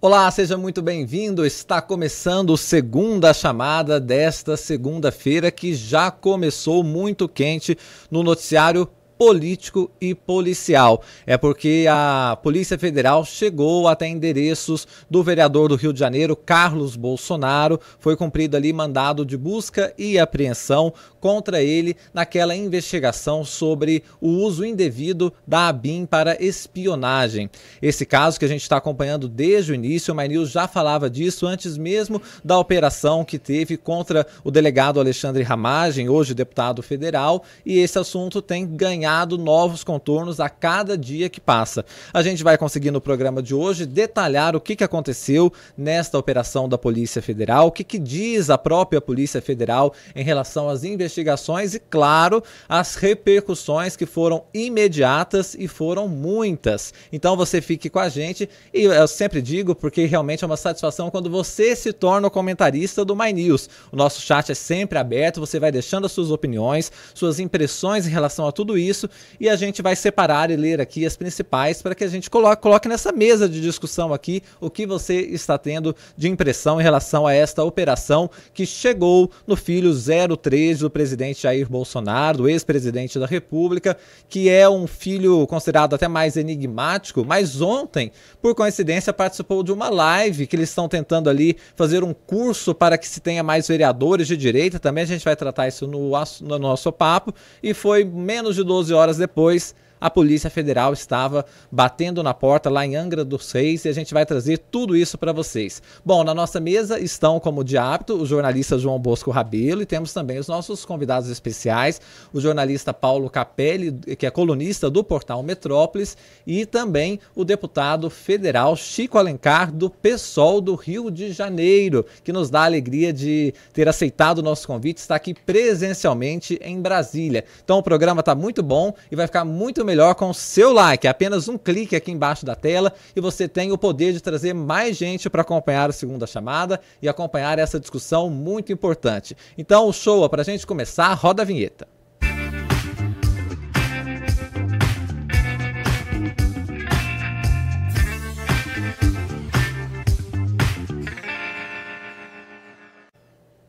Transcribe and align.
Olá, 0.00 0.30
seja 0.30 0.56
muito 0.56 0.80
bem-vindo. 0.80 1.44
Está 1.44 1.82
começando 1.82 2.56
segunda 2.56 3.34
chamada 3.34 3.98
desta 3.98 4.56
segunda-feira 4.56 5.50
que 5.50 5.74
já 5.74 6.08
começou 6.08 6.84
muito 6.84 7.28
quente 7.28 7.76
no 8.08 8.22
noticiário 8.22 8.88
político 9.18 9.90
e 10.00 10.14
policial. 10.14 11.02
É 11.26 11.36
porque 11.36 11.86
a 11.90 12.38
Polícia 12.40 12.78
Federal 12.78 13.24
chegou 13.24 13.88
até 13.88 14.06
endereços 14.06 14.86
do 15.10 15.24
vereador 15.24 15.68
do 15.68 15.74
Rio 15.74 15.92
de 15.92 15.98
Janeiro, 15.98 16.36
Carlos 16.36 16.94
Bolsonaro. 16.94 17.80
Foi 17.98 18.16
cumprido 18.16 18.56
ali 18.56 18.72
mandado 18.72 19.26
de 19.26 19.36
busca 19.36 19.92
e 19.98 20.18
apreensão 20.18 20.94
contra 21.18 21.60
ele 21.60 21.96
naquela 22.14 22.54
investigação 22.54 23.44
sobre 23.44 24.04
o 24.20 24.28
uso 24.28 24.64
indevido 24.64 25.32
da 25.44 25.66
ABIN 25.66 26.06
para 26.06 26.40
espionagem. 26.42 27.50
Esse 27.82 28.06
caso 28.06 28.38
que 28.38 28.44
a 28.44 28.48
gente 28.48 28.62
está 28.62 28.76
acompanhando 28.76 29.28
desde 29.28 29.72
o 29.72 29.74
início, 29.74 30.14
o 30.14 30.16
MyNews 30.16 30.50
já 30.50 30.68
falava 30.68 31.10
disso 31.10 31.44
antes 31.44 31.76
mesmo 31.76 32.22
da 32.44 32.56
operação 32.56 33.24
que 33.24 33.38
teve 33.38 33.76
contra 33.76 34.24
o 34.44 34.50
delegado 34.50 35.00
Alexandre 35.00 35.42
Ramagem, 35.42 36.08
hoje 36.08 36.34
deputado 36.34 36.82
federal, 36.82 37.42
e 37.66 37.78
esse 37.78 37.98
assunto 37.98 38.40
tem 38.40 38.64
ganhado 38.64 39.07
novos 39.38 39.82
contornos 39.84 40.40
a 40.40 40.48
cada 40.48 40.96
dia 40.96 41.28
que 41.28 41.40
passa. 41.40 41.84
A 42.12 42.22
gente 42.22 42.42
vai 42.42 42.58
conseguir 42.58 42.90
no 42.90 43.00
programa 43.00 43.42
de 43.42 43.54
hoje 43.54 43.86
detalhar 43.86 44.56
o 44.56 44.60
que, 44.60 44.76
que 44.76 44.84
aconteceu 44.84 45.52
nesta 45.76 46.18
operação 46.18 46.68
da 46.68 46.76
Polícia 46.76 47.22
Federal, 47.22 47.68
o 47.68 47.72
que, 47.72 47.84
que 47.84 47.98
diz 47.98 48.50
a 48.50 48.58
própria 48.58 49.00
Polícia 49.00 49.40
Federal 49.40 49.94
em 50.14 50.24
relação 50.24 50.68
às 50.68 50.84
investigações 50.84 51.74
e, 51.74 51.78
claro, 51.78 52.42
as 52.68 52.96
repercussões 52.96 53.96
que 53.96 54.06
foram 54.06 54.44
imediatas 54.52 55.54
e 55.58 55.68
foram 55.68 56.08
muitas. 56.08 56.92
Então 57.12 57.36
você 57.36 57.60
fique 57.60 57.88
com 57.88 57.98
a 57.98 58.08
gente 58.08 58.48
e 58.72 58.82
eu 58.82 59.08
sempre 59.08 59.40
digo 59.40 59.74
porque 59.74 60.04
realmente 60.04 60.44
é 60.44 60.46
uma 60.46 60.56
satisfação 60.56 61.10
quando 61.10 61.30
você 61.30 61.76
se 61.76 61.92
torna 61.92 62.28
o 62.28 62.30
comentarista 62.30 63.04
do 63.04 63.16
My 63.16 63.32
News. 63.32 63.68
O 63.92 63.96
nosso 63.96 64.20
chat 64.20 64.50
é 64.50 64.54
sempre 64.54 64.98
aberto, 64.98 65.40
você 65.40 65.60
vai 65.60 65.70
deixando 65.70 66.06
as 66.06 66.12
suas 66.12 66.30
opiniões, 66.30 66.90
suas 67.14 67.38
impressões 67.38 68.06
em 68.06 68.10
relação 68.10 68.46
a 68.46 68.52
tudo 68.52 68.76
isso 68.76 68.97
e 69.38 69.48
a 69.48 69.56
gente 69.56 69.82
vai 69.82 69.94
separar 69.94 70.50
e 70.50 70.56
ler 70.56 70.80
aqui 70.80 71.04
as 71.04 71.16
principais 71.16 71.82
para 71.82 71.94
que 71.94 72.04
a 72.04 72.08
gente 72.08 72.30
coloque, 72.30 72.62
coloque 72.62 72.88
nessa 72.88 73.12
mesa 73.12 73.48
de 73.48 73.60
discussão 73.60 74.12
aqui 74.12 74.42
o 74.60 74.70
que 74.70 74.86
você 74.86 75.20
está 75.20 75.58
tendo 75.58 75.94
de 76.16 76.28
impressão 76.28 76.80
em 76.80 76.82
relação 76.82 77.26
a 77.26 77.34
esta 77.34 77.62
operação 77.62 78.30
que 78.54 78.64
chegou 78.64 79.30
no 79.46 79.56
filho 79.56 79.92
03 80.36 80.80
do 80.80 80.90
presidente 80.90 81.42
Jair 81.42 81.68
Bolsonaro, 81.68 82.48
ex-presidente 82.48 83.18
da 83.18 83.26
República, 83.26 83.96
que 84.28 84.48
é 84.48 84.68
um 84.68 84.86
filho 84.86 85.46
considerado 85.46 85.94
até 85.94 86.08
mais 86.08 86.36
enigmático, 86.36 87.24
mas 87.24 87.60
ontem, 87.60 88.10
por 88.40 88.54
coincidência, 88.54 89.12
participou 89.12 89.62
de 89.62 89.72
uma 89.72 89.88
live 89.88 90.46
que 90.46 90.56
eles 90.56 90.68
estão 90.68 90.88
tentando 90.88 91.28
ali 91.28 91.56
fazer 91.76 92.02
um 92.02 92.14
curso 92.14 92.74
para 92.74 92.96
que 92.96 93.08
se 93.08 93.20
tenha 93.20 93.42
mais 93.42 93.68
vereadores 93.68 94.26
de 94.26 94.36
direita. 94.36 94.78
Também 94.78 95.04
a 95.04 95.06
gente 95.06 95.24
vai 95.24 95.36
tratar 95.36 95.68
isso 95.68 95.86
no, 95.86 96.10
no 96.40 96.58
nosso 96.58 96.92
papo. 96.92 97.34
E 97.62 97.74
foi 97.74 98.04
menos 98.04 98.56
de 98.56 98.64
12 98.64 98.87
12 98.88 98.94
horas 98.94 99.16
depois, 99.18 99.74
a 100.00 100.10
Polícia 100.10 100.50
Federal 100.50 100.92
estava 100.92 101.44
batendo 101.70 102.22
na 102.22 102.34
porta 102.34 102.70
lá 102.70 102.84
em 102.84 102.96
Angra 102.96 103.24
dos 103.24 103.50
Reis 103.52 103.84
e 103.84 103.88
a 103.88 103.92
gente 103.92 104.14
vai 104.14 104.24
trazer 104.24 104.58
tudo 104.58 104.96
isso 104.96 105.18
para 105.18 105.32
vocês. 105.32 105.82
Bom, 106.04 106.24
na 106.24 106.34
nossa 106.34 106.60
mesa 106.60 106.98
estão, 106.98 107.40
como 107.40 107.64
de 107.64 107.76
hábito, 107.76 108.14
o 108.14 108.26
jornalista 108.26 108.78
João 108.78 108.98
Bosco 108.98 109.30
Rabelo 109.30 109.82
e 109.82 109.86
temos 109.86 110.12
também 110.12 110.38
os 110.38 110.48
nossos 110.48 110.84
convidados 110.84 111.28
especiais, 111.28 112.00
o 112.32 112.40
jornalista 112.40 112.92
Paulo 112.92 113.28
Capelli, 113.28 113.92
que 114.16 114.26
é 114.26 114.30
colunista 114.30 114.90
do 114.90 115.02
portal 115.02 115.42
Metrópolis, 115.42 116.16
e 116.46 116.64
também 116.64 117.20
o 117.34 117.44
deputado 117.44 118.10
federal 118.10 118.76
Chico 118.76 119.18
Alencar, 119.18 119.72
do 119.72 119.90
PSOL 119.90 120.60
do 120.60 120.74
Rio 120.74 121.10
de 121.10 121.32
Janeiro, 121.32 122.04
que 122.22 122.32
nos 122.32 122.50
dá 122.50 122.60
a 122.60 122.64
alegria 122.64 123.12
de 123.12 123.54
ter 123.72 123.88
aceitado 123.88 124.38
o 124.38 124.42
nosso 124.42 124.66
convite, 124.66 124.98
está 124.98 125.14
aqui 125.14 125.34
presencialmente 125.34 126.58
em 126.62 126.80
Brasília. 126.80 127.44
Então 127.64 127.78
o 127.78 127.82
programa 127.82 128.20
está 128.20 128.34
muito 128.34 128.62
bom 128.62 128.92
e 129.10 129.16
vai 129.16 129.26
ficar 129.26 129.44
muito 129.44 129.84
melhor 129.88 130.14
com 130.14 130.28
o 130.28 130.34
seu 130.34 130.72
like. 130.72 131.06
É 131.06 131.10
apenas 131.10 131.48
um 131.48 131.56
clique 131.56 131.96
aqui 131.96 132.12
embaixo 132.12 132.44
da 132.44 132.54
tela 132.54 132.92
e 133.16 133.20
você 133.20 133.48
tem 133.48 133.72
o 133.72 133.78
poder 133.78 134.12
de 134.12 134.20
trazer 134.20 134.52
mais 134.52 134.96
gente 134.96 135.30
para 135.30 135.40
acompanhar 135.40 135.88
a 135.88 135.92
segunda 135.92 136.26
chamada 136.26 136.78
e 137.00 137.08
acompanhar 137.08 137.58
essa 137.58 137.80
discussão 137.80 138.28
muito 138.28 138.70
importante. 138.70 139.34
Então, 139.56 139.90
show, 139.92 140.28
para 140.28 140.42
a 140.42 140.44
gente 140.44 140.66
começar, 140.66 141.12
roda 141.14 141.42
a 141.42 141.44
vinheta. 141.44 141.97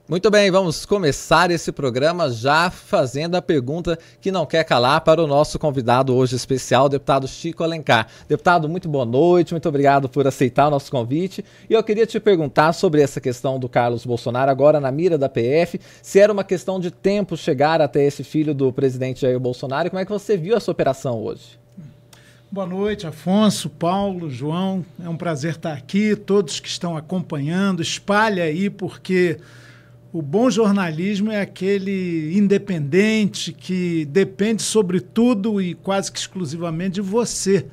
Muito 0.09 0.31
bem, 0.31 0.49
vamos 0.49 0.87
começar 0.87 1.51
esse 1.51 1.71
programa 1.71 2.31
já 2.31 2.71
fazendo 2.71 3.35
a 3.35 3.43
pergunta 3.43 3.95
que 4.19 4.31
não 4.31 4.43
quer 4.43 4.63
calar 4.63 5.01
para 5.01 5.21
o 5.21 5.27
nosso 5.27 5.59
convidado 5.59 6.15
hoje 6.15 6.35
especial, 6.35 6.85
o 6.85 6.89
deputado 6.89 7.27
Chico 7.27 7.63
Alencar. 7.63 8.07
Deputado, 8.27 8.67
muito 8.67 8.89
boa 8.89 9.05
noite, 9.05 9.53
muito 9.53 9.69
obrigado 9.69 10.09
por 10.09 10.25
aceitar 10.25 10.65
o 10.65 10.71
nosso 10.71 10.89
convite. 10.89 11.45
E 11.69 11.75
eu 11.75 11.83
queria 11.83 12.07
te 12.07 12.19
perguntar 12.19 12.73
sobre 12.73 13.03
essa 13.03 13.21
questão 13.21 13.59
do 13.59 13.69
Carlos 13.69 14.03
Bolsonaro, 14.03 14.49
agora 14.49 14.79
na 14.79 14.91
mira 14.91 15.15
da 15.15 15.29
PF, 15.29 15.79
se 16.01 16.19
era 16.19 16.33
uma 16.33 16.43
questão 16.43 16.79
de 16.79 16.89
tempo 16.89 17.37
chegar 17.37 17.79
até 17.79 18.03
esse 18.03 18.23
filho 18.23 18.55
do 18.55 18.73
presidente 18.73 19.21
Jair 19.21 19.39
Bolsonaro 19.39 19.91
como 19.91 19.99
é 19.99 20.05
que 20.05 20.11
você 20.11 20.35
viu 20.35 20.57
essa 20.57 20.71
operação 20.71 21.21
hoje? 21.21 21.59
Boa 22.51 22.65
noite, 22.65 23.05
Afonso, 23.05 23.69
Paulo, 23.69 24.27
João. 24.27 24.83
É 24.99 25.07
um 25.07 25.15
prazer 25.15 25.51
estar 25.51 25.73
aqui. 25.73 26.15
Todos 26.15 26.59
que 26.59 26.67
estão 26.67 26.97
acompanhando, 26.97 27.83
espalha 27.83 28.45
aí, 28.45 28.71
porque 28.71 29.37
o 30.11 30.21
bom 30.21 30.49
jornalismo 30.49 31.31
é 31.31 31.41
aquele 31.41 32.35
independente 32.35 33.53
que 33.53 34.05
depende, 34.05 34.63
sobretudo 34.63 35.61
e 35.61 35.75
quase 35.75 36.11
que 36.11 36.17
exclusivamente, 36.17 36.95
de 36.95 37.01
você. 37.01 37.67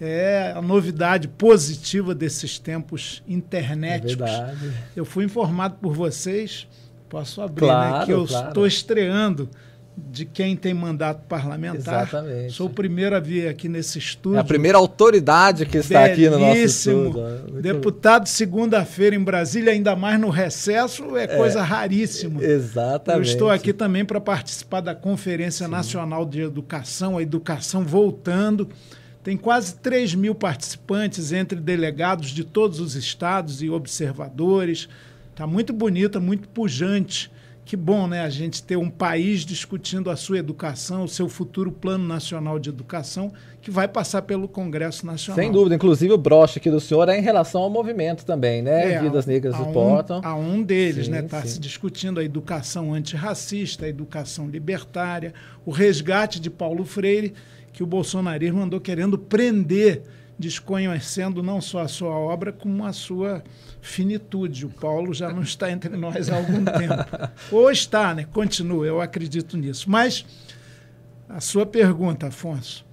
É 0.00 0.52
a 0.56 0.60
novidade 0.60 1.28
positiva 1.28 2.14
desses 2.14 2.58
tempos 2.58 3.22
internéticos. 3.28 4.28
É. 4.28 4.54
Eu 4.96 5.04
fui 5.04 5.24
informado 5.24 5.76
por 5.80 5.94
vocês, 5.94 6.66
posso 7.08 7.40
abrir, 7.40 7.66
claro, 7.66 7.98
né, 8.00 8.04
que 8.06 8.12
eu 8.12 8.26
claro. 8.26 8.48
estou 8.48 8.66
estreando 8.66 9.48
de 9.96 10.24
quem 10.24 10.56
tem 10.56 10.74
mandato 10.74 11.24
parlamentar. 11.28 12.02
Exatamente. 12.02 12.52
Sou 12.52 12.66
o 12.66 12.70
primeiro 12.70 13.14
a 13.14 13.20
vir 13.20 13.48
aqui 13.48 13.68
nesse 13.68 13.98
estúdio. 13.98 14.38
É 14.38 14.40
a 14.40 14.44
primeira 14.44 14.76
autoridade 14.76 15.64
que 15.66 15.78
está 15.78 16.04
aqui 16.04 16.28
no 16.28 16.38
nosso 16.38 16.58
estúdio. 16.58 17.22
Muito 17.48 17.62
Deputado 17.62 18.26
segunda-feira 18.26 19.14
em 19.14 19.22
Brasília, 19.22 19.72
ainda 19.72 19.94
mais 19.94 20.18
no 20.18 20.30
recesso, 20.30 21.16
é, 21.16 21.24
é 21.24 21.26
coisa 21.28 21.62
raríssima. 21.62 22.42
Exatamente. 22.42 23.26
Eu 23.26 23.32
estou 23.32 23.50
aqui 23.50 23.72
também 23.72 24.04
para 24.04 24.20
participar 24.20 24.80
da 24.80 24.94
Conferência 24.94 25.66
Sim. 25.66 25.72
Nacional 25.72 26.26
de 26.26 26.40
Educação, 26.40 27.16
a 27.16 27.22
educação 27.22 27.84
voltando. 27.84 28.68
Tem 29.22 29.36
quase 29.36 29.76
3 29.76 30.14
mil 30.16 30.34
participantes, 30.34 31.32
entre 31.32 31.58
delegados 31.58 32.30
de 32.30 32.44
todos 32.44 32.80
os 32.80 32.94
estados 32.94 33.62
e 33.62 33.70
observadores. 33.70 34.88
Está 35.30 35.46
muito 35.46 35.72
bonita, 35.72 36.20
muito 36.20 36.48
pujante 36.48 37.30
que 37.64 37.76
bom, 37.76 38.06
né? 38.06 38.20
A 38.20 38.28
gente 38.28 38.62
ter 38.62 38.76
um 38.76 38.90
país 38.90 39.40
discutindo 39.40 40.10
a 40.10 40.16
sua 40.16 40.38
educação, 40.38 41.04
o 41.04 41.08
seu 41.08 41.28
futuro 41.28 41.72
plano 41.72 42.06
nacional 42.06 42.58
de 42.58 42.68
educação, 42.68 43.32
que 43.62 43.70
vai 43.70 43.88
passar 43.88 44.22
pelo 44.22 44.46
Congresso 44.46 45.06
Nacional. 45.06 45.42
Sem 45.42 45.50
dúvida. 45.50 45.74
Inclusive, 45.74 46.12
o 46.12 46.18
broche 46.18 46.58
aqui 46.58 46.70
do 46.70 46.78
senhor 46.78 47.08
é 47.08 47.18
em 47.18 47.22
relação 47.22 47.62
ao 47.62 47.70
movimento 47.70 48.26
também, 48.26 48.60
né? 48.60 48.92
É, 48.92 49.00
Vidas 49.00 49.24
Negras 49.24 49.58
Importam. 49.58 50.20
Um, 50.20 50.26
a 50.26 50.34
um 50.34 50.62
deles, 50.62 51.06
sim, 51.06 51.12
né? 51.12 51.20
Está 51.20 51.42
se 51.42 51.58
discutindo 51.58 52.20
a 52.20 52.24
educação 52.24 52.92
antirracista, 52.92 53.86
a 53.86 53.88
educação 53.88 54.46
libertária, 54.46 55.32
o 55.64 55.70
resgate 55.70 56.38
de 56.38 56.50
Paulo 56.50 56.84
Freire, 56.84 57.32
que 57.72 57.82
o 57.82 57.86
bolsonarismo 57.86 58.60
andou 58.60 58.78
querendo 58.78 59.18
prender, 59.18 60.02
desconhecendo 60.38 61.42
não 61.42 61.60
só 61.60 61.80
a 61.80 61.88
sua 61.88 62.10
obra, 62.10 62.52
como 62.52 62.84
a 62.84 62.92
sua 62.92 63.42
finitude. 63.80 64.66
O 64.66 64.70
Paulo 64.70 65.14
já 65.14 65.32
não 65.32 65.42
está 65.42 65.70
entre 65.70 65.96
nós 65.96 66.28
há 66.28 66.36
algum 66.36 66.64
tempo. 66.64 67.04
Ou 67.52 67.70
está, 67.70 68.14
né? 68.14 68.26
Continua, 68.32 68.86
eu 68.86 69.00
acredito 69.00 69.56
nisso. 69.56 69.88
Mas 69.88 70.24
a 71.28 71.40
sua 71.40 71.64
pergunta, 71.64 72.26
Afonso, 72.26 72.84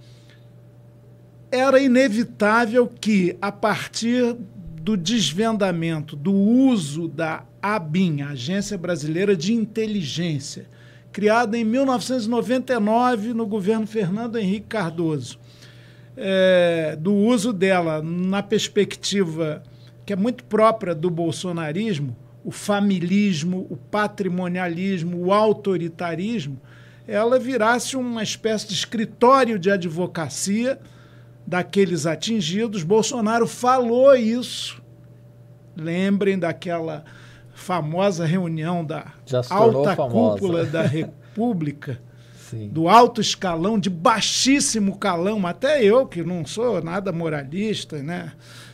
era 1.51 1.80
inevitável 1.80 2.88
que, 2.88 3.38
a 3.42 3.51
partir 3.51 4.36
do 4.81 4.95
desvendamento 4.95 6.15
do 6.15 6.33
uso 6.33 7.07
da 7.07 7.44
ABIN, 7.62 8.21
Agência 8.21 8.77
Brasileira 8.77 9.36
de 9.36 9.54
Inteligência, 9.54 10.68
criada 11.12 11.57
em 11.57 11.63
1999 11.63 13.33
no 13.33 13.45
governo 13.45 13.86
Fernando 13.86 14.39
Henrique 14.39 14.68
Cardoso, 14.68 15.38
é, 16.21 16.95
do 17.00 17.13
uso 17.13 17.51
dela 17.51 18.01
na 18.01 18.44
perspectiva 18.44 19.63
que 20.06 20.13
é 20.13 20.15
muito 20.15 20.44
própria 20.44 20.94
do 20.94 21.09
bolsonarismo, 21.09 22.15
o 22.44 22.51
familismo, 22.51 23.68
o 23.69 23.77
patrimonialismo, 23.77 25.25
o 25.25 25.33
autoritarismo, 25.33 26.59
ela 27.07 27.39
virasse 27.39 27.95
uma 27.95 28.23
espécie 28.23 28.68
de 28.68 28.73
escritório 28.73 29.59
de 29.59 29.69
advocacia 29.69 30.79
daqueles 31.45 32.06
atingidos. 32.06 32.83
Bolsonaro 32.83 33.47
falou 33.47 34.15
isso. 34.15 34.81
Lembrem 35.75 36.38
daquela 36.38 37.03
famosa 37.53 38.25
reunião 38.25 38.83
da 38.83 39.06
alta 39.50 39.95
cúpula 39.95 40.65
da 40.65 40.81
República, 40.83 42.01
Sim. 42.51 42.68
do 42.68 42.89
alto 42.89 43.21
escalão, 43.21 43.80
de 43.80 43.89
baixíssimo 43.89 44.98
calão, 44.98 45.48
até 45.48 45.81
eu, 45.81 46.06
que 46.06 46.21
não 46.21 46.45
sou 46.45 46.83
nada 46.83 47.09
moralista, 47.09 48.03
né? 48.03 48.33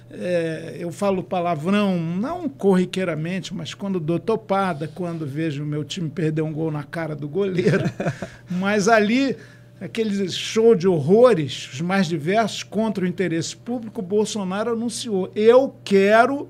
É, 0.10 0.78
eu 0.80 0.92
falo 0.92 1.22
palavrão 1.22 2.00
não 2.00 2.50
corriqueiramente, 2.50 3.54
mas 3.54 3.76
quando 3.76 4.00
dou 4.00 4.18
topada, 4.18 4.90
quando 4.96 5.28
vejo 5.28 5.64
o 5.64 5.66
meu 5.66 5.84
time 5.84 6.10
perder 6.10 6.42
um 6.42 6.52
gol 6.52 6.72
na 6.72 6.82
cara 6.82 7.16
do 7.16 7.28
goleiro. 7.28 7.84
mas 8.50 8.88
ali, 8.88 9.38
aquele 9.80 10.28
show 10.32 10.74
de 10.74 10.88
horrores, 10.88 11.70
os 11.72 11.82
mais 11.82 12.08
diversos, 12.08 12.64
contra 12.64 13.04
o 13.04 13.08
interesse 13.08 13.56
público, 13.56 14.02
Bolsonaro 14.02 14.72
anunciou: 14.72 15.30
eu 15.36 15.76
quero 15.84 16.50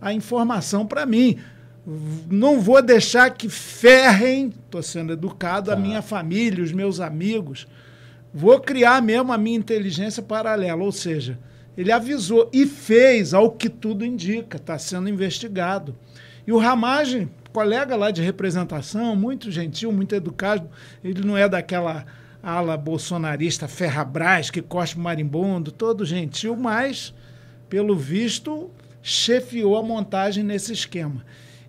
a 0.00 0.14
informação 0.14 0.86
para 0.86 1.04
mim. 1.04 1.38
Não 2.28 2.60
vou 2.60 2.82
deixar 2.82 3.30
que 3.30 3.48
ferrem, 3.48 4.48
estou 4.48 4.82
sendo 4.82 5.12
educado, 5.12 5.70
a 5.70 5.76
tá. 5.76 5.80
minha 5.80 6.02
família, 6.02 6.64
os 6.64 6.72
meus 6.72 6.98
amigos. 6.98 7.68
Vou 8.34 8.58
criar 8.58 9.00
mesmo 9.00 9.32
a 9.32 9.38
minha 9.38 9.56
inteligência 9.56 10.22
paralela, 10.22 10.82
ou 10.82 10.90
seja, 10.90 11.38
ele 11.78 11.92
avisou 11.92 12.50
e 12.52 12.66
fez, 12.66 13.32
ao 13.32 13.52
que 13.52 13.68
tudo 13.68 14.04
indica, 14.04 14.56
está 14.56 14.76
sendo 14.78 15.08
investigado. 15.08 15.96
E 16.44 16.52
o 16.52 16.58
Ramagem, 16.58 17.30
colega 17.52 17.94
lá 17.94 18.10
de 18.10 18.20
representação, 18.20 19.14
muito 19.14 19.50
gentil, 19.50 19.92
muito 19.92 20.14
educado, 20.14 20.68
ele 21.04 21.24
não 21.24 21.36
é 21.36 21.48
daquela 21.48 22.04
ala 22.42 22.76
bolsonarista 22.76 23.68
ferrabras 23.68 24.50
que 24.50 24.62
cospe 24.62 25.00
marimbondo, 25.00 25.70
todo 25.70 26.04
gentil, 26.04 26.56
mas, 26.56 27.14
pelo 27.68 27.96
visto, 27.96 28.70
chefiou 29.02 29.76
a 29.76 29.82
montagem 29.82 30.42
nesse 30.42 30.72
esquema. 30.72 31.24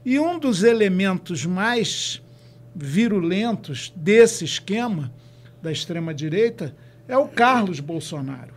E 0.09 0.17
um 0.17 0.39
dos 0.39 0.63
elementos 0.63 1.45
mais 1.45 2.21
virulentos 2.73 3.91
desse 3.93 4.45
esquema 4.45 5.11
da 5.61 5.69
extrema-direita 5.69 6.73
é 7.09 7.17
o 7.17 7.27
Carlos 7.27 7.81
Bolsonaro. 7.81 8.53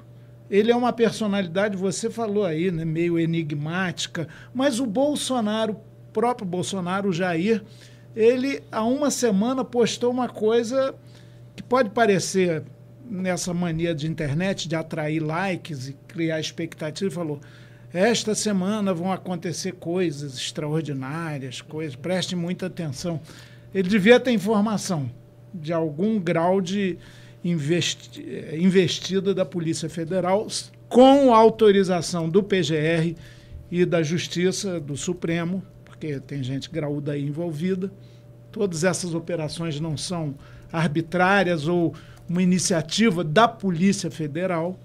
Ele 0.48 0.70
é 0.70 0.76
uma 0.76 0.92
personalidade, 0.92 1.76
você 1.76 2.08
falou 2.08 2.44
aí, 2.44 2.70
né, 2.70 2.84
meio 2.84 3.18
enigmática, 3.18 4.28
mas 4.54 4.78
o 4.78 4.86
Bolsonaro, 4.86 5.72
o 5.72 6.12
próprio 6.12 6.46
Bolsonaro, 6.46 7.08
o 7.08 7.12
Jair, 7.12 7.64
ele 8.14 8.62
há 8.70 8.84
uma 8.84 9.10
semana 9.10 9.64
postou 9.64 10.12
uma 10.12 10.28
coisa 10.28 10.94
que 11.56 11.64
pode 11.64 11.90
parecer 11.90 12.62
nessa 13.04 13.52
mania 13.52 13.92
de 13.92 14.06
internet 14.06 14.68
de 14.68 14.76
atrair 14.76 15.18
likes 15.18 15.88
e 15.88 15.94
criar 16.06 16.38
expectativa, 16.38 17.10
falou: 17.10 17.40
esta 17.92 18.34
semana 18.34 18.94
vão 18.94 19.12
acontecer 19.12 19.72
coisas 19.72 20.36
extraordinárias, 20.36 21.60
coisas, 21.60 21.96
preste 21.96 22.36
muita 22.36 22.66
atenção. 22.66 23.20
Ele 23.74 23.88
devia 23.88 24.20
ter 24.20 24.30
informação 24.30 25.10
de 25.52 25.72
algum 25.72 26.18
grau 26.18 26.60
de 26.60 26.98
investi 27.44 28.22
investida 28.52 29.34
da 29.34 29.44
Polícia 29.44 29.88
Federal 29.88 30.46
com 30.88 31.34
autorização 31.34 32.28
do 32.28 32.42
PGR 32.42 33.16
e 33.70 33.84
da 33.84 34.02
Justiça 34.02 34.80
do 34.80 34.96
Supremo, 34.96 35.62
porque 35.84 36.20
tem 36.20 36.42
gente 36.42 36.70
graúda 36.70 37.12
aí 37.12 37.24
envolvida. 37.24 37.90
Todas 38.52 38.84
essas 38.84 39.14
operações 39.14 39.78
não 39.80 39.96
são 39.96 40.34
arbitrárias 40.72 41.66
ou 41.66 41.94
uma 42.28 42.42
iniciativa 42.42 43.24
da 43.24 43.48
Polícia 43.48 44.10
Federal. 44.10 44.78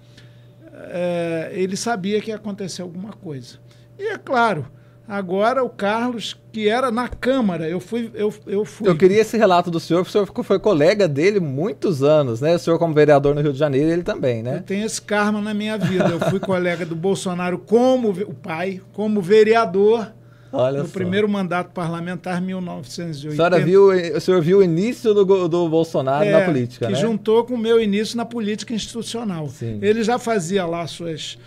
É, 0.90 1.52
ele 1.54 1.78
sabia 1.78 2.22
que 2.22 2.30
ia 2.30 2.36
acontecer 2.36 2.82
alguma 2.82 3.14
coisa. 3.14 3.60
E 3.98 4.10
é 4.10 4.18
claro, 4.18 4.68
Agora 5.08 5.64
o 5.64 5.70
Carlos, 5.70 6.36
que 6.52 6.68
era 6.68 6.90
na 6.90 7.08
Câmara, 7.08 7.70
eu 7.70 7.80
fui, 7.80 8.10
eu, 8.16 8.34
eu 8.48 8.66
fui. 8.66 8.90
Eu 8.90 8.98
queria 8.98 9.22
esse 9.22 9.38
relato 9.38 9.70
do 9.70 9.80
senhor, 9.80 10.04
porque 10.04 10.18
o 10.18 10.26
senhor 10.26 10.44
foi 10.44 10.58
colega 10.58 11.08
dele 11.08 11.40
muitos 11.40 12.02
anos, 12.02 12.42
né? 12.42 12.56
O 12.56 12.60
senhor 12.60 12.80
como 12.80 12.94
vereador 12.94 13.36
no 13.36 13.42
Rio 13.42 13.54
de 13.54 13.60
Janeiro, 13.60 13.92
ele 13.92 14.02
também, 14.02 14.42
né? 14.42 14.58
Eu 14.58 14.64
tenho 14.64 14.84
esse 14.84 15.00
karma 15.00 15.40
na 15.40 15.54
minha 15.54 15.78
vida. 15.78 16.10
Eu 16.10 16.20
fui 16.20 16.40
colega 16.40 16.86
do 16.88 16.96
Bolsonaro 16.96 17.60
como 17.60 18.10
o 18.10 18.34
pai, 18.34 18.82
como 18.94 19.22
vereador. 19.22 20.12
Olha 20.52 20.80
no 20.80 20.88
só. 20.88 20.94
primeiro 20.94 21.28
mandato 21.28 21.72
parlamentar, 21.72 22.42
1980. 22.42 23.60
Viu, 23.60 23.90
o 23.90 24.20
senhor 24.22 24.42
viu 24.42 24.60
o 24.60 24.64
início 24.64 25.14
do, 25.14 25.48
do 25.48 25.70
Bolsonaro 25.70 26.26
é, 26.26 26.32
na 26.32 26.46
política, 26.46 26.88
que 26.88 26.94
né? 26.94 27.00
juntou 27.00 27.44
com 27.44 27.56
o 27.56 27.58
meu 27.58 27.82
início 27.82 28.16
na 28.16 28.26
política 28.26 28.74
institucional. 28.74 29.50
Sim. 29.50 29.80
Ele 29.82 30.04
já 30.04 30.18
fazia 30.18 30.66
lá 30.66 30.86
suas 30.88 31.38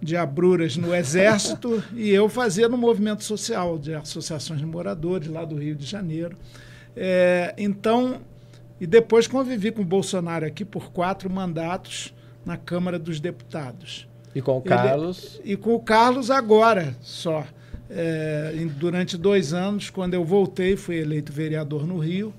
de 0.00 0.16
abruras 0.16 0.76
no 0.76 0.94
Exército 0.94 1.82
e 1.94 2.10
eu 2.10 2.28
fazia 2.28 2.68
no 2.68 2.76
movimento 2.76 3.24
social 3.24 3.78
de 3.78 3.94
associações 3.94 4.60
de 4.60 4.66
moradores 4.66 5.28
lá 5.28 5.44
do 5.44 5.56
Rio 5.56 5.74
de 5.74 5.86
Janeiro. 5.86 6.36
É, 6.96 7.54
então, 7.56 8.20
e 8.80 8.86
depois 8.86 9.26
convivi 9.26 9.70
com 9.70 9.82
o 9.82 9.84
Bolsonaro 9.84 10.46
aqui 10.46 10.64
por 10.64 10.90
quatro 10.90 11.30
mandatos 11.30 12.14
na 12.44 12.56
Câmara 12.56 12.98
dos 12.98 13.20
Deputados. 13.20 14.08
E 14.34 14.42
com 14.42 14.58
o 14.58 14.62
Carlos? 14.62 15.40
Ele, 15.42 15.52
e 15.54 15.56
com 15.56 15.74
o 15.74 15.80
Carlos 15.80 16.30
agora 16.30 16.94
só. 17.00 17.46
É, 17.88 18.52
durante 18.78 19.16
dois 19.16 19.52
anos, 19.52 19.90
quando 19.90 20.14
eu 20.14 20.24
voltei, 20.24 20.76
fui 20.76 20.96
eleito 20.96 21.32
vereador 21.32 21.86
no 21.86 21.98
Rio, 21.98 22.34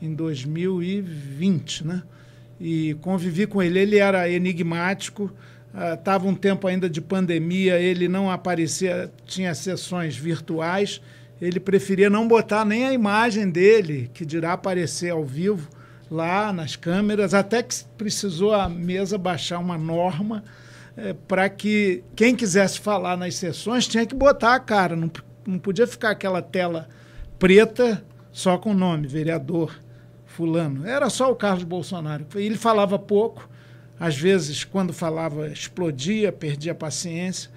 em 0.00 0.14
2020, 0.14 1.86
né? 1.86 2.02
E 2.60 2.94
convivi 3.00 3.46
com 3.46 3.62
ele. 3.62 3.78
Ele 3.78 3.98
era 3.98 4.28
enigmático, 4.28 5.32
Estava 5.92 6.24
uh, 6.24 6.28
um 6.28 6.36
tempo 6.36 6.68
ainda 6.68 6.88
de 6.88 7.00
pandemia, 7.00 7.80
ele 7.80 8.06
não 8.06 8.30
aparecia, 8.30 9.10
tinha 9.26 9.52
sessões 9.56 10.16
virtuais, 10.16 11.00
ele 11.42 11.58
preferia 11.58 12.08
não 12.08 12.28
botar 12.28 12.64
nem 12.64 12.86
a 12.86 12.92
imagem 12.92 13.50
dele, 13.50 14.08
que 14.14 14.24
dirá 14.24 14.52
aparecer 14.52 15.10
ao 15.10 15.24
vivo 15.24 15.68
lá 16.08 16.52
nas 16.52 16.76
câmeras, 16.76 17.34
até 17.34 17.60
que 17.60 17.74
precisou 17.98 18.54
a 18.54 18.68
mesa 18.68 19.18
baixar 19.18 19.58
uma 19.58 19.76
norma 19.76 20.44
é, 20.96 21.12
para 21.12 21.48
que 21.48 22.02
quem 22.14 22.34
quisesse 22.34 22.78
falar 22.78 23.16
nas 23.16 23.34
sessões 23.34 23.86
tinha 23.86 24.06
que 24.06 24.14
botar 24.14 24.54
a 24.54 24.60
cara, 24.60 24.94
não, 24.94 25.10
não 25.46 25.58
podia 25.58 25.86
ficar 25.86 26.10
aquela 26.10 26.40
tela 26.40 26.88
preta 27.38 28.04
só 28.32 28.58
com 28.58 28.70
o 28.70 28.74
nome, 28.74 29.06
vereador 29.06 29.80
fulano. 30.26 30.86
Era 30.86 31.08
só 31.10 31.30
o 31.30 31.36
Carlos 31.36 31.64
Bolsonaro. 31.64 32.26
Ele 32.34 32.56
falava 32.56 32.98
pouco, 32.98 33.48
às 33.98 34.16
vezes, 34.16 34.64
quando 34.64 34.92
falava, 34.92 35.48
explodia, 35.48 36.32
perdia 36.32 36.72
a 36.72 36.74
paciência. 36.74 37.50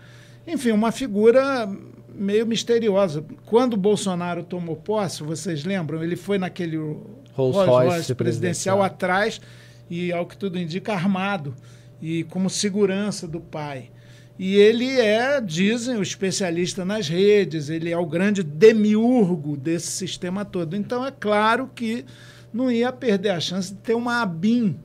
Enfim, 0.45 0.71
uma 0.71 0.91
figura 0.91 1.69
meio 2.13 2.45
misteriosa. 2.45 3.23
Quando 3.45 3.73
o 3.73 3.77
Bolsonaro 3.77 4.43
tomou 4.43 4.75
posse, 4.75 5.23
vocês 5.23 5.63
lembram? 5.63 6.03
Ele 6.03 6.15
foi 6.15 6.37
naquele 6.37 6.77
Rolls 7.33 7.57
Royce, 7.57 7.87
Royce 7.87 8.15
presidencial, 8.15 8.81
atrás 8.81 9.41
e, 9.89 10.11
ao 10.11 10.25
que 10.25 10.37
tudo 10.37 10.57
indica, 10.57 10.93
armado 10.93 11.55
e 12.01 12.23
como 12.25 12.49
segurança 12.49 13.27
do 13.27 13.39
pai. 13.39 13.89
E 14.39 14.55
ele 14.55 14.99
é, 14.99 15.41
dizem, 15.41 15.97
o 15.97 16.03
especialista 16.03 16.85
nas 16.85 17.07
redes, 17.07 17.69
ele 17.69 17.89
é 17.89 17.97
o 17.97 18.05
grande 18.05 18.43
demiurgo 18.43 19.57
desse 19.57 19.87
sistema 19.87 20.45
todo. 20.45 20.75
Então, 20.75 21.05
é 21.05 21.11
claro 21.11 21.69
que 21.73 22.05
não 22.53 22.71
ia 22.71 22.91
perder 22.91 23.29
a 23.29 23.39
chance 23.39 23.73
de 23.73 23.79
ter 23.79 23.95
uma 23.95 24.21
ABIN 24.21 24.77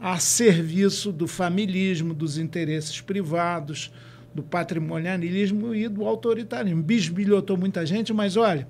a 0.00 0.18
serviço 0.18 1.12
do 1.12 1.26
familismo, 1.28 2.12
dos 2.12 2.36
interesses 2.36 3.00
privados, 3.00 3.92
do 4.34 4.42
patrimonialismo 4.42 5.74
e 5.74 5.88
do 5.88 6.04
autoritarismo. 6.04 6.82
Bisbilhotou 6.82 7.56
muita 7.56 7.86
gente, 7.86 8.12
mas 8.12 8.36
olha, 8.36 8.66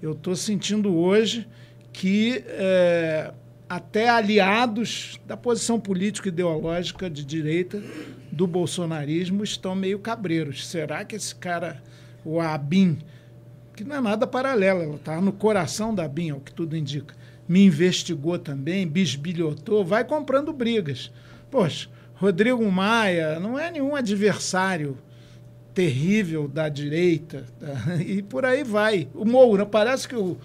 eu 0.00 0.12
estou 0.12 0.34
sentindo 0.34 0.96
hoje 0.96 1.46
que 1.92 2.42
é, 2.48 3.32
até 3.68 4.08
aliados 4.08 5.18
da 5.26 5.36
posição 5.36 5.80
política 5.80 6.28
ideológica 6.28 7.08
de 7.08 7.24
direita 7.24 7.82
do 8.30 8.46
bolsonarismo 8.46 9.42
estão 9.42 9.74
meio 9.74 9.98
cabreiros. 9.98 10.66
Será 10.66 11.04
que 11.04 11.16
esse 11.16 11.34
cara, 11.34 11.82
o 12.24 12.40
Abin, 12.40 12.98
que 13.74 13.84
não 13.84 13.96
é 13.96 14.00
nada 14.00 14.26
paralelo, 14.26 14.82
ela 14.82 14.96
está 14.96 15.20
no 15.20 15.32
coração 15.32 15.94
da 15.94 16.04
Abin, 16.04 16.30
é 16.30 16.34
o 16.34 16.40
que 16.40 16.52
tudo 16.52 16.76
indica, 16.76 17.14
me 17.48 17.64
investigou 17.64 18.38
também, 18.38 18.86
bisbilhotou, 18.86 19.84
vai 19.84 20.04
comprando 20.04 20.52
brigas. 20.52 21.10
Poxa, 21.50 21.88
Rodrigo 22.14 22.70
Maia 22.70 23.40
não 23.40 23.58
é 23.58 23.70
nenhum 23.70 23.94
adversário 23.96 24.98
terrível 25.74 26.46
da 26.46 26.68
direita, 26.68 27.44
e 28.06 28.22
por 28.22 28.44
aí 28.44 28.62
vai. 28.62 29.08
O 29.14 29.24
Moura, 29.24 29.66
parece 29.66 30.06
que 30.06 30.14
o 30.14 30.36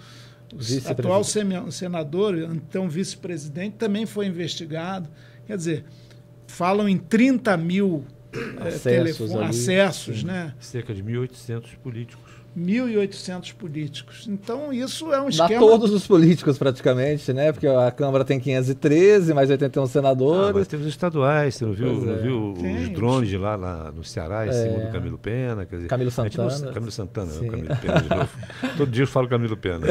atual 0.86 1.22
senador, 1.24 2.36
então 2.38 2.88
vice-presidente, 2.88 3.76
também 3.76 4.06
foi 4.06 4.26
investigado. 4.26 5.08
Quer 5.46 5.56
dizer, 5.56 5.84
falam 6.46 6.88
em 6.88 6.98
30 6.98 7.56
mil 7.56 8.04
acessos, 8.58 8.82
telefone, 8.82 9.44
acessos 9.44 10.24
né? 10.24 10.54
Cerca 10.60 10.94
de 10.94 11.02
1.800 11.02 11.76
políticos. 11.82 12.29
1.800 12.58 13.54
políticos. 13.54 14.26
Então, 14.28 14.72
isso 14.72 15.12
é 15.12 15.20
um 15.20 15.28
esquema... 15.28 15.48
Dá 15.48 15.58
todos 15.58 15.92
os 15.92 16.06
políticos, 16.06 16.58
praticamente, 16.58 17.32
né? 17.32 17.52
Porque 17.52 17.66
a 17.66 17.90
Câmara 17.90 18.24
tem 18.24 18.40
513, 18.40 19.32
mais 19.32 19.50
81 19.50 19.86
senadores. 19.86 20.50
Ah, 20.50 20.52
mas 20.52 20.66
tem 20.66 20.80
os 20.80 20.86
estaduais, 20.86 21.54
você 21.54 21.64
não 21.64 21.72
viu, 21.72 21.92
não 21.92 22.16
viu 22.16 22.52
os 22.52 22.88
drones 22.90 23.28
de 23.28 23.38
lá, 23.38 23.54
lá 23.54 23.92
no 23.92 24.02
Ceará, 24.02 24.46
em 24.46 24.50
é. 24.50 24.52
cima 24.52 24.78
do 24.80 24.92
Camilo 24.92 25.18
Pena? 25.18 25.64
Quer 25.64 25.76
dizer, 25.76 25.88
Camilo 25.88 26.10
Santana. 26.10 26.58
Não, 26.58 26.72
Camilo 26.72 26.92
Santana, 26.92 27.32
não, 27.32 27.48
Camilo 27.48 27.76
Pena 27.76 28.00
de 28.00 28.08
novo. 28.08 28.30
Todo 28.76 28.90
dia 28.90 29.02
eu 29.04 29.08
falo 29.08 29.28
Camilo 29.28 29.56
Pena. 29.56 29.86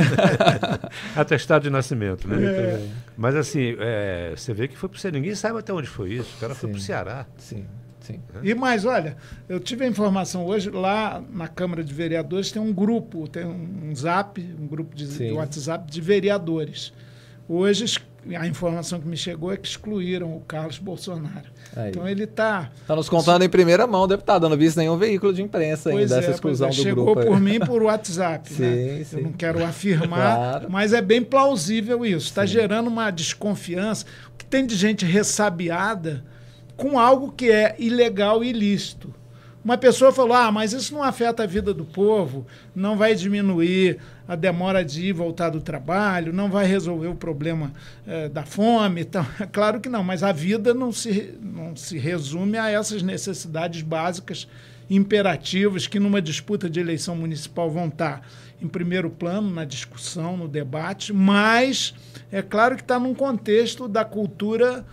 Atestado 1.16 1.64
de 1.64 1.70
nascimento, 1.70 2.28
né? 2.28 2.44
É. 2.44 2.88
Mas 3.18 3.36
assim, 3.36 3.76
é, 3.80 4.34
você 4.36 4.54
vê 4.54 4.68
que 4.68 4.78
foi 4.78 4.90
para 4.90 4.98
o 4.98 5.00
Ceará. 5.00 5.18
Ninguém 5.18 5.36
sabe 5.36 5.60
até 5.60 5.74
onde 5.74 5.88
foi 5.88 6.14
isso. 6.14 6.36
O 6.38 6.40
cara 6.40 6.54
Sim. 6.54 6.60
foi 6.60 6.70
para 6.72 6.78
o 6.78 6.82
Ceará. 6.82 7.26
Sim. 7.38 7.66
Sim. 8.10 8.22
E 8.44 8.54
mais, 8.54 8.86
olha, 8.86 9.16
eu 9.48 9.60
tive 9.60 9.86
a 9.86 9.88
informação 9.88 10.46
hoje, 10.46 10.70
lá 10.70 11.22
na 11.32 11.48
Câmara 11.48 11.84
de 11.84 11.94
Vereadores 11.94 12.52
tem 12.52 12.62
um 12.62 12.74
grupo, 12.74 13.28
tem 13.28 13.46
um 13.46 13.96
zap, 13.96 14.42
um 14.60 14.68
grupo 14.68 14.96
de, 14.96 15.08
de 15.08 15.32
WhatsApp 15.32 15.90
de 15.92 16.02
vereadores. 16.02 16.92
Hoje 17.48 17.86
a 18.38 18.46
informação 18.46 19.00
que 19.00 19.08
me 19.08 19.16
chegou 19.16 19.52
é 19.52 19.58
que 19.58 19.68
excluíram 19.68 20.36
o 20.36 20.42
Carlos 20.42 20.78
Bolsonaro. 20.78 21.48
Aí. 21.76 21.90
Então 21.90 22.08
ele 22.08 22.26
está. 22.26 22.70
Está 22.82 22.96
nos 22.96 23.08
contando 23.08 23.44
em 23.44 23.50
primeira 23.50 23.88
mão, 23.88 24.08
deputado. 24.08 24.46
Eu 24.46 24.50
não 24.50 24.58
vi 24.58 24.70
nenhum 24.76 24.98
veículo 24.98 25.34
de 25.34 25.42
imprensa 25.42 25.90
ainda 25.90 26.16
dessa 26.16 26.28
é, 26.28 26.32
exclusão 26.32 26.68
é, 26.68 26.72
do 26.72 26.76
chegou 26.76 27.06
grupo. 27.06 27.22
Chegou 27.22 27.36
por 27.36 27.42
mim 27.42 27.60
por 27.60 27.84
WhatsApp. 27.84 28.54
sim, 28.54 28.62
né? 28.64 29.04
sim. 29.04 29.18
Eu 29.18 29.24
não 29.24 29.32
quero 29.32 29.64
afirmar, 29.64 30.36
claro. 30.36 30.68
mas 30.70 30.94
é 30.94 31.02
bem 31.02 31.24
plausível 31.24 32.06
isso. 32.06 32.28
Está 32.28 32.46
gerando 32.46 32.88
uma 32.88 33.10
desconfiança. 33.10 34.06
O 34.34 34.38
que 34.38 34.46
tem 34.46 34.66
de 34.66 34.76
gente 34.76 35.06
ressabiada 35.06 36.24
com 36.80 36.98
algo 36.98 37.34
que 37.34 37.52
é 37.52 37.76
ilegal 37.78 38.44
e 38.44 38.50
ilícito. 38.50 39.14
Uma 39.64 39.78
pessoa 39.78 40.12
falou: 40.12 40.34
ah, 40.34 40.52
mas 40.52 40.72
isso 40.72 40.94
não 40.94 41.04
afeta 41.04 41.44
a 41.44 41.46
vida 41.46 41.74
do 41.74 41.84
povo, 41.84 42.48
não 42.74 42.98
vai 42.98 43.14
diminuir 43.14 44.00
a 44.26 44.36
demora 44.36 44.84
de 44.84 45.08
ir 45.08 45.14
voltar 45.14 45.50
do 45.50 45.60
trabalho, 45.60 46.32
não 46.32 46.50
vai 46.50 46.66
resolver 46.66 47.08
o 47.08 47.16
problema 47.16 47.74
é, 48.08 48.30
da 48.30 48.44
fome. 48.44 49.02
Então, 49.02 49.26
é 49.40 49.46
claro 49.46 49.82
que 49.82 49.90
não, 49.90 50.04
mas 50.04 50.24
a 50.24 50.32
vida 50.32 50.74
não 50.74 50.92
se, 50.92 51.38
não 51.42 51.76
se 51.76 51.98
resume 51.98 52.58
a 52.58 52.70
essas 52.70 53.04
necessidades 53.04 53.82
básicas, 53.82 54.48
imperativas, 54.90 55.86
que 55.86 56.00
numa 56.00 56.22
disputa 56.22 56.70
de 56.70 56.80
eleição 56.80 57.16
municipal 57.16 57.70
vão 57.70 57.90
estar 57.90 58.26
em 58.62 58.68
primeiro 58.68 59.10
plano 59.10 59.50
na 59.50 59.66
discussão, 59.66 60.38
no 60.38 60.48
debate, 60.48 61.12
mas 61.12 61.94
é 62.32 62.42
claro 62.42 62.76
que 62.76 62.82
está 62.82 62.98
num 62.98 63.14
contexto 63.14 63.88
da 63.88 64.06
cultura 64.06 64.86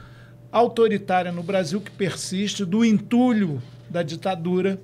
autoritária 0.56 1.30
no 1.30 1.42
Brasil 1.42 1.80
que 1.80 1.90
persiste, 1.90 2.64
do 2.64 2.84
entulho 2.84 3.62
da 3.90 4.02
ditadura, 4.02 4.80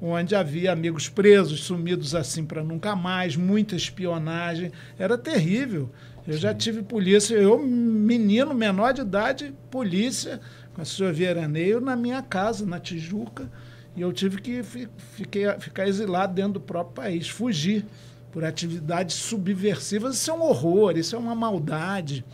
onde 0.00 0.34
havia 0.34 0.72
amigos 0.72 1.08
presos, 1.08 1.62
sumidos 1.62 2.14
assim 2.14 2.44
para 2.44 2.64
nunca 2.64 2.96
mais, 2.96 3.36
muita 3.36 3.76
espionagem. 3.76 4.72
Era 4.98 5.16
terrível. 5.16 5.90
Eu 6.26 6.34
Sim. 6.34 6.40
já 6.40 6.54
tive 6.54 6.82
polícia, 6.82 7.36
eu, 7.36 7.58
menino, 7.58 8.52
menor 8.52 8.92
de 8.92 9.02
idade, 9.02 9.54
polícia, 9.70 10.40
com 10.74 10.82
a 10.82 10.84
sua 10.84 11.12
veraneio 11.12 11.80
na 11.80 11.94
minha 11.94 12.20
casa, 12.20 12.66
na 12.66 12.80
Tijuca, 12.80 13.48
e 13.94 14.00
eu 14.00 14.12
tive 14.12 14.40
que 14.40 14.62
fiquei, 14.62 15.46
ficar 15.60 15.86
exilado 15.86 16.34
dentro 16.34 16.54
do 16.54 16.60
próprio 16.60 16.94
país, 16.94 17.28
fugir 17.28 17.84
por 18.32 18.44
atividades 18.44 19.14
subversivas. 19.16 20.16
Isso 20.16 20.30
é 20.30 20.34
um 20.34 20.42
horror, 20.42 20.96
isso 20.96 21.14
é 21.14 21.18
uma 21.18 21.34
maldade. 21.34 22.24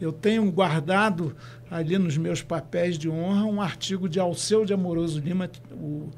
Eu 0.00 0.12
tenho 0.12 0.50
guardado 0.50 1.36
ali 1.74 1.98
nos 1.98 2.16
meus 2.16 2.40
papéis 2.40 2.96
de 2.96 3.08
honra 3.08 3.44
um 3.46 3.60
artigo 3.60 4.08
de 4.08 4.20
Alceu 4.20 4.64
de 4.64 4.72
Amoroso 4.72 5.18
Lima, 5.18 5.50
o, 5.72 6.08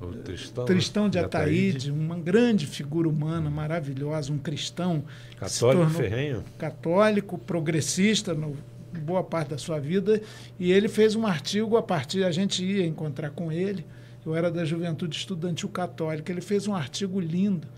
o 0.00 0.06
Tristão, 0.24 0.64
Tristão 0.64 1.08
de 1.10 1.18
Ataíde, 1.18 1.90
uma 1.90 2.18
grande 2.18 2.66
figura 2.66 3.06
humana, 3.06 3.50
maravilhosa, 3.50 4.32
um 4.32 4.38
cristão. 4.38 5.04
Católico 5.38 5.90
ferrenho. 5.90 6.42
Católico, 6.56 7.36
progressista, 7.36 8.32
no, 8.32 8.56
boa 8.98 9.22
parte 9.22 9.50
da 9.50 9.58
sua 9.58 9.78
vida. 9.78 10.22
E 10.58 10.72
ele 10.72 10.88
fez 10.88 11.14
um 11.14 11.26
artigo 11.26 11.76
a 11.76 11.82
partir, 11.82 12.24
a 12.24 12.30
gente 12.30 12.64
ia 12.64 12.86
encontrar 12.86 13.28
com 13.28 13.52
ele, 13.52 13.84
eu 14.24 14.34
era 14.34 14.50
da 14.50 14.64
Juventude 14.64 15.18
Estudantil 15.18 15.68
Católica, 15.68 16.32
ele 16.32 16.40
fez 16.40 16.66
um 16.66 16.74
artigo 16.74 17.20
lindo 17.20 17.68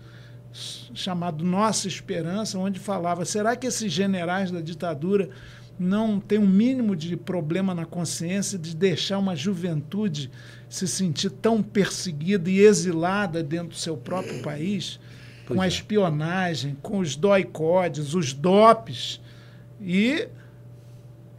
chamado 0.93 1.43
Nossa 1.43 1.89
Esperança, 1.89 2.57
onde 2.57 2.79
falava: 2.79 3.25
será 3.25 3.53
que 3.57 3.67
esses 3.67 3.91
generais 3.91 4.49
da 4.49 4.61
ditadura 4.61 5.29
não 5.79 6.19
tem 6.19 6.39
um 6.39 6.47
mínimo 6.47 6.95
de 6.95 7.15
problema 7.15 7.75
na 7.75 7.85
consciência 7.85 8.57
de 8.57 8.75
deixar 8.75 9.19
uma 9.19 9.35
juventude 9.35 10.31
se 10.67 10.87
sentir 10.87 11.29
tão 11.29 11.61
perseguida 11.61 12.49
e 12.49 12.59
exilada 12.59 13.43
dentro 13.43 13.69
do 13.69 13.75
seu 13.75 13.95
próprio 13.95 14.41
país, 14.41 14.99
pois 15.45 15.55
com 15.55 15.61
a 15.61 15.65
é. 15.65 15.67
espionagem, 15.67 16.77
com 16.81 16.99
os 16.99 17.15
doicodes, 17.15 18.13
os 18.13 18.33
dopes. 18.33 19.21
E 19.79 20.27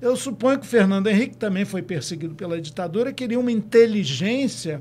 eu 0.00 0.16
suponho 0.16 0.59
que 0.59 0.66
o 0.66 0.68
Fernando 0.68 1.09
Henrique 1.09 1.37
também 1.37 1.64
foi 1.64 1.83
perseguido 1.83 2.35
pela 2.35 2.61
ditadura, 2.61 3.12
queria 3.12 3.40
uma 3.40 3.52
inteligência 3.52 4.80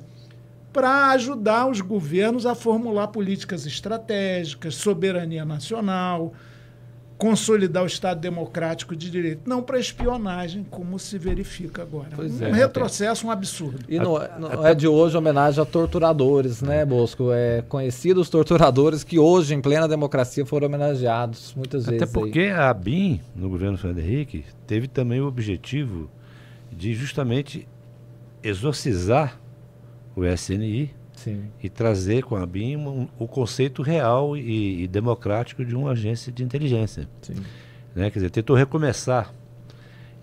para 0.71 1.09
ajudar 1.11 1.67
os 1.67 1.81
governos 1.81 2.45
a 2.45 2.53
formular 2.53 3.07
políticas 3.07 3.65
estratégicas, 3.65 4.75
soberania 4.75 5.43
nacional, 5.43 6.35
consolidar 7.17 7.83
o 7.83 7.87
Estado 7.87 8.19
democrático 8.19 8.95
de 8.95 9.09
direito, 9.09 9.49
não 9.49 9.61
para 9.63 9.79
espionagem, 9.79 10.63
como 10.69 10.99
se 10.99 11.17
verifica 11.17 11.81
agora. 11.81 12.09
Pois 12.15 12.39
um 12.39 12.45
é, 12.45 12.53
retrocesso, 12.53 13.25
um 13.25 13.31
absurdo. 13.31 13.79
E 13.89 13.97
não, 13.97 14.21
é, 14.21 14.31
não 14.37 14.67
é 14.67 14.75
de 14.75 14.87
hoje 14.87 15.17
homenagem 15.17 15.61
a 15.61 15.65
torturadores, 15.65 16.61
né, 16.61 16.85
Bosco? 16.85 17.31
É 17.31 17.63
conhecidos 17.67 18.29
torturadores 18.29 19.03
que 19.03 19.17
hoje, 19.17 19.55
em 19.55 19.61
plena 19.61 19.87
democracia, 19.87 20.45
foram 20.45 20.67
homenageados 20.67 21.53
muitas 21.55 21.85
vezes. 21.87 22.03
Até 22.03 22.11
porque 22.11 22.39
aí. 22.39 22.51
a 22.51 22.69
ABIN, 22.69 23.19
no 23.35 23.49
governo 23.49 23.77
Fernando 23.77 23.99
Henrique, 23.99 24.45
teve 24.67 24.87
também 24.87 25.19
o 25.19 25.27
objetivo 25.27 26.09
de 26.71 26.93
justamente 26.93 27.67
exorcizar 28.43 29.39
o 30.15 30.23
SNI 30.23 30.93
Sim. 31.27 31.43
e 31.61 31.69
trazer 31.69 32.23
com 32.23 32.35
a 32.35 32.45
BIM 32.45 32.77
um, 32.77 33.07
o 33.19 33.27
conceito 33.27 33.81
real 33.81 34.37
e, 34.37 34.83
e, 34.83 34.87
democrático 34.87 35.65
de 35.65 35.75
uma 35.75 35.91
agência 35.91 36.31
de 36.31 36.43
inteligência. 36.43 37.07
Sim. 37.21 37.35
Né? 37.95 38.09
Quer 38.09 38.19
dizer, 38.19 38.29
tentou 38.29 38.55
recomeçar. 38.55 39.33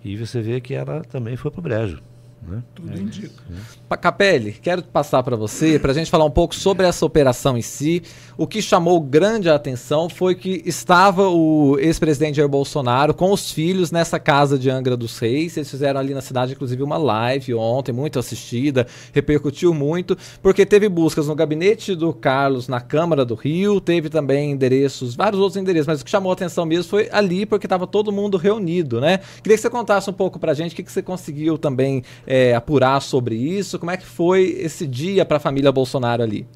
E 0.03 0.17
você 0.17 0.41
vê 0.41 0.59
que 0.61 0.73
ela 0.73 1.01
também 1.01 1.35
foi 1.35 1.51
para 1.51 1.59
o 1.59 1.63
brejo. 1.63 2.01
Né? 2.41 2.63
Tudo 2.73 2.91
é 2.91 2.99
indica. 2.99 3.43
É. 3.51 3.55
Capelli, 3.95 4.51
quero 4.53 4.81
passar 4.83 5.21
para 5.21 5.35
você, 5.35 5.77
para 5.77 5.91
a 5.91 5.93
gente 5.93 6.09
falar 6.09 6.25
um 6.25 6.31
pouco 6.31 6.55
sobre 6.55 6.87
essa 6.87 7.05
operação 7.05 7.55
em 7.55 7.61
si. 7.61 8.01
O 8.37 8.47
que 8.47 8.61
chamou 8.61 8.99
grande 8.99 9.49
atenção 9.49 10.09
foi 10.09 10.33
que 10.33 10.61
estava 10.65 11.29
o 11.29 11.77
ex-presidente 11.79 12.37
Jair 12.37 12.49
Bolsonaro 12.49 13.13
com 13.13 13.31
os 13.31 13.51
filhos 13.51 13.91
nessa 13.91 14.19
casa 14.19 14.57
de 14.57 14.69
Angra 14.69 14.97
dos 14.97 15.19
Reis. 15.19 15.55
Eles 15.55 15.69
fizeram 15.69 15.99
ali 15.99 16.13
na 16.13 16.21
cidade, 16.21 16.53
inclusive, 16.53 16.81
uma 16.83 16.97
live 16.97 17.53
ontem, 17.53 17.93
muito 17.93 18.17
assistida, 18.17 18.87
repercutiu 19.13 19.73
muito, 19.73 20.17
porque 20.41 20.65
teve 20.65 20.89
buscas 20.89 21.27
no 21.27 21.35
gabinete 21.35 21.95
do 21.95 22.11
Carlos, 22.11 22.67
na 22.67 22.81
Câmara 22.81 23.23
do 23.23 23.35
Rio, 23.35 23.79
teve 23.79 24.09
também 24.09 24.51
endereços, 24.51 25.15
vários 25.15 25.39
outros 25.39 25.61
endereços, 25.61 25.87
mas 25.87 26.01
o 26.01 26.05
que 26.05 26.11
chamou 26.11 26.31
atenção 26.31 26.65
mesmo 26.65 26.89
foi 26.89 27.07
ali, 27.11 27.45
porque 27.45 27.67
estava 27.67 27.85
todo 27.85 28.11
mundo 28.11 28.37
reunido, 28.37 28.99
né? 28.99 29.19
Queria 29.41 29.55
que 29.55 29.61
você 29.61 29.69
contasse 29.69 30.09
um 30.09 30.13
pouco 30.13 30.39
para 30.39 30.51
a 30.51 30.55
gente 30.55 30.73
o 30.73 30.75
que, 30.75 30.83
que 30.83 30.91
você 30.91 31.01
conseguiu 31.01 31.57
também 31.57 32.03
é, 32.27 32.55
apurar 32.55 33.01
sobre 33.01 33.35
isso, 33.35 33.79
como 33.85 33.91
é 33.91 33.97
que 33.97 34.05
foi 34.07 34.45
esse 34.61 34.87
dia 34.87 35.23
para 35.23 35.37
a 35.37 35.39
família 35.39 35.71
Bolsonaro 35.71 36.23
ali? 36.23 36.47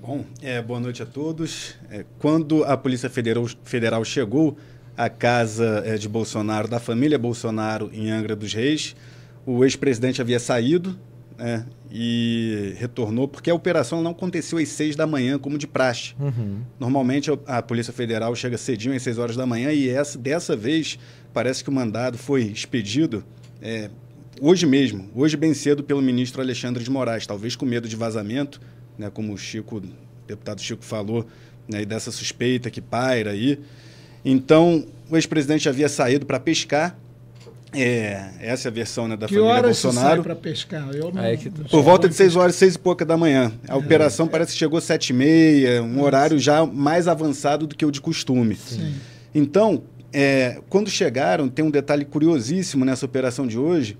Bom, 0.00 0.24
é, 0.40 0.62
boa 0.62 0.80
noite 0.80 1.02
a 1.02 1.06
todos. 1.06 1.74
É, 1.90 2.02
quando 2.18 2.64
a 2.64 2.78
Polícia 2.78 3.10
Federal, 3.10 3.44
Federal 3.62 4.02
chegou 4.06 4.56
à 4.96 5.10
casa 5.10 5.82
é, 5.84 5.98
de 5.98 6.08
Bolsonaro, 6.08 6.66
da 6.66 6.80
família 6.80 7.18
Bolsonaro, 7.18 7.90
em 7.92 8.10
Angra 8.10 8.34
dos 8.34 8.54
Reis, 8.54 8.96
o 9.44 9.62
ex-presidente 9.64 10.22
havia 10.22 10.40
saído 10.40 10.98
né, 11.36 11.66
e 11.90 12.72
retornou, 12.78 13.28
porque 13.28 13.50
a 13.50 13.54
operação 13.54 14.02
não 14.02 14.12
aconteceu 14.12 14.56
às 14.56 14.70
seis 14.70 14.96
da 14.96 15.06
manhã, 15.06 15.38
como 15.38 15.58
de 15.58 15.66
praxe. 15.66 16.14
Uhum. 16.18 16.62
Normalmente 16.80 17.30
a, 17.30 17.58
a, 17.58 17.62
Polícia 17.62 17.92
Federal 17.92 18.34
chega 18.34 18.56
cedinho 18.56 18.96
às 18.96 19.02
seis 19.02 19.18
horas 19.18 19.36
da 19.36 19.44
manhã 19.44 19.70
e 19.72 19.90
essa, 19.90 20.16
dessa 20.16 20.56
vez 20.56 20.98
parece 21.34 21.62
que 21.62 21.68
o 21.68 21.72
mandado 21.72 22.16
foi 22.16 22.44
expedido 22.44 23.22
é, 23.60 23.90
hoje 24.40 24.66
mesmo, 24.66 25.10
hoje 25.14 25.36
bem 25.36 25.54
cedo, 25.54 25.82
pelo 25.82 26.02
ministro 26.02 26.40
Alexandre 26.40 26.82
de 26.82 26.90
Moraes, 26.90 27.26
talvez 27.26 27.56
com 27.56 27.66
medo 27.66 27.88
de 27.88 27.96
vazamento 27.96 28.60
né, 28.98 29.08
como 29.08 29.32
o 29.32 29.38
Chico, 29.38 29.76
o 29.76 29.82
deputado 30.26 30.60
Chico 30.60 30.84
falou, 30.84 31.24
né, 31.68 31.82
e 31.82 31.86
dessa 31.86 32.10
suspeita 32.10 32.68
que 32.70 32.80
paira 32.80 33.30
aí. 33.30 33.60
Então, 34.24 34.84
o 35.08 35.16
ex-presidente 35.16 35.68
havia 35.68 35.88
saído 35.88 36.26
para 36.26 36.40
pescar. 36.40 36.98
É, 37.72 38.30
essa 38.40 38.68
é 38.68 38.70
a 38.70 38.72
versão 38.72 39.06
né, 39.06 39.16
da 39.16 39.26
que 39.26 39.34
família 39.34 39.54
horas 39.54 39.82
Bolsonaro. 39.82 40.22
para 40.22 40.34
pescar? 40.34 40.88
Eu 40.92 41.12
não, 41.12 41.22
é 41.22 41.36
que, 41.36 41.50
Por 41.50 41.82
volta 41.82 42.08
de 42.08 42.14
6 42.14 42.34
horas, 42.34 42.56
6 42.56 42.74
e 42.74 42.78
pouca 42.78 43.04
da 43.04 43.16
manhã. 43.16 43.52
A 43.68 43.74
é, 43.74 43.76
operação 43.76 44.26
é. 44.26 44.28
parece 44.28 44.52
que 44.52 44.58
chegou 44.58 44.78
às 44.78 44.84
7 44.84 45.10
e 45.10 45.12
meia, 45.12 45.82
um 45.82 46.02
horário 46.02 46.38
já 46.38 46.64
mais 46.66 47.06
avançado 47.06 47.66
do 47.66 47.76
que 47.76 47.84
o 47.84 47.90
de 47.90 48.00
costume. 48.00 48.56
Sim. 48.56 48.94
Então, 49.34 49.82
é, 50.10 50.60
quando 50.70 50.88
chegaram, 50.88 51.46
tem 51.48 51.62
um 51.62 51.70
detalhe 51.70 52.06
curiosíssimo 52.06 52.86
nessa 52.86 53.04
operação 53.04 53.46
de 53.46 53.58
hoje, 53.58 53.98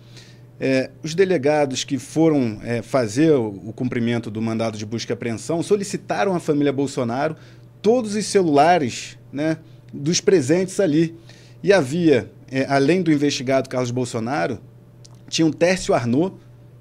É, 0.61 0.91
os 1.05 1.15
delegados 1.15 1.85
que 1.85 1.99
foram 1.99 2.59
é, 2.65 2.83
fazer 2.83 3.31
o, 3.31 3.49
o, 3.67 3.73
cumprimento 3.73 4.29
do 4.29 4.43
mandado 4.43 4.77
de 4.77 4.85
busca 4.85 5.13
e 5.13 5.15
apreensão 5.15 5.63
solicitaram 5.63 6.35
à 6.35 6.41
família 6.41 6.73
Bolsonaro 6.73 7.37
todos 7.81 8.17
os 8.17 8.27
celulares 8.27 9.17
né, 9.33 9.59
dos 9.93 10.21
presentes 10.21 10.81
ali. 10.81 11.15
E 11.63 11.73
havia, 11.73 12.31
é, 12.51 12.67
além 12.69 13.03
do 13.03 13.13
investigado 13.13 13.69
Carlos 13.69 13.93
Bolsonaro, 13.93 14.59
tinha 15.29 15.47
um 15.47 15.53
Tércio 15.53 15.95
Arnaud, 15.95 16.35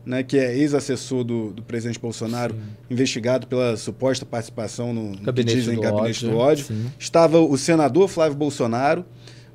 né, 0.03 0.23
que 0.23 0.37
é 0.37 0.57
ex-assessor 0.57 1.23
do, 1.23 1.51
do, 1.51 1.61
presidente 1.61 1.99
Bolsonaro, 1.99 2.53
sim. 2.55 2.59
investigado 2.89 3.45
pela 3.45 3.75
suposta 3.75 4.25
participação 4.25 4.93
no 4.93 5.17
gabinete, 5.17 5.53
que 5.53 5.59
dizem, 5.59 5.75
do, 5.75 5.81
gabinete 5.81 6.25
ódio. 6.25 6.29
do 6.31 6.37
ódio. 6.37 6.65
Sim. 6.65 6.91
Estava 6.97 7.39
o 7.39 7.57
senador 7.57 8.07
Flávio 8.07 8.37
Bolsonaro, 8.37 9.05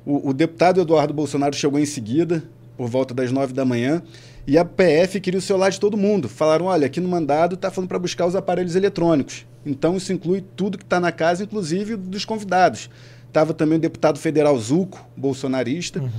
o, 0.05 0.29
o, 0.29 0.33
deputado 0.33 0.81
Eduardo 0.81 1.13
Bolsonaro 1.13 1.55
chegou 1.55 1.79
em 1.79 1.85
seguida, 1.85 2.43
por 2.77 2.89
volta 2.89 3.13
das 3.13 3.31
nove 3.31 3.53
da 3.53 3.65
manhã, 3.65 4.01
e 4.45 4.57
a 4.57 4.65
PF 4.65 5.19
queria 5.21 5.37
o 5.37 5.41
celular 5.41 5.69
de 5.69 5.79
todo 5.79 5.95
mundo. 5.95 6.27
Falaram: 6.27 6.65
olha, 6.65 6.85
aqui 6.85 6.99
no 6.99 7.07
mandado 7.07 7.55
está 7.55 7.71
falando 7.71 7.87
para 7.87 7.99
buscar 7.99 8.25
os 8.25 8.35
aparelhos 8.35 8.75
eletrônicos. 8.75 9.45
Então 9.65 9.95
isso 9.95 10.11
inclui 10.11 10.43
tudo 10.55 10.77
que 10.77 10.83
está 10.83 10.99
na 10.99 11.11
casa, 11.11 11.43
inclusive 11.43 11.95
dos 11.95 12.25
convidados. 12.25 12.89
Estava 13.33 13.51
também 13.51 13.79
o 13.79 13.81
deputado 13.81 14.19
federal 14.19 14.55
Zuco, 14.59 15.09
bolsonarista. 15.17 15.99
Uhum. 15.99 16.09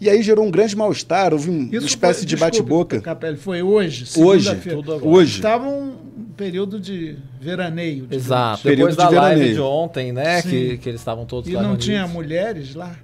E 0.00 0.08
aí 0.08 0.22
gerou 0.22 0.46
um 0.46 0.52
grande 0.52 0.76
mal-estar, 0.76 1.32
houve 1.32 1.50
um, 1.50 1.68
uma 1.68 1.78
espécie 1.78 2.20
foi, 2.20 2.28
de 2.28 2.36
bate-boca. 2.36 3.00
Capelli, 3.00 3.36
foi 3.38 3.60
hoje? 3.60 4.04
Hoje. 4.16 4.56
Hoje. 5.02 5.36
Estava 5.36 5.66
um 5.66 5.96
período 6.36 6.78
de 6.78 7.16
veraneio. 7.40 8.06
Exato. 8.08 8.68
Depois 8.68 8.94
da 8.94 9.08
de 9.08 9.14
live 9.16 9.54
de 9.54 9.60
ontem, 9.60 10.12
né? 10.12 10.42
Que, 10.42 10.78
que 10.78 10.88
eles 10.88 11.00
estavam 11.00 11.26
todos 11.26 11.50
lá. 11.50 11.60
E 11.60 11.66
não 11.66 11.76
tinha 11.76 12.06
mulheres 12.06 12.76
lá? 12.76 12.94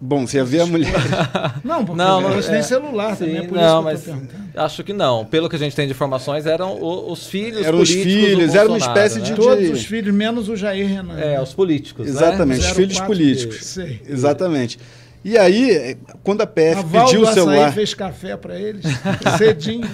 Bom, 0.00 0.26
você 0.26 0.36
ia 0.36 0.44
ver 0.44 0.60
a 0.60 0.66
mulher. 0.66 0.92
não, 1.64 1.84
porque 1.84 1.98
não, 1.98 2.20
não 2.20 2.40
tem 2.40 2.56
é, 2.56 2.62
celular 2.62 3.16
sim, 3.16 3.24
também, 3.24 3.38
é 3.38 3.42
por 3.42 3.56
não, 3.56 3.92
isso 3.92 4.04
que 4.04 4.10
mas 4.10 4.64
Acho 4.64 4.84
que 4.84 4.92
não. 4.92 5.24
Pelo 5.24 5.48
que 5.48 5.56
a 5.56 5.58
gente 5.58 5.74
tem 5.74 5.86
de 5.86 5.92
informações, 5.92 6.46
eram 6.46 6.80
os, 6.80 7.18
os 7.18 7.26
filhos 7.26 7.66
eram 7.66 7.80
os 7.80 7.90
filhos, 7.90 8.54
era 8.54 8.68
uma 8.68 8.78
espécie 8.78 9.18
né? 9.18 9.24
de. 9.24 9.34
Todos 9.34 9.70
os 9.70 9.84
filhos, 9.84 10.14
menos 10.14 10.48
o 10.48 10.56
Jair 10.56 10.86
Renan. 10.86 11.18
É, 11.18 11.40
os 11.40 11.52
políticos. 11.52 12.06
Né? 12.06 12.12
Exatamente, 12.12 12.60
né? 12.60 12.70
os 12.70 12.76
filhos 12.76 13.00
políticos. 13.00 13.64
Sei. 13.64 14.00
Exatamente. 14.08 14.78
E 15.24 15.36
aí, 15.36 15.96
quando 16.22 16.42
a 16.42 16.46
PF 16.46 16.78
a 16.78 16.84
pediu 16.84 17.22
o 17.22 17.26
celular. 17.26 17.72
fez 17.72 17.92
café 17.92 18.36
para 18.36 18.58
eles, 18.58 18.84
cedinho. 19.36 19.88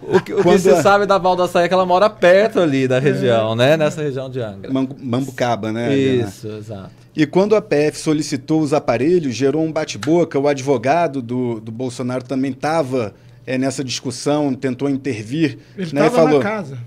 o 0.00 0.20
que, 0.20 0.32
o 0.32 0.44
que 0.44 0.58
se 0.60 0.70
a... 0.70 0.80
sabe 0.80 1.06
da 1.06 1.18
Val 1.18 1.34
do 1.34 1.42
Açaí 1.42 1.64
é 1.64 1.68
que 1.68 1.74
ela 1.74 1.84
mora 1.84 2.08
perto 2.08 2.60
ali 2.60 2.86
da 2.86 3.00
região, 3.00 3.52
é. 3.54 3.56
né? 3.56 3.76
Nessa 3.76 4.00
região 4.00 4.30
de 4.30 4.40
Angra. 4.40 4.70
Mambucaba, 4.72 5.72
né? 5.72 5.94
Isso, 5.94 6.46
exato. 6.46 6.99
E 7.14 7.26
quando 7.26 7.56
a 7.56 7.62
PF 7.62 7.98
solicitou 7.98 8.60
os 8.60 8.72
aparelhos, 8.72 9.34
gerou 9.34 9.64
um 9.64 9.72
bate-boca. 9.72 10.38
O 10.38 10.46
advogado 10.46 11.20
do, 11.20 11.60
do 11.60 11.72
Bolsonaro 11.72 12.22
também 12.22 12.52
estava 12.52 13.14
é, 13.46 13.58
nessa 13.58 13.82
discussão, 13.82 14.54
tentou 14.54 14.88
intervir. 14.88 15.58
Ele 15.76 15.86
estava 15.86 16.04
né, 16.04 16.10
falou, 16.10 16.38
na 16.38 16.44
casa. 16.44 16.78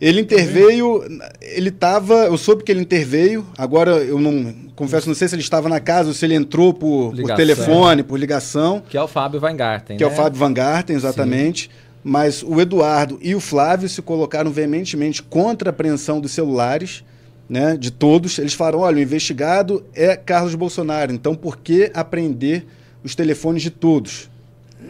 Ele 0.00 0.20
interveio, 0.20 1.02
ele 1.40 1.70
estava, 1.70 2.26
eu 2.26 2.36
soube 2.36 2.62
que 2.62 2.70
ele 2.70 2.82
interveio, 2.82 3.46
agora 3.56 3.92
eu 3.92 4.20
não, 4.20 4.54
confesso, 4.74 5.08
não 5.08 5.14
sei 5.14 5.26
se 5.26 5.34
ele 5.34 5.42
estava 5.42 5.70
na 5.70 5.80
casa 5.80 6.08
ou 6.08 6.14
se 6.14 6.22
ele 6.26 6.34
entrou 6.34 6.74
por, 6.74 7.16
por 7.16 7.34
telefone, 7.34 8.02
por 8.02 8.18
ligação. 8.18 8.82
Que 8.90 8.98
é 8.98 9.02
o 9.02 9.08
Fábio 9.08 9.40
Van 9.40 9.56
Garten, 9.56 9.96
Que 9.96 10.04
né? 10.04 10.08
é 10.08 10.12
o 10.12 10.14
né? 10.14 10.22
Fábio 10.22 10.38
Van 10.38 10.52
Garten, 10.52 10.94
exatamente. 10.94 11.64
Sim. 11.64 11.86
Mas 12.04 12.42
o 12.42 12.60
Eduardo 12.60 13.18
e 13.22 13.34
o 13.34 13.40
Flávio 13.40 13.88
se 13.88 14.00
colocaram 14.02 14.50
veementemente 14.50 15.22
contra 15.22 15.70
a 15.70 15.72
apreensão 15.72 16.20
dos 16.20 16.30
celulares, 16.30 17.02
né, 17.48 17.76
de 17.76 17.90
todos. 17.90 18.38
Eles 18.38 18.54
falaram, 18.54 18.80
olha, 18.80 18.98
o 18.98 19.00
investigado 19.00 19.84
é 19.94 20.16
Carlos 20.16 20.54
Bolsonaro, 20.54 21.12
então 21.12 21.34
por 21.34 21.56
que 21.56 21.90
apreender 21.94 22.66
os 23.02 23.14
telefones 23.14 23.62
de 23.62 23.70
todos? 23.70 24.28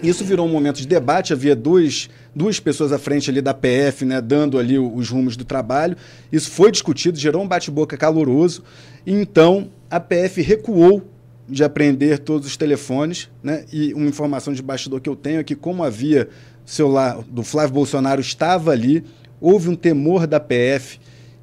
Isso 0.02 0.24
virou 0.24 0.46
um 0.46 0.50
momento 0.50 0.76
de 0.76 0.86
debate, 0.86 1.32
havia 1.32 1.54
dois 1.54 2.10
duas 2.34 2.60
pessoas 2.60 2.92
à 2.92 2.98
frente 2.98 3.30
ali 3.30 3.40
da 3.40 3.54
PF, 3.54 4.04
né, 4.04 4.20
dando 4.20 4.58
ali 4.58 4.78
os 4.78 5.08
rumos 5.08 5.38
do 5.38 5.44
trabalho. 5.44 5.96
Isso 6.30 6.50
foi 6.50 6.70
discutido, 6.70 7.18
gerou 7.18 7.42
um 7.42 7.48
bate-boca 7.48 7.96
caloroso. 7.96 8.62
E 9.06 9.12
então 9.12 9.70
a 9.90 9.98
PF 9.98 10.42
recuou 10.42 11.02
de 11.48 11.64
apreender 11.64 12.18
todos 12.18 12.46
os 12.46 12.56
telefones, 12.56 13.30
né? 13.42 13.64
E 13.72 13.94
uma 13.94 14.06
informação 14.06 14.52
de 14.52 14.60
bastidor 14.60 15.00
que 15.00 15.08
eu 15.08 15.16
tenho 15.16 15.40
é 15.40 15.44
que 15.44 15.54
como 15.54 15.82
havia 15.82 16.28
celular 16.66 17.22
do 17.26 17.42
Flávio 17.42 17.74
Bolsonaro 17.74 18.20
estava 18.20 18.72
ali, 18.72 19.02
houve 19.40 19.70
um 19.70 19.76
temor 19.76 20.26
da 20.26 20.40
PF 20.40 20.98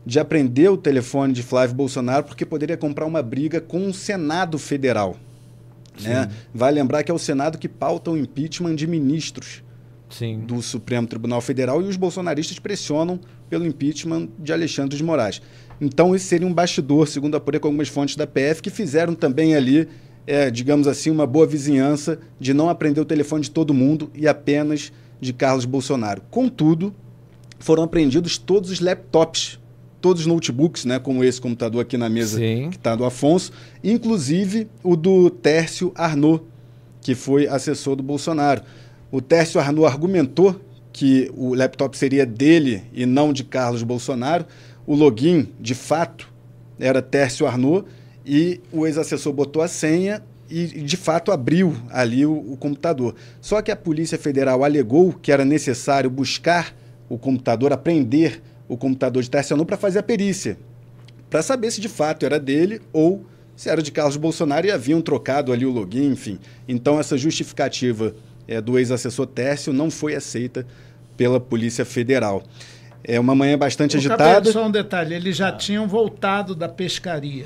de 0.05 0.19
apreender 0.19 0.69
o 0.69 0.77
telefone 0.77 1.33
de 1.33 1.43
Flávio 1.43 1.75
Bolsonaro 1.75 2.25
porque 2.25 2.45
poderia 2.45 2.77
comprar 2.77 3.05
uma 3.05 3.21
briga 3.21 3.61
com 3.61 3.87
o 3.87 3.93
Senado 3.93 4.57
Federal. 4.57 5.15
Né? 6.01 6.29
Vai 6.53 6.71
lembrar 6.71 7.03
que 7.03 7.11
é 7.11 7.13
o 7.13 7.19
Senado 7.19 7.57
que 7.57 7.69
pauta 7.69 8.11
o 8.11 8.17
impeachment 8.17 8.75
de 8.75 8.87
ministros. 8.87 9.63
Sim. 10.09 10.41
do 10.41 10.61
Supremo 10.61 11.07
Tribunal 11.07 11.41
Federal 11.41 11.81
e 11.81 11.85
os 11.85 11.97
bolsonaristas 11.97 12.59
pressionam 12.59 13.19
pelo 13.49 13.65
impeachment 13.65 14.29
de 14.37 14.53
Alexandre 14.53 14.95
de 14.95 15.03
Moraes. 15.03 15.41
Então, 15.81 16.15
esse 16.15 16.25
seria 16.25 16.47
um 16.47 16.53
bastidor, 16.53 17.07
segundo 17.07 17.35
apurei 17.35 17.59
com 17.59 17.67
algumas 17.67 17.87
fontes 17.87 18.15
da 18.15 18.27
PF, 18.27 18.61
que 18.61 18.69
fizeram 18.69 19.15
também 19.15 19.55
ali, 19.55 19.87
é, 20.27 20.51
digamos 20.51 20.87
assim, 20.87 21.09
uma 21.09 21.25
boa 21.25 21.47
vizinhança 21.47 22.19
de 22.39 22.53
não 22.53 22.69
aprender 22.69 23.01
o 23.01 23.05
telefone 23.05 23.43
de 23.43 23.49
todo 23.49 23.73
mundo 23.73 24.11
e 24.13 24.27
apenas 24.27 24.93
de 25.19 25.33
Carlos 25.33 25.65
Bolsonaro. 25.65 26.21
Contudo, 26.29 26.93
foram 27.59 27.83
apreendidos 27.83 28.37
todos 28.37 28.69
os 28.69 28.79
laptops, 28.79 29.59
todos 30.03 30.23
os 30.23 30.27
notebooks, 30.27 30.83
né, 30.83 30.99
como 30.99 31.23
esse 31.23 31.39
computador 31.39 31.81
aqui 31.81 31.97
na 31.97 32.09
mesa 32.09 32.37
Sim. 32.37 32.69
que 32.69 32.75
está 32.75 32.93
do 32.93 33.05
Afonso, 33.05 33.53
inclusive 33.81 34.67
o 34.83 34.97
do 34.97 35.29
Tércio 35.29 35.93
Arnaud, 35.95 36.43
que 36.99 37.15
foi 37.15 37.47
assessor 37.47 37.95
do 37.95 38.03
Bolsonaro. 38.03 38.63
O 39.09 39.21
Tércio 39.21 39.61
Arnaud 39.61 39.85
argumentou 39.85 40.59
que 40.91 41.31
o 41.33 41.53
laptop 41.53 41.97
seria 41.97 42.25
dele 42.25 42.83
e 42.91 43.05
não 43.05 43.31
de 43.31 43.45
Carlos 43.45 43.81
Bolsonaro. 43.81 44.45
O 44.85 44.93
login, 44.93 45.47
de 45.57 45.73
fato, 45.73 46.29
era 46.77 47.01
Tércio 47.01 47.47
Arnaud 47.47 47.87
e 48.25 48.59
o 48.73 48.85
ex-assessor 48.85 49.31
botou 49.31 49.61
a 49.61 49.69
senha 49.69 50.21
e, 50.49 50.65
de 50.65 50.97
fato, 50.97 51.31
abriu 51.31 51.77
ali 51.89 52.25
o, 52.25 52.33
o, 52.33 52.57
computador. 52.57 53.15
Só 53.39 53.61
que 53.61 53.71
a 53.71 53.75
Polícia 53.75 54.17
Federal 54.17 54.65
alegou 54.65 55.13
que 55.13 55.31
era 55.31 55.45
necessário 55.45 56.09
buscar 56.09 56.75
o 57.07 57.17
computador, 57.17 57.71
apreender 57.71 58.41
o 58.67 58.77
computador 58.77 59.21
de 59.21 59.29
Tércio 59.29 59.53
Arnaud 59.53 59.67
para 59.67 59.77
fazer 59.77 59.99
a 59.99 60.03
perícia, 60.03 60.57
para 61.29 61.41
saber 61.41 61.71
se 61.71 61.81
de 61.81 61.89
fato 61.89 62.25
era 62.25 62.39
dele 62.39 62.81
ou 62.91 63.25
se 63.55 63.69
era 63.69 63.81
de 63.81 63.91
Carlos 63.91 64.17
Bolsonaro 64.17 64.65
e 64.65 64.71
haviam 64.71 65.01
trocado 65.01 65.51
ali 65.51 65.65
o 65.65 65.71
login, 65.71 66.11
enfim. 66.11 66.39
Então, 66.67 66.99
essa 66.99 67.17
justificativa 67.17 68.15
é, 68.47 68.59
do 68.59 68.77
ex-assessor 68.79 69.27
Tércio 69.27 69.71
não 69.71 69.91
foi 69.91 70.15
aceita 70.15 70.65
pela 71.15 71.39
Polícia 71.39 71.85
Federal. 71.85 72.43
É 73.03 73.19
uma 73.19 73.35
manhã 73.35 73.57
bastante 73.57 73.95
o 73.95 73.99
agitada. 73.99 74.23
Cabelo, 74.23 74.53
só 74.53 74.65
um 74.65 74.71
detalhe, 74.71 75.13
eles 75.13 75.35
já 75.35 75.51
tinham 75.51 75.87
voltado 75.87 76.55
da 76.55 76.69
pescaria. 76.69 77.45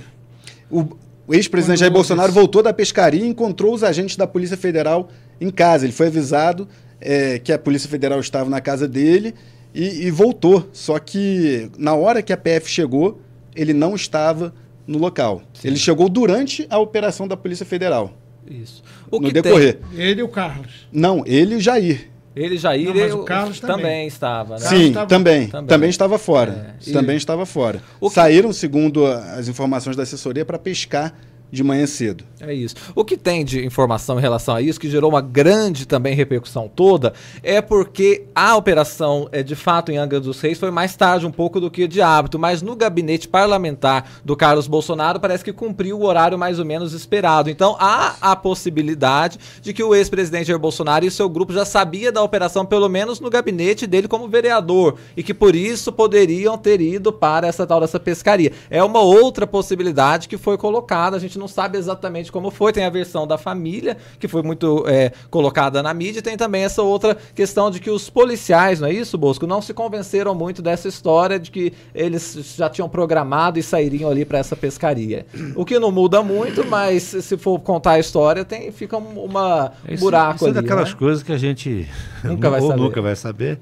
O, 0.70 0.96
o 1.28 1.34
ex-presidente 1.34 1.80
Jair 1.80 1.92
Bolsonaro 1.92 2.32
voltou 2.32 2.64
da 2.64 2.74
pescaria 2.74 3.24
e 3.24 3.28
encontrou 3.28 3.74
os 3.74 3.84
agentes 3.84 4.16
da 4.16 4.28
Polícia 4.28 4.56
Federal 4.56 5.10
em 5.42 5.50
casa. 5.50 5.86
Ele 5.86 5.94
foi 5.94 6.08
avisado 6.08 6.68
é, 7.02 7.40
que 7.40 7.52
a 7.52 7.60
Polícia 7.60 7.90
Federal 7.90 8.20
estava 8.20 8.50
na 8.50 8.62
casa 8.62 8.88
dele 8.88 9.34
e, 9.78 10.08
e, 10.08 10.12
voltou. 10.12 10.68
Só 10.74 10.98
que 10.98 11.70
na 11.78 11.94
hora 11.94 12.24
que 12.24 12.34
a 12.34 12.38
PF 12.38 12.70
chegou, 12.70 13.22
ele 13.56 13.74
não 13.74 13.96
estava 13.96 14.54
no 14.88 14.98
local. 14.98 15.44
Sim. 15.54 15.68
Ele 15.68 15.78
chegou 15.78 16.10
durante 16.10 16.66
a 16.70 16.80
operação 16.80 17.28
da 17.28 17.38
Polícia 17.38 17.66
Federal. 17.66 18.12
Isso. 18.50 18.84
O 19.12 19.20
no 19.20 19.32
decorrer. 19.32 19.80
Tem... 19.92 20.02
Ele 20.02 20.22
e 20.22 20.24
o 20.24 20.30
Carlos. 20.30 20.88
Não, 20.92 21.24
ele 21.26 21.54
e 21.54 21.58
o 21.58 21.62
Jair. 21.62 22.10
Ele 22.36 22.56
e 22.56 22.58
Jair, 22.58 22.88
Não, 22.88 22.96
mas 22.96 23.14
o 23.14 23.24
Carlos 23.24 23.60
também, 23.60 23.78
também 23.78 24.08
estava, 24.08 24.56
né? 24.56 24.60
Sim, 24.60 24.88
estava... 24.88 25.08
Também, 25.08 25.48
também, 25.48 25.68
também. 25.68 25.90
estava 25.90 26.18
fora. 26.18 26.76
É. 26.86 26.92
Também 26.92 27.16
e... 27.16 27.18
estava 27.18 27.46
fora. 27.46 27.82
Que... 28.00 28.10
Saíram, 28.10 28.54
segundo 28.54 29.06
as 29.06 29.48
informações 29.48 29.96
da 29.96 30.04
assessoria, 30.04 30.46
para 30.46 30.58
pescar 30.58 31.14
de 31.52 31.64
manhã 31.64 31.86
cedo. 31.86 32.24
É 32.40 32.54
isso. 32.54 32.76
O 32.94 33.04
que 33.04 33.18
tem 33.18 33.44
de 33.44 33.66
informação 33.66 34.18
em 34.18 34.22
relação 34.22 34.56
a 34.56 34.62
isso, 34.62 34.80
que 34.80 34.90
gerou 34.90 35.10
uma 35.10 35.22
grande 35.22 35.88
também 35.88 36.14
repercussão 36.14 36.70
toda, 36.74 37.14
é 37.42 37.62
porque 37.62 38.26
a 38.36 38.56
operação, 38.56 39.28
é, 39.32 39.42
de 39.42 39.56
fato, 39.56 39.92
em 39.92 39.98
Angra 39.98 40.20
dos 40.20 40.40
Reis 40.40 40.60
foi 40.60 40.70
mais 40.70 40.96
tarde 40.96 41.26
um 41.26 41.32
pouco 41.32 41.60
do 41.60 41.72
que 41.72 41.88
de 41.88 42.02
hábito, 42.02 42.38
mas 42.38 42.62
no 42.62 42.76
gabinete 42.76 43.28
parlamentar 43.28 44.10
do 44.24 44.36
Carlos 44.36 44.68
Bolsonaro 44.68 45.20
parece 45.20 45.44
que 45.44 45.54
cumpriu 45.54 46.00
o 46.00 46.06
horário 46.06 46.38
mais 46.38 46.60
ou 46.60 46.66
menos 46.66 46.94
esperado. 46.94 47.50
Então 47.50 47.76
há 47.80 48.16
a 48.22 48.36
possibilidade 48.36 49.40
de 49.62 49.74
que 49.74 49.84
o 49.84 49.96
ex-presidente 49.96 50.48
Jair 50.48 50.60
Bolsonaro 50.60 51.06
e 51.06 51.12
seu 51.12 51.30
grupo 51.30 51.54
já 51.54 51.66
sabia 51.66 52.12
da 52.12 52.22
operação, 52.22 52.66
pelo 52.66 52.90
menos 52.90 53.20
no 53.20 53.30
gabinete 53.30 53.88
dele 53.88 54.08
como 54.08 54.28
vereador, 54.28 54.98
e 55.16 55.24
que 55.24 55.34
por 55.34 55.56
isso 55.56 55.92
poderiam 55.92 56.58
ter 56.58 56.82
ido 56.82 57.12
para 57.12 57.48
essa 57.48 57.66
tal 57.66 57.80
dessa 57.80 58.00
pescaria. 58.00 58.52
É 58.70 58.84
uma 58.84 59.00
outra 59.00 59.48
possibilidade 59.48 60.28
que 60.28 60.38
foi 60.38 60.58
colocada, 60.58 61.16
a 61.16 61.20
gente 61.20 61.37
gente 61.38 61.40
não 61.40 61.48
sabe 61.48 61.78
exatamente 61.78 62.32
como 62.32 62.50
foi. 62.50 62.74
Tem 62.74 62.84
a 62.84 62.90
versão 62.90 63.26
da 63.26 63.38
família, 63.38 63.96
que 64.20 64.28
foi 64.28 64.42
muito 64.42 64.84
é, 64.88 65.12
colocada 65.30 65.82
na 65.82 65.94
mídia, 65.94 66.20
e 66.20 66.22
tem 66.22 66.36
também 66.36 66.64
essa 66.64 66.82
outra 66.82 67.16
questão 67.36 67.70
de 67.72 67.80
que 67.80 67.90
os 67.90 68.10
policiais, 68.10 68.80
não 68.80 68.88
é 68.88 68.94
isso, 68.94 69.18
Bosco, 69.18 69.46
não 69.46 69.62
se 69.62 69.74
convenceram 69.74 70.34
muito 70.34 70.62
dessa 70.62 70.88
história 70.88 71.40
de 71.40 71.52
que 71.52 71.72
eles 71.94 72.56
já 72.58 72.70
tinham 72.70 72.90
programado 72.90 73.60
e 73.60 73.64
sairiam 73.64 74.10
ali 74.10 74.26
para 74.26 74.40
essa 74.40 74.56
pescaria. 74.56 75.26
O 75.56 75.64
que 75.64 75.80
não 75.80 75.92
muda 75.92 76.24
muito, 76.24 76.66
mas 76.66 77.04
se 77.04 77.38
for 77.38 77.60
contar 77.60 77.92
a 77.92 78.00
história, 78.00 78.44
tem, 78.44 78.72
fica 78.72 78.98
uma 78.98 79.72
um 79.88 79.94
isso, 79.94 80.04
buraco 80.04 80.36
isso 80.38 80.46
ali. 80.46 80.58
é 80.58 80.62
daquelas 80.62 80.92
né? 80.92 80.96
coisas 80.98 81.24
que 81.24 81.32
a 81.32 81.38
gente 81.38 81.88
nunca 82.24 82.50
vai 82.50 82.62
saber. 82.62 82.76
nunca 82.76 83.02
vai 83.02 83.16
saber, 83.16 83.60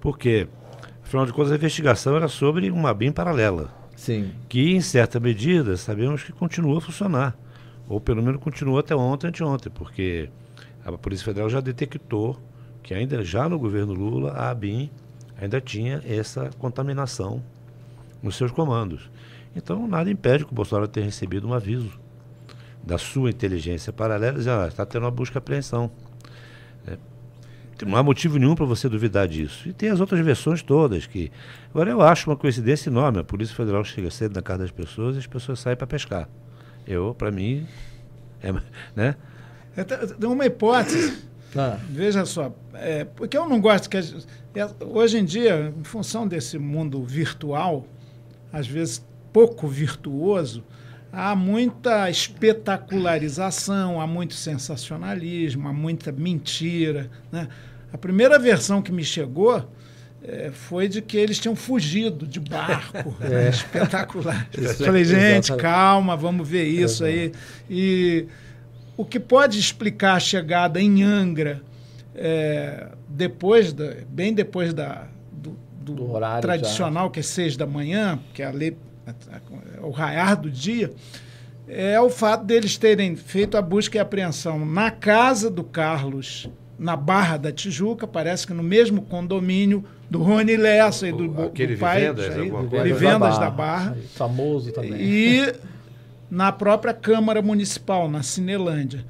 porque, 0.00 0.46
afinal 1.02 1.24
de 1.24 1.32
contas, 1.32 1.52
a 1.52 1.56
investigação 1.56 2.16
era 2.16 2.28
sobre 2.28 2.70
uma 2.70 2.92
BIM 2.92 3.12
paralela. 3.12 3.85
Sim. 4.06 4.30
Que, 4.48 4.70
em 4.70 4.80
certa 4.80 5.18
medida, 5.18 5.76
sabemos 5.76 6.22
que 6.22 6.30
continua 6.30 6.78
a 6.78 6.80
funcionar. 6.80 7.36
Ou 7.88 8.00
pelo 8.00 8.22
menos 8.22 8.40
continuou 8.40 8.78
até 8.78 8.94
ontem, 8.94 9.26
anteontem, 9.26 9.70
porque 9.72 10.28
a 10.84 10.92
Polícia 10.92 11.24
Federal 11.24 11.50
já 11.50 11.60
detectou 11.60 12.40
que 12.84 12.94
ainda 12.94 13.24
já 13.24 13.48
no 13.48 13.58
governo 13.58 13.92
Lula, 13.92 14.30
a 14.30 14.50
ABIN 14.50 14.88
ainda 15.40 15.60
tinha 15.60 16.00
essa 16.06 16.50
contaminação 16.56 17.42
nos 18.22 18.36
seus 18.36 18.52
comandos. 18.52 19.10
Então, 19.56 19.88
nada 19.88 20.08
impede 20.08 20.44
que 20.44 20.52
o 20.52 20.54
Bolsonaro 20.54 20.86
tenha 20.86 21.06
recebido 21.06 21.48
um 21.48 21.52
aviso 21.52 21.98
da 22.84 22.98
sua 22.98 23.30
inteligência 23.30 23.92
paralela, 23.92 24.38
ah, 24.38 24.68
está 24.68 24.86
tendo 24.86 25.02
uma 25.02 25.10
busca 25.10 25.36
e 25.36 25.40
apreensão. 25.40 25.90
É, 26.86 26.96
não 27.84 27.96
há 27.96 28.02
motivo 28.02 28.38
nenhum 28.38 28.54
para 28.54 28.64
você 28.64 28.88
duvidar 28.88 29.28
disso. 29.28 29.68
E 29.68 29.72
tem 29.72 29.90
as 29.90 30.00
outras 30.00 30.24
versões 30.24 30.62
todas, 30.62 31.06
que. 31.06 31.30
Agora 31.70 31.90
eu 31.90 32.00
acho 32.00 32.30
uma 32.30 32.36
coincidência 32.36 32.88
enorme. 32.88 33.18
A 33.18 33.24
Polícia 33.24 33.54
Federal 33.54 33.84
chega 33.84 34.10
cedo 34.10 34.34
na 34.34 34.42
casa 34.42 34.60
das 34.60 34.70
pessoas 34.70 35.16
e 35.16 35.18
as 35.18 35.26
pessoas 35.26 35.60
saem 35.60 35.76
para 35.76 35.86
pescar. 35.86 36.28
Eu, 36.86 37.14
para 37.14 37.30
mim, 37.30 37.66
é, 38.42 38.52
né? 38.94 39.16
É, 39.76 39.84
tem 39.84 40.28
uma 40.28 40.46
hipótese. 40.46 41.26
Ah. 41.54 41.78
Veja 41.88 42.24
só, 42.26 42.54
é, 42.74 43.04
porque 43.04 43.36
eu 43.36 43.48
não 43.48 43.60
gosto 43.60 43.90
que. 43.90 43.96
A, 43.96 44.00
é, 44.54 44.68
hoje 44.84 45.18
em 45.18 45.24
dia, 45.24 45.72
em 45.76 45.84
função 45.84 46.26
desse 46.26 46.58
mundo 46.58 47.02
virtual, 47.04 47.86
às 48.52 48.66
vezes 48.66 49.04
pouco 49.32 49.68
virtuoso, 49.68 50.64
há 51.16 51.34
muita 51.34 52.10
espetacularização, 52.10 53.98
há 53.98 54.06
muito 54.06 54.34
sensacionalismo, 54.34 55.66
há 55.66 55.72
muita 55.72 56.12
mentira. 56.12 57.10
Né? 57.32 57.48
A 57.90 57.96
primeira 57.96 58.38
versão 58.38 58.82
que 58.82 58.92
me 58.92 59.02
chegou 59.02 59.66
é, 60.22 60.50
foi 60.52 60.88
de 60.88 61.00
que 61.00 61.16
eles 61.16 61.38
tinham 61.38 61.56
fugido 61.56 62.26
de 62.26 62.38
barco. 62.38 63.16
é. 63.24 63.28
né? 63.30 63.48
Espetacular. 63.48 64.46
Isso 64.52 64.84
Falei, 64.84 65.04
gente, 65.04 65.46
exatamente. 65.46 65.62
calma, 65.62 66.16
vamos 66.16 66.46
ver 66.46 66.64
isso 66.64 67.06
Exato. 67.06 67.18
aí. 67.18 67.32
E 67.70 68.26
o 68.94 69.02
que 69.04 69.18
pode 69.18 69.58
explicar 69.58 70.16
a 70.16 70.20
chegada 70.20 70.78
em 70.82 71.02
Angra, 71.02 71.62
é, 72.14 72.88
depois 73.08 73.72
da, 73.72 73.94
bem 74.06 74.34
depois 74.34 74.74
da, 74.74 75.06
do, 75.32 75.56
do, 75.80 75.94
do 75.94 76.40
tradicional, 76.42 77.06
já. 77.06 77.10
que 77.10 77.20
é 77.20 77.22
seis 77.22 77.56
da 77.56 77.66
manhã, 77.66 78.18
que 78.34 78.42
é 78.42 78.46
a 78.46 78.50
lei, 78.50 78.76
o 79.82 79.90
raiar 79.90 80.40
do 80.40 80.50
dia, 80.50 80.92
é 81.68 82.00
o 82.00 82.08
fato 82.08 82.44
deles 82.44 82.76
terem 82.76 83.16
feito 83.16 83.56
a 83.56 83.62
busca 83.62 83.96
e 83.96 84.00
apreensão 84.00 84.64
na 84.64 84.90
casa 84.90 85.50
do 85.50 85.64
Carlos, 85.64 86.48
na 86.78 86.94
Barra 86.96 87.36
da 87.36 87.50
Tijuca, 87.50 88.06
parece 88.06 88.46
que 88.46 88.52
no 88.52 88.62
mesmo 88.62 89.02
condomínio 89.02 89.84
do 90.10 90.22
Rony 90.22 90.56
Lessa 90.56 91.08
e 91.08 91.12
do, 91.12 91.42
Aquele 91.42 91.74
do 91.74 91.80
pai, 91.80 92.00
Vivendas, 92.00 92.36
aí, 92.36 92.42
vivendas, 92.42 92.82
vivendas 92.82 93.38
da 93.38 93.50
Barra. 93.50 93.84
Da 93.84 93.90
Barra. 93.90 93.96
Famoso 94.14 94.72
também. 94.72 95.00
E 95.00 95.54
na 96.30 96.52
própria 96.52 96.92
Câmara 96.92 97.40
Municipal, 97.42 98.08
na 98.10 98.22
Cinelândia. 98.22 99.04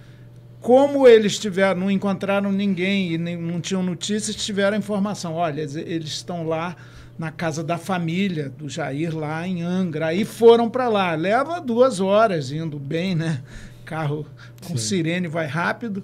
Como 0.60 1.06
eles 1.06 1.38
tiveram, 1.38 1.80
não 1.80 1.90
encontraram 1.90 2.50
ninguém 2.50 3.12
e 3.12 3.18
nem, 3.18 3.36
não 3.36 3.60
tinham 3.60 3.82
notícias, 3.82 4.34
tiveram 4.34 4.76
informação. 4.76 5.34
Olha, 5.34 5.60
eles 5.60 6.08
estão 6.08 6.46
lá 6.46 6.74
na 7.18 7.30
casa 7.30 7.62
da 7.64 7.78
família 7.78 8.48
do 8.48 8.68
Jair, 8.68 9.16
lá 9.16 9.46
em 9.46 9.62
Angra. 9.62 10.08
Aí 10.08 10.24
foram 10.24 10.68
para 10.68 10.88
lá. 10.88 11.14
Leva 11.14 11.60
duas 11.60 12.00
horas 12.00 12.50
indo 12.52 12.78
bem, 12.78 13.14
né? 13.14 13.42
Carro 13.84 14.26
com 14.66 14.76
Sim. 14.76 14.88
sirene 14.88 15.28
vai 15.28 15.46
rápido 15.46 16.02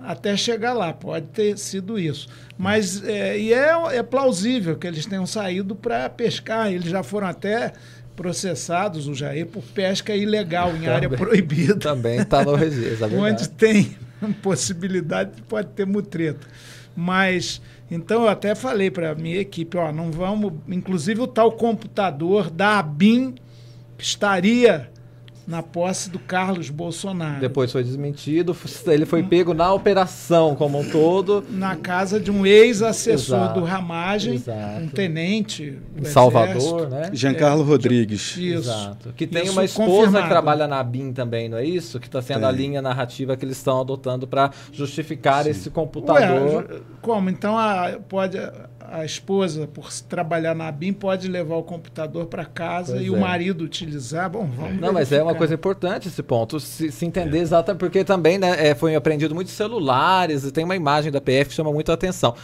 até 0.00 0.36
chegar 0.36 0.72
lá. 0.72 0.92
Pode 0.92 1.26
ter 1.26 1.58
sido 1.58 1.98
isso. 1.98 2.28
Mas 2.58 3.02
é, 3.04 3.38
e 3.38 3.52
é, 3.52 3.72
é 3.96 4.02
plausível 4.02 4.76
que 4.76 4.86
eles 4.86 5.06
tenham 5.06 5.26
saído 5.26 5.74
para 5.74 6.08
pescar. 6.10 6.72
Eles 6.72 6.90
já 6.90 7.02
foram 7.02 7.28
até 7.28 7.72
processados, 8.20 9.08
o 9.08 9.14
Jair, 9.14 9.46
por 9.46 9.62
pesca 9.62 10.14
ilegal 10.14 10.70
em 10.70 10.80
também, 10.80 10.88
área 10.88 11.08
proibida. 11.08 11.76
Também 11.76 12.18
está 12.18 12.44
no 12.44 12.54
registro. 12.54 13.08
Onde 13.18 13.48
tem 13.48 13.96
possibilidade, 14.42 15.42
pode 15.48 15.68
ter 15.68 15.86
mutreta. 15.86 16.46
Mas, 16.94 17.62
então 17.90 18.22
eu 18.22 18.28
até 18.28 18.54
falei 18.54 18.90
para 18.90 19.10
a 19.10 19.14
minha 19.14 19.38
equipe, 19.38 19.76
ó, 19.76 19.90
não 19.90 20.12
vamos, 20.12 20.52
inclusive 20.68 21.20
o 21.20 21.26
tal 21.26 21.52
computador 21.52 22.48
da 22.50 22.78
ABIN 22.78 23.34
estaria 23.98 24.90
na 25.50 25.64
posse 25.64 26.08
do 26.08 26.18
Carlos 26.20 26.70
Bolsonaro. 26.70 27.40
Depois 27.40 27.72
foi 27.72 27.82
desmentido, 27.82 28.56
ele 28.86 29.04
foi 29.04 29.24
pego 29.24 29.52
na 29.52 29.72
operação 29.72 30.54
como 30.54 30.78
um 30.78 30.88
todo. 30.88 31.44
Na 31.50 31.74
casa 31.74 32.20
de 32.20 32.30
um 32.30 32.46
ex-assessor 32.46 33.52
do 33.52 33.64
Ramagem, 33.64 34.34
Exato. 34.34 34.84
um 34.84 34.88
tenente. 34.88 35.76
Salvador, 36.04 36.88
né? 36.88 37.10
Giancarlo 37.12 37.62
é, 37.62 37.66
Rodrigues. 37.66 38.36
Isso. 38.36 38.70
Exato. 38.70 39.12
Que 39.12 39.26
tem 39.26 39.42
isso 39.42 39.52
uma 39.52 39.64
esposa 39.64 39.90
confirmado. 39.90 40.22
que 40.22 40.30
trabalha 40.30 40.68
na 40.68 40.82
BIM 40.84 41.12
também, 41.12 41.48
não 41.48 41.58
é 41.58 41.64
isso? 41.64 41.98
Que 41.98 42.06
está 42.06 42.22
sendo 42.22 42.40
tem. 42.40 42.48
a 42.48 42.52
linha 42.52 42.80
narrativa 42.80 43.36
que 43.36 43.44
eles 43.44 43.56
estão 43.56 43.80
adotando 43.80 44.28
para 44.28 44.52
justificar 44.72 45.44
Sim. 45.44 45.50
esse 45.50 45.68
computador. 45.68 46.64
Ué, 46.70 46.80
como? 47.02 47.28
Então 47.28 47.58
a, 47.58 47.98
pode 48.08 48.38
a 48.38 48.69
esposa, 49.04 49.68
por 49.68 49.92
trabalhar 50.08 50.54
na 50.54 50.70
BIM, 50.70 50.92
pode 50.92 51.28
levar 51.28 51.56
o 51.56 51.62
computador 51.62 52.26
para 52.26 52.44
casa 52.44 52.94
pois 52.94 53.06
e 53.06 53.08
é. 53.08 53.10
o 53.10 53.20
marido 53.20 53.64
utilizar. 53.64 54.28
Bom, 54.28 54.46
vamos 54.46 54.58
Não, 54.58 54.66
verificar. 54.66 54.92
mas 54.92 55.12
é 55.12 55.22
uma 55.22 55.34
coisa 55.34 55.54
importante 55.54 56.08
esse 56.08 56.22
ponto, 56.22 56.58
se, 56.58 56.90
se 56.90 57.06
entender 57.06 57.38
é. 57.38 57.42
exatamente, 57.42 57.78
porque 57.78 58.04
também 58.04 58.38
né, 58.38 58.68
é, 58.68 58.74
foi 58.74 58.94
apreendido 58.94 59.34
muitos 59.34 59.52
celulares 59.52 60.44
e 60.44 60.50
tem 60.50 60.64
uma 60.64 60.74
imagem 60.74 61.12
da 61.12 61.20
PF 61.20 61.50
que 61.50 61.54
chama 61.54 61.72
muito 61.72 61.90
a 61.90 61.94
atenção. 61.94 62.34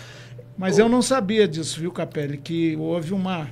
Mas 0.57 0.79
o... 0.79 0.83
eu 0.83 0.89
não 0.89 1.03
sabia 1.03 1.49
disso, 1.49 1.81
viu, 1.81 1.91
Capelli, 1.91 2.39
que 2.39 2.77
houve 2.77 3.13
uma 3.13 3.49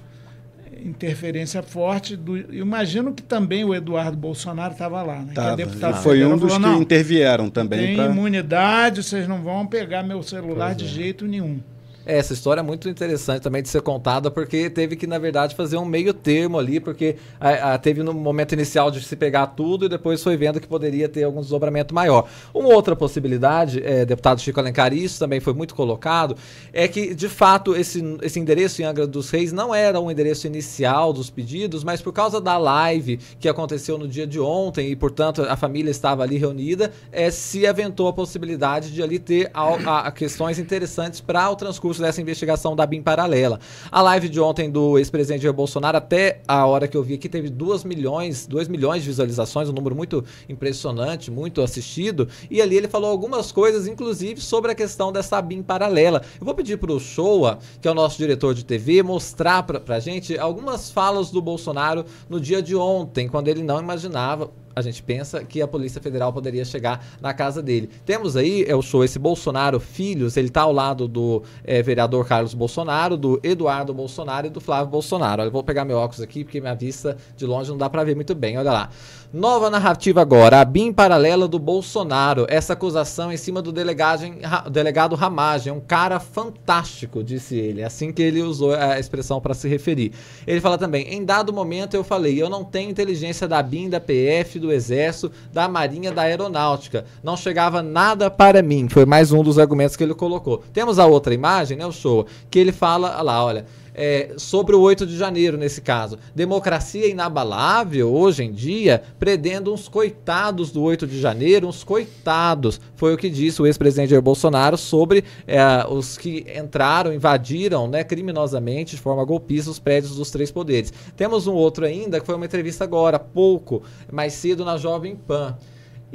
interferência 0.82 1.62
forte. 1.62 2.16
Do, 2.16 2.36
imagino 2.54 3.12
que 3.12 3.22
também 3.22 3.64
o 3.64 3.74
Eduardo 3.74 4.16
Bolsonaro 4.16 4.72
estava 4.72 5.02
lá. 5.02 5.20
Né? 5.20 5.32
Tava, 5.34 5.56
deputado 5.56 6.02
foi 6.02 6.24
um 6.24 6.36
dos 6.36 6.52
falou, 6.52 6.76
que 6.76 6.82
intervieram 6.82 7.50
também. 7.50 7.86
Tem 7.86 7.96
pra... 7.96 8.06
imunidade, 8.06 9.02
vocês 9.02 9.26
não 9.26 9.42
vão 9.42 9.66
pegar 9.66 10.02
meu 10.02 10.22
celular 10.22 10.74
pois 10.74 10.76
de 10.76 10.84
é. 10.84 10.88
jeito 10.88 11.26
nenhum. 11.26 11.60
É, 12.06 12.18
essa 12.18 12.32
história 12.32 12.60
é 12.60 12.62
muito 12.62 12.88
interessante 12.88 13.42
também 13.42 13.62
de 13.62 13.68
ser 13.68 13.82
contada, 13.82 14.30
porque 14.30 14.68
teve 14.68 14.96
que, 14.96 15.06
na 15.06 15.18
verdade, 15.18 15.54
fazer 15.54 15.76
um 15.76 15.84
meio 15.84 16.12
termo 16.12 16.58
ali, 16.58 16.80
porque 16.80 17.16
a, 17.40 17.74
a, 17.74 17.78
teve 17.78 18.02
no 18.02 18.12
momento 18.12 18.52
inicial 18.52 18.90
de 18.90 19.02
se 19.02 19.16
pegar 19.16 19.48
tudo 19.48 19.86
e 19.86 19.88
depois 19.88 20.22
foi 20.22 20.36
vendo 20.36 20.60
que 20.60 20.66
poderia 20.66 21.08
ter 21.08 21.24
algum 21.24 21.40
desdobramento 21.40 21.94
maior. 21.94 22.28
Uma 22.52 22.68
outra 22.74 22.94
possibilidade, 22.94 23.82
é, 23.84 24.04
deputado 24.04 24.40
Chico 24.40 24.60
Alencar, 24.60 24.92
isso 24.92 25.18
também 25.18 25.40
foi 25.40 25.54
muito 25.54 25.74
colocado, 25.74 26.36
é 26.72 26.86
que, 26.86 27.14
de 27.14 27.28
fato, 27.28 27.74
esse, 27.74 28.02
esse 28.22 28.38
endereço 28.38 28.82
em 28.82 28.84
Angra 28.84 29.06
dos 29.06 29.30
Reis 29.30 29.52
não 29.52 29.74
era 29.74 30.00
um 30.00 30.10
endereço 30.10 30.46
inicial 30.46 31.12
dos 31.12 31.30
pedidos, 31.30 31.82
mas 31.82 32.02
por 32.02 32.12
causa 32.12 32.40
da 32.40 32.58
live 32.58 33.18
que 33.38 33.48
aconteceu 33.48 33.96
no 33.96 34.06
dia 34.06 34.26
de 34.26 34.38
ontem 34.38 34.90
e, 34.90 34.96
portanto, 34.96 35.42
a 35.42 35.56
família 35.56 35.90
estava 35.90 36.22
ali 36.22 36.36
reunida, 36.36 36.92
é, 37.10 37.30
se 37.30 37.66
aventou 37.66 38.08
a 38.08 38.12
possibilidade 38.12 38.92
de 38.92 39.02
ali 39.02 39.18
ter 39.18 39.50
a, 39.54 40.10
questões 40.10 40.58
interessantes 40.58 41.20
para 41.20 41.48
o 41.50 41.56
transcurso 41.56 41.93
dessa 42.02 42.20
investigação 42.20 42.74
da 42.74 42.86
BIM 42.86 43.02
paralela. 43.02 43.60
A 43.90 44.02
live 44.02 44.28
de 44.28 44.40
ontem 44.40 44.70
do 44.70 44.98
ex-presidente 44.98 45.42
Jair 45.42 45.54
Bolsonaro, 45.54 45.96
até 45.96 46.40
a 46.46 46.66
hora 46.66 46.88
que 46.88 46.96
eu 46.96 47.02
vi 47.02 47.14
aqui, 47.14 47.28
teve 47.28 47.48
2 47.48 47.84
milhões, 47.84 48.46
2 48.46 48.68
milhões 48.68 49.02
de 49.02 49.08
visualizações, 49.08 49.68
um 49.68 49.72
número 49.72 49.94
muito 49.94 50.24
impressionante, 50.48 51.30
muito 51.30 51.62
assistido. 51.62 52.28
E 52.50 52.60
ali 52.60 52.76
ele 52.76 52.88
falou 52.88 53.10
algumas 53.10 53.52
coisas, 53.52 53.86
inclusive 53.86 54.40
sobre 54.40 54.72
a 54.72 54.74
questão 54.74 55.12
dessa 55.12 55.40
BIM 55.40 55.62
paralela. 55.62 56.22
Eu 56.40 56.44
vou 56.44 56.54
pedir 56.54 56.78
para 56.78 56.92
o 56.92 57.00
Showa, 57.00 57.58
que 57.80 57.88
é 57.88 57.90
o 57.90 57.94
nosso 57.94 58.18
diretor 58.18 58.54
de 58.54 58.64
TV, 58.64 59.02
mostrar 59.02 59.62
para 59.62 59.96
a 59.96 60.00
gente 60.00 60.38
algumas 60.38 60.90
falas 60.90 61.30
do 61.30 61.40
Bolsonaro 61.40 62.04
no 62.28 62.40
dia 62.40 62.62
de 62.62 62.74
ontem, 62.74 63.28
quando 63.28 63.48
ele 63.48 63.62
não 63.62 63.80
imaginava 63.80 64.50
a 64.74 64.82
gente 64.82 65.02
pensa 65.02 65.44
que 65.44 65.62
a 65.62 65.68
Polícia 65.68 66.00
Federal 66.00 66.32
poderia 66.32 66.64
chegar 66.64 67.04
na 67.20 67.32
casa 67.32 67.62
dele. 67.62 67.88
Temos 68.04 68.36
aí, 68.36 68.64
é 68.66 68.74
o 68.74 68.82
show 68.82 69.04
esse 69.04 69.18
Bolsonaro 69.18 69.78
Filhos, 69.78 70.36
ele 70.36 70.48
está 70.48 70.62
ao 70.62 70.72
lado 70.72 71.06
do 71.06 71.42
é, 71.64 71.82
vereador 71.82 72.26
Carlos 72.26 72.54
Bolsonaro, 72.54 73.16
do 73.16 73.40
Eduardo 73.42 73.94
Bolsonaro 73.94 74.46
e 74.46 74.50
do 74.50 74.60
Flávio 74.60 74.90
Bolsonaro. 74.90 75.42
Eu 75.42 75.50
vou 75.50 75.62
pegar 75.62 75.84
meu 75.84 75.98
óculos 75.98 76.20
aqui 76.20 76.44
porque 76.44 76.60
minha 76.60 76.74
vista 76.74 77.16
de 77.36 77.46
longe 77.46 77.70
não 77.70 77.78
dá 77.78 77.88
para 77.88 78.04
ver 78.04 78.14
muito 78.14 78.34
bem. 78.34 78.58
Olha 78.58 78.72
lá. 78.72 78.90
Nova 79.32 79.68
narrativa 79.68 80.20
agora, 80.20 80.60
a 80.60 80.64
BIM 80.64 80.92
paralela 80.92 81.48
do 81.48 81.58
Bolsonaro. 81.58 82.46
Essa 82.48 82.74
acusação 82.74 83.32
em 83.32 83.36
cima 83.36 83.60
do 83.60 83.72
delegado, 83.72 85.16
Ramagem, 85.16 85.72
um 85.72 85.80
cara 85.80 86.20
fantástico, 86.20 87.22
disse 87.22 87.56
ele. 87.56 87.82
Assim 87.82 88.12
que 88.12 88.22
ele 88.22 88.42
usou 88.42 88.74
a 88.74 88.98
expressão 88.98 89.40
para 89.40 89.54
se 89.54 89.68
referir. 89.68 90.12
Ele 90.46 90.60
fala 90.60 90.78
também: 90.78 91.12
em 91.12 91.24
dado 91.24 91.52
momento 91.52 91.94
eu 91.94 92.04
falei, 92.04 92.40
eu 92.40 92.48
não 92.48 92.62
tenho 92.64 92.90
inteligência 92.90 93.48
da 93.48 93.62
BIM, 93.62 93.88
da 93.88 94.00
PF, 94.00 94.58
do 94.58 94.70
Exército, 94.70 95.32
da 95.52 95.66
Marinha, 95.68 96.12
da 96.12 96.22
Aeronáutica. 96.22 97.04
Não 97.22 97.36
chegava 97.36 97.82
nada 97.82 98.30
para 98.30 98.62
mim. 98.62 98.88
Foi 98.88 99.04
mais 99.04 99.32
um 99.32 99.42
dos 99.42 99.58
argumentos 99.58 99.96
que 99.96 100.04
ele 100.04 100.14
colocou. 100.14 100.62
Temos 100.72 100.98
a 100.98 101.06
outra 101.06 101.34
imagem, 101.34 101.76
né, 101.76 101.84
o 101.84 101.92
show, 101.92 102.26
que 102.50 102.58
ele 102.58 102.72
fala, 102.72 103.20
lá, 103.20 103.44
olha, 103.44 103.66
é, 103.94 104.34
sobre 104.36 104.74
o 104.74 104.80
8 104.80 105.06
de 105.06 105.16
janeiro, 105.16 105.56
nesse 105.56 105.80
caso. 105.80 106.18
Democracia 106.34 107.06
inabalável, 107.06 108.12
hoje 108.12 108.42
em 108.42 108.52
dia, 108.52 109.02
predendo 109.18 109.72
uns 109.72 109.88
coitados 109.88 110.70
do 110.70 110.82
8 110.82 111.06
de 111.06 111.20
janeiro, 111.20 111.68
uns 111.68 111.84
coitados. 111.84 112.80
Foi 112.96 113.14
o 113.14 113.16
que 113.16 113.30
disse 113.30 113.62
o 113.62 113.66
ex-presidente 113.66 114.18
Bolsonaro 114.20 114.76
sobre 114.76 115.24
é, 115.46 115.60
os 115.88 116.18
que 116.18 116.44
entraram, 116.58 117.12
invadiram 117.12 117.86
né, 117.86 118.02
criminosamente, 118.02 118.96
de 118.96 119.02
forma 119.02 119.24
golpista, 119.24 119.70
os 119.70 119.78
prédios 119.78 120.16
dos 120.16 120.30
três 120.30 120.50
poderes. 120.50 120.92
Temos 121.16 121.46
um 121.46 121.54
outro 121.54 121.84
ainda, 121.84 122.18
que 122.18 122.26
foi 122.26 122.34
uma 122.34 122.46
entrevista 122.46 122.84
agora, 122.84 123.18
pouco, 123.18 123.82
mais 124.10 124.32
cedo, 124.32 124.64
na 124.64 124.76
Jovem 124.76 125.14
Pan. 125.14 125.56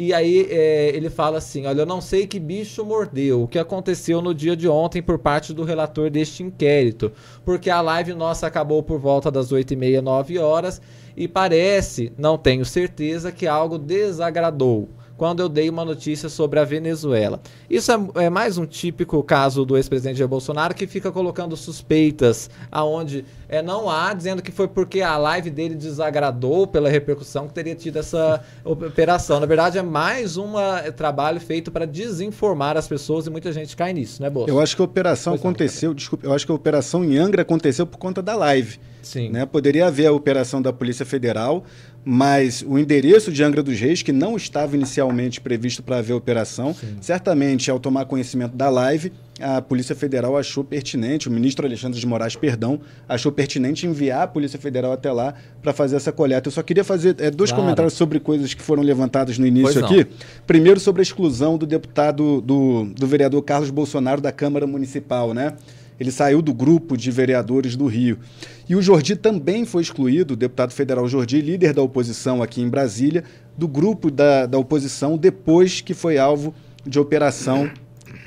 E 0.02 0.14
aí 0.14 0.48
é, 0.50 0.96
ele 0.96 1.10
fala 1.10 1.40
assim: 1.40 1.66
Olha, 1.66 1.82
eu 1.82 1.86
não 1.86 2.00
sei 2.00 2.26
que 2.26 2.40
bicho 2.40 2.86
mordeu, 2.86 3.44
o 3.44 3.48
que 3.50 3.60
aconteceu 3.60 4.22
no 4.22 4.34
dia 4.34 4.56
de 4.56 4.66
ontem 4.66 5.02
por 5.02 5.20
parte 5.20 5.54
do 5.54 5.66
relator 5.66 6.10
deste 6.10 6.42
inquérito, 6.42 7.12
porque 7.44 7.70
a 7.70 7.82
live 7.82 8.14
nossa 8.14 8.48
acabou 8.48 8.82
por 8.82 8.98
volta 8.98 9.30
das 9.30 9.52
8h30, 9.52 10.00
9 10.00 10.40
horas, 10.40 10.82
e 11.18 11.28
parece, 11.28 12.14
não 12.18 12.38
tenho 12.38 12.64
certeza, 12.64 13.30
que 13.30 13.46
algo 13.46 13.78
desagradou 13.78 14.88
quando 15.20 15.42
eu 15.42 15.50
dei 15.50 15.70
uma 15.70 15.84
notícia 15.84 16.30
sobre 16.30 16.62
a 16.62 16.64
Venezuela. 16.64 17.42
Isso 17.70 17.92
é, 17.92 18.24
é 18.24 18.30
mais 18.30 18.58
um 18.58 18.66
típico 18.66 19.22
caso 19.22 19.66
do 19.66 19.76
ex-presidente 19.76 20.18
Jair 20.18 20.30
Bolsonaro 20.30 20.74
que 20.74 20.88
fica 20.88 21.12
colocando 21.12 21.58
suspeitas 21.58 22.50
aonde 22.72 23.26
é, 23.50 23.62
não 23.62 23.90
há, 23.90 24.14
dizendo 24.14 24.42
que 24.42 24.50
foi 24.50 24.70
porque 24.70 25.02
a 25.02 25.18
live 25.18 25.50
dele 25.50 25.76
desagradou 25.76 26.66
pela 26.66 26.88
repercussão 26.88 27.50
que 27.50 27.54
teria 27.54 27.76
tido 27.76 28.00
essa 28.00 28.42
operação. 28.64 29.42
Na 29.42 29.46
verdade, 29.46 29.78
é 29.78 29.82
mais 29.82 30.38
um 30.38 30.58
é, 30.58 30.90
trabalho 30.90 31.42
feito 31.42 31.70
para 31.70 31.86
desinformar 31.86 32.78
as 32.78 32.88
pessoas 32.88 33.28
e 33.28 33.30
muita 33.30 33.52
gente 33.52 33.76
cai 33.76 33.92
nisso, 33.92 34.22
né, 34.22 34.30
Bolsonaro? 34.30 34.58
Eu 34.58 34.64
acho 34.64 34.74
que 34.74 34.82
a 34.82 34.86
operação 34.86 35.34
pois 35.34 35.42
aconteceu, 35.42 35.90
não, 35.90 35.96
desculpa, 35.96 36.28
eu 36.28 36.34
acho 36.34 36.46
que 36.46 36.52
a 36.54 36.56
operação 36.56 37.04
em 37.04 37.18
Angra 37.18 37.42
aconteceu 37.42 37.86
por 37.86 37.98
conta 37.98 38.22
da 38.22 38.38
live. 38.38 38.80
Sim. 39.02 39.30
Né? 39.30 39.46
Poderia 39.46 39.88
haver 39.88 40.08
a 40.08 40.12
operação 40.12 40.62
da 40.62 40.72
Polícia 40.72 41.06
Federal, 41.06 41.64
mas 42.04 42.64
o 42.66 42.80
endereço 42.80 43.32
de 43.32 43.44
Angra 43.44 43.62
dos 43.62 43.80
Reis, 43.80 44.02
que 44.02 44.12
não 44.12 44.36
estava 44.36 44.76
inicialmente 44.76 45.42
previsto 45.42 45.84
para 45.84 45.98
haver 45.98 46.14
operação, 46.14 46.74
Sim. 46.74 46.98
certamente, 47.02 47.70
ao 47.70 47.80
tomar 47.80 48.06
conhecimento 48.06 48.56
da 48.56 48.70
live, 48.70 49.12
a 49.40 49.62
Polícia 49.62 49.96
Federal 49.96 50.38
achou 50.38 50.64
pertinente, 50.64 51.28
o 51.28 51.32
ministro 51.32 51.66
Alexandre 51.66 52.00
de 52.00 52.06
Moraes, 52.06 52.36
perdão, 52.36 52.80
achou 53.08 53.32
pertinente 53.32 53.86
enviar 53.86 54.24
a 54.24 54.28
Polícia 54.28 54.60
Federal 54.60 54.92
até 54.92 55.12
lá 55.12 55.34
para 55.62 55.72
fazer 55.72 55.96
essa 55.96 56.12
coleta. 56.12 56.48
Eu 56.48 56.52
só 56.52 56.62
queria 56.62 56.84
fazer 56.84 57.16
é, 57.20 57.32
dois 57.32 57.52
claro. 57.52 57.64
comentários 57.64 57.94
sobre 57.94 58.20
coisas 58.20 58.54
que 58.54 58.62
foram 58.62 58.84
levantadas 58.84 59.38
no 59.38 59.46
início 59.46 59.84
aqui. 59.84 60.06
Primeiro, 60.46 60.80
sobre 60.80 61.02
a 61.02 61.04
exclusão 61.04 61.58
do 61.58 61.66
deputado, 61.66 62.42
do, 62.42 62.86
do 62.86 63.08
vereador 63.08 63.42
Carlos 63.44 63.70
Bolsonaro 63.70 64.22
da 64.22 64.32
Câmara 64.32 64.68
Municipal, 64.68 65.34
né? 65.34 65.54
Ele 66.00 66.12
saiu 66.12 66.42
do 66.42 66.54
grupo 66.54 66.96
de 66.96 67.12
vereadores 67.12 67.76
do 67.76 67.86
Rio. 67.88 68.20
E 68.68 68.76
o 68.76 68.82
Jordi 68.82 69.16
também 69.16 69.66
foi 69.66 69.82
excluído, 69.82 70.34
o 70.34 70.38
deputado 70.38 70.72
federal 70.72 71.08
Jordi, 71.08 71.42
líder 71.42 71.74
da 71.74 71.82
oposição 71.82 72.42
aqui 72.42 72.62
em 72.62 72.70
Brasília, 72.70 73.24
do 73.58 73.68
grupo 73.68 74.10
da, 74.10 74.46
da 74.46 74.58
oposição 74.58 75.18
depois 75.18 75.82
que 75.82 75.94
foi 75.94 76.18
alvo 76.18 76.54
de 76.86 77.00
operação 77.00 77.70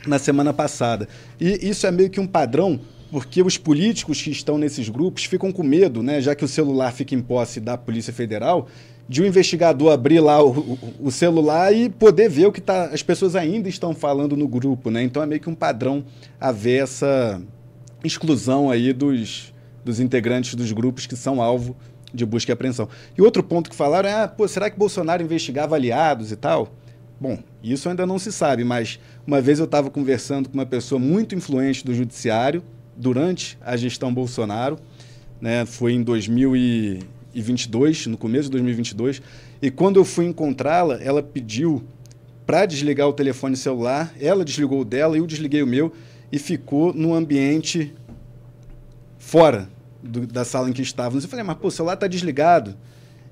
na 0.07 0.19
semana 0.19 0.53
passada. 0.53 1.09
E 1.41 1.69
isso 1.69 1.87
é 1.87 1.91
meio 1.91 2.11
que 2.11 2.21
um 2.21 2.27
padrão, 2.27 2.79
porque 3.11 3.43
os 3.43 3.57
políticos 3.57 4.21
que 4.21 4.31
estão 4.31 4.59
nesses 4.59 4.89
grupos 4.89 5.25
ficam 5.25 5.51
com 5.51 5.63
medo, 5.63 6.03
né, 6.03 6.21
já 6.21 6.35
que 6.35 6.45
o 6.45 6.49
celular 6.49 6.93
fica 6.93 7.15
em 7.15 7.23
posse 7.23 7.61
da 7.61 7.79
Polícia 7.79 8.13
Federal, 8.13 8.69
de 9.09 9.23
um 9.23 9.27
investigador 9.27 9.93
abrir 9.93 10.21
lá 10.21 10.43
o, 10.43 10.51
o, 10.51 10.79
o 11.05 11.11
celular 11.11 11.75
e 11.75 11.89
poder 11.91 12.29
ver 12.29 12.47
o 12.47 12.53
que 12.53 12.61
tá, 12.61 12.87
as 12.87 13.03
pessoas 13.03 13.37
ainda 13.37 13.69
estão 13.69 13.95
falando 13.95 14.37
no 14.37 14.49
grupo. 14.49 14.91
Né? 14.91 15.03
Então 15.03 15.23
é 15.23 15.27
meio 15.27 15.41
que 15.41 15.51
um 15.51 15.55
padrão 15.55 16.05
haver 16.41 16.83
essa 16.83 17.41
exclusão 18.05 18.71
aí 18.71 18.93
dos, 18.93 19.53
dos 19.85 20.01
integrantes 20.01 20.55
dos 20.55 20.73
grupos 20.73 21.07
que 21.07 21.17
são 21.17 21.41
alvo 21.41 21.77
de 22.13 22.27
busca 22.27 22.53
e 22.53 22.55
apreensão. 22.55 22.89
E 23.17 23.23
outro 23.23 23.43
ponto 23.43 23.71
que 23.71 23.77
falaram 23.77 24.09
é, 24.09 24.25
ah, 24.25 24.29
pô, 24.29 24.47
será 24.47 24.71
que 24.71 24.79
Bolsonaro 24.79 25.23
investigava 25.23 25.75
aliados 25.75 26.31
e 26.31 26.37
tal? 26.37 26.75
Bom, 27.21 27.39
isso 27.63 27.89
ainda 27.89 28.05
não 28.05 28.19
se 28.19 28.33
sabe, 28.33 28.65
mas 28.65 28.99
uma 29.27 29.41
vez 29.41 29.59
eu 29.59 29.65
estava 29.65 29.89
conversando 29.89 30.49
com 30.49 30.55
uma 30.55 30.67
pessoa 30.67 30.99
muito 30.99 31.35
influente 31.35 31.85
do 31.85 31.95
judiciário 31.95 32.63
durante 32.97 33.57
a 33.61 33.77
gestão 33.77 34.13
Bolsonaro, 34.13 34.79
né, 35.41 35.65
foi 35.65 35.93
em 35.93 36.03
2022, 36.03 38.09
no 38.09 38.19
começo 38.19 38.45
de 38.45 38.51
2022, 38.51 39.23
e 39.61 39.71
quando 39.71 40.01
eu 40.01 40.05
fui 40.05 40.27
encontrá-la, 40.27 40.99
ela 41.01 41.23
pediu 41.23 41.83
para 42.45 42.67
desligar 42.67 43.09
o 43.09 43.13
telefone 43.13 43.57
celular, 43.57 44.13
ela 44.21 44.45
desligou 44.45 44.81
o 44.81 44.85
dela 44.85 45.17
e 45.17 45.21
eu 45.21 45.27
desliguei 45.27 45.63
o 45.63 45.67
meu, 45.67 45.93
e 46.33 46.39
ficou 46.39 46.95
no 46.95 47.13
ambiente 47.13 47.95
fora 49.19 49.69
do, 50.03 50.27
da 50.27 50.45
sala 50.45 50.71
em 50.71 50.73
que 50.73 50.81
estávamos. 50.81 51.23
Eu 51.23 51.31
falei, 51.31 51.45
mas 51.45 51.59
pô, 51.59 51.69
o 51.69 51.71
celular 51.71 51.95
está 51.95 52.07
desligado. 52.07 52.75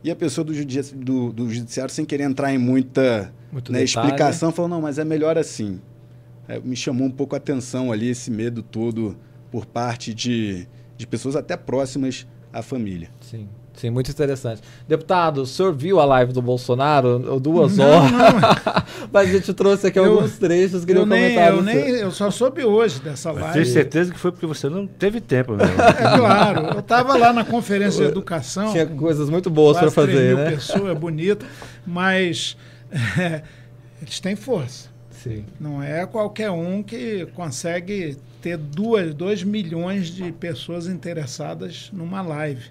E 0.05 0.11
a 0.11 0.17
pessoa 0.17 0.45
do, 0.45 0.53
do, 0.53 1.33
do, 1.33 1.51
judiciário, 1.51 1.93
sem 1.93 2.05
querer 2.05 2.25
entrar 2.25 2.53
em 2.53 2.59
muita 2.59 3.33
né, 3.69 3.83
explicação, 3.83 4.53
falou, 4.53 4.69
não, 4.69 4.81
mas 4.83 4.99
é 4.99 5.05
melhor 5.05 5.37
assim. 5.37 5.81
É, 6.47 6.59
me 6.61 6.77
chamou 6.77 7.07
um 7.07 7.11
pouco 7.11 7.35
a 7.35 7.39
atenção 7.39 7.91
ali 7.91 8.09
esse 8.09 8.31
medo 8.31 8.63
todo 8.63 9.17
por 9.51 9.67
parte 9.67 10.15
de, 10.15 10.67
de 10.97 11.07
pessoas 11.07 11.37
até 11.37 11.57
próximas 11.57 12.27
à 12.53 12.63
família. 12.63 13.11
Sim. 13.21 13.49
Sim, 13.75 13.91
muito 13.91 14.11
interessante. 14.11 14.61
Deputado, 14.87 15.43
o 15.43 15.47
senhor 15.47 15.73
viu 15.73 16.01
a 16.01 16.05
live 16.05 16.33
do 16.33 16.43
Bolsonaro? 16.43 17.41
Duas 17.41 17.77
não, 17.77 17.87
horas. 17.87 18.13
Não. 18.13 18.31
Mas 19.11 19.29
a 19.29 19.33
gente 19.33 19.55
trouxe 19.55 19.87
aqui 19.87 19.99
eu, 19.99 20.05
alguns 20.05 20.37
trechos, 20.39 20.85
queria 20.85 21.01
eu 21.01 21.07
comentar. 21.07 21.63
Nem, 21.63 21.77
eu, 21.77 21.85
nem, 21.85 22.01
eu 22.01 22.11
só 22.11 22.31
soube 22.31 22.65
hoje 22.65 23.01
dessa 23.01 23.31
live. 23.33 23.53
Tenho 23.53 23.67
certeza 23.67 24.13
que 24.13 24.19
foi 24.19 24.33
porque 24.33 24.47
você 24.47 24.69
não 24.69 24.87
teve 24.87 25.21
tempo 25.21 25.53
mesmo. 25.53 25.71
É 25.81 26.17
claro. 26.17 26.67
Eu 26.75 26.81
estava 26.81 27.17
lá 27.17 27.33
na 27.33 27.45
conferência 27.45 28.05
de 28.05 28.11
educação. 28.11 28.73
Tinha 28.73 28.87
coisas 28.87 29.31
muito 29.31 29.49
boas 29.49 29.79
para 29.79 29.91
fazer, 29.91 30.37
né? 30.37 30.51
pessoas, 30.51 30.97
bonito, 30.99 31.47
mas 31.87 32.57
é, 33.19 33.43
eles 34.03 34.21
têm 34.21 34.37
força. 34.37 34.89
Sim. 35.11 35.45
Não 35.59 35.83
é 35.83 36.07
qualquer 36.07 36.51
um 36.51 36.83
que 36.83 37.27
consegue 37.35 38.17
ter 38.41 38.57
duas, 38.57 39.15
dois 39.15 39.43
milhões 39.43 40.09
de 40.09 40.33
pessoas 40.33 40.87
interessadas 40.87 41.91
numa 41.93 42.23
live. 42.23 42.71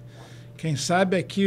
Quem 0.60 0.76
sabe 0.76 1.16
aqui 1.16 1.46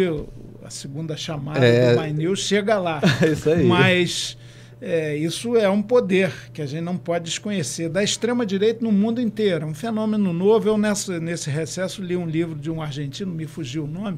a 0.66 0.72
segunda 0.72 1.16
chamada 1.16 1.64
é... 1.64 1.94
do 1.94 2.02
My 2.02 2.12
News 2.12 2.40
chega 2.40 2.80
lá. 2.80 3.00
isso 3.32 3.48
aí. 3.48 3.64
Mas 3.64 4.36
é, 4.82 5.16
isso 5.16 5.56
é 5.56 5.70
um 5.70 5.84
poder 5.84 6.34
que 6.52 6.64
a 6.64 6.66
gente 6.66 6.82
não 6.82 6.98
pode 6.98 7.26
desconhecer. 7.26 7.90
Da 7.90 8.04
extrema-direita 8.04 8.84
no 8.84 8.92
mundo 8.92 9.22
inteiro. 9.22 9.66
É 9.66 9.68
um 9.68 9.74
fenômeno 9.74 10.34
novo. 10.34 10.68
Eu, 10.68 10.80
nessa, 10.80 11.20
nesse 11.20 11.52
recesso, 11.52 12.02
li 12.02 12.18
um 12.18 12.26
livro 12.26 12.56
de 12.56 12.72
um 12.72 12.82
argentino, 12.82 13.32
me 13.32 13.46
fugiu 13.46 13.84
o 13.84 13.88
nome. 13.88 14.18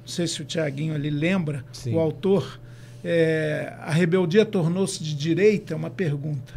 Não 0.00 0.08
sei 0.08 0.26
se 0.26 0.42
o 0.42 0.44
Tiaguinho 0.44 0.96
ali 0.96 1.10
lembra, 1.10 1.64
Sim. 1.72 1.94
o 1.94 2.00
autor. 2.00 2.60
É, 3.04 3.72
a 3.82 3.92
rebeldia 3.92 4.44
tornou-se 4.44 5.00
de 5.00 5.14
direita? 5.14 5.74
É 5.74 5.76
uma 5.76 5.90
pergunta. 5.90 6.52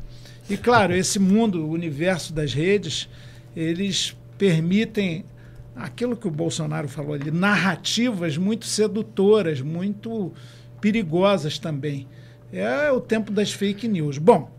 E, 0.49 0.57
claro, 0.57 0.93
esse 0.97 1.19
mundo, 1.19 1.63
o 1.63 1.69
universo 1.69 2.33
das 2.33 2.55
redes, 2.55 3.07
eles 3.55 4.17
permitem 4.35 5.23
aquilo 5.79 6.15
que 6.15 6.27
o 6.27 6.31
Bolsonaro 6.31 6.87
falou 6.87 7.13
ali, 7.13 7.31
narrativas 7.31 8.37
muito 8.37 8.65
sedutoras, 8.65 9.61
muito 9.61 10.33
perigosas 10.81 11.57
também. 11.59 12.07
É 12.51 12.91
o 12.91 13.01
tempo 13.01 13.31
das 13.31 13.51
fake 13.51 13.87
news. 13.87 14.17
Bom, 14.17 14.49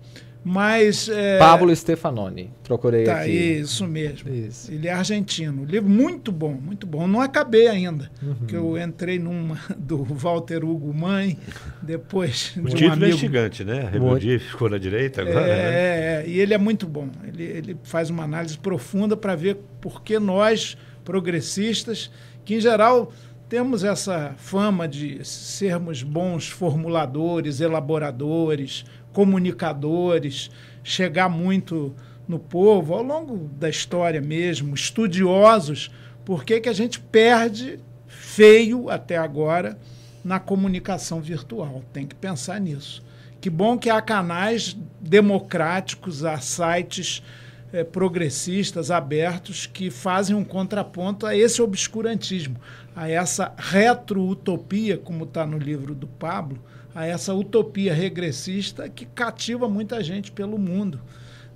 mas. 0.44 1.09
É... 1.09 1.38
Pablo 1.38 1.74
Stefanoni, 1.74 2.50
procurei 2.62 3.04
tá, 3.04 3.20
aqui. 3.20 3.31
Isso 3.31 3.87
mesmo. 3.87 4.33
Isso. 4.33 4.72
Ele 4.72 4.88
é 4.88 4.92
argentino. 4.92 5.64
Livro 5.64 5.88
muito 5.88 6.31
bom, 6.31 6.52
muito 6.52 6.87
bom. 6.87 7.07
Não 7.07 7.20
acabei 7.20 7.68
ainda, 7.68 8.11
uhum. 8.22 8.35
porque 8.35 8.57
eu 8.57 8.78
entrei 8.78 9.18
numa 9.18 9.59
do 9.76 10.02
Walter 10.04 10.64
Hugo 10.64 10.92
Mãe, 10.94 11.38
depois. 11.83 12.54
O 12.57 12.62
de 12.62 12.74
título 12.74 12.90
um 12.90 12.92
amigo... 12.92 13.07
é 13.07 13.14
instigante, 13.14 13.64
né? 13.64 13.83
A 13.87 13.90
rebeldia 13.90 14.38
ficou 14.38 14.70
na 14.70 14.78
direita 14.78 15.22
agora. 15.22 15.46
É, 15.46 15.46
né? 15.46 16.24
é, 16.24 16.24
e 16.26 16.40
ele 16.40 16.54
é 16.54 16.59
muito 16.59 16.87
bom. 16.87 17.09
Ele, 17.26 17.42
ele 17.42 17.76
faz 17.83 18.09
uma 18.09 18.24
análise 18.24 18.57
profunda 18.57 19.16
para 19.16 19.35
ver 19.35 19.59
por 19.81 20.02
que 20.02 20.18
nós 20.18 20.76
progressistas, 21.09 22.11
que 22.44 22.57
em 22.57 22.61
geral 22.61 23.11
temos 23.49 23.83
essa 23.83 24.35
fama 24.37 24.87
de 24.87 25.25
sermos 25.25 26.03
bons 26.03 26.51
formuladores, 26.51 27.62
elaboradores, 27.62 28.85
comunicadores, 29.11 30.51
chegar 30.85 31.31
muito 31.31 31.97
no 32.29 32.38
povo, 32.38 32.92
ao 32.92 33.03
longo 33.03 33.49
da 33.59 33.71
história 33.71 34.21
mesmo, 34.21 34.75
estudiosos, 34.75 35.90
por 36.27 36.44
que, 36.44 36.68
a 36.68 36.75
gente 36.75 37.01
perde 37.01 37.81
feio 38.07 38.90
até 38.90 39.16
agora 39.16 39.79
na 40.23 40.38
comunicação 40.38 41.23
virtual? 41.23 41.83
Tem 41.90 42.07
que 42.07 42.14
pensar 42.14 42.61
nisso. 42.61 43.03
Que 43.40 43.49
bom 43.49 43.79
que 43.79 43.88
há 43.88 44.03
canais 44.03 44.77
democráticos, 45.01 46.23
há 46.23 46.37
sites 46.37 47.23
é, 47.72 47.85
progressistas 47.85 48.90
abertos 48.90 49.66
que 49.66 49.90
fazem 49.90 50.35
um 50.35 50.44
contraponto 50.44 51.26
a 51.26 51.37
esse 51.37 51.61
obscurantismo. 51.61 52.57
a 52.96 53.09
essa 53.09 53.54
retro-utopia, 53.57 54.98
como 54.98 55.24
está 55.24 55.46
no 55.46 55.57
livro 55.57 55.94
do 55.94 56.07
Pablo, 56.07 56.59
a 56.94 57.07
essa 57.07 57.33
utopia 57.33 57.94
regressista 57.94 58.88
que 58.88 59.07
cativa 59.07 59.68
muita 59.68 60.02
gente 60.02 60.33
pelo 60.33 60.59
mundo. 60.59 61.00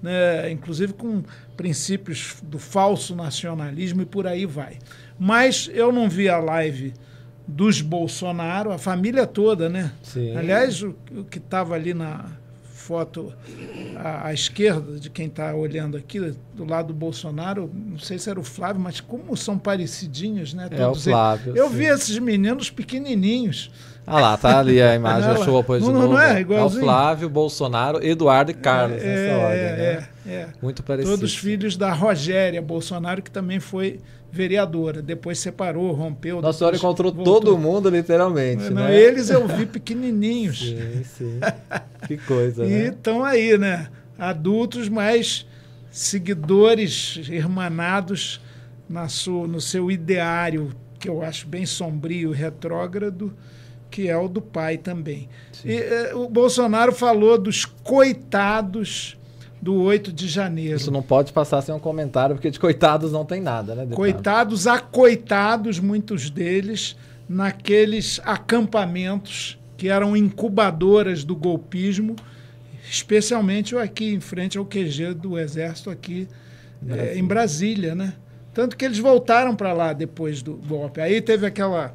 Né? 0.00 0.50
inclusive 0.50 0.92
com 0.94 1.22
princípios 1.56 2.34
do 2.42 2.58
falso 2.58 3.14
nacionalismo 3.14 4.02
e 4.02 4.04
por 4.04 4.26
aí 4.26 4.44
vai. 4.44 4.78
Mas 5.16 5.70
eu 5.72 5.92
não 5.92 6.08
vi 6.08 6.28
a 6.28 6.38
live 6.38 6.92
dos 7.46 7.80
Bolsonaro, 7.80 8.72
a 8.72 8.78
família 8.78 9.28
toda, 9.28 9.68
né? 9.68 9.92
Sim. 10.02 10.36
Aliás, 10.36 10.82
o, 10.82 10.96
o 11.16 11.24
que 11.24 11.38
estava 11.38 11.76
ali 11.76 11.94
na 11.94 12.32
foto 12.82 13.32
à, 13.96 14.28
à 14.28 14.34
esquerda 14.34 14.98
de 14.98 15.08
quem 15.08 15.26
está 15.26 15.54
olhando 15.54 15.96
aqui, 15.96 16.18
do 16.52 16.64
lado 16.64 16.88
do 16.88 16.94
Bolsonaro, 16.94 17.70
não 17.72 17.98
sei 17.98 18.18
se 18.18 18.28
era 18.28 18.40
o 18.40 18.42
Flávio, 18.42 18.82
mas 18.82 19.00
como 19.00 19.36
são 19.36 19.56
parecidinhos, 19.56 20.52
né? 20.52 20.68
é 20.70 20.86
o 20.86 20.94
Flávio. 20.94 21.56
Eu 21.56 21.68
sim. 21.68 21.76
vi 21.76 21.84
esses 21.84 22.18
meninos 22.18 22.70
pequenininhos. 22.70 23.70
Ah 24.06 24.20
lá, 24.20 24.36
tá 24.36 24.58
ali 24.58 24.82
a 24.82 24.94
imagem, 24.94 25.30
achou 25.30 25.60
depois 25.60 25.82
não, 25.82 25.92
de 25.92 25.94
novo. 25.94 26.12
Não 26.14 26.20
é, 26.20 26.40
igualzinho. 26.40 26.80
É 26.80 26.82
o 26.82 26.86
Flávio, 26.86 27.28
Bolsonaro, 27.28 28.04
Eduardo 28.04 28.50
e 28.50 28.54
Carlos 28.54 29.00
é, 29.00 29.04
nessa 29.04 29.38
ordem, 29.38 29.60
é, 29.60 29.76
né? 29.76 30.08
É, 30.26 30.30
é. 30.34 30.48
Muito 30.60 30.82
parecido. 30.82 31.16
Todos 31.16 31.36
filhos 31.36 31.76
da 31.76 31.92
Rogéria 31.92 32.60
Bolsonaro, 32.60 33.22
que 33.22 33.30
também 33.30 33.60
foi 33.60 34.00
vereadora. 34.30 35.02
Depois 35.02 35.38
separou, 35.38 35.92
rompeu. 35.92 36.40
Nossa 36.40 36.58
senhora 36.58 36.76
encontrou 36.76 37.12
voltou. 37.12 37.40
todo 37.40 37.58
mundo, 37.58 37.90
literalmente. 37.90 38.70
Não, 38.70 38.84
né? 38.84 38.96
Eles 38.98 39.30
eu 39.30 39.46
vi 39.46 39.66
pequenininhos. 39.66 40.58
sim, 40.66 41.04
sim. 41.04 41.40
Que 42.08 42.16
coisa, 42.16 42.64
e 42.64 42.68
né? 42.68 42.86
estão 42.88 43.22
aí, 43.22 43.56
né? 43.56 43.88
Adultos, 44.18 44.88
mas 44.88 45.46
seguidores, 45.90 47.20
irmanados 47.28 48.40
na 48.88 49.08
sua, 49.08 49.46
no 49.46 49.60
seu 49.60 49.90
ideário, 49.90 50.74
que 50.98 51.08
eu 51.08 51.22
acho 51.22 51.46
bem 51.46 51.66
sombrio, 51.66 52.30
retrógrado, 52.30 53.32
que 53.92 54.08
é 54.08 54.16
o 54.16 54.26
do 54.26 54.40
pai 54.40 54.78
também. 54.78 55.28
E, 55.62 55.76
eh, 55.76 56.14
o 56.14 56.28
Bolsonaro 56.28 56.92
falou 56.92 57.36
dos 57.36 57.66
coitados 57.66 59.18
do 59.60 59.80
8 59.82 60.10
de 60.10 60.26
janeiro. 60.26 60.76
Isso 60.76 60.90
não 60.90 61.02
pode 61.02 61.30
passar 61.30 61.60
sem 61.60 61.74
um 61.74 61.78
comentário, 61.78 62.34
porque 62.34 62.50
de 62.50 62.58
coitados 62.58 63.12
não 63.12 63.24
tem 63.24 63.40
nada, 63.40 63.74
né? 63.74 63.82
Deputado? 63.82 63.96
Coitados, 63.96 64.66
acoitados, 64.66 65.78
muitos 65.78 66.30
deles, 66.30 66.96
naqueles 67.28 68.18
acampamentos 68.24 69.58
que 69.76 69.88
eram 69.88 70.16
incubadoras 70.16 71.22
do 71.22 71.36
golpismo, 71.36 72.16
especialmente 72.90 73.76
aqui 73.76 74.14
em 74.14 74.20
frente 74.20 74.56
ao 74.56 74.64
QG 74.64 75.12
do 75.14 75.38
Exército, 75.38 75.90
aqui 75.90 76.26
é, 76.88 77.16
em 77.16 77.24
Brasília, 77.24 77.94
né? 77.94 78.14
Tanto 78.54 78.76
que 78.76 78.84
eles 78.84 78.98
voltaram 78.98 79.54
para 79.54 79.72
lá 79.72 79.92
depois 79.92 80.42
do 80.42 80.54
golpe. 80.54 81.00
Aí 81.00 81.20
teve 81.20 81.46
aquela 81.46 81.94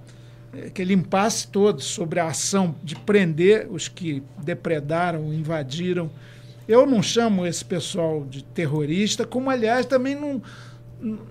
aquele 0.66 0.94
impasse 0.94 1.48
todo 1.48 1.82
sobre 1.82 2.20
a 2.20 2.28
ação 2.28 2.76
de 2.84 2.96
prender 2.96 3.68
os 3.70 3.88
que 3.88 4.24
depredaram, 4.44 5.34
invadiram 5.34 6.10
eu 6.68 6.86
não 6.86 7.02
chamo 7.02 7.46
esse 7.46 7.64
pessoal 7.64 8.26
de 8.26 8.44
terrorista, 8.44 9.26
como 9.26 9.50
aliás 9.50 9.86
também 9.86 10.16
não, 10.16 10.42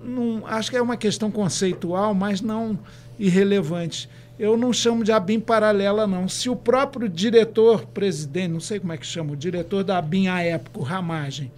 não 0.03 0.47
acho 0.47 0.71
que 0.71 0.77
é 0.77 0.81
uma 0.81 0.97
questão 0.97 1.29
conceitual, 1.29 2.13
mas 2.15 2.41
não 2.41 2.77
irrelevante. 3.19 4.09
Eu 4.39 4.57
não 4.57 4.73
chamo 4.73 5.03
de 5.03 5.11
ABIN 5.11 5.39
paralela, 5.39 6.07
não. 6.07 6.27
Se 6.27 6.49
o 6.49 6.55
próprio 6.55 7.07
diretor, 7.07 7.85
presidente, 7.85 8.51
não 8.51 8.59
sei 8.59 8.79
como 8.79 8.93
é 8.93 8.97
que 8.97 9.05
chama, 9.05 9.33
o 9.33 9.35
diretor 9.35 9.83
da 9.83 9.99
ABIN 9.99 10.27
à 10.27 10.41
época, 10.41 10.79
o 10.79 10.83
Ramagem, 10.83 11.51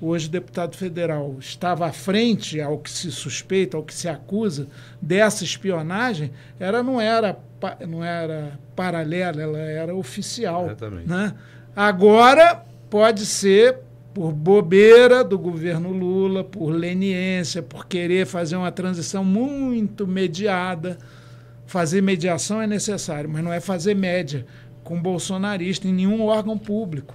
hoje 0.00 0.28
deputado 0.28 0.76
federal, 0.76 1.36
estava 1.38 1.86
à 1.86 1.92
frente 1.92 2.60
ao 2.60 2.78
que 2.78 2.90
se 2.90 3.12
suspeita, 3.12 3.76
ao 3.76 3.82
que 3.82 3.94
se 3.94 4.08
acusa 4.08 4.66
dessa 5.00 5.44
espionagem, 5.44 6.30
ela 6.58 6.82
não 6.82 7.00
era, 7.00 7.38
não 7.86 8.02
era 8.02 8.58
paralela, 8.74 9.42
ela 9.42 9.58
era 9.58 9.94
oficial. 9.94 10.66
Exatamente. 10.66 11.08
Né? 11.08 11.34
Agora, 11.76 12.64
pode 12.88 13.26
ser 13.26 13.78
por 14.14 14.32
bobeira 14.32 15.22
do 15.22 15.38
governo 15.38 15.92
Lula, 15.92 16.42
por 16.42 16.70
leniência, 16.70 17.62
por 17.62 17.86
querer 17.86 18.26
fazer 18.26 18.56
uma 18.56 18.72
transição 18.72 19.24
muito 19.24 20.06
mediada. 20.06 20.98
Fazer 21.66 22.02
mediação 22.02 22.60
é 22.60 22.66
necessário, 22.66 23.30
mas 23.30 23.44
não 23.44 23.52
é 23.52 23.60
fazer 23.60 23.94
média 23.94 24.44
com 24.82 25.00
bolsonarista 25.00 25.86
em 25.86 25.92
nenhum 25.92 26.22
órgão 26.22 26.58
público. 26.58 27.14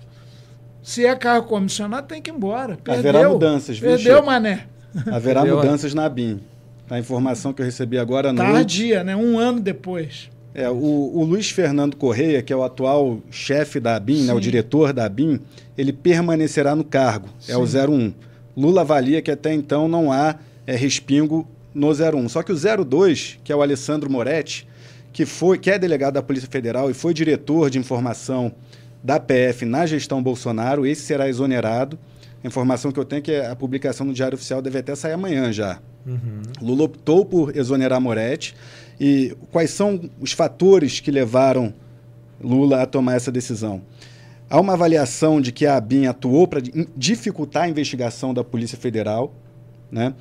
Se 0.85 1.03
é 1.03 1.15
cargo 1.15 1.47
comissionado, 1.47 2.07
tem 2.07 2.21
que 2.21 2.29
ir 2.29 2.33
embora. 2.35 2.77
Perdeu, 2.77 3.09
Haverá 3.09 3.27
mudanças, 3.27 3.79
viu, 3.79 3.89
Perdeu, 3.89 4.17
Chico? 4.17 4.25
mané. 4.27 4.67
Haverá 5.11 5.41
Perdeu, 5.41 5.57
mudanças 5.57 5.95
na 5.95 6.07
BIM. 6.07 6.39
A 6.87 6.99
informação 6.99 7.51
que 7.51 7.59
eu 7.59 7.65
recebi 7.65 7.97
agora 7.97 8.29
à 8.29 8.33
noite... 8.33 8.51
Tardia, 8.51 9.03
né? 9.03 9.15
Um 9.15 9.39
ano 9.39 9.59
depois. 9.59 10.29
É, 10.53 10.69
o, 10.69 10.75
o 10.75 11.23
Luiz 11.23 11.49
Fernando 11.49 11.97
Correia, 11.97 12.43
que 12.43 12.53
é 12.53 12.55
o 12.55 12.63
atual 12.63 13.19
chefe 13.31 13.79
da 13.79 13.95
ABIN, 13.95 14.25
né, 14.25 14.33
o 14.33 14.39
diretor 14.39 14.93
da 14.93 15.05
ABIN, 15.05 15.39
ele 15.75 15.91
permanecerá 15.91 16.75
no 16.75 16.83
cargo, 16.83 17.29
Sim. 17.39 17.53
é 17.53 17.57
o 17.57 17.63
01. 17.63 18.13
Lula 18.55 18.81
avalia 18.81 19.23
que 19.23 19.31
até 19.31 19.51
então 19.55 19.87
não 19.87 20.11
há 20.11 20.35
é, 20.67 20.75
respingo 20.75 21.47
no 21.73 21.89
01. 21.89 22.29
Só 22.29 22.43
que 22.43 22.51
o 22.51 22.85
02, 22.85 23.39
que 23.43 23.51
é 23.51 23.55
o 23.55 23.63
Alessandro 23.63 24.07
Moretti, 24.07 24.67
que, 25.11 25.25
foi, 25.25 25.57
que 25.57 25.71
é 25.71 25.79
delegado 25.79 26.13
da 26.13 26.21
Polícia 26.21 26.47
Federal 26.47 26.91
e 26.91 26.93
foi 26.93 27.11
diretor 27.11 27.71
de 27.71 27.79
informação 27.79 28.53
da 29.05 29.19
PF 29.19 29.65
na 29.65 29.85
gestão 29.85 30.21
Bolsonaro, 30.21 30.83
esse 30.83 31.03
será 31.03 31.29
exonerado. 31.29 31.99
A 32.43 32.47
informação 32.47 32.91
que 32.91 32.99
eu 32.99 33.05
tenho 33.05 33.19
é 33.19 33.21
que 33.21 33.35
a 33.35 33.55
publicação 33.55 34.03
no 34.03 34.13
Diário 34.13 34.35
Oficial 34.35 34.63
deve 34.63 34.79
até 34.79 34.95
sair 34.95 35.13
amanhã 35.13 35.53
já. 35.53 35.79
Uhum. 36.07 36.41
Lula 36.59 36.85
optou 36.85 37.23
por 37.23 37.55
exonerar 37.55 38.01
Moretti. 38.01 38.55
E 38.99 39.37
quais 39.51 39.69
são 39.69 40.09
os 40.19 40.31
fatores 40.31 40.99
que 40.99 41.11
levaram 41.11 41.71
Lula 42.41 42.81
a 42.81 42.85
tomar 42.87 43.13
essa 43.13 43.31
decisão? 43.31 43.79
Há 44.49 44.59
uma 44.59 44.73
avaliação 44.73 45.39
de 45.39 45.51
que 45.51 45.67
a 45.67 45.77
ABIN 45.77 46.07
atuou 46.07 46.47
para 46.47 46.61
dificultar 46.97 47.63
a 47.63 47.69
investigação 47.69 48.33
da 48.33 48.43
Polícia 48.43 48.77
Federal. 48.77 49.31
Né? 49.91 50.15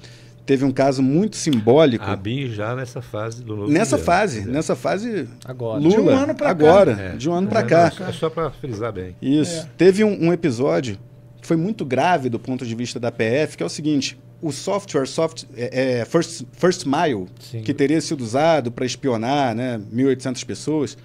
Teve 0.47 0.65
um 0.65 0.71
caso 0.71 1.03
muito 1.03 1.37
simbólico. 1.37 2.05
A 2.05 2.13
ABIN 2.13 2.49
já 2.49 2.77
nessa 2.77 3.01
fase 3.01 3.43
do 3.43 3.57
novo 3.57 3.73
Nessa 3.73 3.97
governo, 3.97 4.05
fase, 4.05 4.47
nessa 4.47 4.77
fase. 4.77 5.29
Agora. 5.45 5.81
Lula, 5.81 5.95
de 5.95 6.01
um 6.01 6.09
ano 6.11 6.35
para 6.35 6.51
agora, 6.51 6.95
cá. 6.95 7.03
É. 7.03 7.17
de 7.17 7.31
um 7.31 7.33
ano 7.33 7.47
é, 7.47 7.51
para 7.51 7.63
cá. 7.63 7.93
É 8.09 8.13
só 8.13 8.29
para 8.29 8.51
frisar 8.51 8.93
bem. 8.93 9.17
Isso. 9.23 9.61
É. 9.61 9.69
Teve 9.79 10.05
um, 10.05 10.27
um 10.27 10.33
episódio 10.33 10.99
que 11.41 11.47
foi 11.47 11.57
muito 11.57 11.85
grave 11.85 12.29
do 12.29 12.39
ponto 12.39 12.67
de 12.67 12.75
vista 12.75 13.01
da 13.01 13.11
PF, 13.11 13.57
que 13.57 13.63
é 13.63 13.67
o 13.67 13.71
seguinte: 13.71 14.19
o 14.43 14.53
software 14.53 15.07
soft, 15.07 15.45
é, 15.57 16.01
é, 16.01 16.05
First, 16.05 16.43
First 16.53 16.85
Mile, 16.85 17.27
Sim. 17.41 17.63
que 17.63 17.73
teria 17.73 18.01
sido 18.03 18.23
usado 18.23 18.71
para 18.71 18.85
espionar 18.85 19.55
né, 19.55 19.81
1.800 19.91 20.45
pessoas, 20.45 20.99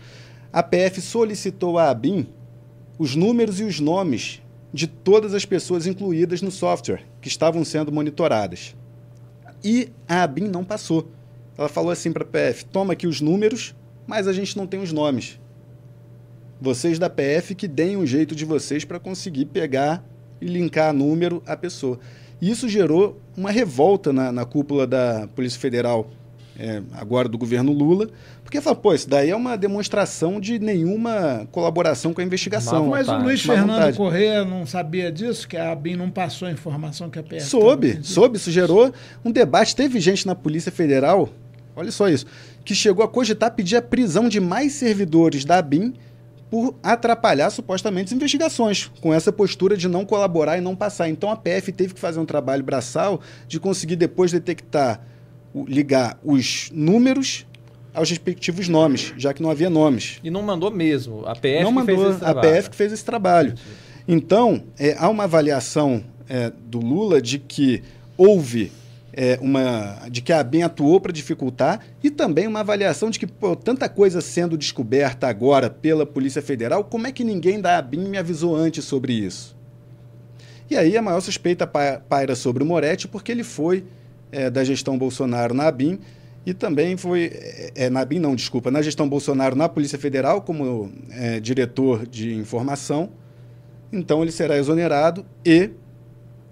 a 0.52 0.62
PF 0.62 1.00
solicitou 1.00 1.78
à 1.78 1.90
ABIN 1.90 2.28
os 2.98 3.16
números 3.16 3.62
e 3.62 3.64
os 3.64 3.80
nomes 3.80 4.42
de 4.74 4.86
todas 4.86 5.34
as 5.34 5.46
pessoas 5.46 5.88
incluídas 5.88 6.42
no 6.42 6.52
software 6.52 7.04
que 7.22 7.30
estavam 7.30 7.64
sendo 7.64 7.92
monitoradas. 7.92 8.76
E 9.64 9.90
a 10.08 10.24
ABIN 10.24 10.48
não 10.48 10.64
passou. 10.64 11.10
Ela 11.58 11.70
falou 11.70 11.92
assim 11.92 12.12
para 12.12 12.24
a 12.24 12.28
PF: 12.28 12.66
toma 12.66 12.94
aqui 12.94 13.06
os 13.06 13.22
números, 13.22 13.76
mas 14.08 14.28
a 14.28 14.34
gente 14.34 14.56
não 14.58 14.66
tem 14.66 14.82
os 14.82 14.92
nomes. 14.94 15.40
Vocês 16.62 17.00
da 17.00 17.10
PF 17.10 17.56
que 17.56 17.68
deem 17.68 17.98
um 17.98 18.06
jeito 18.06 18.36
de 18.36 18.46
vocês 18.46 18.84
para 18.84 19.00
conseguir 19.00 19.46
pegar 19.46 20.04
e 20.42 20.46
linkar 20.46 20.94
número 20.94 21.42
à 21.46 21.56
pessoa. 21.56 22.00
E 22.42 22.50
isso 22.50 22.70
gerou 22.70 23.20
uma 23.36 23.52
revolta 23.52 24.14
na, 24.14 24.32
na 24.32 24.46
cúpula 24.46 24.88
da 24.88 25.28
Polícia 25.36 25.60
Federal, 25.60 26.10
é, 26.60 26.82
agora 26.92 27.30
do 27.30 27.38
governo 27.38 27.72
Lula, 27.72 28.10
porque 28.44 28.60
fala, 28.60 28.76
pô, 28.76 28.94
isso 28.94 29.10
daí 29.10 29.30
é 29.30 29.36
uma 29.36 29.56
demonstração 29.56 30.40
de 30.40 30.60
nenhuma 30.60 31.48
colaboração 31.52 32.14
com 32.14 32.20
a 32.20 32.24
investigação. 32.24 32.88
Mas 32.88 33.08
o 33.08 33.18
Luiz 33.18 33.42
Fernando 33.42 33.70
vontade. 33.70 33.98
Corrêa 33.98 34.44
não 34.44 34.66
sabia 34.66 35.10
disso, 35.12 35.48
que 35.48 35.56
a 35.56 35.72
ABIN 35.72 35.96
não 35.96 36.10
passou 36.10 36.48
a 36.48 36.52
informação 36.52 37.10
que 37.10 37.18
a 37.18 37.24
PF... 37.24 37.46
Soube, 37.46 38.00
soube, 38.04 38.38
isso 38.38 38.52
gerou 38.52 38.94
um 39.24 39.32
debate. 39.32 39.76
Teve 39.76 40.00
gente 40.02 40.28
na 40.28 40.36
Polícia 40.36 40.72
Federal, 40.72 41.30
olha 41.76 41.92
só 41.92 42.10
isso, 42.10 42.26
que 42.66 42.76
chegou 42.76 43.06
a 43.06 43.08
cogitar 43.08 43.52
pedir 43.54 43.78
a 43.78 43.82
prisão 43.82 44.28
de 44.28 44.42
mais 44.42 44.74
servidores 44.74 45.46
da 45.46 45.60
ABIN 45.60 45.94
por 46.50 46.76
atrapalhar 46.82 47.52
supostamente 47.52 48.08
as 48.08 48.14
investigações, 48.14 48.92
com 49.00 49.14
essa 49.14 49.32
postura 49.32 49.78
de 49.78 49.88
não 49.88 50.04
colaborar 50.04 50.58
e 50.58 50.62
não 50.62 50.76
passar. 50.76 51.08
Então 51.08 51.30
a 51.30 51.36
PF 51.36 51.72
teve 51.72 51.94
que 51.94 52.00
fazer 52.00 52.20
um 52.20 52.26
trabalho 52.26 52.64
braçal 52.64 53.22
de 53.48 53.60
conseguir 53.60 53.96
depois 53.96 54.32
detectar, 54.32 55.00
ligar 55.68 56.20
os 56.24 56.70
números 56.74 57.46
aos 57.94 58.10
respectivos 58.10 58.68
nomes, 58.68 59.14
já 59.18 59.34
que 59.34 59.42
não 59.42 59.50
havia 59.50 59.70
nomes. 59.70 60.20
E 60.24 60.30
não 60.30 60.42
mandou 60.42 60.72
mesmo. 60.72 61.26
A 61.26 61.36
PF 61.36 61.64
não 61.64 61.72
mandou, 61.72 61.96
fez 61.96 62.10
esse 62.10 62.20
trabalho. 62.20 62.40
A 62.40 62.42
PF 62.42 62.70
que 62.70 62.76
fez 62.76 62.94
esse 62.94 63.06
trabalho. 63.06 63.54
Então, 64.08 64.64
é, 64.78 64.96
há 64.98 65.10
uma 65.10 65.26
avaliação 65.26 66.04
é, 66.28 66.52
do 66.66 66.80
Lula 66.80 67.22
de 67.22 67.40
que 67.40 67.84
houve 68.18 68.72
é, 69.14 69.38
uma, 69.42 70.08
de 70.10 70.22
que 70.22 70.32
a 70.32 70.40
ABEM 70.40 70.64
atuou 70.64 71.00
para 71.00 71.12
dificultar 71.12 71.82
e 72.04 72.10
também 72.10 72.48
uma 72.48 72.62
avaliação 72.62 73.10
de 73.10 73.20
que 73.20 73.28
pô, 73.28 73.56
tanta 73.56 73.90
coisa 73.90 74.22
sendo 74.22 74.58
descoberta 74.58 75.28
agora 75.28 75.70
pela 75.70 76.06
Polícia 76.06 76.42
Federal, 76.42 76.84
como 76.84 77.08
é 77.08 77.12
que 77.12 77.24
ninguém 77.24 77.60
da 77.60 77.78
ABIN 77.78 78.08
me 78.08 78.18
avisou 78.18 78.56
antes 78.56 78.86
sobre 78.86 79.14
isso? 79.14 79.58
E 80.70 80.78
aí 80.78 80.96
a 80.96 81.02
maior 81.02 81.20
suspeita 81.20 81.66
paira 81.68 82.36
sobre 82.36 82.64
o 82.64 82.66
Moretti 82.66 83.08
porque 83.08 83.32
ele 83.32 83.44
foi 83.44 83.84
é, 84.32 84.50
da 84.50 84.64
gestão 84.64 84.98
Bolsonaro 84.98 85.54
na 85.54 85.68
ABIN 85.68 86.00
E 86.46 86.54
também 86.54 86.98
foi, 86.98 87.32
é, 87.34 87.72
é, 87.76 87.90
na 87.90 88.04
BIM 88.06 88.20
não, 88.20 88.36
desculpa, 88.36 88.72
na 88.72 88.82
gestão 88.82 89.08
Bolsonaro 89.08 89.56
na 89.56 89.68
Polícia 89.68 89.98
Federal 89.98 90.42
como 90.42 90.92
é, 91.12 91.40
diretor 91.40 92.06
de 92.08 92.34
informação. 92.36 93.10
Então 93.92 94.22
ele 94.22 94.32
será 94.32 94.58
exonerado 94.58 95.26
e 95.46 95.72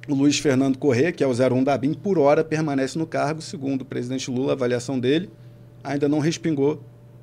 o 0.07 0.15
Luiz 0.15 0.39
Fernando 0.39 0.77
Corrêa, 0.77 1.11
que 1.11 1.23
é 1.23 1.27
o 1.27 1.31
01 1.31 1.63
da 1.63 1.77
BIM, 1.77 1.93
por 1.93 2.17
hora 2.17 2.43
permanece 2.43 2.97
no 2.97 3.05
cargo, 3.05 3.41
segundo 3.41 3.81
o 3.81 3.85
presidente 3.85 4.31
Lula, 4.31 4.51
a 4.51 4.53
avaliação 4.53 4.99
dele 4.99 5.29
ainda 5.83 6.09
não 6.09 6.19
respingou 6.19 6.81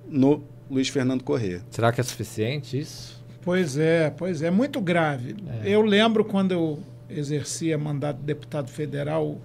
no 0.09 0.43
Luiz 0.71 0.89
Fernando 0.89 1.23
Corrêa. 1.23 1.63
Será 1.71 1.93
que 1.93 2.01
é 2.01 2.05
suficiente 2.05 2.79
isso? 2.79 3.23
Pois 3.43 3.77
é, 3.77 4.11
pois 4.11 4.41
é, 4.43 4.51
muito 4.51 4.81
grave. 4.81 5.37
É. 5.63 5.69
Eu 5.69 5.83
lembro 5.83 6.25
quando 6.25 6.53
eu 6.53 6.79
exercia 7.11 7.77
mandato 7.77 8.19
de 8.19 8.25
deputado 8.25 8.69
federal, 8.69 9.39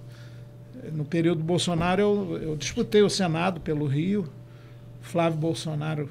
no 0.92 1.04
período 1.04 1.42
Bolsonaro, 1.42 2.00
eu, 2.02 2.38
eu 2.42 2.56
disputei 2.56 3.02
o 3.02 3.10
Senado 3.10 3.60
pelo 3.60 3.86
Rio. 3.86 4.28
Flávio 5.00 5.38
Bolsonaro 5.38 6.10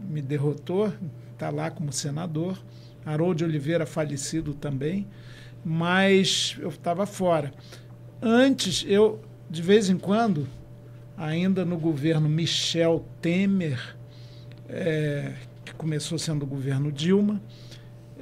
me 0.00 0.22
derrotou, 0.22 0.92
está 1.32 1.50
lá 1.50 1.70
como 1.70 1.92
senador. 1.92 2.58
Harold 3.04 3.44
Oliveira, 3.44 3.86
falecido 3.86 4.52
também, 4.52 5.06
mas 5.64 6.56
eu 6.58 6.70
estava 6.70 7.06
fora. 7.06 7.52
Antes, 8.20 8.84
eu, 8.88 9.20
de 9.48 9.62
vez 9.62 9.88
em 9.88 9.96
quando, 9.96 10.48
ainda 11.16 11.64
no 11.64 11.78
governo 11.78 12.28
Michel 12.28 13.04
Temer, 13.22 13.96
é, 14.68 15.34
que 15.64 15.72
começou 15.74 16.18
sendo 16.18 16.42
o 16.42 16.46
governo 16.46 16.90
Dilma, 16.90 17.40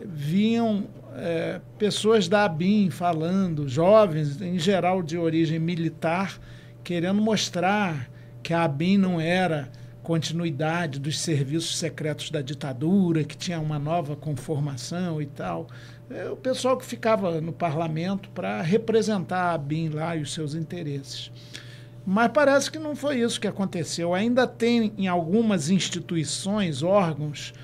vinham 0.05 0.85
é, 1.17 1.61
pessoas 1.79 2.29
da 2.29 2.45
ABIN 2.45 2.91
falando, 2.91 3.69
jovens, 3.69 4.41
em 4.41 4.59
geral 4.59 5.03
de 5.03 5.17
origem 5.17 5.59
militar, 5.59 6.39
querendo 6.83 7.21
mostrar 7.21 8.11
que 8.43 8.53
a 8.53 8.65
ABIN 8.65 8.99
não 8.99 9.21
era 9.21 9.71
continuidade 10.03 11.01
dos 11.01 11.19
serviços 11.19 11.79
secretos 11.79 12.31
da 12.31 12.43
ditadura, 12.43 13.25
que 13.25 13.37
tinha 13.37 13.59
uma 13.59 13.79
nova 13.79 14.15
conformação 14.15 15.21
e 15.23 15.27
tal. 15.27 15.67
É, 16.11 16.29
o 16.29 16.37
pessoal 16.37 16.77
que 16.77 16.85
ficava 16.85 17.41
no 17.41 17.53
parlamento 17.53 18.29
para 18.31 18.61
representar 18.61 19.51
a 19.51 19.55
ABIN 19.55 19.89
lá 19.89 20.15
e 20.15 20.21
os 20.21 20.35
seus 20.35 20.55
interesses. 20.55 21.33
Mas 22.05 22.31
parece 22.33 22.71
que 22.71 22.79
não 22.79 22.95
foi 22.95 23.21
isso 23.21 23.41
que 23.41 23.49
aconteceu. 23.49 24.13
Ainda 24.13 24.47
tem 24.47 24.93
em 24.99 25.09
algumas 25.09 25.71
instituições, 25.71 26.83
órgãos, 26.83 27.55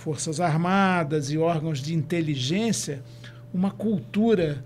Forças 0.00 0.40
Armadas 0.40 1.30
e 1.30 1.36
órgãos 1.36 1.82
de 1.82 1.94
inteligência, 1.94 3.02
uma 3.52 3.70
cultura 3.70 4.64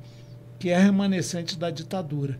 que 0.60 0.70
é 0.70 0.78
remanescente 0.78 1.58
da 1.58 1.70
ditadura. 1.70 2.38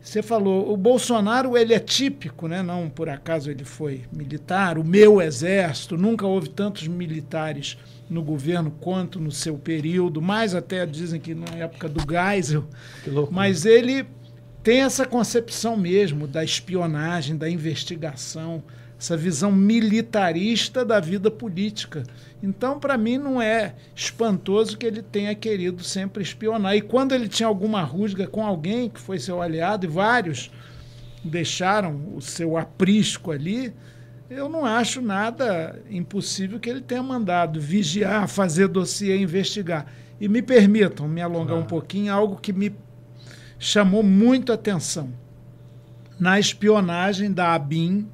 Você 0.00 0.22
falou, 0.22 0.72
o 0.72 0.76
Bolsonaro 0.76 1.58
ele 1.58 1.74
é 1.74 1.80
típico, 1.80 2.46
né? 2.46 2.62
não 2.62 2.88
por 2.88 3.08
acaso 3.08 3.50
ele 3.50 3.64
foi 3.64 4.04
militar, 4.12 4.78
o 4.78 4.84
meu 4.84 5.20
exército, 5.20 5.98
nunca 5.98 6.24
houve 6.24 6.48
tantos 6.48 6.86
militares 6.86 7.76
no 8.08 8.22
governo 8.22 8.70
quanto 8.70 9.18
no 9.18 9.32
seu 9.32 9.58
período, 9.58 10.22
mais 10.22 10.54
até 10.54 10.86
dizem 10.86 11.20
que 11.20 11.34
na 11.34 11.50
época 11.56 11.88
do 11.88 12.00
Geisel. 12.08 12.64
Mas 13.32 13.66
ele 13.66 14.06
tem 14.62 14.82
essa 14.82 15.04
concepção 15.04 15.76
mesmo 15.76 16.28
da 16.28 16.44
espionagem, 16.44 17.36
da 17.36 17.50
investigação, 17.50 18.62
essa 18.98 19.16
visão 19.16 19.52
militarista 19.52 20.84
da 20.84 20.98
vida 20.98 21.30
política. 21.30 22.02
Então, 22.42 22.80
para 22.80 22.96
mim, 22.96 23.18
não 23.18 23.40
é 23.40 23.74
espantoso 23.94 24.76
que 24.76 24.86
ele 24.86 25.02
tenha 25.02 25.34
querido 25.34 25.82
sempre 25.84 26.22
espionar. 26.22 26.76
E 26.76 26.80
quando 26.80 27.12
ele 27.12 27.28
tinha 27.28 27.46
alguma 27.46 27.82
rusga 27.82 28.26
com 28.26 28.44
alguém 28.44 28.88
que 28.88 29.00
foi 29.00 29.18
seu 29.18 29.42
aliado, 29.42 29.86
e 29.86 29.88
vários 29.88 30.50
deixaram 31.22 32.14
o 32.14 32.20
seu 32.20 32.56
aprisco 32.56 33.30
ali, 33.30 33.74
eu 34.30 34.48
não 34.48 34.64
acho 34.64 35.00
nada 35.00 35.80
impossível 35.90 36.58
que 36.58 36.68
ele 36.68 36.80
tenha 36.80 37.02
mandado 37.02 37.60
vigiar, 37.60 38.26
fazer 38.28 38.68
dossiê, 38.68 39.18
investigar. 39.18 39.86
E 40.20 40.28
me 40.28 40.40
permitam 40.40 41.06
me 41.06 41.20
alongar 41.20 41.56
ah. 41.56 41.60
um 41.60 41.64
pouquinho, 41.64 42.12
algo 42.12 42.36
que 42.36 42.52
me 42.52 42.74
chamou 43.58 44.02
muito 44.02 44.52
atenção. 44.52 45.10
Na 46.18 46.40
espionagem 46.40 47.30
da 47.30 47.54
ABIN 47.54 48.08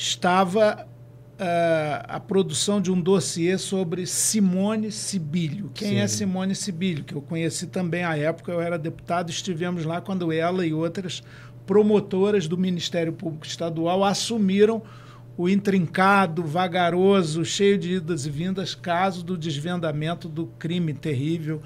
estava 0.00 0.86
uh, 0.86 2.04
a 2.08 2.18
produção 2.18 2.80
de 2.80 2.90
um 2.90 2.98
dossiê 2.98 3.58
sobre 3.58 4.06
Simone 4.06 4.90
Sibilho. 4.90 5.70
Quem 5.74 5.88
é 5.88 5.92
Sim. 5.92 5.98
é 5.98 6.06
Simone 6.08 6.54
Sibilho? 6.54 7.04
Que 7.04 7.14
eu 7.14 7.20
conheci 7.20 7.66
também 7.66 8.02
à 8.02 8.16
época, 8.16 8.50
eu 8.50 8.62
era 8.62 8.78
deputado, 8.78 9.28
estivemos 9.28 9.84
lá 9.84 10.00
quando 10.00 10.32
ela 10.32 10.64
e 10.64 10.72
outras 10.72 11.22
promotoras 11.66 12.48
do 12.48 12.56
Ministério 12.56 13.12
Público 13.12 13.46
Estadual 13.46 14.02
assumiram 14.02 14.82
o 15.36 15.48
intrincado, 15.50 16.42
vagaroso, 16.44 17.44
cheio 17.44 17.76
de 17.76 17.96
idas 17.96 18.24
e 18.24 18.30
vindas 18.30 18.74
caso 18.74 19.22
do 19.22 19.36
desvendamento 19.36 20.28
do 20.28 20.46
crime 20.46 20.94
terrível 20.94 21.62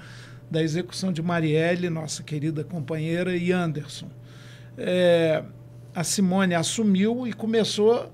da 0.51 0.61
execução 0.61 1.11
de 1.11 1.21
Marielle, 1.21 1.89
nossa 1.89 2.21
querida 2.21 2.63
companheira, 2.65 3.35
e 3.35 3.51
Anderson. 3.51 4.07
É, 4.77 5.43
a 5.93 6.03
Simone 6.03 6.53
assumiu 6.53 7.25
e 7.25 7.33
começou 7.33 8.11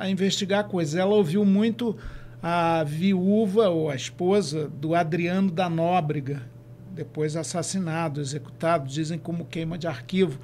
a 0.00 0.08
investigar 0.08 0.64
coisas. 0.64 0.94
Ela 0.94 1.14
ouviu 1.14 1.44
muito 1.44 1.94
a 2.42 2.82
viúva 2.82 3.68
ou 3.68 3.90
a 3.90 3.94
esposa 3.94 4.66
do 4.66 4.94
Adriano 4.94 5.50
da 5.50 5.68
Nóbrega, 5.68 6.42
depois 6.90 7.36
assassinado, 7.36 8.20
executado, 8.20 8.88
dizem 8.88 9.18
como 9.18 9.44
queima 9.44 9.76
de 9.76 9.86
arquivo 9.86 10.38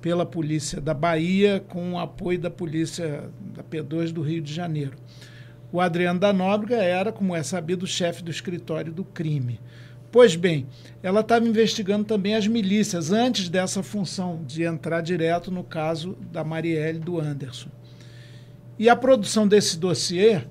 pela 0.00 0.24
polícia 0.24 0.80
da 0.80 0.94
Bahia 0.94 1.62
com 1.68 1.92
o 1.92 1.98
apoio 1.98 2.38
da 2.38 2.50
polícia 2.50 3.30
da 3.54 3.62
P2 3.62 4.10
do 4.10 4.22
Rio 4.22 4.40
de 4.40 4.52
Janeiro. 4.52 4.96
O 5.70 5.80
Adriano 5.80 6.18
da 6.18 6.32
Nóbrega 6.32 6.76
era, 6.76 7.12
como 7.12 7.36
é 7.36 7.42
sabido, 7.42 7.86
chefe 7.86 8.22
do 8.22 8.30
escritório 8.30 8.92
do 8.92 9.04
crime. 9.04 9.60
Pois 10.10 10.36
bem, 10.36 10.66
ela 11.02 11.20
estava 11.20 11.46
investigando 11.46 12.04
também 12.04 12.36
as 12.36 12.46
milícias 12.46 13.10
antes 13.10 13.48
dessa 13.48 13.82
função 13.82 14.42
de 14.46 14.62
entrar 14.62 15.00
direto 15.02 15.50
no 15.50 15.64
caso 15.64 16.16
da 16.32 16.44
Marielle 16.44 17.00
do 17.00 17.20
Anderson. 17.20 17.68
E 18.78 18.88
a 18.88 18.96
produção 18.96 19.46
desse 19.46 19.78
dossiê, 19.78 20.42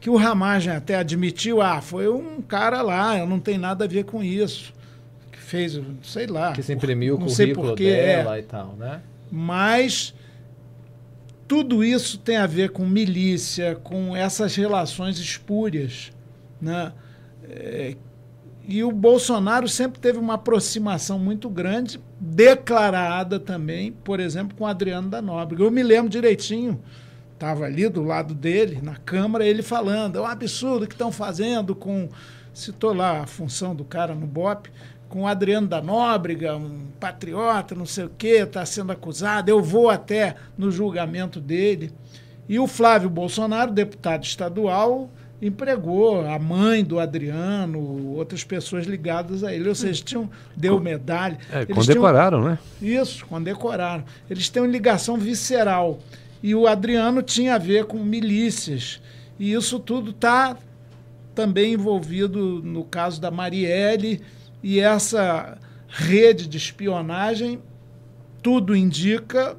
que 0.00 0.08
o 0.08 0.16
Ramagem 0.16 0.72
até 0.72 0.96
admitiu, 0.96 1.60
ah, 1.60 1.80
foi 1.80 2.08
um 2.08 2.40
cara 2.40 2.82
lá, 2.82 3.18
eu 3.18 3.26
não 3.26 3.38
tenho 3.38 3.60
nada 3.60 3.84
a 3.84 3.88
ver 3.88 4.04
com 4.04 4.22
isso, 4.22 4.72
que 5.30 5.38
fez, 5.38 5.80
sei 6.02 6.26
lá. 6.26 6.52
Que 6.52 6.62
se 6.62 6.72
imprimiu 6.72 7.16
o 7.16 7.18
currículo 7.18 7.68
porquê, 7.68 7.90
dela 7.90 8.36
é. 8.36 8.40
e 8.40 8.42
tal, 8.42 8.74
né? 8.76 9.00
Mas 9.30 10.14
tudo 11.46 11.84
isso 11.84 12.18
tem 12.18 12.36
a 12.36 12.46
ver 12.46 12.70
com 12.70 12.86
milícia, 12.86 13.76
com 13.76 14.16
essas 14.16 14.56
relações 14.56 15.18
espúrias, 15.18 16.10
né? 16.60 16.92
É, 17.44 17.94
e 18.66 18.82
o 18.84 18.92
Bolsonaro 18.92 19.68
sempre 19.68 20.00
teve 20.00 20.18
uma 20.18 20.34
aproximação 20.34 21.18
muito 21.18 21.50
grande, 21.50 22.00
declarada 22.18 23.38
também, 23.40 23.92
por 23.92 24.20
exemplo, 24.20 24.56
com 24.56 24.64
o 24.64 24.66
Adriano 24.66 25.08
da 25.08 25.20
Nóbrega. 25.20 25.64
Eu 25.64 25.70
me 25.70 25.82
lembro 25.82 26.08
direitinho, 26.08 26.80
estava 27.42 27.64
ali 27.64 27.88
do 27.88 28.04
lado 28.04 28.34
dele, 28.34 28.78
na 28.80 28.94
Câmara, 28.94 29.44
ele 29.44 29.62
falando: 29.62 30.16
é 30.16 30.22
um 30.22 30.26
absurdo 30.26 30.86
que 30.86 30.94
estão 30.94 31.10
fazendo 31.10 31.74
com. 31.74 32.08
Citou 32.54 32.92
lá 32.92 33.22
a 33.22 33.26
função 33.26 33.74
do 33.74 33.82
cara 33.82 34.14
no 34.14 34.26
BOP, 34.26 34.68
com 35.08 35.22
o 35.22 35.26
Adriano 35.26 35.66
da 35.66 35.80
Nóbrega, 35.80 36.54
um 36.54 36.86
patriota, 37.00 37.74
não 37.74 37.86
sei 37.86 38.04
o 38.04 38.10
quê, 38.16 38.42
está 38.42 38.64
sendo 38.64 38.92
acusado. 38.92 39.50
Eu 39.50 39.62
vou 39.62 39.88
até 39.88 40.36
no 40.56 40.70
julgamento 40.70 41.40
dele. 41.40 41.90
E 42.46 42.58
o 42.58 42.66
Flávio 42.66 43.08
Bolsonaro, 43.08 43.72
deputado 43.72 44.24
estadual, 44.24 45.10
empregou 45.40 46.26
a 46.26 46.38
mãe 46.38 46.84
do 46.84 47.00
Adriano, 47.00 48.14
outras 48.14 48.44
pessoas 48.44 48.84
ligadas 48.84 49.42
a 49.42 49.54
ele. 49.54 49.66
Ou 49.66 49.74
seja, 49.74 50.04
tinham, 50.04 50.30
deu 50.54 50.78
medalha. 50.78 51.38
É, 51.50 51.64
condecoraram, 51.64 52.40
tinham, 52.40 52.50
né? 52.50 52.58
Isso, 52.82 53.24
condecoraram. 53.24 54.04
Eles 54.28 54.50
têm 54.50 54.62
uma 54.62 54.68
ligação 54.68 55.16
visceral. 55.16 56.00
E 56.42 56.54
o 56.54 56.66
Adriano 56.66 57.22
tinha 57.22 57.54
a 57.54 57.58
ver 57.58 57.84
com 57.84 57.98
milícias. 57.98 59.00
E 59.38 59.52
isso 59.52 59.78
tudo 59.78 60.10
está 60.10 60.56
também 61.34 61.74
envolvido 61.74 62.60
no 62.62 62.84
caso 62.84 63.20
da 63.20 63.30
Marielle 63.30 64.20
e 64.62 64.80
essa 64.80 65.58
rede 65.88 66.46
de 66.46 66.56
espionagem, 66.56 67.60
tudo 68.42 68.74
indica, 68.74 69.56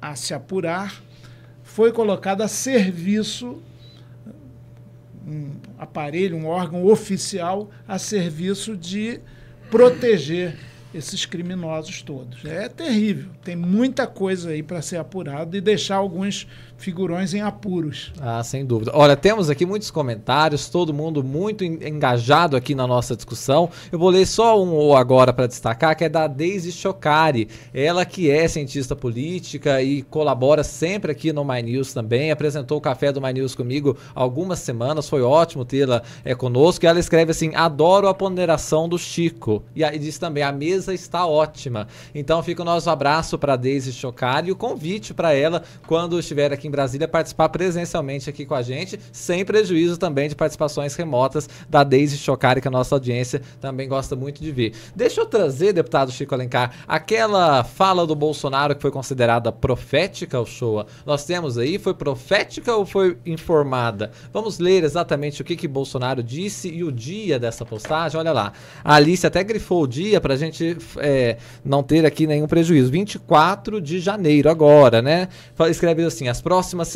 a 0.00 0.14
se 0.14 0.34
apurar, 0.34 1.02
foi 1.62 1.92
colocada 1.92 2.44
a 2.44 2.48
serviço 2.48 3.62
um 5.26 5.52
aparelho, 5.78 6.36
um 6.36 6.46
órgão 6.46 6.84
oficial 6.84 7.70
a 7.88 7.98
serviço 7.98 8.76
de 8.76 9.20
proteger 9.70 10.56
esses 10.94 11.26
criminosos 11.26 12.02
todos. 12.02 12.44
É 12.44 12.68
terrível. 12.68 13.30
Tem 13.42 13.56
muita 13.56 14.06
coisa 14.06 14.50
aí 14.50 14.62
para 14.62 14.80
ser 14.80 14.96
apurado 14.96 15.56
e 15.56 15.60
deixar 15.60 15.96
alguns 15.96 16.46
figurões 16.84 17.32
em 17.32 17.40
apuros. 17.40 18.12
Ah, 18.20 18.44
sem 18.44 18.64
dúvida. 18.64 18.92
Olha, 18.94 19.16
temos 19.16 19.48
aqui 19.48 19.64
muitos 19.64 19.90
comentários, 19.90 20.68
todo 20.68 20.92
mundo 20.92 21.24
muito 21.24 21.64
engajado 21.64 22.56
aqui 22.56 22.74
na 22.74 22.86
nossa 22.86 23.16
discussão. 23.16 23.70
Eu 23.90 23.98
vou 23.98 24.10
ler 24.10 24.26
só 24.26 24.62
um 24.62 24.94
agora 24.94 25.32
para 25.32 25.46
destacar, 25.46 25.96
que 25.96 26.04
é 26.04 26.08
da 26.10 26.26
Daisy 26.26 26.70
Chocari. 26.70 27.48
Ela 27.72 28.04
que 28.04 28.30
é 28.30 28.46
cientista 28.46 28.94
política 28.94 29.80
e 29.80 30.02
colabora 30.02 30.62
sempre 30.62 31.10
aqui 31.10 31.32
no 31.32 31.42
My 31.42 31.62
News 31.62 31.94
também, 31.94 32.30
apresentou 32.30 32.76
o 32.76 32.82
café 32.82 33.10
do 33.10 33.20
My 33.20 33.32
News 33.32 33.54
comigo 33.54 33.96
algumas 34.14 34.58
semanas, 34.58 35.08
foi 35.08 35.22
ótimo 35.22 35.64
tê-la 35.64 36.02
é, 36.22 36.34
conosco. 36.34 36.84
E 36.84 36.88
ela 36.88 37.00
escreve 37.00 37.30
assim: 37.30 37.54
adoro 37.54 38.08
a 38.08 38.14
ponderação 38.14 38.86
do 38.86 38.98
Chico. 38.98 39.62
E 39.74 39.82
aí 39.82 39.98
diz 39.98 40.18
também: 40.18 40.42
a 40.42 40.52
mesa 40.52 40.92
está 40.92 41.26
ótima. 41.26 41.88
Então 42.14 42.42
fica 42.42 42.60
o 42.60 42.64
nosso 42.64 42.90
abraço 42.90 43.38
para 43.38 43.56
Daisy 43.56 43.92
Chocari 43.92 44.48
e 44.48 44.52
o 44.52 44.56
convite 44.56 45.14
para 45.14 45.32
ela, 45.32 45.62
quando 45.86 46.18
estiver 46.18 46.52
aqui 46.52 46.68
em 46.68 46.73
Brasília, 46.74 47.06
participar 47.06 47.48
presencialmente 47.48 48.28
aqui 48.28 48.44
com 48.44 48.54
a 48.54 48.62
gente, 48.62 48.98
sem 49.12 49.44
prejuízo 49.44 49.96
também 49.96 50.28
de 50.28 50.34
participações 50.34 50.94
remotas 50.96 51.48
da 51.68 51.84
Daisy 51.84 52.18
Chocari, 52.18 52.60
que 52.60 52.68
a 52.68 52.70
nossa 52.70 52.94
audiência 52.94 53.40
também 53.60 53.88
gosta 53.88 54.16
muito 54.16 54.42
de 54.42 54.50
ver. 54.50 54.72
Deixa 54.94 55.20
eu 55.20 55.26
trazer, 55.26 55.72
deputado 55.72 56.10
Chico 56.10 56.34
Alencar, 56.34 56.72
aquela 56.88 57.62
fala 57.62 58.06
do 58.06 58.14
Bolsonaro 58.14 58.74
que 58.74 58.82
foi 58.82 58.90
considerada 58.90 59.52
profética, 59.52 60.40
o 60.40 60.46
show. 60.46 60.84
Nós 61.06 61.24
temos 61.24 61.58
aí, 61.58 61.78
foi 61.78 61.94
profética 61.94 62.74
ou 62.74 62.84
foi 62.84 63.16
informada? 63.24 64.10
Vamos 64.32 64.58
ler 64.58 64.84
exatamente 64.84 65.42
o 65.42 65.44
que, 65.44 65.56
que 65.56 65.68
Bolsonaro 65.68 66.22
disse 66.22 66.68
e 66.68 66.82
o 66.82 66.90
dia 66.90 67.38
dessa 67.38 67.64
postagem. 67.64 68.18
Olha 68.18 68.32
lá. 68.32 68.52
A 68.82 68.94
Alice 68.94 69.26
até 69.26 69.42
grifou 69.44 69.82
o 69.82 69.86
dia 69.86 70.20
para 70.20 70.34
a 70.34 70.36
gente 70.36 70.76
é, 70.98 71.36
não 71.64 71.82
ter 71.82 72.04
aqui 72.04 72.26
nenhum 72.26 72.46
prejuízo. 72.46 72.90
24 72.90 73.80
de 73.80 74.00
janeiro, 74.00 74.48
agora, 74.48 75.00
né? 75.00 75.28
Escreve 75.68 76.04
assim: 76.04 76.28
as 76.28 76.40
próximas 76.54 76.94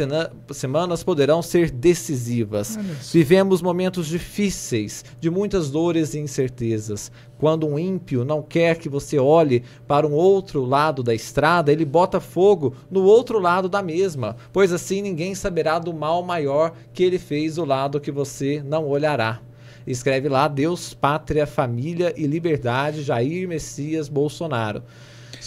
semanas 0.52 1.02
poderão 1.02 1.42
ser 1.42 1.68
decisivas. 1.68 2.78
Vivemos 3.12 3.61
momentos 3.61 4.06
difíceis, 4.06 5.04
de 5.18 5.28
muitas 5.28 5.68
dores 5.68 6.14
e 6.14 6.20
incertezas. 6.20 7.11
Quando 7.40 7.66
um 7.66 7.76
ímpio 7.76 8.24
não 8.24 8.40
quer 8.40 8.78
que 8.78 8.88
você 8.88 9.18
olhe 9.18 9.64
para 9.84 10.06
um 10.06 10.12
outro 10.12 10.64
lado 10.64 11.02
da 11.02 11.12
estrada, 11.12 11.72
ele 11.72 11.84
bota 11.84 12.20
fogo 12.20 12.72
no 12.88 13.02
outro 13.02 13.40
lado 13.40 13.68
da 13.68 13.82
mesma, 13.82 14.36
pois 14.52 14.72
assim 14.72 15.02
ninguém 15.02 15.34
saberá 15.34 15.80
do 15.80 15.92
mal 15.92 16.22
maior 16.22 16.72
que 16.94 17.02
ele 17.02 17.18
fez 17.18 17.56
do 17.56 17.64
lado 17.64 18.00
que 18.00 18.12
você 18.12 18.62
não 18.64 18.86
olhará. 18.86 19.40
Escreve 19.84 20.28
lá: 20.28 20.46
Deus, 20.46 20.94
pátria, 20.94 21.48
família 21.48 22.14
e 22.16 22.28
liberdade, 22.28 23.02
Jair 23.02 23.48
Messias 23.48 24.09
Bolsonaro. 24.09 24.84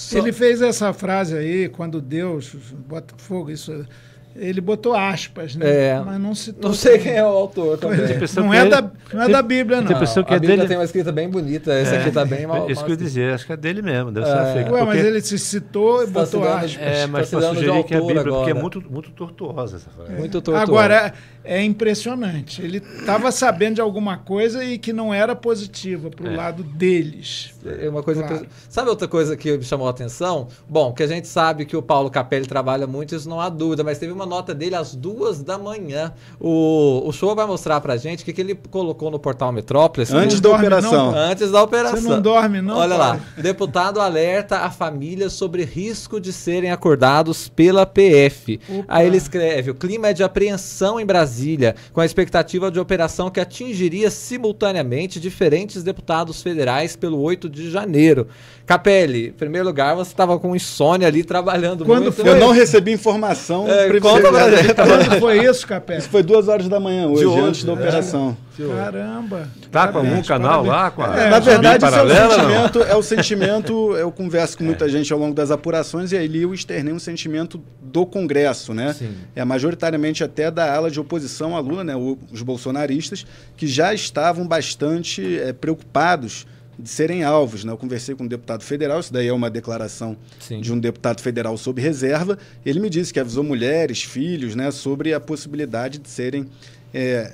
Só... 0.02 0.18
Ele 0.18 0.32
fez 0.32 0.62
essa 0.62 0.92
frase 0.94 1.38
aí, 1.38 1.70
quando 1.70 2.02
Deus 2.02 2.56
bota 2.88 3.14
fogo, 3.18 3.52
isso 3.52 3.86
ele 4.36 4.62
botou 4.62 4.94
aspas, 4.94 5.56
né? 5.56 5.90
É, 5.90 6.00
mas 6.00 6.20
não 6.20 6.34
citou. 6.34 6.70
Não 6.70 6.76
sei 6.76 6.98
quem 7.00 7.14
é 7.14 7.24
o 7.24 7.28
autor 7.28 7.78
também. 7.78 8.00
Não 8.36 8.54
é, 8.54 8.66
da, 8.66 8.92
não 9.14 9.22
é 9.24 9.30
da 9.30 9.42
Bíblia, 9.42 9.82
não. 9.82 9.88
Tem 9.88 10.00
pessoa 10.00 10.26
que 10.26 10.34
a 10.34 10.38
é 10.38 10.40
Bíblia 10.40 10.58
dele... 10.58 10.70
tem 10.70 10.78
uma 10.78 10.86
escrita 10.86 11.12
bem 11.12 11.30
bonita. 11.30 11.74
Essa 11.74 11.96
é, 11.96 12.02
aqui 12.02 12.12
tá 12.12 12.24
bem 12.24 12.48
mal. 12.48 12.70
Isso 12.70 12.84
que 12.86 12.92
eu 12.92 12.96
dizia, 12.96 13.36
acho 13.36 13.46
que 13.46 13.52
é 13.52 13.58
dele 13.58 13.82
mesmo. 13.82 14.12
Deve 14.12 14.28
é. 14.28 14.54
ser 14.54 14.72
Ué, 14.72 14.86
mas 14.86 15.04
ele 15.04 15.22
se 15.22 15.38
citou 15.38 16.04
e 16.04 16.08
tá 16.08 16.22
botou 16.22 16.48
aspas. 16.48 16.78
É, 16.80 17.08
mas 17.08 17.30
tá 17.30 17.40
para 17.40 17.50
sugerir 17.50 17.84
que 17.84 17.94
é 17.94 17.98
a 17.98 18.02
Bíblia, 18.02 18.22
agora. 18.22 18.36
porque 18.38 18.52
é 18.52 18.54
muito, 18.54 18.84
muito 18.90 19.12
tortuosa 19.12 19.78
essa 19.78 19.90
frase. 19.90 20.14
Muito 20.14 20.42
tortuosa. 20.42 20.64
Agora, 20.64 21.14
é 21.44 21.64
impressionante. 21.64 22.62
Ele 22.62 22.78
estava 23.00 23.32
sabendo 23.32 23.76
de 23.76 23.82
alguma 23.82 24.18
coisa 24.18 24.64
e 24.64 24.78
que 24.78 24.94
não 24.94 25.14
era 25.14 25.36
positiva 25.36 26.10
para 26.10 26.30
o 26.30 26.34
é. 26.34 26.36
lado 26.36 26.64
deles. 26.64 27.54
É 27.66 27.90
uma 27.90 28.04
coisa. 28.04 28.24
Claro. 28.24 28.48
Sabe 28.70 28.90
outra 28.90 29.08
coisa 29.08 29.36
que 29.36 29.58
me 29.58 29.64
chamou 29.64 29.88
a 29.88 29.92
atenção? 29.92 30.48
Bom, 30.68 30.94
que 30.94 31.04
a 31.04 31.08
gente 31.08 31.28
sabe 31.28 31.66
que 31.66 31.76
o 31.76 31.82
Paulo 31.82 32.10
Capelli 32.10 32.46
trabalha 32.46 32.88
muito, 32.88 33.16
isso 33.16 33.30
não 33.30 33.40
há 33.40 33.50
dúvida, 33.50 33.84
mas 33.84 33.98
teve 33.98 34.12
uma 34.12 34.26
nota 34.26 34.54
dele 34.54 34.76
às 34.76 34.96
duas 34.96 35.42
da 35.42 35.58
manhã. 35.58 36.14
O, 36.40 37.04
o 37.06 37.12
show 37.12 37.36
vai 37.36 37.46
mostrar 37.46 37.82
pra 37.82 37.98
gente 37.98 38.22
o 38.22 38.26
que, 38.26 38.34
que 38.34 38.42
ele 38.42 38.56
colocou 38.70 39.10
no 39.12 39.20
portal 39.20 39.52
Metrópolis. 39.52 40.12
Antes 40.12 40.40
da 40.40 40.50
operação. 40.50 41.12
Não, 41.12 41.18
Antes 41.18 41.52
da 41.52 41.64
operação. 41.64 42.02
Você 42.02 42.10
não 42.10 42.22
dorme, 42.22 42.62
não? 42.62 42.78
Olha 42.78 42.96
lá. 42.96 43.20
Deputado 43.38 44.00
alerta 44.00 44.60
a 44.60 44.72
família 44.72 45.30
sobre 45.30 45.64
risco 45.64 46.20
de 46.20 46.32
serem 46.32 46.72
acordados 46.72 47.48
pela 47.50 47.86
PF. 47.86 48.60
Opa. 48.70 48.86
Aí 48.88 49.08
ele 49.08 49.18
escreve: 49.18 49.72
o 49.72 49.76
clima 49.76 50.10
é 50.10 50.14
de 50.14 50.24
apreensão 50.24 51.00
em 51.00 51.06
Brasília, 51.06 51.31
com 51.94 52.02
a 52.02 52.06
expectativa 52.06 52.72
de 52.72 52.80
operação 52.80 53.30
que 53.30 53.40
atingiria 53.40 54.10
simultaneamente 54.10 55.20
diferentes 55.20 55.84
deputados 55.84 56.42
federais 56.42 56.96
pelo 56.96 57.20
8 57.22 57.50
de 57.50 57.70
janeiro. 57.70 58.28
Capelli, 58.66 59.28
em 59.28 59.32
primeiro 59.34 59.68
lugar, 59.68 59.96
você 59.96 60.12
estava 60.12 60.40
com 60.40 60.56
insônia 60.56 61.08
ali 61.08 61.24
trabalhando 61.24 61.84
Quando 61.84 62.04
muito. 62.04 62.16
Foi? 62.16 62.30
Eu 62.30 62.36
não 62.36 62.52
recebi 62.52 62.92
informação. 62.92 63.68
É. 63.70 63.90
Quando 64.00 65.20
foi 65.20 65.46
isso, 65.46 65.68
Capelli? 65.68 66.00
Isso 66.00 66.10
foi 66.10 66.24
duas 66.24 66.48
horas 66.48 66.70
da 66.70 66.80
manhã 66.80 67.08
hoje, 67.08 67.26
hoje 67.26 67.40
antes 67.40 67.64
da 67.64 67.74
operação. 67.74 68.38
Caramba. 68.58 69.48
Tá 69.72 69.88
com 69.88 70.00
algum 70.00 70.22
canal 70.22 70.64
lá? 70.64 70.92
Com 70.92 71.02
a, 71.02 71.18
é, 71.18 71.30
na 71.30 71.40
verdade, 71.40 71.80
paralela, 71.80 72.34
é, 72.34 72.38
o 72.38 72.40
sentimento, 72.40 72.84
é 72.84 72.96
o 72.96 73.04
sentimento. 73.04 73.96
Eu 73.96 74.12
converso 74.12 74.58
com 74.58 74.64
muita 74.64 74.86
é. 74.86 74.90
gente 74.90 75.12
ao 75.12 75.20
longo 75.20 75.34
das 75.34 75.52
apurações 75.52 76.12
e 76.12 76.18
aí 76.18 76.42
eu 76.42 76.54
externei 76.54 76.94
um 76.94 77.00
sentimento 77.00 77.62
do 77.82 78.06
Congresso, 78.06 78.74
né? 78.74 78.94
Sim. 78.94 79.16
É 79.36 79.44
majoritariamente 79.44 80.24
até 80.24 80.52
da 80.52 80.74
ala 80.74 80.92
de 80.92 81.00
oposição 81.00 81.21
à 81.56 81.60
Lula, 81.60 81.84
né? 81.84 81.94
Os 81.96 82.42
bolsonaristas, 82.42 83.26
que 83.56 83.68
já 83.68 83.94
estavam 83.94 84.48
bastante 84.48 85.40
é, 85.40 85.54
preocupados 85.54 86.46
de 86.78 86.90
serem 86.90 87.24
alvos. 87.24 87.64
Né? 87.64 87.72
Eu 87.72 87.78
conversei 87.78 88.16
com 88.16 88.24
um 88.24 88.28
deputado 88.28 88.64
federal, 88.64 89.00
isso 89.00 89.14
daí 89.14 89.28
é 89.28 89.34
uma 89.34 89.50
declaração 89.50 90.18
Sim. 90.40 90.62
de 90.62 90.74
um 90.74 90.80
deputado 90.80 91.22
federal 91.22 91.58
sob 91.58 91.82
reserva. 91.82 92.38
Ele 92.66 92.80
me 92.80 92.90
disse 92.90 93.14
que 93.14 93.20
avisou 93.20 93.44
mulheres, 93.44 94.04
filhos, 94.04 94.56
né, 94.56 94.72
sobre 94.72 95.14
a 95.14 95.20
possibilidade 95.20 96.00
de 96.00 96.10
serem 96.10 96.48
é, 96.94 97.34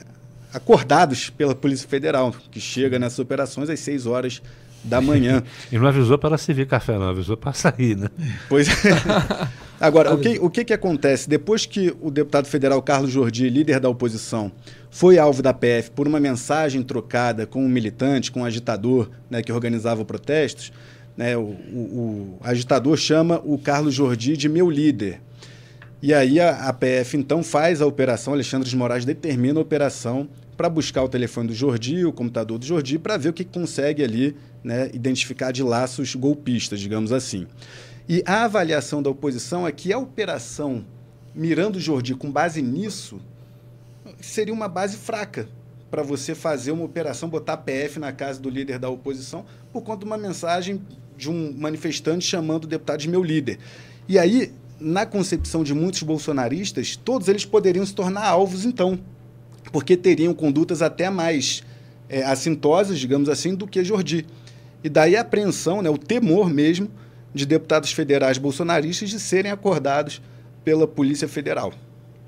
acordados 0.54 1.30
pela 1.30 1.56
Polícia 1.56 1.88
Federal, 1.88 2.36
que 2.52 2.60
chega 2.60 3.00
nessas 3.00 3.20
operações 3.20 3.70
às 3.70 3.80
6 3.80 4.06
horas 4.06 4.42
da 4.88 5.02
manhã. 5.02 5.44
e 5.72 5.78
não 5.78 5.88
avisou 5.88 6.18
para 6.18 6.30
ela 6.30 6.38
servir 6.38 6.66
café, 6.66 6.98
não, 6.98 7.10
avisou 7.10 7.38
para 7.38 7.54
sair, 7.54 7.96
né? 7.96 8.10
Pois 8.50 8.68
é. 8.68 8.72
Agora, 9.80 10.14
o 10.14 10.18
que, 10.18 10.40
o 10.40 10.50
que, 10.50 10.66
que 10.66 10.74
acontece? 10.74 11.30
Depois 11.30 11.66
que 11.66 11.96
o 12.02 12.10
deputado 12.10 12.48
federal 12.48 12.82
Carlos 12.82 13.12
Jordi, 13.12 13.48
líder 13.48 13.80
da 13.80 13.88
oposição, 13.88 14.52
foi 14.90 15.20
alvo 15.20 15.44
da 15.44 15.54
PF 15.54 15.92
por 15.92 16.08
uma 16.08 16.20
mensagem 16.20 16.82
trocada 16.82 17.46
com 17.46 17.64
um 17.64 17.70
militante, 17.70 18.32
com 18.32 18.42
um 18.42 18.46
agitador 18.46 19.10
né, 19.30 19.44
que 19.44 19.52
organizava 19.52 20.04
protestos, 20.04 20.72
né, 21.16 21.38
o, 21.38 21.42
o, 21.42 22.38
o, 22.40 22.40
agitador 22.44 22.98
chama 22.98 23.40
o 23.46 23.58
Carlos 23.58 23.94
Jordi 23.94 24.36
de 24.36 24.50
meu 24.50 24.70
líder. 24.70 25.22
E 26.02 26.14
aí 26.14 26.40
a, 26.40 26.68
a 26.68 26.74
PF 26.74 27.16
então 27.18 27.44
faz 27.44 27.82
a 27.82 27.86
operação, 27.86 28.34
Alexandre 28.34 28.68
de 28.68 28.76
Moraes 28.76 29.06
determina 29.06 29.60
a 29.60 29.62
operação 29.62 30.28
para 30.58 30.68
buscar 30.68 31.04
o 31.04 31.08
telefone 31.08 31.50
do 31.50 31.54
Jordi, 31.54 32.04
o 32.04 32.12
computador 32.12 32.58
do 32.58 32.66
Jordi, 32.66 32.98
para 32.98 33.16
ver 33.16 33.30
o 33.30 33.34
que 33.34 33.46
consegue 33.46 34.04
ali 34.04 34.36
né, 34.64 34.90
identificar 34.92 35.52
de 35.52 35.62
laços 35.62 36.16
golpistas, 36.16 36.80
digamos 36.80 37.12
assim. 37.12 37.46
E 38.10 38.24
a 38.26 38.46
avaliação 38.46 39.04
da 39.04 39.10
oposição 39.10 39.68
é 39.68 39.72
que 39.72 39.94
a 39.94 40.00
operação 40.00 40.84
mirando 41.36 41.76
o 41.76 41.80
Jordi 41.80 42.16
com 42.16 42.32
base 42.32 42.62
nisso 42.62 43.22
seria 44.20 44.54
uma 44.54 44.68
base 44.68 44.98
fraca 44.98 45.48
para 45.92 46.02
você 46.02 46.34
fazer 46.34 46.72
uma 46.72 46.84
operação, 46.84 47.30
botar 47.30 47.58
PF 47.58 48.00
na 48.00 48.12
casa 48.12 48.40
do 48.42 48.50
líder 48.50 48.80
da 48.80 48.90
oposição, 48.90 49.46
por 49.72 49.82
conta 49.84 50.00
de 50.00 50.06
uma 50.06 50.18
mensagem 50.18 50.82
de 51.16 51.30
um 51.30 51.54
manifestante 51.58 52.26
chamando 52.26 52.66
o 52.66 52.68
deputado 52.68 53.00
de 53.00 53.10
meu 53.10 53.24
líder. 53.24 53.60
E 54.08 54.18
aí, 54.20 54.52
na 54.80 55.06
concepção 55.06 55.64
de 55.64 55.74
muitos 55.74 56.04
bolsonaristas, 56.04 56.96
todos 56.96 57.28
eles 57.28 57.46
poderiam 57.46 57.86
se 57.86 57.94
tornar 57.94 58.26
alvos, 58.26 58.66
então, 58.66 59.00
porque 59.72 59.98
teriam 59.98 60.34
condutas 60.34 60.82
até 60.82 61.10
mais 61.10 61.64
é, 62.10 62.24
assintosas, 62.24 63.00
digamos 63.00 63.30
assim, 63.30 63.56
do 63.56 63.68
que 63.68 63.84
Jordi. 63.84 64.26
E 64.84 64.90
daí 64.90 65.16
a 65.16 65.22
apreensão, 65.22 65.82
né, 65.82 65.90
o 65.90 65.98
temor 65.98 66.50
mesmo 66.50 66.90
de 67.34 67.46
deputados 67.46 67.92
federais 67.92 68.38
bolsonaristas 68.38 69.10
de 69.10 69.20
serem 69.20 69.52
acordados 69.52 70.22
pela 70.64 70.88
Polícia 70.88 71.28
Federal. 71.28 71.74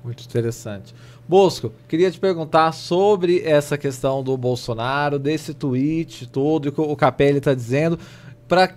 Muito 0.02 0.24
interessante. 0.24 0.94
Bosco, 1.28 1.72
queria 1.86 2.10
te 2.10 2.18
perguntar 2.18 2.72
sobre 2.72 3.40
essa 3.44 3.76
questão 3.76 4.22
do 4.22 4.36
Bolsonaro, 4.36 5.18
desse 5.18 5.54
tweet 5.54 6.26
todo 6.26 6.72
que 6.72 6.80
o 6.80 6.96
Capelli 6.96 7.38
está 7.38 7.54
dizendo 7.54 7.98
para 8.50 8.68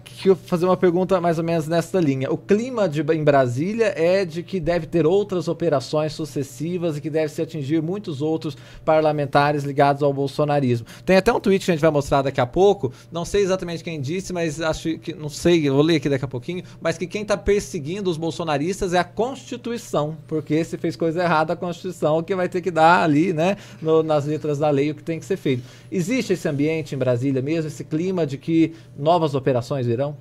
fazer 0.46 0.66
uma 0.66 0.78
pergunta 0.78 1.20
mais 1.20 1.40
ou 1.40 1.44
menos 1.44 1.68
nessa 1.68 2.00
linha. 2.00 2.32
O 2.32 2.38
clima 2.38 2.88
de, 2.88 3.02
em 3.02 3.24
Brasília 3.24 3.92
é 3.98 4.24
de 4.24 4.44
que 4.44 4.60
deve 4.60 4.86
ter 4.86 5.04
outras 5.04 5.48
operações 5.48 6.14
sucessivas 6.14 6.96
e 6.96 7.02
que 7.02 7.10
deve 7.10 7.30
se 7.30 7.42
atingir 7.42 7.82
muitos 7.82 8.22
outros 8.22 8.56
parlamentares 8.86 9.64
ligados 9.64 10.04
ao 10.04 10.14
bolsonarismo. 10.14 10.86
Tem 11.04 11.16
até 11.16 11.34
um 11.34 11.40
tweet 11.40 11.66
que 11.66 11.72
a 11.72 11.74
gente 11.74 11.82
vai 11.82 11.90
mostrar 11.90 12.22
daqui 12.22 12.40
a 12.40 12.46
pouco, 12.46 12.94
não 13.12 13.26
sei 13.26 13.42
exatamente 13.42 13.84
quem 13.84 14.00
disse, 14.00 14.32
mas 14.32 14.62
acho 14.62 15.00
que, 15.00 15.12
não 15.16 15.28
sei, 15.28 15.68
vou 15.68 15.82
ler 15.82 15.96
aqui 15.96 16.08
daqui 16.08 16.26
a 16.26 16.28
pouquinho, 16.28 16.64
mas 16.80 16.96
que 16.96 17.08
quem 17.08 17.24
está 17.24 17.36
perseguindo 17.36 18.12
os 18.12 18.18
bolsonaristas 18.18 18.94
é 18.94 19.00
a 19.00 19.04
Constituição, 19.04 20.16
porque 20.28 20.64
se 20.64 20.78
fez 20.78 20.96
coisa 20.96 21.24
errada, 21.24 21.54
a 21.54 21.56
Constituição 21.56 22.22
que 22.22 22.36
vai 22.36 22.48
ter 22.48 22.62
que 22.62 22.70
dar 22.70 23.02
ali, 23.02 23.34
né, 23.34 23.58
no, 23.82 24.04
nas 24.04 24.28
letras 24.28 24.60
da 24.60 24.70
lei 24.70 24.92
o 24.92 24.96
que 24.96 25.02
tem 25.02 25.20
que 25.20 25.26
ser 25.26 25.38
feito. 25.38 25.64
Existe 25.92 26.34
esse 26.34 26.48
ambiente 26.48 26.94
em 26.94 26.98
Brasília 26.98 27.42
mesmo, 27.42 27.70
esse 27.70 27.84
clima 27.84 28.24
de 28.24 28.38
que 28.38 28.76
novas 28.96 29.34
operações 29.34 29.63
virão? 29.86 30.18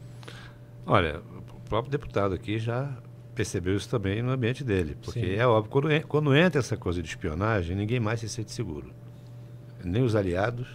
Olha, 0.86 1.20
o 1.54 1.68
próprio 1.68 1.90
deputado 1.90 2.34
aqui 2.34 2.58
já 2.58 2.88
percebeu 3.34 3.76
isso 3.76 3.88
também 3.88 4.22
no 4.22 4.30
ambiente 4.30 4.62
dele. 4.62 4.96
Porque 5.02 5.20
Sim. 5.20 5.34
é 5.34 5.46
óbvio, 5.46 5.70
quando, 5.70 6.06
quando 6.06 6.36
entra 6.36 6.60
essa 6.60 6.76
coisa 6.76 7.02
de 7.02 7.08
espionagem, 7.08 7.76
ninguém 7.76 8.00
mais 8.00 8.20
se 8.20 8.28
sente 8.28 8.52
seguro. 8.52 8.92
Nem 9.84 10.02
os 10.02 10.14
aliados, 10.14 10.68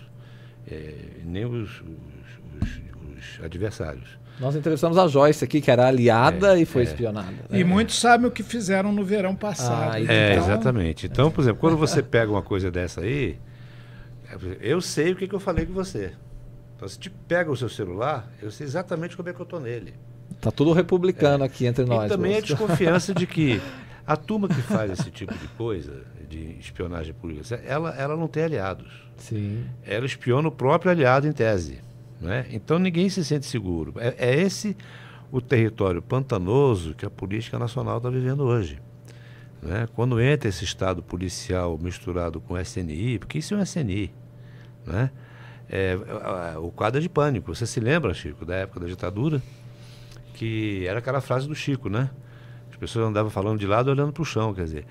é, 0.70 0.94
nem 1.24 1.46
os, 1.46 1.82
os, 1.82 2.62
os, 2.62 2.82
os, 3.18 3.44
adversários. 3.44 4.18
Nós 4.40 4.56
entrevistamos 4.56 4.98
a 4.98 5.08
Joyce 5.08 5.44
aqui, 5.44 5.62
que 5.62 5.72
era 5.72 5.88
aliada 5.88 6.58
é, 6.58 6.62
e 6.62 6.66
foi 6.66 6.82
é. 6.82 6.86
espionada. 6.86 7.32
Né? 7.50 7.60
E 7.60 7.64
muitos 7.64 8.00
sabem 8.00 8.28
o 8.28 8.32
que 8.32 8.44
fizeram 8.44 8.92
no 8.92 9.04
verão 9.04 9.36
passado. 9.36 9.94
Ah, 9.94 10.02
então... 10.02 10.14
É, 10.14 10.36
exatamente. 10.36 11.08
Então, 11.08 11.32
por 11.32 11.42
exemplo, 11.42 11.60
quando 11.60 11.78
você 11.78 12.04
pega 12.04 12.32
uma 12.32 12.44
coisa 12.44 12.70
dessa 12.70 13.02
aí, 13.02 13.40
eu 14.60 14.82
sei 14.82 15.14
o 15.14 15.16
que, 15.16 15.28
que 15.28 15.34
eu 15.34 15.40
falei 15.40 15.66
com 15.66 15.74
você. 15.74 16.14
Então, 16.78 16.88
se 16.88 17.00
te 17.00 17.10
pega 17.10 17.52
o 17.52 17.58
seu 17.58 17.68
celular, 17.68 18.32
eu 18.40 18.52
sei 18.52 18.68
exatamente 18.68 19.18
como 19.18 19.28
é 19.28 19.34
que 19.34 19.40
eu 19.40 19.44
estou 19.44 19.60
nele. 19.60 19.96
Tá 20.40 20.52
tudo 20.52 20.74
republicano 20.74 21.44
é. 21.44 21.48
aqui 21.48 21.66
entre 21.66 21.84
nós. 21.84 22.06
E 22.06 22.08
também 22.08 22.38
a 22.38 22.40
desconfiança 22.40 23.16
de 23.16 23.26
que 23.26 23.60
a 24.06 24.16
turma 24.16 24.48
que 24.48 24.62
faz 24.62 24.92
esse 24.92 25.10
tipo 25.10 25.36
de 25.36 25.48
coisa, 25.50 26.04
de 26.30 26.56
espionagem 26.60 27.16
política, 27.16 27.56
ela, 27.66 27.96
ela 27.96 28.16
não 28.16 28.28
tem 28.28 28.44
aliados. 28.44 28.88
Sim. 29.18 29.66
Ela 29.84 30.06
espiona 30.06 30.48
o 30.48 30.52
próprio 30.52 30.92
aliado 30.92 31.28
em 31.28 31.32
tese. 31.32 31.80
Né? 32.22 32.46
Então 32.52 32.78
ninguém 32.78 33.10
se 33.10 33.26
sente 33.26 33.48
seguro. 33.48 33.96
É, 33.98 34.14
é 34.30 34.40
esse 34.40 34.78
o 35.32 35.42
território 35.42 36.02
pantanoso 36.02 36.94
que 36.94 37.06
a 37.06 37.10
política 37.10 37.58
nacional 37.58 37.98
está 37.98 38.10
vivendo 38.10 38.44
hoje. 38.44 38.80
Né? 39.64 39.88
Quando 39.96 40.22
entra 40.22 40.48
esse 40.48 40.64
estado 40.64 41.02
policial 41.02 41.76
misturado 41.82 42.40
com 42.40 42.56
SNI, 42.56 43.18
porque 43.18 43.40
isso 43.40 43.56
é 43.56 43.58
um 43.58 43.64
SNI, 43.64 44.14
né? 44.86 45.10
É, 45.70 45.98
o 46.58 46.72
quadro 46.72 47.00
é 47.00 47.02
de 47.02 47.10
pânico. 47.10 47.54
Você 47.54 47.66
se 47.66 47.80
lembra, 47.80 48.14
Chico, 48.14 48.46
da 48.46 48.56
época 48.56 48.80
da 48.80 48.88
ditadura? 48.88 49.42
Que 50.34 50.86
era 50.88 51.00
aquela 51.00 51.20
frase 51.22 51.48
do 51.48 51.56
Chico, 51.56 51.90
né? 51.90 52.10
As 52.72 52.78
pessoas 52.78 53.08
andavam 53.08 53.32
falando 53.32 53.60
de 53.60 53.66
lado 53.66 53.90
olhando 53.90 54.14
para 54.14 54.22
o 54.22 54.26
chão, 54.26 54.54
quer 54.54 54.66
dizer, 54.66 54.86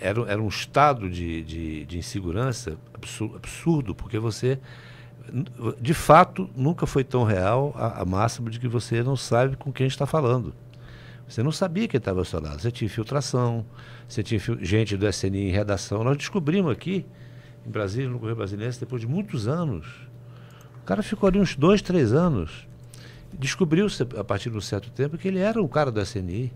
era, 0.00 0.20
era 0.30 0.40
um 0.40 0.46
estado 0.46 1.10
de, 1.10 1.42
de, 1.42 1.84
de 1.84 1.98
insegurança 1.98 2.78
absurdo, 2.94 3.34
absurdo, 3.34 3.94
porque 3.96 4.16
você, 4.16 4.60
de 5.80 5.92
fato, 5.92 6.48
nunca 6.54 6.86
foi 6.86 7.02
tão 7.02 7.24
real 7.24 7.74
a, 7.76 8.02
a 8.02 8.04
máxima 8.04 8.48
de 8.48 8.60
que 8.60 8.68
você 8.68 9.02
não 9.02 9.16
sabe 9.16 9.56
com 9.56 9.72
quem 9.72 9.88
está 9.88 10.06
falando. 10.06 10.54
Você 11.28 11.42
não 11.42 11.50
sabia 11.50 11.88
que 11.88 11.96
estava 11.96 12.20
ao 12.20 12.24
seu 12.24 12.40
lado. 12.40 12.60
Você 12.60 12.70
tinha 12.70 12.86
infiltração, 12.86 13.66
você 14.06 14.22
tinha 14.22 14.40
gente 14.60 14.96
do 14.96 15.08
SNI 15.08 15.48
em 15.48 15.50
redação. 15.50 16.04
Nós 16.04 16.16
descobrimos 16.16 16.70
aqui, 16.70 17.04
em 17.66 17.70
Brasília, 17.70 18.08
no 18.08 18.20
Correio 18.20 18.36
Brasileiro, 18.36 18.72
depois 18.78 19.00
de 19.00 19.08
muitos 19.08 19.48
anos, 19.48 19.86
o 20.82 20.84
cara 20.84 21.02
ficou 21.02 21.28
ali 21.28 21.38
uns 21.38 21.54
dois, 21.54 21.80
três 21.80 22.12
anos. 22.12 22.66
Descobriu-se, 23.32 24.02
a 24.02 24.24
partir 24.24 24.50
de 24.50 24.56
um 24.56 24.60
certo 24.60 24.90
tempo, 24.90 25.16
que 25.16 25.28
ele 25.28 25.38
era 25.38 25.62
um 25.62 25.68
cara 25.68 25.90
do 25.90 26.00
SNI. 26.00 26.52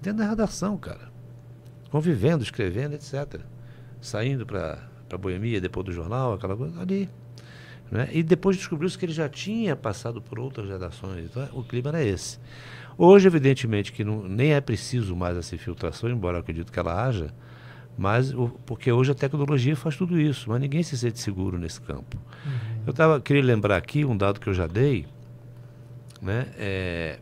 Dentro 0.00 0.18
da 0.18 0.28
redação, 0.28 0.76
cara. 0.76 1.10
Convivendo, 1.90 2.44
escrevendo, 2.44 2.94
etc. 2.94 3.40
Saindo 4.00 4.44
para 4.44 4.78
a 5.10 5.16
boemia, 5.16 5.60
depois 5.60 5.86
do 5.86 5.92
jornal, 5.92 6.34
aquela 6.34 6.54
coisa 6.54 6.80
ali. 6.80 7.08
Né? 7.90 8.08
E 8.12 8.22
depois 8.22 8.56
descobriu-se 8.56 8.98
que 8.98 9.06
ele 9.06 9.12
já 9.12 9.28
tinha 9.28 9.74
passado 9.74 10.20
por 10.20 10.38
outras 10.38 10.68
redações. 10.68 11.24
Então, 11.24 11.48
o 11.52 11.64
clima 11.64 11.88
era 11.88 12.04
esse. 12.04 12.38
Hoje, 12.98 13.26
evidentemente, 13.26 13.92
que 13.92 14.04
não, 14.04 14.22
nem 14.22 14.52
é 14.52 14.60
preciso 14.60 15.16
mais 15.16 15.36
essa 15.36 15.56
filtração, 15.56 16.10
embora 16.10 16.36
eu 16.36 16.40
acredito 16.40 16.70
que 16.70 16.78
ela 16.78 17.04
haja, 17.04 17.32
mas 17.96 18.32
o, 18.32 18.48
porque 18.66 18.90
hoje 18.90 19.12
a 19.12 19.14
tecnologia 19.14 19.76
faz 19.76 19.96
tudo 19.96 20.20
isso, 20.20 20.48
mas 20.48 20.60
ninguém 20.60 20.82
se 20.82 20.96
sente 20.96 21.18
seguro 21.18 21.58
nesse 21.58 21.80
campo. 21.80 22.18
Uhum. 22.44 22.53
Eu 22.86 22.92
tava, 22.92 23.20
queria 23.20 23.42
lembrar 23.42 23.76
aqui 23.76 24.04
um 24.04 24.16
dado 24.16 24.38
que 24.38 24.46
eu 24.46 24.54
já 24.54 24.66
dei, 24.66 25.06
né? 26.20 26.46
É, 26.58 27.18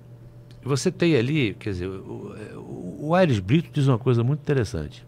você 0.62 0.90
tem 0.90 1.16
ali, 1.16 1.54
quer 1.54 1.70
dizer, 1.70 1.88
o, 1.88 2.34
o, 2.56 3.08
o 3.08 3.14
Aires 3.14 3.38
Brito 3.38 3.70
diz 3.72 3.86
uma 3.86 3.98
coisa 3.98 4.22
muito 4.22 4.40
interessante. 4.40 5.04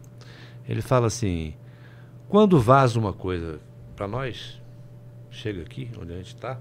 Ele 0.69 0.81
fala 0.81 1.07
assim: 1.07 1.55
quando 2.29 2.59
vaza 2.61 2.99
uma 2.99 3.13
coisa 3.13 3.61
para 3.95 4.07
nós, 4.09 4.61
chega 5.31 5.63
aqui, 5.63 5.91
onde 6.01 6.13
a 6.13 6.17
gente 6.17 6.35
está, 6.35 6.59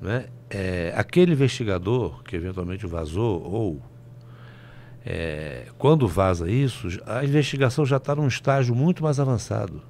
né? 0.00 0.26
É, 0.48 0.92
aquele 0.96 1.32
investigador 1.32 2.22
que 2.22 2.34
eventualmente 2.34 2.86
vazou 2.86 3.42
ou 3.42 3.82
é, 5.04 5.66
quando 5.78 6.06
vaza 6.06 6.50
isso, 6.50 6.88
a 7.06 7.24
investigação 7.24 7.86
já 7.86 7.96
está 7.96 8.14
num 8.14 8.26
estágio 8.26 8.74
muito 8.74 9.02
mais 9.02 9.18
avançado. 9.18 9.82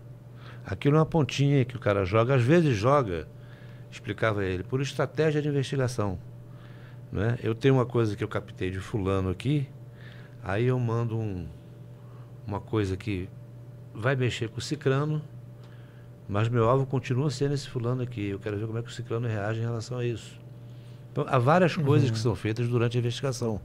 Aquilo 0.71 0.95
é 0.95 0.99
uma 1.01 1.07
pontinha 1.07 1.65
que 1.65 1.75
o 1.75 1.81
cara 1.81 2.05
joga, 2.05 2.37
às 2.37 2.43
vezes 2.43 2.77
joga, 2.77 3.27
explicava 3.91 4.45
ele, 4.45 4.63
por 4.63 4.81
estratégia 4.81 5.43
de 5.43 5.49
investigação. 5.49 6.17
Né? 7.11 7.37
Eu 7.43 7.57
tenho 7.57 7.75
uma 7.75 7.85
coisa 7.85 8.15
que 8.15 8.23
eu 8.23 8.29
captei 8.29 8.71
de 8.71 8.79
fulano 8.79 9.31
aqui, 9.31 9.69
aí 10.45 10.67
eu 10.67 10.79
mando 10.79 11.19
um, 11.19 11.49
uma 12.47 12.61
coisa 12.61 12.97
que 12.97 13.29
vai 13.93 14.15
mexer 14.15 14.49
com 14.49 14.59
o 14.59 14.63
cicrano, 14.63 15.21
mas 16.29 16.49
meu 16.49 16.69
alvo 16.69 16.87
continua 16.87 17.33
sendo 17.33 17.55
esse 17.55 17.69
fulano 17.69 18.03
aqui. 18.03 18.29
Eu 18.29 18.39
quero 18.39 18.57
ver 18.57 18.69
como 18.69 18.79
é 18.79 18.83
que 18.83 18.91
o 18.91 18.93
ciclano 18.93 19.27
reage 19.27 19.59
em 19.59 19.65
relação 19.65 19.99
a 19.99 20.05
isso. 20.05 20.39
Então, 21.11 21.25
há 21.27 21.37
várias 21.37 21.77
uhum. 21.77 21.83
coisas 21.83 22.13
que 22.13 22.19
são 22.19 22.37
feitas 22.37 22.69
durante 22.69 22.97
a 22.97 23.01
investigação. 23.01 23.61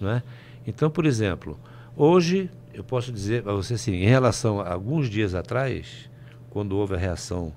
Não 0.00 0.10
é? 0.10 0.22
Então, 0.66 0.90
por 0.90 1.06
exemplo, 1.06 1.56
hoje 1.96 2.50
eu 2.74 2.82
posso 2.82 3.12
dizer 3.12 3.44
para 3.44 3.52
você 3.52 3.74
assim, 3.74 3.92
em 3.92 4.08
relação 4.08 4.60
a 4.60 4.72
alguns 4.72 5.08
dias 5.08 5.32
atrás, 5.32 6.09
quando 6.50 6.76
houve 6.76 6.94
a 6.94 6.98
reação 6.98 7.52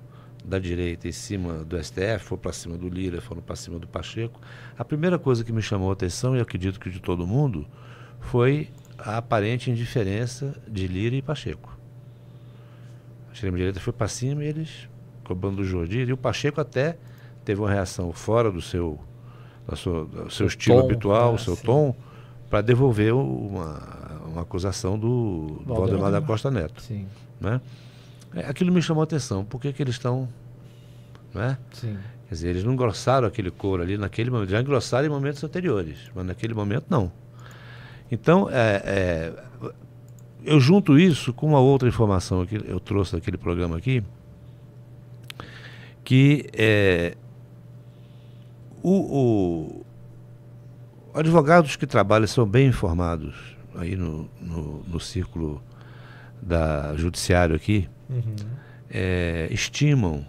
da 0.45 0.59
direita 0.59 1.07
em 1.07 1.11
cima 1.11 1.63
do 1.63 1.81
STF, 1.81 2.19
foram 2.19 2.41
para 2.41 2.53
cima 2.53 2.77
do 2.77 2.89
Lira, 2.89 3.21
foram 3.21 3.41
para 3.41 3.55
cima 3.55 3.79
do 3.79 3.87
Pacheco, 3.87 4.39
a 4.77 4.85
primeira 4.85 5.17
coisa 5.17 5.43
que 5.43 5.51
me 5.51 5.61
chamou 5.61 5.89
a 5.89 5.93
atenção, 5.93 6.35
e 6.35 6.39
acredito 6.39 6.79
que 6.79 6.89
de 6.89 6.99
todo 6.99 7.25
mundo, 7.25 7.65
foi 8.19 8.69
a 8.97 9.17
aparente 9.17 9.71
indiferença 9.71 10.55
de 10.67 10.87
Lira 10.87 11.15
e 11.15 11.21
Pacheco. 11.21 11.77
A 13.29 13.33
extrema-direita 13.33 13.79
foi 13.79 13.93
para 13.93 14.07
cima 14.07 14.43
e 14.43 14.47
eles, 14.47 14.87
cobrando 15.23 15.61
o 15.61 15.65
Jordi, 15.65 15.99
e 15.99 16.13
o 16.13 16.17
Pacheco 16.17 16.61
até 16.61 16.97
teve 17.43 17.61
uma 17.61 17.69
reação 17.69 18.11
fora 18.11 18.51
do 18.51 18.61
seu, 18.61 18.99
da 19.67 19.75
sua, 19.75 20.05
do 20.05 20.29
seu 20.29 20.47
estilo 20.47 20.79
tom, 20.79 20.85
habitual, 20.85 21.29
o 21.29 21.33
né, 21.33 21.37
seu 21.39 21.55
sim. 21.55 21.65
tom, 21.65 21.95
para 22.49 22.61
devolver 22.61 23.13
uma, 23.13 24.21
uma 24.27 24.41
acusação 24.41 24.99
do 24.99 25.61
Valdemar, 25.65 25.77
Valdemar 25.77 26.11
da 26.11 26.21
Costa 26.21 26.51
Neto. 26.51 26.81
Sim. 26.81 27.07
Né? 27.39 27.59
Aquilo 28.47 28.71
me 28.71 28.81
chamou 28.81 29.01
a 29.01 29.03
atenção. 29.03 29.43
Por 29.45 29.59
que, 29.61 29.71
que 29.71 29.81
eles 29.81 29.95
estão. 29.95 30.27
Né? 31.33 31.57
Sim. 31.71 31.97
Quer 32.27 32.35
dizer, 32.35 32.49
eles 32.49 32.63
não 32.63 32.73
engrossaram 32.73 33.27
aquele 33.27 33.51
couro 33.51 33.83
ali 33.83 33.97
naquele 33.97 34.31
momento. 34.31 34.49
Já 34.49 34.61
engrossaram 34.61 35.05
em 35.05 35.09
momentos 35.09 35.43
anteriores, 35.43 35.97
mas 36.15 36.25
naquele 36.25 36.53
momento 36.53 36.85
não. 36.89 37.11
Então, 38.11 38.49
é, 38.49 38.81
é, 38.85 39.33
eu 40.43 40.59
junto 40.59 40.99
isso 40.99 41.33
com 41.33 41.47
uma 41.47 41.59
outra 41.59 41.87
informação 41.87 42.45
que 42.45 42.55
eu 42.55 42.79
trouxe 42.79 43.13
daquele 43.13 43.37
programa 43.37 43.77
aqui, 43.77 44.03
que 46.03 46.45
é, 46.53 47.15
o, 48.81 49.83
o, 49.83 49.85
advogados 51.13 51.75
que 51.75 51.87
trabalham 51.87 52.27
são 52.27 52.45
bem 52.45 52.67
informados 52.67 53.55
aí 53.75 53.95
no, 53.95 54.29
no, 54.41 54.83
no 54.83 54.99
círculo 54.99 55.63
da 56.41 56.95
judiciário 56.95 57.55
aqui, 57.55 57.89
uhum. 58.09 58.35
é, 58.89 59.47
estimam 59.51 60.25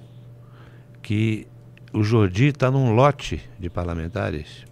que 1.03 1.47
o 1.93 2.03
Jordi 2.03 2.47
está 2.47 2.71
num 2.71 2.95
lote 2.95 3.41
de 3.59 3.71
parlamentares 3.71 4.65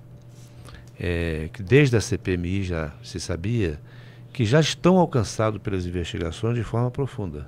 é, 0.99 1.49
que 1.53 1.63
desde 1.63 1.97
a 1.97 2.01
CPMI 2.01 2.63
já 2.63 2.93
se 3.03 3.19
sabia 3.21 3.79
que 4.33 4.45
já 4.45 4.61
estão 4.61 4.99
alcançados 4.99 5.61
pelas 5.61 5.85
investigações 5.85 6.57
de 6.57 6.65
forma 6.65 6.91
profunda. 6.91 7.47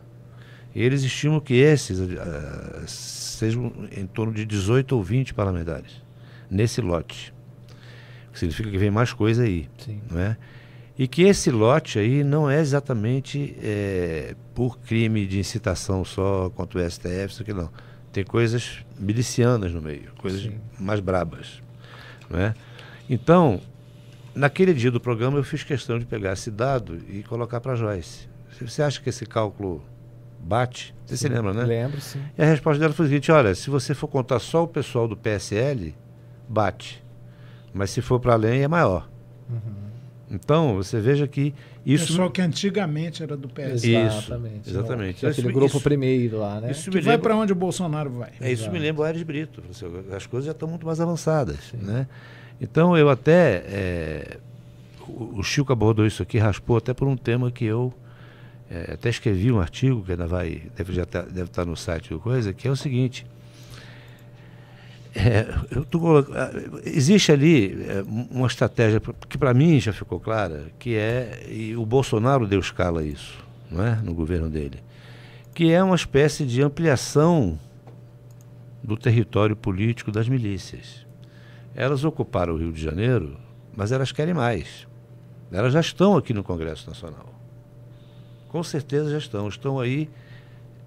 E 0.75 0.83
eles 0.83 1.03
estimam 1.03 1.41
que 1.41 1.55
esses 1.55 1.99
uh, 1.99 2.11
sejam 2.87 3.73
em 3.97 4.07
torno 4.07 4.35
de 4.35 4.45
18 4.45 4.95
ou 4.95 5.03
20 5.03 5.33
parlamentares 5.33 6.03
nesse 6.51 6.81
lote 6.81 7.33
significa 8.35 8.71
que 8.71 8.79
vem 8.79 8.91
mais 8.91 9.13
coisa 9.13 9.45
aí. 9.45 9.69
Sim. 9.79 10.01
Não 10.11 10.21
é? 10.21 10.37
E 10.97 11.09
que 11.09 11.23
esse 11.23 11.51
lote 11.51 11.99
aí 11.99 12.23
não 12.23 12.49
é 12.49 12.61
exatamente 12.61 13.57
é, 13.61 14.37
por 14.55 14.79
crime 14.79 15.27
de 15.27 15.41
incitação 15.41 16.05
só 16.05 16.51
contra 16.51 16.81
o 16.81 16.91
STF, 16.91 17.27
isso 17.33 17.43
aqui 17.43 17.53
não. 17.53 17.69
Tem 18.13 18.23
coisas 18.23 18.85
milicianas 18.97 19.73
no 19.73 19.83
meio, 19.83 20.13
coisas 20.19 20.43
Sim. 20.43 20.61
mais 20.79 21.01
brabas. 21.01 21.61
Não 22.31 22.39
é? 22.39 22.55
Então, 23.11 23.61
naquele 24.35 24.73
dia 24.73 24.91
do 24.91 25.01
programa, 25.01 25.37
eu 25.37 25.43
fiz 25.43 25.65
questão 25.65 25.99
de 25.99 26.07
pegar 26.07 26.33
esse 26.33 26.49
dado 26.49 26.97
e 27.09 27.25
colocar 27.25 27.61
para 27.61 27.73
a 27.73 27.77
Joyce. 27.77 28.29
Você 28.61 28.81
acha 28.81 29.01
que 29.01 29.09
esse 29.09 29.27
cálculo 29.27 29.83
bate? 30.39 30.95
Você 31.05 31.17
sim, 31.17 31.27
se 31.27 31.33
lembra, 31.33 31.53
né? 31.53 31.65
Lembro, 31.65 32.01
sim. 32.01 32.23
E 32.39 32.43
a 32.43 32.47
resposta 32.47 32.79
dela 32.79 32.95
foi 32.95 33.07
a 33.07 33.09
seguinte: 33.09 33.33
olha, 33.33 33.53
se 33.57 33.69
você 33.69 33.95
for 33.95 34.07
contar 34.07 34.39
só 34.39 34.63
o 34.63 34.69
pessoal 34.69 35.09
do 35.09 35.17
PSL, 35.17 35.93
bate. 36.49 37.03
Mas 37.73 37.91
se 37.91 38.01
for 38.01 38.21
para 38.21 38.35
além, 38.35 38.63
é 38.63 38.69
maior. 38.69 39.09
Uhum. 39.51 39.84
Então, 40.35 40.75
você 40.75 41.01
veja 41.01 41.27
que 41.29 41.55
isso. 41.87 42.09
Pessoal 42.09 42.31
que 42.31 42.41
antigamente 42.41 43.23
era 43.23 43.37
do 43.37 43.49
PS. 43.49 43.85
Exatamente. 43.85 44.61
Isso, 44.63 44.71
exatamente. 44.71 45.27
Aquele 45.27 45.49
isso, 45.49 45.55
grupo 45.55 45.77
isso, 45.77 45.81
primeiro 45.81 46.39
lá, 46.39 46.61
né? 46.61 46.71
Isso 46.71 46.91
que 46.91 47.01
vai 47.01 47.19
para 47.19 47.37
onde 47.37 47.53
o 47.53 47.57
Bolsonaro 47.57 48.11
vai. 48.11 48.33
É, 48.41 48.51
isso 48.51 48.71
me 48.71 48.79
lembra 48.79 49.03
o 49.03 49.05
Aires 49.05 49.23
Brito. 49.23 49.63
As 50.15 50.27
coisas 50.27 50.47
já 50.47 50.53
estão 50.53 50.69
muito 50.69 50.85
mais 50.85 51.01
avançadas. 51.01 51.73
Né? 51.75 52.07
Então, 52.61 52.97
eu 52.97 53.09
até. 53.09 53.65
É, 53.67 54.39
o, 55.07 55.43
Chico 55.43 55.73
abordou 55.73 56.07
isso 56.07 56.23
aqui, 56.23 56.39
raspou 56.39 56.79
até 56.79 56.95
por 56.95 57.07
um 57.07 57.17
tema 57.17 57.51
que 57.51 57.65
eu 57.65 57.93
é, 58.71 58.93
até 58.95 59.11
escrevi 59.11 59.53
um 59.53 59.61
artigo 59.61 60.03
que 60.03 60.13
ainda 60.13 60.27
vai, 60.27 60.63
deve, 60.75 60.93
já 60.93 61.05
tá, 61.05 61.23
deve 61.23 61.45
estar 61.51 61.65
no 61.65 61.77
site 61.77 62.09
do 62.09 62.19
coisa, 62.19 62.53
que 62.53 62.67
é 62.67 62.71
o 62.71 62.77
seguinte. 62.77 63.27
É, 65.17 65.45
tô, 65.91 66.01
existe 66.85 67.31
ali 67.31 67.87
é, 67.89 68.03
uma 68.31 68.49
estratégia 68.49 69.01
que 69.29 69.39
para 69.39 69.55
mim 69.55 69.79
já 69.79 69.93
ficou 69.93 70.19
clara, 70.19 70.67
que 70.79 70.97
é, 70.97 71.47
e 71.49 71.77
o 71.77 71.87
Bolsonaro 71.87 72.49
deu 72.49 72.59
escala 72.59 73.01
a 73.01 73.05
isso, 73.05 73.39
não 73.71 73.85
é? 73.85 73.95
no 74.03 74.13
governo 74.13 74.51
dele, 74.51 74.83
que 75.55 75.71
é 75.71 75.81
uma 75.83 75.95
espécie 75.95 76.45
de 76.45 76.61
ampliação 76.61 77.57
do 78.83 78.97
território 78.97 79.55
político 79.55 80.11
das 80.11 80.29
milícias. 80.29 81.07
Elas 81.77 82.05
ocuparam 82.05 82.55
o 82.55 82.57
Rio 82.57 82.73
de 82.73 82.83
Janeiro, 82.83 83.37
mas 83.75 83.93
elas 83.93 84.11
querem 84.11 84.35
mais. 84.35 84.87
Elas 85.53 85.73
já 85.73 85.81
estão 85.81 86.17
aqui 86.17 86.35
no 86.35 86.43
Congresso 86.43 86.89
Nacional. 86.89 87.33
Com 88.49 88.63
certeza 88.63 89.11
já 89.11 89.19
estão. 89.19 89.49
Estão 89.49 89.79
aí 89.79 90.11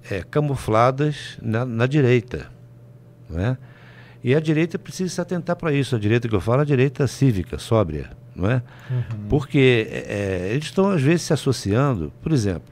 é, 0.09 0.21
camufladas 0.21 1.37
na, 1.41 1.65
na 1.65 1.87
direita. 1.87 2.51
Não 3.29 3.39
é? 3.39 3.57
E 4.27 4.35
a 4.35 4.41
direita 4.41 4.77
precisa 4.77 5.09
se 5.09 5.21
atentar 5.21 5.55
para 5.55 5.71
isso. 5.71 5.95
A 5.95 5.99
direita 5.99 6.27
que 6.27 6.35
eu 6.35 6.41
falo 6.41 6.59
é 6.59 6.63
a 6.63 6.65
direita 6.65 7.07
cívica, 7.07 7.57
sóbria. 7.57 8.09
Não 8.35 8.51
é? 8.51 8.61
Uhum. 8.89 9.27
Porque 9.29 9.87
é, 9.89 10.49
eles 10.51 10.65
estão, 10.65 10.89
às 10.89 11.01
vezes, 11.01 11.21
se 11.21 11.31
associando. 11.31 12.11
Por 12.21 12.33
exemplo, 12.33 12.67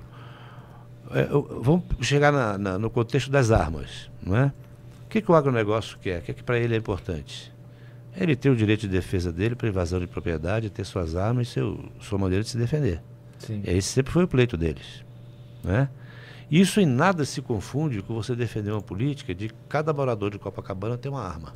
é, 1.12 1.26
vamos 1.62 1.86
chegar 2.02 2.34
na, 2.34 2.58
na, 2.58 2.78
no 2.78 2.90
contexto 2.90 3.32
das 3.32 3.52
armas. 3.52 4.12
Não 4.22 4.36
é? 4.36 4.52
O 5.06 5.08
que, 5.08 5.22
que 5.22 5.32
o 5.32 5.34
agronegócio 5.34 5.98
quer? 6.00 6.20
O 6.20 6.24
que, 6.24 6.34
que 6.34 6.44
para 6.44 6.60
ele 6.60 6.76
é 6.76 6.78
importante? 6.78 7.54
Ele 8.18 8.36
ter 8.36 8.50
o 8.50 8.56
direito 8.58 8.82
de 8.82 8.90
defesa 8.90 9.32
dele 9.32 9.56
para 9.56 9.70
invasão 9.70 10.02
de 10.02 10.08
propriedade, 10.08 10.70
ter 10.70 10.84
suas 10.84 11.16
armas 11.16 11.48
e 11.48 11.52
seu, 11.52 11.86
sua 12.02 12.20
maneira 12.20 12.44
de 12.44 12.50
se 12.50 12.58
defender. 12.58 13.02
Sim. 13.40 13.62
Esse 13.64 13.88
sempre 13.88 14.12
foi 14.12 14.26
o 14.26 14.28
pleito 14.28 14.58
deles. 14.58 15.06
Né? 15.64 15.88
Isso 16.50 16.80
em 16.80 16.86
nada 16.86 17.26
se 17.26 17.42
confunde 17.42 18.02
com 18.02 18.14
você 18.14 18.36
defender 18.36 18.72
uma 18.72 18.82
política 18.82 19.34
de 19.34 19.50
cada 19.68 19.92
morador 19.92 20.32
de 20.32 20.38
Copacabana 20.38 20.98
ter 20.98 21.10
uma 21.10 21.22
arma. 21.22 21.54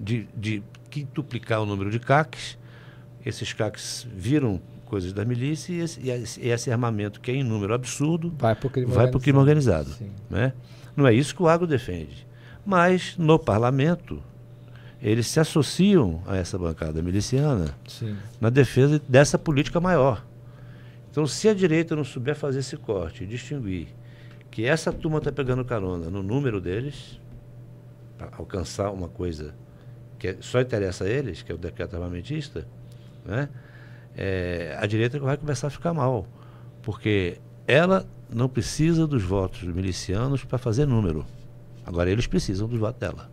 De, 0.00 0.28
de 0.36 0.62
quintuplicar 0.90 1.60
o 1.60 1.66
número 1.66 1.90
de 1.90 1.98
CACs, 1.98 2.58
esses 3.24 3.52
CACs 3.52 4.06
viram 4.14 4.60
coisas 4.86 5.12
da 5.12 5.24
milícia 5.24 5.72
e 5.72 5.80
esse, 5.80 6.40
e 6.40 6.48
esse 6.48 6.70
armamento, 6.70 7.20
que 7.20 7.30
é 7.30 7.34
em 7.34 7.42
número 7.42 7.74
absurdo, 7.74 8.32
vai 8.38 8.54
para 8.54 8.66
o 8.66 8.70
crime 8.70 8.86
vai 8.86 9.06
organizado. 9.06 9.20
crime 9.20 9.38
organizado 9.38 9.90
né? 10.30 10.52
Não 10.96 11.06
é 11.06 11.12
isso 11.12 11.34
que 11.34 11.42
o 11.42 11.48
agro 11.48 11.66
defende. 11.66 12.26
Mas 12.64 13.16
no 13.18 13.38
parlamento, 13.38 14.22
eles 15.02 15.26
se 15.26 15.38
associam 15.38 16.22
a 16.26 16.36
essa 16.36 16.58
bancada 16.58 17.02
miliciana 17.02 17.74
Sim. 17.86 18.16
na 18.40 18.48
defesa 18.48 19.00
dessa 19.06 19.38
política 19.38 19.80
maior. 19.80 20.24
Então, 21.16 21.26
se 21.26 21.48
a 21.48 21.54
direita 21.54 21.96
não 21.96 22.04
souber 22.04 22.36
fazer 22.36 22.58
esse 22.58 22.76
corte 22.76 23.24
distinguir 23.24 23.88
que 24.50 24.66
essa 24.66 24.92
turma 24.92 25.16
está 25.16 25.32
pegando 25.32 25.64
carona 25.64 26.10
no 26.10 26.22
número 26.22 26.60
deles, 26.60 27.18
para 28.18 28.36
alcançar 28.36 28.90
uma 28.90 29.08
coisa 29.08 29.54
que 30.18 30.28
é, 30.28 30.36
só 30.40 30.60
interessa 30.60 31.04
a 31.04 31.08
eles, 31.08 31.40
que 31.40 31.50
é 31.50 31.54
o 31.54 31.58
decreto 31.58 31.94
armamentista, 31.96 32.68
né? 33.24 33.48
É, 34.14 34.76
a 34.78 34.84
direita 34.84 35.18
vai 35.18 35.38
começar 35.38 35.68
a 35.68 35.70
ficar 35.70 35.94
mal. 35.94 36.26
Porque 36.82 37.38
ela 37.66 38.06
não 38.28 38.46
precisa 38.46 39.06
dos 39.06 39.22
votos 39.22 39.64
dos 39.64 39.74
milicianos 39.74 40.44
para 40.44 40.58
fazer 40.58 40.84
número. 40.84 41.24
Agora, 41.86 42.10
eles 42.10 42.26
precisam 42.26 42.68
dos 42.68 42.78
votos 42.78 43.00
dela. 43.00 43.30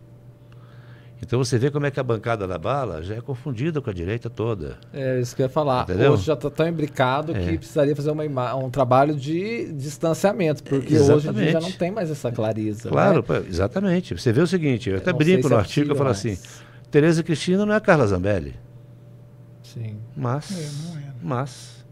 Então 1.22 1.38
você 1.38 1.58
vê 1.58 1.70
como 1.70 1.86
é 1.86 1.90
que 1.90 1.98
a 1.98 2.02
bancada 2.02 2.46
da 2.46 2.58
bala 2.58 3.02
já 3.02 3.14
é 3.14 3.20
confundida 3.20 3.80
com 3.80 3.88
a 3.88 3.92
direita 3.92 4.28
toda. 4.28 4.76
É 4.92 5.20
isso 5.20 5.34
que 5.34 5.42
eu 5.42 5.46
ia 5.46 5.50
falar. 5.50 5.84
Entendeu? 5.84 6.12
Hoje 6.12 6.24
já 6.24 6.34
está 6.34 6.50
tão 6.50 6.68
imbricado 6.68 7.34
é. 7.34 7.40
que 7.40 7.58
precisaria 7.58 7.96
fazer 7.96 8.10
uma 8.10 8.54
um 8.54 8.70
trabalho 8.70 9.14
de 9.14 9.72
distanciamento, 9.72 10.62
porque 10.62 10.98
hoje 10.98 11.28
em 11.28 11.32
dia 11.32 11.52
já 11.52 11.60
não 11.60 11.72
tem 11.72 11.90
mais 11.90 12.10
essa 12.10 12.30
clareza. 12.30 12.88
Claro, 12.88 13.24
né? 13.28 13.44
exatamente. 13.48 14.14
Você 14.14 14.32
vê 14.32 14.40
o 14.40 14.46
seguinte, 14.46 14.90
eu 14.90 14.96
até 14.96 15.12
brinco 15.12 15.48
no 15.48 15.54
é 15.54 15.58
artigo, 15.58 15.92
eu 15.92 15.96
falo 15.96 16.10
assim, 16.10 16.36
Tereza 16.90 17.22
Cristina 17.22 17.64
não 17.64 17.72
é 17.72 17.76
a 17.76 17.80
Carla 17.80 18.06
Zambelli. 18.06 18.54
Sim. 19.62 19.96
Mas, 20.16 20.50
é, 20.52 20.88
não 20.88 20.98
é. 20.98 21.12
mas, 21.22 21.84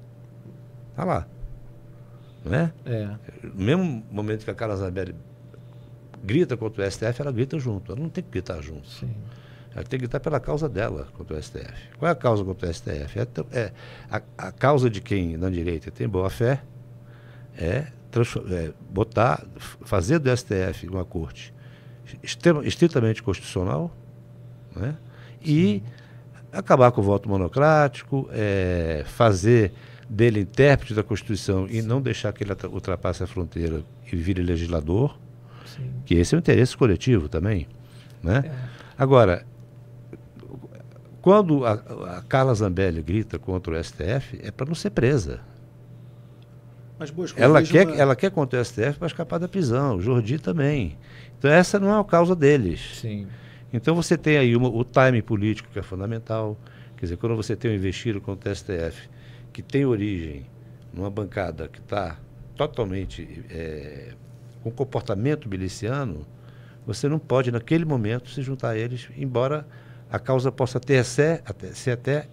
tá 0.95 1.05
lá. 1.05 1.27
Não 2.45 2.55
é? 2.55 2.73
É. 2.85 3.09
No 3.43 3.65
mesmo 3.65 4.05
momento 4.11 4.45
que 4.45 4.51
a 4.51 4.55
Carla 4.55 4.77
Zambelli 4.77 5.15
grita 6.23 6.57
contra 6.57 6.87
o 6.87 6.91
STF, 6.91 7.21
ela 7.21 7.33
grita 7.33 7.59
junto. 7.59 7.93
Ela 7.93 8.01
não 8.01 8.09
tem 8.09 8.23
que 8.23 8.31
gritar 8.31 8.61
junto. 8.61 8.89
Sim. 8.89 9.11
Ela 9.75 9.85
tem 9.85 9.99
que 9.99 10.05
gritar 10.05 10.21
pela 10.21 10.39
causa 10.39 10.69
dela 10.69 11.09
contra 11.15 11.37
o 11.37 11.43
STF. 11.43 11.97
Qual 11.99 12.09
é 12.09 12.13
a 12.13 12.15
causa 12.15 12.45
contra 12.45 12.69
o 12.69 12.75
STF? 12.75 13.19
É, 13.19 13.27
é 13.53 13.73
a, 14.11 14.23
a, 14.39 14.53
causa 14.53 14.91
de 14.91 15.01
quem 15.01 15.37
na 15.37 15.49
direita 15.49 15.91
tem 15.91 16.09
boa 16.09 16.29
fé 16.29 16.63
é, 17.57 17.87
é 18.51 18.73
botar, 18.91 19.45
fazer 19.59 20.19
do 20.19 20.35
STF 20.37 20.87
uma 20.89 21.05
corte 21.05 21.53
estritamente 22.23 23.23
constitucional 23.23 23.91
né? 24.77 24.97
e 25.41 25.83
acabar 26.53 26.93
com 26.93 27.01
o 27.01 27.05
voto 27.05 27.29
monocrático, 27.29 28.29
é, 28.33 29.03
fazer 29.07 29.73
dele 30.09 30.41
intérprete 30.41 30.93
da 30.93 31.03
Constituição 31.03 31.67
e 31.69 31.81
não 31.81 32.03
deixar 32.03 32.33
que 32.33 32.45
ele 32.45 32.53
ultrapasse 32.71 33.23
a 33.23 33.27
fronteira 33.27 33.83
e 34.11 34.17
vire 34.17 34.43
legislador, 34.43 35.19
Sim. 35.77 35.91
que 36.05 36.15
esse 36.15 36.35
é 36.35 36.39
o 36.39 36.41
interesse 36.41 36.77
coletivo 36.77 37.29
também. 37.29 37.67
Né? 38.23 38.45
É. 38.47 38.53
Agora, 38.97 39.45
quando 41.21 41.65
a, 41.65 41.73
a, 41.73 42.23
Carla 42.23 42.55
Zambelli 42.55 43.03
grita 43.03 43.39
contra 43.39 43.75
o 43.79 43.85
STF, 43.85 44.41
é 44.43 44.51
para 44.51 44.67
não 44.67 44.75
ser 44.75 44.91
presa. 44.91 45.41
Mas, 46.99 47.13
ela, 47.37 47.63
quer, 47.63 47.87
uma... 47.87 47.97
ela 47.97 48.17
quer 48.17 48.31
contra 48.31 48.61
o 48.61 48.65
STF 48.65 48.99
para 48.99 49.07
escapar 49.07 49.39
da 49.39 49.49
prisão, 49.49 49.97
o 49.97 50.01
Jordi 50.01 50.39
também. 50.39 50.97
Então 51.39 51.51
essa 51.51 51.81
não 51.81 51.89
é 51.89 52.01
a 52.01 52.05
causa 52.05 52.37
deles. 52.37 53.01
Sim. 53.01 53.27
Então 53.73 53.95
você 53.95 54.17
tem 54.17 54.37
aí 54.37 54.55
uma, 54.55 54.69
o 54.69 54.85
time 54.85 55.23
político 55.23 55.69
que 55.73 55.79
é 55.79 55.83
fundamental. 55.83 56.57
Quer 56.97 57.07
dizer, 57.07 57.17
quando 57.17 57.35
você 57.35 57.57
tem 57.57 57.71
um 57.71 57.75
investido 57.75 58.21
contra 58.21 58.53
o 58.53 58.55
STF 58.55 59.09
que 59.53 59.63
tem 59.63 59.85
origem 59.85 60.47
numa 60.93 61.11
bancada 61.11 61.69
que 61.69 61.81
está 61.81 62.19
totalmente 62.57 63.45
é, 63.51 64.13
com 64.63 64.71
comportamento 64.71 65.49
miliciano, 65.49 66.27
você 66.87 67.09
não 67.09 67.19
pode, 67.19 67.51
naquele 67.51 67.85
momento, 67.85 68.31
se 68.31 68.43
juntar 68.43 68.71
a 68.71 68.79
eles, 68.79 69.09
embora 69.17 69.67
a 70.11 70.19
causa 70.19 70.51
possa 70.51 70.79
ter 70.79 71.05
ser 71.05 71.43
até, 71.47 71.69
ser 71.69 71.93
até 71.93 72.29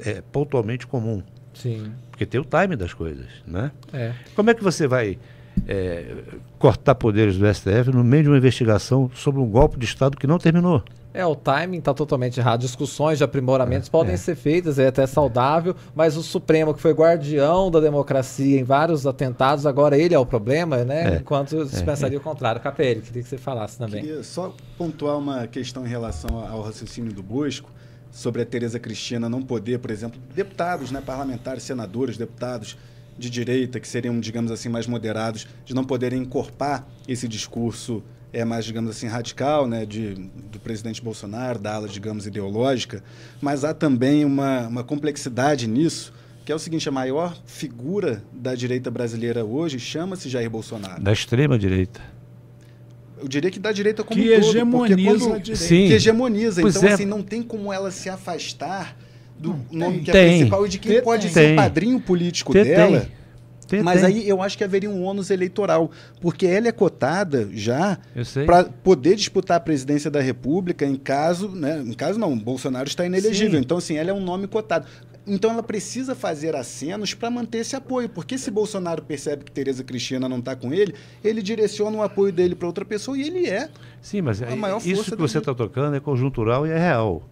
é, 0.00 0.22
pontualmente 0.32 0.86
comum. 0.86 1.22
Sim. 1.52 1.92
Porque 2.10 2.26
tem 2.26 2.40
o 2.40 2.44
time 2.44 2.76
das 2.76 2.92
coisas, 2.92 3.26
né? 3.46 3.70
É. 3.92 4.12
Como 4.34 4.50
é 4.50 4.54
que 4.54 4.62
você 4.62 4.86
vai 4.86 5.18
é, 5.66 6.16
cortar 6.58 6.94
poderes 6.94 7.38
do 7.38 7.52
STF 7.52 7.90
no 7.92 8.04
meio 8.04 8.24
de 8.24 8.28
uma 8.28 8.38
investigação 8.38 9.10
sobre 9.14 9.40
um 9.40 9.48
golpe 9.48 9.78
de 9.78 9.84
Estado 9.84 10.16
que 10.16 10.26
não 10.26 10.38
terminou? 10.38 10.82
É, 11.14 11.24
o 11.24 11.36
timing 11.36 11.78
está 11.78 11.94
totalmente 11.94 12.40
errado. 12.40 12.60
Discussões 12.60 13.18
de 13.18 13.24
aprimoramentos 13.24 13.88
é, 13.88 13.90
podem 13.90 14.14
é. 14.14 14.16
ser 14.16 14.34
feitas, 14.34 14.80
é 14.80 14.88
até 14.88 15.06
saudável, 15.06 15.76
mas 15.94 16.16
o 16.16 16.24
Supremo, 16.24 16.74
que 16.74 16.80
foi 16.80 16.92
guardião 16.92 17.70
da 17.70 17.78
democracia 17.78 18.58
em 18.58 18.64
vários 18.64 19.06
atentados, 19.06 19.64
agora 19.64 19.96
ele 19.96 20.12
é 20.12 20.18
o 20.18 20.26
problema, 20.26 20.84
né? 20.84 21.14
É. 21.14 21.16
Enquanto 21.18 21.66
se 21.66 21.80
é. 21.80 21.84
pensaria 21.84 22.18
o 22.18 22.20
contrário. 22.20 22.60
Capelli, 22.60 23.00
queria 23.00 23.22
que 23.22 23.28
você 23.28 23.38
falasse 23.38 23.78
também. 23.78 24.02
Queria 24.02 24.24
só 24.24 24.52
pontuar 24.76 25.16
uma 25.16 25.46
questão 25.46 25.86
em 25.86 25.88
relação 25.88 26.36
ao 26.36 26.62
raciocínio 26.62 27.12
do 27.12 27.22
Bosco 27.22 27.70
sobre 28.10 28.42
a 28.42 28.46
Tereza 28.46 28.80
Cristina 28.80 29.28
não 29.28 29.40
poder, 29.40 29.78
por 29.78 29.92
exemplo, 29.92 30.20
deputados, 30.34 30.90
né, 30.90 31.00
parlamentares, 31.00 31.62
senadores, 31.62 32.16
deputados 32.16 32.76
de 33.16 33.30
direita, 33.30 33.78
que 33.78 33.86
seriam, 33.86 34.18
digamos 34.18 34.50
assim, 34.50 34.68
mais 34.68 34.88
moderados, 34.88 35.46
de 35.64 35.74
não 35.74 35.84
poderem 35.84 36.22
encorpar 36.22 36.84
esse 37.06 37.28
discurso 37.28 38.02
é 38.34 38.44
mais, 38.44 38.64
digamos 38.64 38.90
assim, 38.90 39.06
radical, 39.06 39.66
né, 39.66 39.86
de, 39.86 40.14
do 40.50 40.58
presidente 40.58 41.00
Bolsonaro, 41.00 41.58
da 41.58 41.74
ala, 41.74 41.88
digamos, 41.88 42.26
ideológica, 42.26 43.02
mas 43.40 43.64
há 43.64 43.72
também 43.72 44.24
uma, 44.24 44.66
uma 44.66 44.82
complexidade 44.82 45.68
nisso, 45.68 46.12
que 46.44 46.50
é 46.50 46.54
o 46.54 46.58
seguinte, 46.58 46.88
a 46.88 46.92
maior 46.92 47.34
figura 47.46 48.22
da 48.32 48.54
direita 48.54 48.90
brasileira 48.90 49.44
hoje 49.44 49.78
chama-se 49.78 50.28
Jair 50.28 50.50
Bolsonaro. 50.50 51.00
Da 51.00 51.12
extrema 51.12 51.58
direita. 51.58 52.00
Eu 53.18 53.28
diria 53.28 53.50
que 53.50 53.58
da 53.58 53.72
direita 53.72 54.02
como 54.02 54.20
que 54.20 54.28
um 54.28 54.40
todo. 54.40 54.48
Hegemoniza 54.48 55.28
quando, 55.30 55.56
Sim. 55.56 55.86
Que 55.86 55.92
hegemoniza. 55.94 56.60
Pois 56.60 56.76
então, 56.76 56.88
é. 56.88 56.92
assim, 56.92 57.06
não 57.06 57.22
tem 57.22 57.42
como 57.42 57.72
ela 57.72 57.90
se 57.90 58.10
afastar 58.10 58.94
do 59.38 59.58
nome 59.70 60.00
que 60.00 60.10
é 60.10 60.12
tem. 60.12 60.38
principal 60.38 60.66
e 60.66 60.68
de 60.68 60.78
quem 60.78 60.92
tem. 60.92 61.02
pode 61.02 61.28
ser 61.30 61.52
o 61.52 61.56
padrinho 61.56 62.00
político 62.00 62.52
tem. 62.52 62.64
dela. 62.64 63.08
Tem, 63.74 63.82
Mas 63.82 64.00
tem. 64.02 64.10
aí 64.10 64.28
eu 64.28 64.40
acho 64.40 64.56
que 64.56 64.64
haveria 64.64 64.88
um 64.88 65.02
ônus 65.02 65.30
eleitoral, 65.30 65.90
porque 66.20 66.46
ela 66.46 66.68
é 66.68 66.72
cotada 66.72 67.48
já 67.52 67.98
para 68.46 68.64
poder 68.64 69.16
disputar 69.16 69.56
a 69.56 69.60
presidência 69.60 70.10
da 70.10 70.20
República 70.20 70.86
em 70.86 70.96
caso, 70.96 71.48
né? 71.48 71.82
Em 71.84 71.92
caso 71.92 72.18
não, 72.18 72.36
Bolsonaro 72.38 72.88
está 72.88 73.04
inelegível. 73.04 73.58
Sim. 73.58 73.64
Então, 73.64 73.78
assim, 73.78 73.96
ela 73.96 74.10
é 74.10 74.12
um 74.12 74.22
nome 74.22 74.46
cotado. 74.46 74.86
Então 75.26 75.50
ela 75.50 75.62
precisa 75.62 76.14
fazer 76.14 76.54
acenos 76.54 77.14
para 77.14 77.30
manter 77.30 77.58
esse 77.58 77.74
apoio, 77.74 78.10
porque 78.10 78.36
se 78.36 78.50
Bolsonaro 78.50 79.02
percebe 79.02 79.42
que 79.42 79.50
Tereza 79.50 79.82
Cristina 79.82 80.28
não 80.28 80.38
está 80.38 80.54
com 80.54 80.72
ele, 80.72 80.94
ele 81.24 81.40
direciona 81.40 81.96
o 81.96 82.02
apoio 82.02 82.30
dele 82.30 82.54
para 82.54 82.66
outra 82.66 82.84
pessoa 82.84 83.16
e 83.16 83.22
ele 83.22 83.46
é. 83.46 83.70
Sim, 84.02 84.20
mas 84.20 84.42
a 84.42 84.54
maior 84.54 84.82
isso 84.84 85.16
que 85.16 85.22
você 85.22 85.38
está 85.38 85.54
tocando 85.54 85.96
é 85.96 86.00
conjuntural 86.00 86.66
e 86.66 86.70
é 86.70 86.78
real 86.78 87.22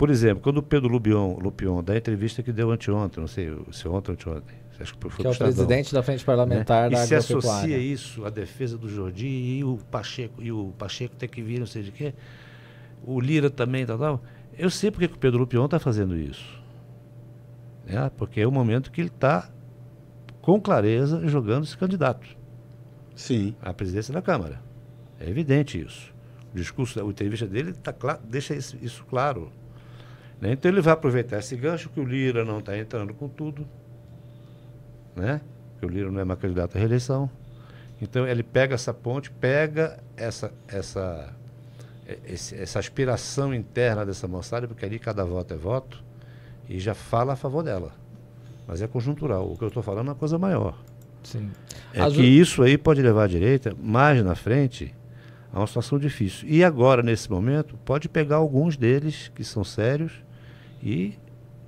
por 0.00 0.08
exemplo, 0.08 0.42
quando 0.42 0.56
o 0.56 0.62
Pedro 0.62 0.88
Lupion, 0.88 1.36
Lupion 1.38 1.82
dá 1.82 1.92
a 1.92 1.98
entrevista 1.98 2.42
que 2.42 2.50
deu 2.50 2.70
anteontem, 2.70 3.20
não 3.20 3.28
sei 3.28 3.54
se 3.70 3.86
ontem 3.86 4.12
ou 4.12 4.14
anteontem, 4.14 4.56
acho 4.82 4.94
que 4.94 5.08
foi 5.08 5.10
que 5.10 5.26
é 5.26 5.30
o 5.30 5.36
presidente 5.36 5.92
da 5.92 6.02
frente 6.02 6.24
parlamentar 6.24 6.90
né? 6.90 6.96
da 6.96 7.04
E 7.04 7.06
se 7.06 7.14
associa 7.14 7.78
isso 7.78 8.24
à 8.24 8.30
defesa 8.30 8.78
do 8.78 8.88
Jordi 8.88 9.26
e 9.26 9.64
o 9.64 9.76
Pacheco, 9.90 10.42
e 10.42 10.50
o 10.50 10.72
Pacheco 10.78 11.16
tem 11.16 11.28
que 11.28 11.42
vir, 11.42 11.58
não 11.58 11.66
sei 11.66 11.82
de 11.82 11.92
quê. 11.92 12.14
O 13.04 13.20
Lira 13.20 13.50
também, 13.50 13.86
tal, 13.86 13.98
tal. 13.98 14.22
Eu 14.56 14.70
sei 14.70 14.90
porque 14.90 15.08
que 15.08 15.14
o 15.14 15.18
Pedro 15.18 15.40
Lupion 15.40 15.64
está 15.64 15.78
fazendo 15.78 16.16
isso. 16.16 16.60
É, 17.86 18.08
porque 18.10 18.40
é 18.40 18.46
o 18.46 18.52
momento 18.52 18.90
que 18.90 19.00
ele 19.00 19.08
está, 19.08 19.50
com 20.40 20.60
clareza, 20.60 21.26
jogando 21.26 21.64
esse 21.64 21.76
candidato. 21.76 22.26
Sim. 23.14 23.54
À 23.60 23.72
presidência 23.72 24.12
da 24.12 24.22
Câmara. 24.22 24.62
É 25.18 25.28
evidente 25.28 25.80
isso. 25.80 26.14
O 26.52 26.56
discurso, 26.56 27.00
a 27.00 27.04
entrevista 27.04 27.46
dele 27.46 27.72
tá 27.72 27.92
claro, 27.92 28.20
deixa 28.24 28.54
isso, 28.54 28.76
isso 28.82 29.04
claro. 29.04 29.52
Né? 30.40 30.52
Então 30.52 30.70
ele 30.70 30.80
vai 30.80 30.94
aproveitar 30.94 31.38
esse 31.38 31.56
gancho 31.56 31.90
que 31.90 32.00
o 32.00 32.04
Lira 32.04 32.44
não 32.44 32.58
está 32.58 32.76
entrando 32.76 33.14
com 33.14 33.28
tudo 33.28 33.66
né? 35.16 35.40
Que 35.78 35.86
o 35.86 35.88
Lira 35.88 36.10
não 36.10 36.20
é 36.20 36.24
mais 36.24 36.38
candidato 36.38 36.76
à 36.76 36.78
reeleição. 36.78 37.30
Então 38.00 38.26
ele 38.26 38.42
pega 38.42 38.74
essa 38.74 38.94
ponte, 38.94 39.30
pega 39.30 39.98
essa 40.16 40.52
essa 40.66 41.34
esse, 42.24 42.54
essa 42.56 42.78
aspiração 42.78 43.54
interna 43.54 44.04
dessa 44.04 44.26
moçada, 44.26 44.66
porque 44.66 44.84
ali 44.84 44.98
cada 44.98 45.24
voto 45.24 45.54
é 45.54 45.56
voto, 45.56 46.02
e 46.68 46.78
já 46.78 46.94
fala 46.94 47.34
a 47.34 47.36
favor 47.36 47.62
dela. 47.62 47.92
Mas 48.66 48.82
é 48.82 48.86
conjuntural. 48.86 49.50
O 49.50 49.56
que 49.56 49.64
eu 49.64 49.68
estou 49.68 49.82
falando 49.82 50.08
é 50.08 50.10
uma 50.10 50.16
coisa 50.16 50.38
maior. 50.38 50.76
Sim. 51.22 51.50
É 51.92 52.08
que 52.10 52.22
isso 52.22 52.62
aí 52.62 52.78
pode 52.78 53.02
levar 53.02 53.24
à 53.24 53.26
direita, 53.26 53.74
mais 53.80 54.22
na 54.24 54.34
frente, 54.34 54.94
a 55.52 55.58
uma 55.58 55.66
situação 55.66 55.98
difícil. 55.98 56.48
E 56.48 56.64
agora, 56.64 57.02
nesse 57.02 57.30
momento, 57.30 57.76
pode 57.84 58.08
pegar 58.08 58.36
alguns 58.36 58.76
deles 58.76 59.30
que 59.34 59.44
são 59.44 59.64
sérios 59.64 60.12
e 60.82 61.18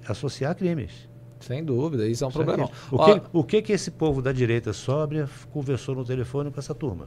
associar 0.06 0.54
crimes. 0.54 1.08
Sem 1.42 1.64
dúvida, 1.64 2.06
isso 2.06 2.22
é 2.22 2.26
um 2.26 2.30
isso 2.30 2.38
problema. 2.38 2.70
O, 2.90 3.04
que, 3.04 3.22
o 3.32 3.44
que 3.44 3.62
que 3.62 3.72
esse 3.72 3.90
povo 3.90 4.22
da 4.22 4.32
direita 4.32 4.72
sóbria 4.72 5.28
conversou 5.50 5.94
no 5.94 6.04
telefone 6.04 6.50
com 6.50 6.60
essa 6.60 6.74
turma? 6.74 7.06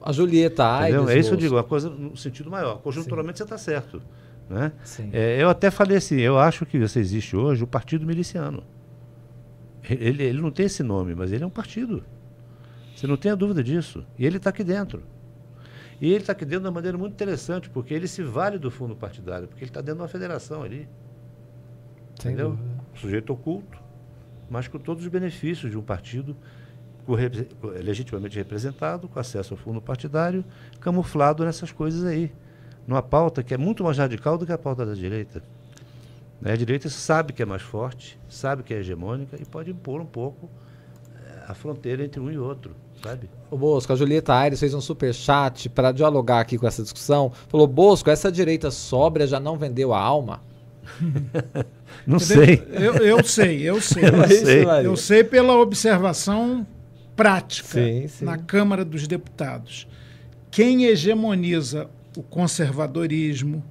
A 0.00 0.10
Julieta 0.10 0.66
Aires. 0.66 1.06
É 1.08 1.18
isso 1.18 1.28
que 1.28 1.34
eu 1.34 1.38
digo, 1.38 1.54
uma 1.54 1.62
coisa 1.62 1.90
no 1.90 2.16
sentido 2.16 2.50
maior. 2.50 2.78
Conjunturalmente 2.78 3.38
Sim. 3.38 3.44
você 3.44 3.54
está 3.54 3.58
certo. 3.58 4.02
Né? 4.48 4.72
É, 5.12 5.42
eu 5.42 5.48
até 5.48 5.70
falei 5.70 5.98
assim, 5.98 6.18
eu 6.18 6.38
acho 6.38 6.66
que 6.66 6.78
você 6.78 6.98
existe 6.98 7.36
hoje 7.36 7.62
o 7.62 7.66
Partido 7.66 8.06
Miliciano. 8.06 8.64
Ele, 9.88 10.22
ele 10.22 10.40
não 10.40 10.50
tem 10.50 10.66
esse 10.66 10.82
nome, 10.82 11.14
mas 11.14 11.30
ele 11.30 11.44
é 11.44 11.46
um 11.46 11.50
partido. 11.50 12.02
Você 12.96 13.06
não 13.06 13.16
tem 13.16 13.32
a 13.32 13.34
dúvida 13.34 13.62
disso. 13.62 14.04
E 14.18 14.24
ele 14.24 14.38
está 14.38 14.50
aqui 14.50 14.64
dentro. 14.64 15.02
E 16.00 16.08
ele 16.08 16.18
está 16.18 16.32
aqui 16.32 16.44
dentro 16.44 16.62
de 16.62 16.66
uma 16.66 16.72
maneira 16.72 16.96
muito 16.96 17.12
interessante, 17.12 17.68
porque 17.68 17.92
ele 17.92 18.08
se 18.08 18.22
vale 18.22 18.58
do 18.58 18.70
fundo 18.70 18.96
partidário, 18.96 19.46
porque 19.46 19.62
ele 19.62 19.70
está 19.70 19.80
dentro 19.80 19.96
de 19.96 20.02
uma 20.02 20.08
federação 20.08 20.62
ali. 20.62 20.88
Sem 22.18 22.32
entendeu? 22.32 22.50
Dúvida 22.50 22.71
sujeito 22.94 23.32
oculto, 23.32 23.78
mas 24.50 24.68
com 24.68 24.78
todos 24.78 25.04
os 25.04 25.10
benefícios 25.10 25.70
de 25.70 25.78
um 25.78 25.82
partido 25.82 26.36
legitimamente 27.82 28.36
representado, 28.36 29.08
com 29.08 29.18
acesso 29.18 29.54
ao 29.54 29.58
fundo 29.58 29.80
partidário, 29.80 30.44
camuflado 30.80 31.44
nessas 31.44 31.72
coisas 31.72 32.04
aí. 32.04 32.32
Numa 32.86 33.02
pauta 33.02 33.42
que 33.42 33.54
é 33.54 33.58
muito 33.58 33.82
mais 33.84 33.98
radical 33.98 34.38
do 34.38 34.46
que 34.46 34.52
a 34.52 34.58
pauta 34.58 34.84
da 34.84 34.94
direita. 34.94 35.42
Né, 36.40 36.52
a 36.52 36.56
direita 36.56 36.88
sabe 36.88 37.32
que 37.32 37.42
é 37.42 37.46
mais 37.46 37.62
forte, 37.62 38.18
sabe 38.28 38.62
que 38.62 38.74
é 38.74 38.78
hegemônica 38.78 39.36
e 39.40 39.44
pode 39.44 39.70
impor 39.70 40.00
um 40.00 40.06
pouco 40.06 40.50
eh, 41.14 41.44
a 41.46 41.54
fronteira 41.54 42.04
entre 42.04 42.18
um 42.18 42.30
e 42.30 42.36
outro, 42.36 42.74
sabe? 43.00 43.30
O 43.48 43.56
Bosco, 43.56 43.92
a 43.92 43.96
Julieta 43.96 44.34
Aires 44.34 44.58
fez 44.58 44.74
um 44.74 44.80
super 44.80 45.14
chat 45.14 45.68
para 45.68 45.92
dialogar 45.92 46.40
aqui 46.40 46.58
com 46.58 46.66
essa 46.66 46.82
discussão. 46.82 47.30
Falou, 47.48 47.68
Bosco, 47.68 48.10
essa 48.10 48.30
direita 48.30 48.72
sóbria 48.72 49.26
já 49.26 49.38
não 49.38 49.56
vendeu 49.56 49.94
a 49.94 50.00
alma? 50.00 50.40
Não 52.06 52.18
sei. 52.18 52.62
Eu, 52.70 52.94
eu, 52.94 53.24
sei, 53.24 53.62
eu 53.62 53.80
sei. 53.82 54.04
Eu, 54.04 54.28
sei. 54.28 54.86
eu 54.86 54.96
sei 54.96 55.24
pela 55.24 55.58
observação 55.58 56.66
prática 57.14 57.80
sim, 57.80 58.08
sim. 58.08 58.24
na 58.24 58.38
Câmara 58.38 58.84
dos 58.84 59.06
Deputados. 59.06 59.86
Quem 60.50 60.84
hegemoniza 60.84 61.88
o 62.16 62.22
conservadorismo, 62.22 63.64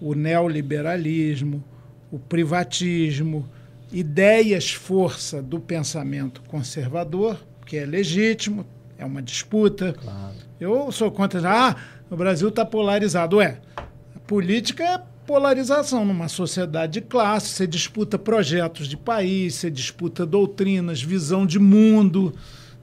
o 0.00 0.14
neoliberalismo, 0.14 1.64
o 2.10 2.18
privatismo, 2.18 3.48
ideias 3.92 4.72
força 4.72 5.42
do 5.42 5.58
pensamento 5.58 6.42
conservador, 6.42 7.38
que 7.66 7.76
é 7.76 7.84
legítimo, 7.84 8.66
é 8.98 9.04
uma 9.04 9.22
disputa. 9.22 9.94
Claro. 9.94 10.34
Eu 10.60 10.92
sou 10.92 11.10
contra. 11.10 11.40
Ah, 11.48 11.76
o 12.10 12.16
Brasil 12.16 12.48
está 12.48 12.64
polarizado. 12.64 13.38
Ué, 13.38 13.58
a 13.76 14.18
política 14.26 14.84
é 14.84 15.02
polarização 15.26 16.04
numa 16.04 16.28
sociedade 16.28 16.94
de 16.94 17.00
classe, 17.00 17.48
você 17.48 17.66
disputa 17.66 18.18
projetos 18.18 18.88
de 18.88 18.96
país, 18.96 19.54
você 19.54 19.70
disputa 19.70 20.26
doutrinas, 20.26 21.02
visão 21.02 21.46
de 21.46 21.58
mundo. 21.58 22.34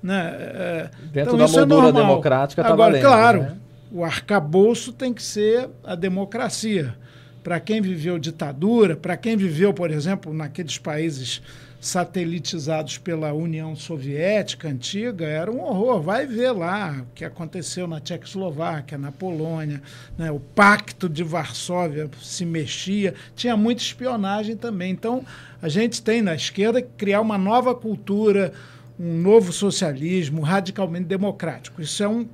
Né? 0.02 0.36
É, 0.38 0.90
Dentro 1.12 1.36
então, 1.36 1.38
da 1.38 1.46
é 1.46 1.66
moldura 1.66 1.90
é 1.90 1.92
democrática 1.92 2.62
está 2.62 2.76
valendo. 2.76 3.02
Claro, 3.02 3.42
né? 3.42 3.58
o 3.92 4.04
arcabouço 4.04 4.94
tem 4.94 5.14
que 5.14 5.22
ser 5.24 5.70
a 5.84 5.96
democracia. 5.96 6.96
Para 7.44 7.60
quem 7.60 7.82
viveu 7.82 8.20
ditadura, 8.20 8.96
para 8.96 9.18
quem 9.18 9.36
viveu, 9.36 9.74
por 9.74 9.92
exemplo, 9.92 10.34
naqueles 10.34 10.78
países 10.78 11.42
satelitizados 11.80 12.98
pela 12.98 13.32
União 13.32 13.74
Soviética 13.76 14.68
antiga, 14.68 15.26
era 15.26 15.50
um 15.50 15.62
horror. 15.62 16.02
Vai 16.02 16.26
ver 16.26 16.52
lá 16.52 17.06
o 17.10 17.14
que 17.16 17.24
aconteceu 17.24 17.88
na 17.88 18.02
Tchecoslováquia, 18.02 18.98
na 18.98 19.12
Polônia, 19.12 19.82
né? 20.18 20.30
o 20.30 20.40
Pacto 20.40 21.08
de 21.08 21.24
Varsóvia 21.24 22.10
se 22.22 22.46
mexia, 22.46 23.14
tinha 23.36 23.56
muita 23.56 23.82
espionagem 23.82 24.58
também. 24.58 24.92
Então, 24.92 25.24
a 25.62 25.70
gente 25.70 26.02
tem 26.02 26.22
na 26.22 26.36
esquerda 26.36 26.82
que 26.82 26.90
criar 26.98 27.22
uma 27.22 27.38
nova 27.38 27.74
cultura, 27.74 28.52
um 29.00 29.22
novo 29.22 29.54
socialismo 29.54 30.42
radicalmente 30.42 31.06
democrático. 31.06 31.82
Isso 31.82 32.04
é 32.04 32.08
um 32.08 32.28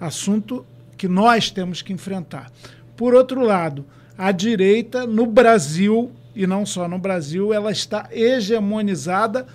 assunto 0.00 0.66
que 0.96 1.06
nós 1.06 1.50
temos 1.50 1.80
que 1.80 1.92
enfrentar. 1.92 2.50
Por 2.96 3.14
outro 3.14 3.40
lado, 3.40 3.86
a 4.18 4.32
direita 4.32 5.06
no 5.06 5.24
Brasil 5.26 6.10
e 6.34 6.46
não 6.46 6.64
só 6.64 6.88
no 6.88 6.98
Brasil, 6.98 7.52
ela 7.52 7.70
está 7.70 8.08
hegemonizada 8.10 9.46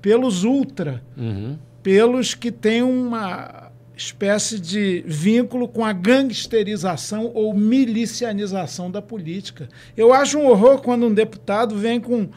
pelos 0.00 0.44
ultra, 0.44 1.02
uhum. 1.16 1.56
pelos 1.82 2.34
que 2.34 2.50
têm 2.50 2.82
uma 2.82 3.70
espécie 3.96 4.58
de 4.58 5.04
vínculo 5.06 5.68
com 5.68 5.84
a 5.84 5.92
gangsterização 5.92 7.30
ou 7.34 7.54
milicianização 7.54 8.90
da 8.90 9.00
política. 9.00 9.68
Eu 9.96 10.12
acho 10.12 10.38
um 10.38 10.46
horror 10.46 10.80
quando 10.80 11.06
um 11.06 11.14
deputado 11.14 11.76
vem 11.76 12.00
com 12.00 12.22
uh, 12.22 12.30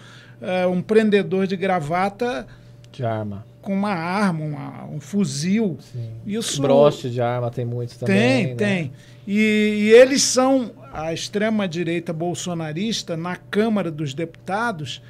um 0.72 0.82
prendedor 0.82 1.48
de 1.48 1.56
gravata 1.56 2.46
de 2.92 3.04
arma 3.04 3.46
com 3.66 3.74
uma 3.74 3.94
arma, 3.94 4.46
uma, 4.46 4.86
um 4.86 5.00
fuzil. 5.00 5.78
Sim. 5.92 6.12
Isso 6.24 6.62
broche 6.62 7.10
de 7.10 7.20
arma 7.20 7.50
tem 7.50 7.66
muito 7.66 7.98
também. 7.98 8.16
Tem, 8.16 8.48
né? 8.50 8.56
tem. 8.56 8.92
E, 9.26 9.88
e 9.88 9.92
eles 9.92 10.22
são 10.22 10.72
a 10.96 11.14
extrema-direita 11.14 12.14
bolsonarista 12.14 13.18
na 13.18 13.36
Câmara 13.36 13.92
dos 13.92 14.14
Deputados 14.14 15.02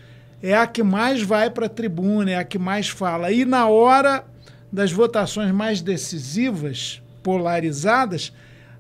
é 0.42 0.56
a 0.56 0.66
que 0.66 0.82
mais 0.82 1.22
vai 1.22 1.50
para 1.50 1.68
a 1.68 1.70
tribuna, 1.70 2.32
é 2.32 2.38
a 2.38 2.44
que 2.44 2.58
mais 2.58 2.90
fala. 2.90 3.32
E 3.32 3.46
na 3.46 3.68
hora 3.68 4.26
das 4.72 4.92
votações 4.92 5.52
mais 5.52 5.82
decisivas, 5.82 7.02
polarizadas, 7.22 8.34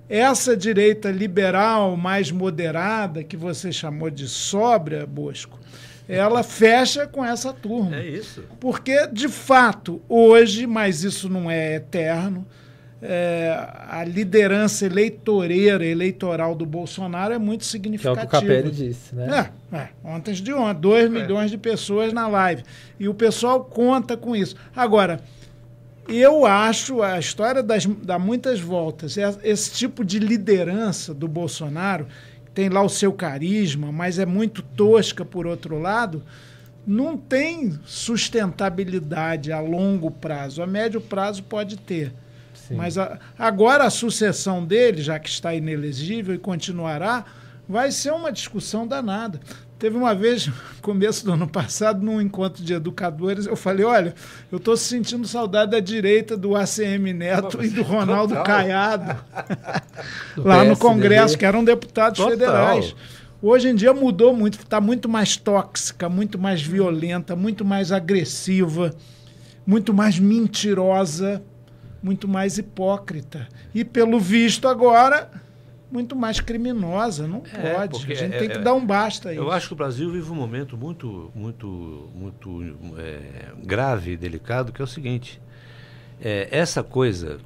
essa 0.09 0.57
direita 0.57 1.11
liberal 1.11 1.95
mais 1.95 2.31
moderada, 2.31 3.23
que 3.23 3.37
você 3.37 3.71
chamou 3.71 4.09
de 4.09 4.27
sóbria, 4.27 5.05
Bosco, 5.05 5.59
ela 6.07 6.41
fecha 6.41 7.05
com 7.05 7.23
essa 7.23 7.53
turma. 7.53 7.97
É 7.97 8.05
isso. 8.05 8.43
Porque, 8.59 9.07
de 9.07 9.29
fato, 9.29 10.01
hoje, 10.09 10.65
mas 10.65 11.03
isso 11.03 11.29
não 11.29 11.49
é 11.51 11.75
eterno, 11.75 12.45
é, 13.07 13.67
a 13.89 14.03
liderança 14.03 14.85
eleitoreira, 14.85 15.85
eleitoral 15.85 16.55
do 16.55 16.65
Bolsonaro 16.65 17.33
é 17.33 17.37
muito 17.37 17.65
significativa. 17.65 18.27
Que 18.27 18.35
é 18.35 18.39
o 18.39 18.41
que 18.41 18.45
o 18.45 18.49
Capelli 18.49 18.71
disse, 18.71 19.15
né? 19.15 19.51
É, 19.71 19.77
é 19.77 19.89
ontem 20.03 20.33
de 20.33 20.53
ontem, 20.53 20.81
2 20.81 21.05
é. 21.05 21.09
milhões 21.09 21.51
de 21.51 21.57
pessoas 21.57 22.11
na 22.11 22.27
live. 22.27 22.63
E 22.99 23.07
o 23.07 23.13
pessoal 23.13 23.63
conta 23.63 24.17
com 24.17 24.35
isso. 24.35 24.55
Agora, 24.75 25.21
eu 26.07 26.45
acho 26.45 27.01
a 27.01 27.17
história 27.17 27.63
das, 27.63 27.85
dá 27.85 28.19
muitas 28.19 28.59
voltas. 28.59 29.17
É, 29.17 29.33
esse 29.43 29.71
tipo 29.71 30.03
de 30.03 30.19
liderança 30.19 31.13
do 31.13 31.27
Bolsonaro, 31.27 32.07
tem 32.55 32.69
lá 32.69 32.81
o 32.81 32.89
seu 32.89 33.11
carisma, 33.11 33.91
mas 33.91 34.17
é 34.17 34.25
muito 34.25 34.61
tosca 34.61 35.25
por 35.25 35.45
outro 35.45 35.77
lado, 35.77 36.23
não 36.87 37.17
tem 37.17 37.77
sustentabilidade 37.83 39.51
a 39.51 39.59
longo 39.59 40.09
prazo. 40.09 40.63
A 40.63 40.67
médio 40.67 41.01
prazo 41.01 41.43
pode 41.43 41.77
ter. 41.77 42.13
Sim. 42.67 42.75
Mas 42.75 42.97
a, 42.97 43.19
agora 43.37 43.83
a 43.83 43.89
sucessão 43.89 44.65
dele, 44.65 45.01
já 45.01 45.19
que 45.19 45.29
está 45.29 45.53
inelegível 45.53 46.33
e 46.33 46.37
continuará, 46.39 47.25
vai 47.69 47.91
ser 47.91 48.11
uma 48.11 48.31
discussão 48.31 48.87
danada. 48.87 49.39
Teve 49.77 49.97
uma 49.97 50.15
vez, 50.15 50.47
no 50.47 50.53
começo 50.81 51.23
do 51.25 51.33
ano 51.33 51.47
passado, 51.47 52.03
num 52.03 52.19
encontro 52.19 52.63
de 52.63 52.73
educadores, 52.73 53.45
eu 53.45 53.55
falei: 53.55 53.85
olha, 53.85 54.15
eu 54.51 54.57
estou 54.57 54.75
sentindo 54.75 55.27
saudade 55.27 55.71
da 55.71 55.79
direita 55.79 56.35
do 56.35 56.55
ACM 56.55 57.13
Neto 57.13 57.63
e 57.63 57.69
do 57.69 57.83
Ronaldo 57.83 58.33
Total. 58.35 58.45
Caiado, 58.45 59.23
lá 60.37 60.63
no 60.63 60.75
Congresso, 60.77 61.37
que 61.37 61.45
eram 61.45 61.63
deputados 61.63 62.17
Total. 62.17 62.31
federais. 62.31 62.95
Hoje 63.41 63.67
em 63.67 63.75
dia 63.75 63.93
mudou 63.93 64.35
muito, 64.35 64.57
está 64.57 64.81
muito 64.81 65.07
mais 65.07 65.37
tóxica, 65.37 66.09
muito 66.09 66.39
mais 66.39 66.63
violenta, 66.63 67.35
muito 67.35 67.63
mais 67.63 67.91
agressiva, 67.91 68.91
muito 69.67 69.93
mais 69.93 70.17
mentirosa, 70.17 71.43
muito 72.05 72.27
mais 72.27 72.59
hipócrita. 72.59 73.47
E 73.73 73.83
pelo 73.83 74.19
visto 74.19 74.67
agora, 74.67 75.27
muito 75.91 76.15
mais 76.15 76.39
criminosa. 76.39 77.27
Não 77.27 77.41
é, 77.51 77.73
pode. 77.73 77.95
A 77.95 78.15
gente 78.15 78.35
é, 78.35 78.37
tem 78.37 78.47
que 78.47 78.57
é, 78.57 78.61
dar 78.61 78.75
um 78.75 78.85
basta 78.85 79.29
aí. 79.29 79.37
Eu 79.37 79.51
acho 79.51 79.69
que 79.69 79.73
o 79.73 79.75
Brasil 79.75 80.11
vive 80.11 80.29
um 80.29 80.35
momento 80.35 80.77
muito, 80.77 81.31
muito, 81.33 82.11
muito 82.13 82.77
é, 82.99 83.53
grave 83.63 84.11
e 84.11 84.17
delicado, 84.17 84.71
que 84.71 84.79
é 84.79 84.85
o 84.85 84.87
seguinte. 84.87 85.41
É, 86.21 86.47
essa 86.51 86.83
coisa, 86.83 87.39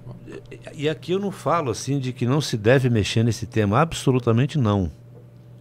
e 0.76 0.90
aqui 0.90 1.14
eu 1.14 1.20
não 1.20 1.32
falo 1.32 1.72
assim 1.72 1.98
de 1.98 2.12
que 2.12 2.26
não 2.26 2.42
se 2.42 2.58
deve 2.58 2.90
mexer 2.90 3.24
nesse 3.24 3.48
tema, 3.48 3.80
absolutamente 3.80 4.58
não. 4.58 4.92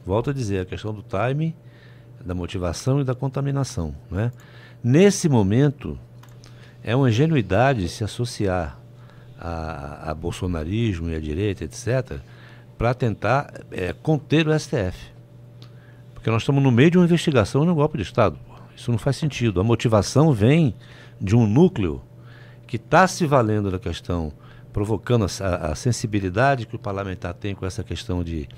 Volto 0.05 0.31
a 0.31 0.33
dizer, 0.33 0.63
a 0.63 0.65
questão 0.65 0.93
do 0.93 1.05
time, 1.05 1.55
da 2.23 2.35
motivação 2.35 3.01
e 3.01 3.05
da 3.05 3.15
contaminação. 3.15 3.95
Né? 4.11 4.33
Nesse 4.83 5.29
momento, 5.29 5.97
é 6.83 6.97
uma 6.97 7.09
ingenuidade 7.09 7.89
se 7.89 8.03
associar 8.03 8.79
a, 9.39 10.11
a 10.11 10.15
bolsonarismo 10.15 11.11
e 11.11 11.15
a 11.15 11.21
direita, 11.21 11.65
etc., 11.65 12.19
para 12.77 12.95
tentar 12.95 13.53
é, 13.71 13.93
conter 13.93 14.47
o 14.47 14.59
STF. 14.59 15.13
Porque 16.15 16.31
nós 16.31 16.43
estamos 16.43 16.63
no 16.63 16.71
meio 16.71 16.91
de 16.91 16.99
uma 16.99 17.05
investigação 17.05 17.65
no 17.65 17.75
golpe 17.75 17.97
de 17.97 18.03
Estado. 18.03 18.39
Isso 18.77 18.91
não 18.91 18.99
faz 18.99 19.17
sentido. 19.17 19.61
A 19.61 19.65
motivação 19.65 20.33
vem 20.33 20.75
de 21.21 21.35
um 21.35 21.47
núcleo 21.47 22.01
que 22.67 22.77
está 22.77 23.07
se 23.09 23.27
valendo 23.27 23.71
da 23.71 23.79
questão, 23.79 24.33
provocando 24.73 25.27
a, 25.41 25.71
a 25.71 25.75
sensibilidade 25.75 26.67
que 26.67 26.77
o 26.77 26.79
parlamentar 26.79 27.35
tem 27.35 27.55
com 27.55 27.67
essa 27.67 27.83
questão 27.83 28.23
de 28.23 28.49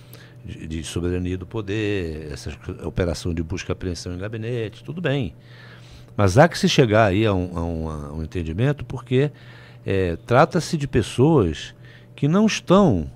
de, 0.44 0.66
de 0.66 0.84
soberania 0.84 1.36
do 1.36 1.46
poder, 1.46 2.30
essa 2.32 2.50
operação 2.84 3.34
de 3.34 3.42
busca 3.42 3.70
e 3.70 3.72
apreensão 3.72 4.14
em 4.14 4.18
gabinete, 4.18 4.82
tudo 4.82 5.00
bem. 5.00 5.34
Mas 6.16 6.38
há 6.38 6.48
que 6.48 6.58
se 6.58 6.68
chegar 6.68 7.06
aí 7.06 7.24
a 7.26 7.32
um, 7.32 7.56
a 7.56 7.64
um, 7.64 7.88
a 7.88 8.12
um 8.14 8.22
entendimento, 8.22 8.84
porque 8.84 9.30
é, 9.84 10.16
trata-se 10.26 10.76
de 10.76 10.86
pessoas 10.86 11.74
que 12.14 12.28
não 12.28 12.46
estão 12.46 13.10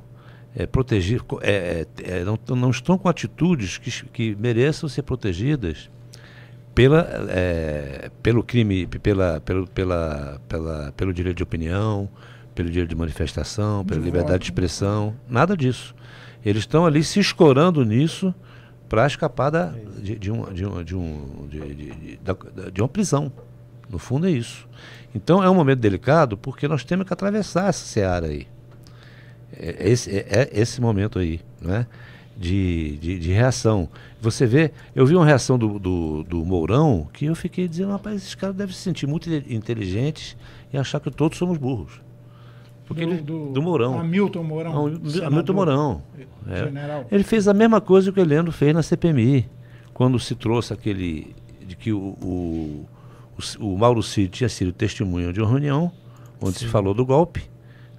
é, 0.56 0.66
protegidas, 0.66 1.26
é, 1.42 1.86
é, 1.98 2.18
é, 2.18 2.24
não, 2.24 2.38
não 2.56 2.70
estão 2.70 2.96
com 2.96 3.08
atitudes 3.08 3.78
que, 3.78 3.90
que 4.08 4.36
mereçam 4.36 4.88
ser 4.88 5.02
protegidas 5.02 5.90
pela, 6.74 7.06
é, 7.28 8.10
pelo 8.22 8.42
crime, 8.42 8.86
pela, 8.86 9.40
pelo, 9.40 9.66
pela, 9.66 10.40
pela, 10.48 10.92
pelo 10.96 11.12
direito 11.12 11.36
de 11.36 11.42
opinião, 11.42 12.08
pelo 12.54 12.70
direito 12.70 12.90
de 12.90 12.96
manifestação, 12.96 13.84
pela 13.84 14.00
liberdade 14.00 14.38
de 14.38 14.44
expressão, 14.44 15.14
nada 15.28 15.56
disso. 15.56 15.94
Eles 16.44 16.62
estão 16.62 16.84
ali 16.86 17.02
se 17.02 17.20
escorando 17.20 17.84
nisso 17.84 18.34
para 18.88 19.06
escapar 19.06 19.50
da, 19.50 19.72
de, 20.00 20.16
de, 20.16 20.30
um, 20.30 20.52
de, 20.52 20.64
um, 20.66 20.84
de, 20.84 20.96
um, 20.96 21.48
de, 21.48 21.74
de, 21.74 22.18
de 22.72 22.80
uma 22.80 22.88
prisão. 22.88 23.32
No 23.88 23.98
fundo 23.98 24.26
é 24.26 24.30
isso. 24.30 24.68
Então 25.14 25.42
é 25.42 25.48
um 25.48 25.54
momento 25.54 25.78
delicado 25.78 26.36
porque 26.36 26.66
nós 26.66 26.84
temos 26.84 27.06
que 27.06 27.12
atravessar 27.12 27.68
essa 27.68 27.84
seara 27.84 28.26
aí. 28.26 28.46
É, 29.56 29.88
esse, 29.90 30.10
é, 30.10 30.24
é 30.28 30.60
esse 30.60 30.80
momento 30.80 31.18
aí, 31.18 31.40
né? 31.60 31.86
De, 32.36 32.96
de, 32.96 33.18
de, 33.20 33.32
reação. 33.32 33.88
Você 34.20 34.44
vê, 34.44 34.72
eu 34.92 35.06
vi 35.06 35.14
uma 35.14 35.24
reação 35.24 35.56
do, 35.56 35.78
do, 35.78 36.24
do 36.24 36.44
Mourão 36.44 37.06
que 37.12 37.26
eu 37.26 37.34
fiquei 37.36 37.68
dizendo, 37.68 37.92
rapaz, 37.92 38.16
esses 38.16 38.34
caras 38.34 38.56
devem 38.56 38.74
se 38.74 38.80
sentir 38.80 39.06
muito 39.06 39.32
inteligentes 39.32 40.36
e 40.72 40.76
achar 40.76 40.98
que 40.98 41.12
todos 41.12 41.38
somos 41.38 41.56
burros. 41.56 42.00
Porque 42.86 43.06
do, 43.06 43.12
ele, 43.12 43.22
do, 43.22 43.52
do 43.52 43.62
Mourão. 43.62 44.00
Hamilton 44.00 44.42
Mourão. 44.42 44.86
Hamilton 45.24 45.52
Mourão. 45.52 46.02
É. 46.48 47.04
Ele 47.14 47.22
fez 47.22 47.46
a 47.46 47.54
mesma 47.54 47.80
coisa 47.80 48.10
que 48.10 48.18
o 48.18 48.22
Heleno 48.22 48.50
fez 48.50 48.74
na 48.74 48.82
CPMI, 48.82 49.48
quando 49.92 50.18
se 50.18 50.34
trouxe 50.34 50.72
aquele. 50.72 51.34
de 51.64 51.76
que 51.76 51.92
o, 51.92 52.16
o, 52.20 52.84
o, 53.60 53.66
o 53.66 53.78
Mauro 53.78 54.02
Cid 54.02 54.28
tinha 54.28 54.48
sido 54.48 54.72
testemunha 54.72 55.32
de 55.32 55.40
uma 55.40 55.48
reunião 55.48 55.90
onde 56.40 56.58
Sim. 56.58 56.66
se 56.66 56.70
falou 56.70 56.94
do 56.94 57.04
golpe. 57.04 57.42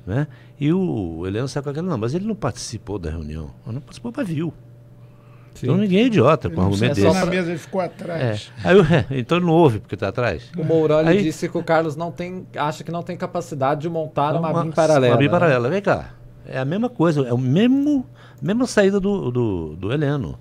Né? 0.05 0.27
E 0.59 0.71
o 0.71 1.25
Heleno 1.25 1.47
saiu 1.47 1.63
com 1.63 1.69
aquele, 1.69 1.87
não, 1.87 1.97
mas 1.97 2.13
ele 2.13 2.25
não 2.25 2.35
participou 2.35 2.99
da 2.99 3.09
reunião. 3.09 3.51
Ele 3.65 3.75
não 3.75 3.81
participou, 3.81 4.13
mas 4.15 4.27
viu. 4.27 4.53
Sim. 5.55 5.67
Então 5.67 5.77
ninguém 5.77 5.99
é 5.99 6.05
idiota 6.07 6.49
com 6.49 6.59
o 6.59 6.63
argumento 6.65 6.95
desse. 6.95 7.01
Só 7.01 7.13
na 7.13 7.25
mesa 7.25 7.49
ele 7.49 7.57
ficou 7.57 7.79
atrás. 7.79 8.51
É. 8.63 8.69
Aí, 8.69 8.77
é, 8.79 9.05
então 9.19 9.39
não 9.39 9.49
ouve 9.49 9.79
porque 9.79 9.95
está 9.95 10.09
atrás. 10.09 10.51
O 10.57 10.63
Mourão 10.63 10.99
Aí, 10.99 11.23
disse 11.23 11.47
que 11.47 11.57
o 11.57 11.63
Carlos 11.63 11.95
não 11.95 12.11
tem, 12.11 12.45
acha 12.57 12.83
que 12.83 12.91
não 12.91 13.01
tem 13.01 13.15
capacidade 13.15 13.81
de 13.81 13.89
montar 13.89 14.35
uma, 14.35 14.51
uma 14.51 14.63
BIM 14.63 14.71
paralela. 14.71 15.13
Uma 15.13 15.17
BIM 15.17 15.25
né? 15.25 15.31
paralela, 15.31 15.69
vem 15.69 15.81
cá. 15.81 16.09
É 16.45 16.59
a 16.59 16.65
mesma 16.65 16.89
coisa, 16.89 17.25
é 17.25 17.33
o 17.33 17.37
mesmo, 17.37 18.05
mesma 18.41 18.67
saída 18.67 18.99
do, 18.99 19.31
do, 19.31 19.75
do 19.77 19.93
Heleno. 19.93 20.37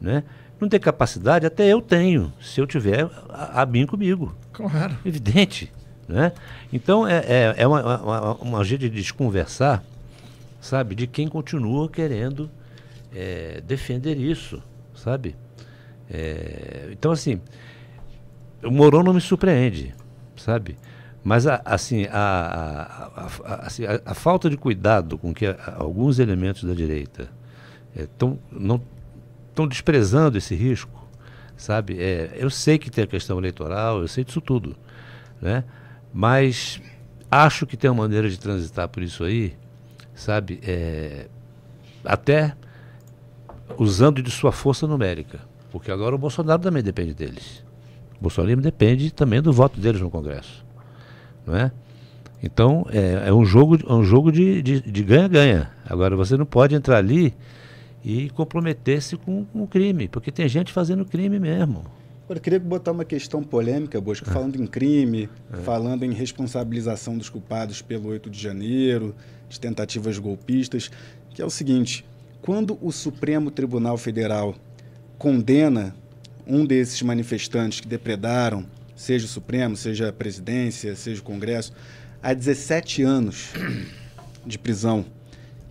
Né? 0.00 0.24
Não 0.60 0.68
tem 0.68 0.80
capacidade, 0.80 1.46
até 1.46 1.66
eu 1.66 1.80
tenho, 1.80 2.32
se 2.40 2.60
eu 2.60 2.66
tiver 2.66 3.08
a, 3.28 3.62
a 3.62 3.66
BIM 3.66 3.86
comigo. 3.86 4.34
Claro. 4.52 4.96
Evidente. 5.04 5.72
Né? 6.08 6.32
Então 6.72 7.06
é, 7.06 7.18
é, 7.18 7.54
é 7.58 7.66
uma, 7.66 8.00
uma, 8.02 8.34
uma 8.34 8.64
jeito 8.64 8.82
de 8.82 8.90
desconversar, 8.90 9.84
sabe, 10.60 10.94
de 10.94 11.06
quem 11.06 11.28
continua 11.28 11.88
querendo 11.88 12.50
é, 13.14 13.60
defender 13.66 14.16
isso, 14.16 14.62
sabe? 14.94 15.36
É, 16.10 16.88
então, 16.90 17.12
assim, 17.12 17.40
o 18.64 18.70
Mourão 18.70 19.02
não 19.02 19.12
me 19.12 19.20
surpreende, 19.20 19.94
sabe? 20.36 20.78
Mas, 21.22 21.46
a, 21.46 21.60
assim, 21.64 22.06
a, 22.10 23.30
a, 23.44 23.66
assim, 23.66 23.82
a, 23.84 24.14
falta 24.14 24.48
de 24.48 24.56
cuidado 24.56 25.18
com 25.18 25.34
que 25.34 25.44
alguns 25.76 26.18
elementos 26.18 26.64
da 26.64 26.72
direita 26.72 27.28
estão 27.94 28.38
é, 28.50 28.58
não 28.58 28.80
estão 29.58 29.66
desprezando 29.66 30.38
esse 30.38 30.54
risco, 30.54 31.06
sabe? 31.56 32.00
É, 32.00 32.30
eu 32.36 32.48
sei 32.48 32.78
que 32.78 32.90
tem 32.90 33.02
a 33.02 33.06
questão 33.06 33.38
eleitoral, 33.38 34.00
eu 34.00 34.08
sei 34.08 34.22
disso 34.22 34.40
tudo, 34.40 34.76
né? 35.42 35.64
Mas 36.14 36.80
acho 37.28 37.66
que 37.66 37.76
tem 37.76 37.90
uma 37.90 38.04
maneira 38.04 38.30
de 38.30 38.38
transitar 38.38 38.88
por 38.88 39.02
isso 39.02 39.24
aí, 39.24 39.56
sabe? 40.14 40.60
É, 40.62 41.26
até 42.04 42.54
usando 43.76 44.22
de 44.22 44.30
sua 44.30 44.52
força 44.52 44.86
numérica. 44.86 45.40
Porque 45.72 45.90
agora 45.90 46.14
o 46.14 46.18
Bolsonaro 46.18 46.62
também 46.62 46.82
depende 46.82 47.12
deles. 47.12 47.64
O 48.18 48.22
Bolsonaro 48.22 48.60
depende 48.60 49.12
também 49.12 49.42
do 49.42 49.52
voto 49.52 49.78
deles 49.80 50.00
no 50.00 50.08
Congresso. 50.08 50.64
Não 51.44 51.56
é? 51.56 51.72
Então, 52.40 52.86
é, 52.90 53.28
é 53.28 53.34
um 53.34 53.44
jogo, 53.44 53.76
é 53.76 53.92
um 53.92 54.04
jogo 54.04 54.30
de 54.30 55.02
ganha-ganha. 55.02 55.70
Agora, 55.84 56.14
você 56.14 56.36
não 56.36 56.46
pode 56.46 56.74
entrar 56.74 56.98
ali 56.98 57.34
e 58.04 58.30
comprometer-se 58.30 59.16
com, 59.16 59.44
com 59.44 59.62
o 59.62 59.66
crime, 59.66 60.08
porque 60.08 60.30
tem 60.30 60.48
gente 60.48 60.72
fazendo 60.72 61.04
crime 61.04 61.38
mesmo. 61.38 61.84
Eu 62.28 62.38
queria 62.38 62.60
botar 62.60 62.92
uma 62.92 63.06
questão 63.06 63.42
polêmica, 63.42 63.98
Bosco, 64.00 64.28
é. 64.28 64.32
falando 64.32 64.60
em 64.60 64.66
crime, 64.66 65.30
é. 65.52 65.56
falando 65.58 66.04
em 66.04 66.12
responsabilização 66.12 67.16
dos 67.16 67.30
culpados 67.30 67.80
pelo 67.80 68.08
8 68.08 68.28
de 68.28 68.38
janeiro, 68.38 69.14
de 69.48 69.58
tentativas 69.58 70.18
golpistas, 70.18 70.90
que 71.30 71.40
é 71.40 71.44
o 71.44 71.50
seguinte: 71.50 72.04
quando 72.42 72.78
o 72.82 72.92
Supremo 72.92 73.50
Tribunal 73.50 73.96
Federal 73.96 74.54
condena 75.16 75.94
um 76.46 76.66
desses 76.66 77.00
manifestantes 77.00 77.80
que 77.80 77.88
depredaram, 77.88 78.66
seja 78.94 79.24
o 79.24 79.28
Supremo, 79.28 79.76
seja 79.76 80.10
a 80.10 80.12
presidência, 80.12 80.94
seja 80.96 81.20
o 81.20 81.24
Congresso, 81.24 81.72
a 82.22 82.34
17 82.34 83.02
anos 83.02 83.52
de 84.44 84.58
prisão, 84.58 85.04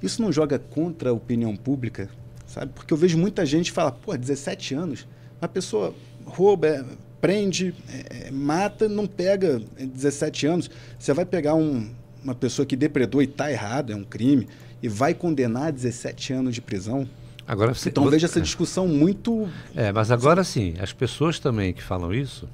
isso 0.02 0.22
não 0.22 0.32
joga 0.32 0.60
contra 0.60 1.10
a 1.10 1.14
opinião 1.14 1.56
pública, 1.56 2.10
sabe? 2.46 2.72
Porque 2.74 2.94
eu 2.94 2.98
vejo 2.98 3.18
muita 3.18 3.46
gente 3.46 3.72
falar, 3.72 3.92
pô, 3.92 4.16
17 4.16 4.76
anos, 4.76 5.08
uma 5.42 5.48
pessoa 5.48 5.94
rouba, 6.26 6.68
é, 6.68 6.86
prende, 7.22 7.74
é, 7.90 8.28
é 8.28 8.32
mata, 8.32 8.88
não 8.88 9.08
pega 9.08 9.62
17 9.80 10.48
anos. 10.48 10.70
Você 10.98 11.14
vai 11.14 11.26
pegar 11.26 11.56
um, 11.56 11.90
uma 12.24 12.36
pessoa 12.36 12.66
que 12.66 12.76
depredou 12.76 13.22
e 13.22 13.26
está 13.26 13.52
errado, 13.52 13.92
é 13.92 13.96
um 13.96 14.04
crime 14.04 14.48
e 14.82 14.88
vai 14.88 15.14
condenar 15.14 15.68
a 15.68 15.72
17 15.72 16.34
anos 16.34 16.56
de 16.56 16.62
prisão. 16.62 17.08
Agora, 17.48 17.72
então 17.86 18.04
você, 18.04 18.10
veja 18.10 18.26
essa 18.28 18.42
discussão 18.42 18.88
muito. 18.88 19.48
É, 19.74 19.92
mas 19.92 20.12
agora 20.12 20.44
sim, 20.44 20.76
as 20.80 20.92
pessoas 20.92 21.40
também 21.40 21.74
que 21.74 21.82
falam 21.82 22.14
isso, 22.14 22.48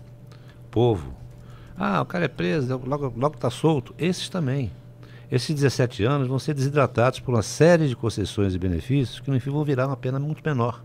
povo, 0.69 1.15
ah, 1.75 2.01
o 2.01 2.05
cara 2.05 2.25
é 2.25 2.27
preso, 2.27 2.79
logo 2.85 3.35
está 3.35 3.49
solto, 3.49 3.95
esses 3.97 4.29
também. 4.29 4.71
Esses 5.33 5.55
17 5.55 6.03
anos 6.03 6.27
vão 6.27 6.37
ser 6.37 6.53
desidratados 6.53 7.19
por 7.19 7.33
uma 7.33 7.41
série 7.41 7.87
de 7.87 7.95
concessões 7.95 8.53
e 8.53 8.59
benefícios 8.59 9.19
que 9.19 9.31
no 9.31 9.39
fim 9.39 9.49
vão 9.49 9.65
virar 9.65 9.87
uma 9.87 9.97
pena 9.97 10.19
muito 10.19 10.43
menor. 10.45 10.83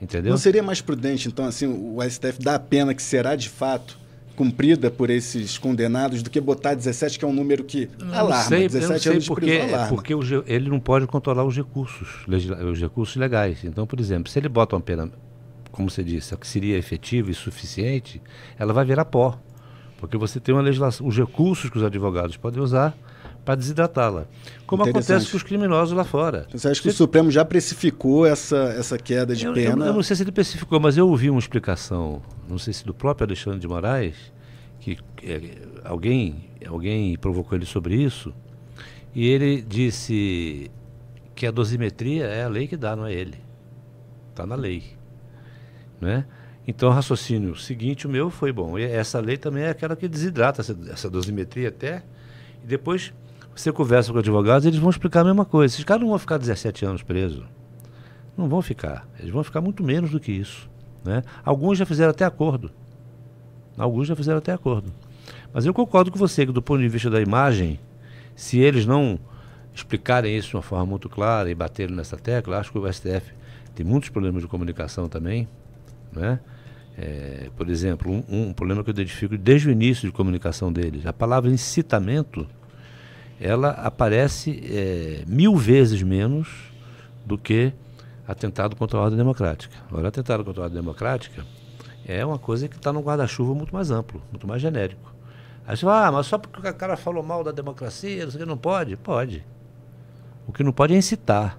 Entendeu? 0.00 0.30
Não 0.30 0.38
seria 0.38 0.62
mais 0.62 0.80
prudente, 0.80 1.28
então, 1.28 1.44
assim, 1.44 1.66
o 1.66 2.02
STF 2.02 2.40
dar 2.40 2.54
a 2.54 2.58
pena 2.58 2.94
que 2.94 3.02
será 3.02 3.36
de 3.36 3.50
fato 3.50 3.98
cumprida 4.34 4.90
por 4.90 5.10
esses 5.10 5.58
condenados 5.58 6.22
do 6.22 6.30
que 6.30 6.40
botar 6.40 6.72
17, 6.72 7.18
que 7.18 7.24
é 7.26 7.28
um 7.28 7.34
número 7.34 7.64
que 7.64 7.90
alarma. 8.12 8.36
Não 8.36 8.48
sei, 8.48 8.66
17 8.66 8.92
não 8.92 8.98
sei 8.98 9.12
anos 9.12 9.28
porque, 9.28 9.58
prisão, 9.58 9.88
porque 9.88 10.14
o, 10.14 10.20
ele 10.46 10.70
não 10.70 10.80
pode 10.80 11.06
controlar 11.06 11.44
os 11.44 11.54
recursos, 11.54 12.24
os 12.26 12.80
recursos 12.80 13.16
legais. 13.16 13.62
Então, 13.62 13.86
por 13.86 14.00
exemplo, 14.00 14.32
se 14.32 14.38
ele 14.38 14.48
bota 14.48 14.74
uma 14.74 14.80
pena, 14.80 15.10
como 15.70 15.90
você 15.90 16.02
disse, 16.02 16.34
que 16.34 16.46
seria 16.46 16.78
efetiva 16.78 17.30
e 17.30 17.34
suficiente, 17.34 18.22
ela 18.58 18.72
vai 18.72 18.86
virar 18.86 19.04
pó. 19.04 19.38
Porque 19.98 20.16
você 20.16 20.40
tem 20.40 20.54
uma 20.54 20.62
legislação, 20.62 21.06
os 21.06 21.14
recursos 21.14 21.68
que 21.68 21.76
os 21.76 21.84
advogados 21.84 22.38
podem 22.38 22.62
usar 22.62 22.96
para 23.46 23.54
desidratá-la. 23.54 24.26
Como 24.66 24.82
acontece 24.82 25.30
com 25.30 25.36
os 25.36 25.42
criminosos 25.44 25.96
lá 25.96 26.02
fora. 26.02 26.48
Você 26.52 26.66
acha 26.66 26.82
que 26.82 26.88
Você... 26.88 26.94
o 26.94 26.96
Supremo 26.96 27.30
já 27.30 27.44
precificou 27.44 28.26
essa, 28.26 28.56
essa 28.76 28.98
queda 28.98 29.36
de 29.36 29.46
eu, 29.46 29.54
pena? 29.54 29.84
Eu, 29.84 29.90
eu, 29.90 29.94
não 29.94 30.02
sei 30.02 30.16
se 30.16 30.24
ele 30.24 30.32
precificou, 30.32 30.80
mas 30.80 30.98
eu 30.98 31.08
ouvi 31.08 31.30
uma 31.30 31.38
explicação, 31.38 32.20
não 32.48 32.58
sei 32.58 32.72
se 32.74 32.84
do 32.84 32.92
próprio 32.92 33.24
Alexandre 33.24 33.60
de 33.60 33.68
Moraes, 33.68 34.16
que 34.80 34.98
é, 35.22 35.40
alguém, 35.84 36.50
alguém 36.66 37.16
provocou 37.16 37.56
ele 37.56 37.66
sobre 37.66 37.94
isso, 37.94 38.34
e 39.14 39.28
ele 39.28 39.62
disse 39.62 40.68
que 41.36 41.46
a 41.46 41.52
dosimetria 41.52 42.24
é 42.24 42.42
a 42.42 42.48
lei 42.48 42.66
que 42.66 42.76
dá, 42.76 42.96
não 42.96 43.06
é 43.06 43.12
ele. 43.12 43.38
Está 44.30 44.44
na 44.44 44.56
lei. 44.56 44.82
Né? 46.00 46.26
Então, 46.66 46.88
o 46.88 46.92
raciocínio 46.92 47.54
seguinte, 47.54 48.08
o 48.08 48.10
meu 48.10 48.28
foi 48.28 48.50
bom. 48.52 48.76
E 48.76 48.82
essa 48.82 49.20
lei 49.20 49.36
também 49.36 49.62
é 49.62 49.70
aquela 49.70 49.94
que 49.94 50.08
desidrata 50.08 50.62
essa, 50.62 50.76
essa 50.90 51.08
dosimetria 51.08 51.68
até. 51.68 52.02
E 52.64 52.66
depois 52.66 53.14
você 53.60 53.72
conversa 53.72 54.12
com 54.12 54.18
advogados, 54.18 54.66
eles 54.66 54.78
vão 54.78 54.90
explicar 54.90 55.20
a 55.20 55.24
mesma 55.24 55.44
coisa. 55.44 55.74
Esses 55.74 55.84
caras 55.84 56.02
não 56.02 56.10
vão 56.10 56.18
ficar 56.18 56.38
17 56.38 56.84
anos 56.84 57.02
presos. 57.02 57.44
Não 58.36 58.48
vão 58.48 58.60
ficar. 58.60 59.08
Eles 59.18 59.30
vão 59.30 59.42
ficar 59.42 59.60
muito 59.60 59.82
menos 59.82 60.10
do 60.10 60.20
que 60.20 60.30
isso. 60.30 60.68
Né? 61.04 61.22
Alguns 61.44 61.78
já 61.78 61.86
fizeram 61.86 62.10
até 62.10 62.24
acordo. 62.24 62.70
Alguns 63.78 64.08
já 64.08 64.16
fizeram 64.16 64.38
até 64.38 64.52
acordo. 64.52 64.92
Mas 65.52 65.64
eu 65.64 65.72
concordo 65.72 66.10
com 66.10 66.18
você 66.18 66.44
que, 66.44 66.52
do 66.52 66.62
ponto 66.62 66.80
de 66.80 66.88
vista 66.88 67.08
da 67.08 67.20
imagem, 67.20 67.80
se 68.34 68.58
eles 68.58 68.84
não 68.84 69.18
explicarem 69.74 70.36
isso 70.36 70.50
de 70.50 70.56
uma 70.56 70.62
forma 70.62 70.86
muito 70.86 71.08
clara 71.08 71.50
e 71.50 71.54
baterem 71.54 71.94
nessa 71.94 72.16
tecla, 72.16 72.58
acho 72.58 72.72
que 72.72 72.78
o 72.78 72.92
STF 72.92 73.32
tem 73.74 73.84
muitos 73.84 74.08
problemas 74.08 74.42
de 74.42 74.48
comunicação 74.48 75.08
também. 75.08 75.48
Né? 76.12 76.40
É, 76.96 77.50
por 77.56 77.68
exemplo, 77.68 78.10
um, 78.10 78.48
um, 78.48 78.52
problema 78.52 78.82
que 78.82 78.88
eu 78.88 78.92
identifico 78.92 79.36
desde 79.36 79.68
o 79.68 79.70
início 79.70 80.08
de 80.08 80.12
comunicação 80.12 80.72
deles, 80.72 81.04
a 81.04 81.12
palavra 81.12 81.50
incitamento, 81.50 82.46
ela 83.40 83.70
aparece 83.70 84.62
é, 84.70 85.24
mil 85.26 85.56
vezes 85.56 86.02
menos 86.02 86.48
do 87.24 87.36
que 87.36 87.72
atentado 88.26 88.74
contra 88.76 88.98
a 88.98 89.02
ordem 89.02 89.16
democrática. 89.16 89.76
Agora, 89.88 90.08
atentado 90.08 90.44
contra 90.44 90.62
a 90.62 90.64
ordem 90.64 90.80
democrática 90.80 91.44
é 92.06 92.24
uma 92.24 92.38
coisa 92.38 92.68
que 92.68 92.76
está 92.76 92.92
num 92.92 93.00
guarda-chuva 93.00 93.54
muito 93.54 93.74
mais 93.74 93.90
amplo, 93.90 94.22
muito 94.30 94.46
mais 94.46 94.62
genérico. 94.62 95.14
Aí 95.66 95.76
você 95.76 95.84
fala, 95.84 96.06
ah, 96.06 96.12
mas 96.12 96.26
só 96.26 96.38
porque 96.38 96.68
o 96.68 96.74
cara 96.74 96.96
falou 96.96 97.22
mal 97.22 97.42
da 97.42 97.50
democracia, 97.50 98.24
não 98.24 98.30
sei 98.30 98.40
o 98.40 98.44
que, 98.44 98.48
não 98.48 98.56
pode? 98.56 98.96
Pode. 98.96 99.44
O 100.46 100.52
que 100.52 100.62
não 100.62 100.72
pode 100.72 100.94
é 100.94 100.96
incitar. 100.96 101.58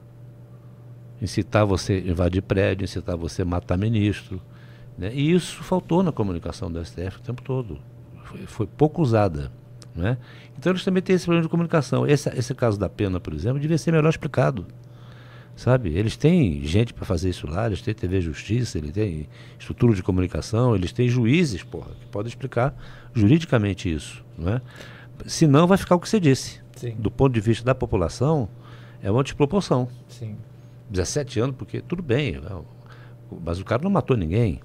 Incitar 1.22 1.66
você 1.66 2.00
invadir 2.00 2.42
prédio, 2.42 2.86
incitar 2.86 3.18
você 3.18 3.44
matar 3.44 3.78
ministro, 3.78 4.42
né? 4.98 5.12
E 5.14 5.34
isso 5.34 5.62
faltou 5.64 6.02
na 6.02 6.12
comunicação 6.12 6.72
do 6.72 6.84
STF 6.84 7.18
o 7.18 7.22
tempo 7.22 7.42
todo. 7.42 7.80
Foi, 8.24 8.46
foi 8.46 8.68
pouco 8.68 9.02
usada. 9.02 9.52
Né? 9.98 10.18
Então 10.58 10.72
eles 10.72 10.84
também 10.84 11.02
têm 11.02 11.16
esse 11.16 11.26
problema 11.26 11.44
de 11.44 11.50
comunicação. 11.50 12.06
Esse, 12.06 12.30
esse 12.30 12.54
caso 12.54 12.80
da 12.80 12.88
pena, 12.88 13.20
por 13.20 13.34
exemplo, 13.34 13.60
devia 13.60 13.78
ser 13.78 13.92
melhor 13.92 14.10
explicado. 14.10 14.66
Sabe? 15.56 15.90
Eles 15.90 16.16
têm 16.16 16.64
gente 16.64 16.94
para 16.94 17.04
fazer 17.04 17.30
isso 17.30 17.48
lá, 17.48 17.66
eles 17.66 17.82
têm 17.82 17.94
TV 17.94 18.22
Justiça, 18.22 18.78
eles 18.78 18.92
têm 18.92 19.28
estrutura 19.58 19.96
de 19.96 20.04
comunicação, 20.04 20.76
eles 20.76 20.92
têm 20.92 21.10
juízes, 21.10 21.64
porra, 21.64 21.90
que 22.00 22.06
podem 22.06 22.30
explicar 22.30 22.76
juridicamente 23.12 23.92
isso. 23.92 24.24
Não 24.38 24.54
é? 24.54 24.62
Senão 25.26 25.66
vai 25.66 25.78
ficar 25.78 25.96
o 25.96 26.00
que 26.00 26.08
você 26.08 26.20
disse. 26.20 26.62
Sim. 26.76 26.96
Do 27.00 27.10
ponto 27.10 27.34
de 27.34 27.42
vista 27.42 27.66
da 27.66 27.74
população, 27.74 28.48
é 29.02 29.10
uma 29.10 29.24
desproporção. 29.24 29.90
Sim. 30.08 30.38
17 30.92 31.40
anos, 31.40 31.56
porque 31.58 31.82
tudo 31.82 32.04
bem, 32.04 32.36
é 32.36 32.78
mas 33.44 33.60
o 33.60 33.66
cara 33.66 33.82
não 33.82 33.90
matou 33.90 34.16
ninguém 34.16 34.62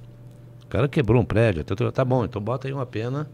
cara 0.73 0.89
quebrou 0.89 1.21
um 1.21 1.25
prédio, 1.25 1.63
tá 1.93 2.03
bom, 2.03 2.25
então 2.25 2.41
bota 2.41 2.67
aí 2.67 2.73
uma 2.73 2.87
pena 2.87 3.29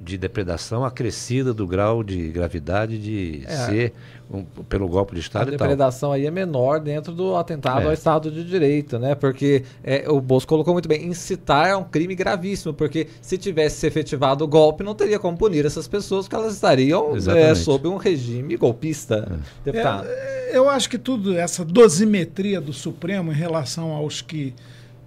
de 0.00 0.16
depredação 0.16 0.84
acrescida 0.84 1.52
do 1.52 1.66
grau 1.66 2.04
de 2.04 2.28
gravidade 2.28 2.98
de 2.98 3.42
é. 3.46 3.56
ser 3.56 3.92
um, 4.30 4.44
pelo 4.44 4.86
golpe 4.88 5.14
de 5.14 5.20
Estado 5.20 5.48
a 5.48 5.50
depredação 5.50 6.12
aí 6.12 6.26
é 6.26 6.30
menor 6.30 6.80
dentro 6.80 7.12
do 7.12 7.34
atentado 7.34 7.82
é. 7.82 7.86
ao 7.86 7.92
Estado 7.92 8.30
de 8.30 8.44
Direito, 8.44 8.98
né? 8.98 9.14
Porque 9.14 9.64
é, 9.82 10.08
o 10.08 10.20
Bolso 10.20 10.46
colocou 10.46 10.72
muito 10.72 10.88
bem, 10.88 11.06
incitar 11.06 11.68
é 11.68 11.76
um 11.76 11.84
crime 11.84 12.14
gravíssimo, 12.14 12.72
porque 12.74 13.08
se 13.20 13.38
tivesse 13.38 13.86
efetivado 13.86 14.44
o 14.44 14.48
golpe, 14.48 14.84
não 14.84 14.94
teria 14.94 15.18
como 15.18 15.36
punir 15.36 15.64
essas 15.64 15.88
pessoas, 15.88 16.26
porque 16.26 16.36
elas 16.36 16.54
estariam 16.54 17.16
é, 17.16 17.54
sob 17.54 17.88
um 17.88 17.96
regime 17.96 18.56
golpista, 18.56 19.28
é. 19.30 19.70
deputado. 19.70 20.06
É, 20.08 20.56
eu 20.56 20.68
acho 20.68 20.88
que 20.88 20.98
tudo, 20.98 21.36
essa 21.36 21.64
dosimetria 21.64 22.60
do 22.60 22.72
Supremo 22.72 23.32
em 23.32 23.36
relação 23.36 23.90
aos 23.92 24.20
que 24.20 24.54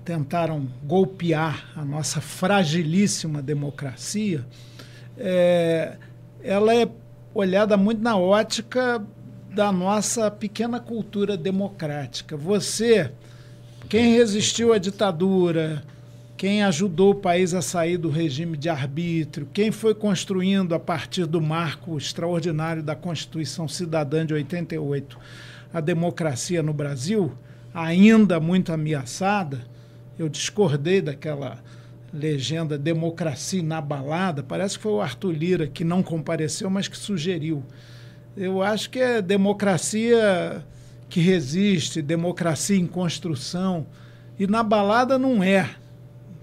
tentaram 0.03 0.67
golpear 0.83 1.71
a 1.75 1.85
nossa 1.85 2.19
fragilíssima 2.19 3.41
democracia, 3.41 4.45
é, 5.21 5.97
ela 6.43 6.75
é 6.75 6.87
olhada 7.33 7.77
muito 7.77 8.01
na 8.01 8.17
ótica 8.17 9.01
da 9.53 9.71
nossa 9.71 10.31
pequena 10.31 10.79
cultura 10.79 11.37
democrática. 11.37 12.35
Você, 12.35 13.11
quem 13.89 14.13
resistiu 14.13 14.73
à 14.73 14.77
ditadura, 14.77 15.83
quem 16.37 16.63
ajudou 16.63 17.11
o 17.11 17.15
país 17.15 17.53
a 17.53 17.61
sair 17.61 17.97
do 17.97 18.09
regime 18.09 18.57
de 18.57 18.67
arbítrio, 18.67 19.47
quem 19.53 19.71
foi 19.71 19.93
construindo 19.93 20.73
a 20.73 20.79
partir 20.79 21.25
do 21.25 21.39
marco 21.39 21.97
extraordinário 21.97 22.81
da 22.81 22.95
Constituição 22.95 23.67
Cidadã 23.67 24.25
de 24.25 24.33
88 24.33 25.19
a 25.73 25.79
democracia 25.79 26.61
no 26.61 26.73
Brasil, 26.73 27.31
ainda 27.73 28.39
muito 28.39 28.73
ameaçada, 28.73 29.61
eu 30.19 30.27
discordei 30.27 31.01
daquela 31.01 31.59
legenda 32.13 32.77
democracia 32.77 33.59
inabalada. 33.59 34.43
Parece 34.43 34.77
que 34.77 34.83
foi 34.83 34.91
o 34.91 35.01
Arthur 35.01 35.31
Lira 35.31 35.67
que 35.67 35.83
não 35.83 36.03
compareceu, 36.03 36.69
mas 36.69 36.87
que 36.87 36.97
sugeriu. 36.97 37.63
Eu 38.35 38.61
acho 38.61 38.89
que 38.89 38.99
é 38.99 39.21
democracia 39.21 40.63
que 41.09 41.19
resiste, 41.19 42.01
democracia 42.01 42.77
em 42.77 42.87
construção. 42.87 43.85
E 44.39 44.47
na 44.47 44.63
balada 44.63 45.17
não 45.17 45.43
é. 45.43 45.69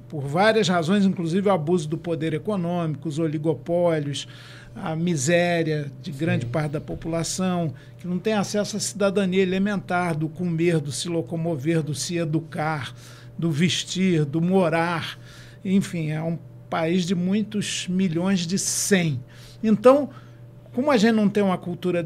Por 0.09 0.23
várias 0.27 0.69
razões, 0.69 1.05
inclusive 1.05 1.49
o 1.49 1.53
abuso 1.53 1.89
do 1.89 1.99
poder 1.99 2.33
econômico, 2.33 3.09
os 3.09 3.19
oligopólios, 3.19 4.27
a 4.75 4.97
miséria 4.97 5.91
de 6.01 6.11
grande 6.11 6.47
Sim. 6.47 6.51
parte 6.51 6.73
da 6.73 6.81
população, 6.81 7.75
que 7.99 8.07
não 8.07 8.19
tem 8.19 8.33
acesso 8.33 8.77
à 8.77 8.81
cidadania 8.81 9.43
elementar, 9.43 10.17
do 10.17 10.29
comer, 10.29 10.81
do 10.81 10.91
se 10.91 11.09
locomover, 11.09 11.83
do 11.83 11.95
se 11.95 12.17
educar 12.17 12.95
do 13.39 13.51
vestir, 13.51 14.25
do 14.25 14.41
morar. 14.41 15.19
Enfim, 15.65 16.11
é 16.11 16.23
um 16.23 16.39
país 16.69 17.05
de 17.05 17.15
muitos 17.15 17.87
milhões 17.89 18.47
de 18.47 18.59
100. 18.59 19.23
Então, 19.63 20.11
como 20.75 20.91
a 20.91 20.97
gente 20.97 21.15
não 21.15 21.29
tem 21.29 21.43
uma 21.43 21.59
cultura 21.59 22.05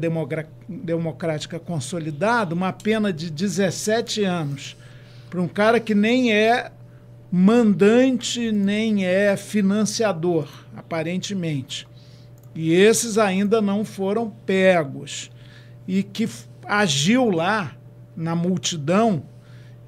democrática 0.67 1.59
consolidada, 1.59 2.55
uma 2.55 2.73
pena 2.73 3.11
de 3.13 3.29
17 3.29 4.23
anos 4.23 4.75
para 5.29 5.41
um 5.41 5.47
cara 5.47 5.79
que 5.79 5.93
nem 5.93 6.33
é 6.33 6.71
mandante, 7.31 8.51
nem 8.51 9.05
é 9.05 9.35
financiador, 9.35 10.47
aparentemente. 10.75 11.87
E 12.55 12.71
esses 12.73 13.17
ainda 13.17 13.61
não 13.61 13.83
foram 13.83 14.29
pegos. 14.29 15.31
E 15.87 16.03
que 16.03 16.29
agiu 16.65 17.29
lá 17.29 17.75
na 18.15 18.35
multidão 18.35 19.23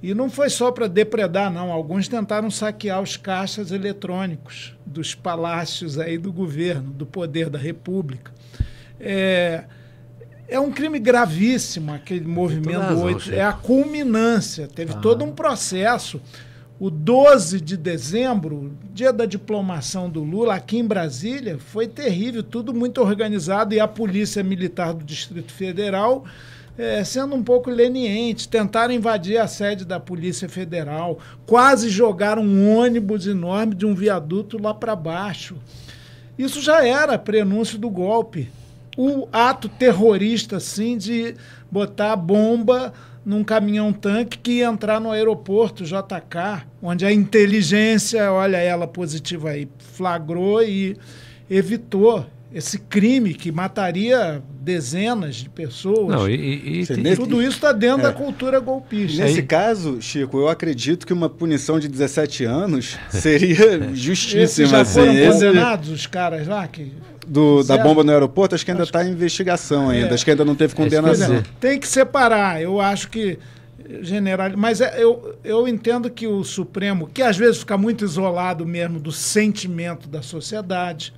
e 0.06 0.14
não 0.14 0.30
foi 0.30 0.52
só 0.52 0.72
para 0.72 0.88
depredar, 0.88 1.52
não. 1.52 1.72
Alguns 1.72 2.08
tentaram 2.08 2.52
saquear 2.52 3.02
os 3.02 3.18
caixas 3.18 3.72
eletrônicos 3.72 4.76
dos 4.86 5.16
palácios 5.16 5.98
aí 5.98 6.16
do 6.16 6.32
governo, 6.32 6.92
do 6.92 7.08
poder 7.08 7.50
da 7.50 7.58
República. 7.58 8.32
É, 9.00 9.64
é 10.48 10.60
um 10.60 10.72
crime 10.72 11.00
gravíssimo 11.00 11.92
aquele 11.92 12.28
movimento 12.28 12.82
razão, 12.82 13.02
8. 13.02 13.34
É 13.34 13.42
a 13.42 13.52
culminância. 13.52 14.68
Teve 14.68 14.94
ah. 14.94 14.98
todo 14.98 15.26
um 15.26 15.32
processo. 15.32 16.22
O 16.80 16.92
12 16.92 17.60
de 17.60 17.76
dezembro, 17.76 18.78
dia 18.94 19.12
da 19.12 19.26
diplomação 19.26 20.08
do 20.08 20.24
Lula, 20.24 20.54
aqui 20.54 20.78
em 20.78 20.86
Brasília, 20.86 21.58
foi 21.58 21.88
terrível, 21.88 22.44
tudo 22.44 22.76
muito 22.76 23.02
organizado 23.02 23.74
e 23.74 23.80
a 23.80 23.88
Polícia 23.88 24.44
Militar 24.44 24.94
do 24.94 25.04
Distrito 25.04 25.52
Federal 25.52 26.26
é, 26.78 27.04
sendo 27.04 27.36
um 27.36 27.44
pouco 27.44 27.70
leniente, 27.70 28.50
tentaram 28.50 28.94
invadir 28.94 29.38
a 29.38 29.48
sede 29.48 29.86
da 29.86 30.00
Polícia 30.00 30.50
Federal, 30.50 31.20
quase 31.46 31.90
jogaram 31.90 32.44
um 32.44 32.78
ônibus 32.78 33.28
enorme 33.28 33.76
de 33.76 33.86
um 33.86 33.96
viaduto 33.96 34.62
lá 34.62 34.74
para 34.74 34.96
baixo. 34.96 35.56
Isso 36.38 36.62
já 36.62 36.86
era 36.86 37.18
prenúncio 37.18 37.78
do 37.78 37.90
golpe. 37.90 38.50
O 38.98 39.28
ato 39.32 39.70
terrorista, 39.70 40.58
assim, 40.58 40.98
de 40.98 41.36
botar 41.72 42.16
bomba 42.16 42.94
num 43.26 43.44
caminhão-tanque 43.44 44.38
que 44.38 44.52
ia 44.60 44.68
entrar 44.68 45.00
no 45.00 45.12
aeroporto 45.12 45.84
JK, 45.84 46.66
onde 46.82 47.06
a 47.06 47.12
inteligência, 47.12 48.32
olha 48.32 48.58
ela 48.58 48.88
positiva 48.88 49.50
aí, 49.50 49.68
flagrou 49.80 50.62
e 50.62 50.96
evitou 51.50 52.26
esse 52.56 52.80
crime 52.80 53.34
que 53.34 53.52
mataria 53.52 54.42
dezenas 54.62 55.36
de 55.36 55.50
pessoas. 55.50 56.08
Não, 56.08 56.30
e, 56.30 56.36
e, 56.36 56.82
e 56.84 57.16
tudo 57.18 57.42
isso 57.42 57.58
está 57.58 57.74
dentro 57.74 58.00
é. 58.00 58.04
da 58.04 58.14
cultura 58.14 58.62
golpista. 58.62 59.24
Nesse 59.24 59.42
Aí, 59.42 59.46
caso, 59.46 60.02
Chico, 60.02 60.38
eu 60.38 60.48
acredito 60.48 61.06
que 61.06 61.12
uma 61.12 61.28
punição 61.28 61.78
de 61.82 61.90
17 61.90 62.46
anos 62.46 62.98
seria 63.12 63.94
justíssima. 63.94 64.70
já 64.70 64.86
foram 64.86 65.12
assim, 65.12 65.32
condenados 65.32 65.88
esse... 65.88 65.96
os 65.96 66.08
caras 66.08 66.48
lá 66.48 66.66
que 66.66 66.94
do, 67.28 67.62
da 67.62 67.78
bomba 67.78 68.06
no 68.06 68.12
aeroporto, 68.14 68.56
acho 68.56 68.64
que 68.64 68.72
ainda 68.72 68.84
está 68.84 69.04
em 69.04 69.12
investigação 69.12 69.90
ainda. 69.90 70.08
É, 70.08 70.14
acho 70.14 70.24
que 70.24 70.32
ainda 70.32 70.46
não 70.46 70.56
teve 70.56 70.74
é, 70.74 70.78
condenação. 70.78 71.44
Tem 71.60 71.78
que 71.78 71.88
separar. 71.90 72.62
Eu 72.62 72.80
acho 72.80 73.10
que 73.10 73.38
general, 74.02 74.52
mas 74.56 74.80
é, 74.80 74.96
eu, 74.98 75.36
eu 75.44 75.68
entendo 75.68 76.10
que 76.10 76.26
o 76.26 76.42
Supremo, 76.46 77.10
que 77.14 77.22
às 77.22 77.36
vezes 77.36 77.58
fica 77.58 77.78
muito 77.78 78.06
isolado 78.06 78.66
mesmo 78.66 78.98
do 78.98 79.12
sentimento 79.12 80.08
da 80.08 80.22
sociedade, 80.22 81.14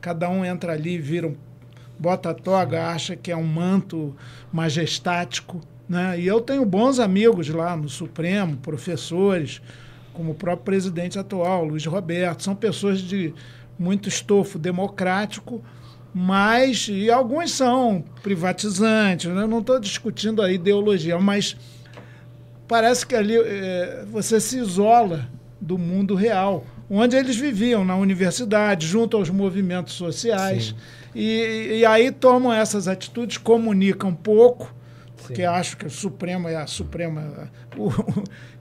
cada 0.00 0.28
um 0.28 0.44
entra 0.44 0.72
ali, 0.72 0.98
vira 0.98 1.28
um, 1.28 1.36
bota 1.98 2.30
a 2.30 2.34
toga, 2.34 2.88
acha 2.88 3.16
que 3.16 3.30
é 3.30 3.36
um 3.36 3.46
manto 3.46 4.14
majestático, 4.52 5.60
né? 5.88 6.20
E 6.20 6.26
eu 6.26 6.40
tenho 6.40 6.64
bons 6.64 6.98
amigos 6.98 7.48
lá 7.48 7.76
no 7.76 7.88
Supremo, 7.88 8.56
professores, 8.58 9.60
como 10.12 10.32
o 10.32 10.34
próprio 10.34 10.64
presidente 10.64 11.18
atual, 11.18 11.64
Luiz 11.64 11.84
Roberto, 11.86 12.42
são 12.42 12.54
pessoas 12.54 13.00
de 13.00 13.32
muito 13.78 14.08
estofo 14.08 14.58
democrático, 14.58 15.62
mas 16.12 16.88
e 16.90 17.10
alguns 17.10 17.52
são 17.52 18.04
privatizantes. 18.22 19.30
Né? 19.32 19.42
Eu 19.42 19.48
não 19.48 19.60
estou 19.60 19.78
discutindo 19.78 20.42
a 20.42 20.50
ideologia, 20.50 21.18
mas 21.18 21.56
parece 22.66 23.06
que 23.06 23.14
ali 23.14 23.36
é, 23.36 24.04
você 24.10 24.40
se 24.40 24.58
isola 24.58 25.28
do 25.60 25.78
mundo 25.78 26.14
real, 26.14 26.64
onde 26.90 27.16
eles 27.16 27.36
viviam, 27.36 27.84
na 27.84 27.96
universidade, 27.96 28.86
junto 28.86 29.16
aos 29.16 29.30
movimentos 29.30 29.94
sociais. 29.94 30.74
E, 31.14 31.78
e, 31.80 31.86
aí 31.86 32.10
tomam 32.10 32.52
essas 32.52 32.86
atitudes, 32.86 33.38
comunicam 33.38 34.14
pouco, 34.14 34.74
porque 35.16 35.42
acho 35.42 35.76
que 35.76 35.86
o 35.86 35.90
Supremo 35.90 36.48
é 36.48 36.56
a 36.56 36.66
Suprema. 36.66 37.50
O, 37.76 37.90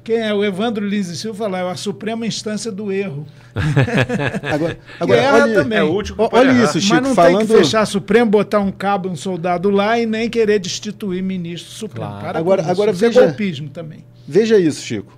quem 0.08 0.20
é 0.20 0.34
o 0.34 0.42
Evandro 0.42 0.88
Lins 0.88 1.10
e 1.10 1.18
Silva 1.18 1.46
fala, 1.46 1.60
é 1.60 1.70
a 1.70 1.76
suprema 1.76 2.26
instância 2.26 2.72
do 2.72 2.94
erro. 2.94 3.28
agora, 4.54 4.80
agora 5.02 5.20
erra 5.20 5.44
olha, 5.44 5.54
também. 5.54 5.80
É 5.80 5.84
o 5.84 5.92
último 5.92 6.30
olha 6.32 6.50
errar. 6.50 6.64
isso, 6.64 6.80
Chico, 6.80 6.96
Mas 6.96 7.04
não 7.04 7.14
falando... 7.14 7.40
tem 7.40 7.48
que 7.48 7.58
fechar 7.58 7.86
Supremo, 7.86 8.32
botar 8.32 8.62
um 8.62 8.72
cabo, 8.72 9.10
um 9.10 9.18
soldado 9.18 9.70
lá 9.70 10.00
e 10.00 10.06
nem 10.06 10.30
querer 10.30 10.60
destituir 10.60 11.22
ministro 11.22 11.74
Supremo. 11.74 12.08
Claro. 12.08 12.38
agora, 12.38 12.66
agora 12.66 12.92
isso. 12.92 13.02
veja, 13.02 13.20
é 13.20 13.26
golpismo 13.26 13.68
também. 13.68 14.06
Veja 14.26 14.58
isso, 14.58 14.82
Chico. 14.82 15.18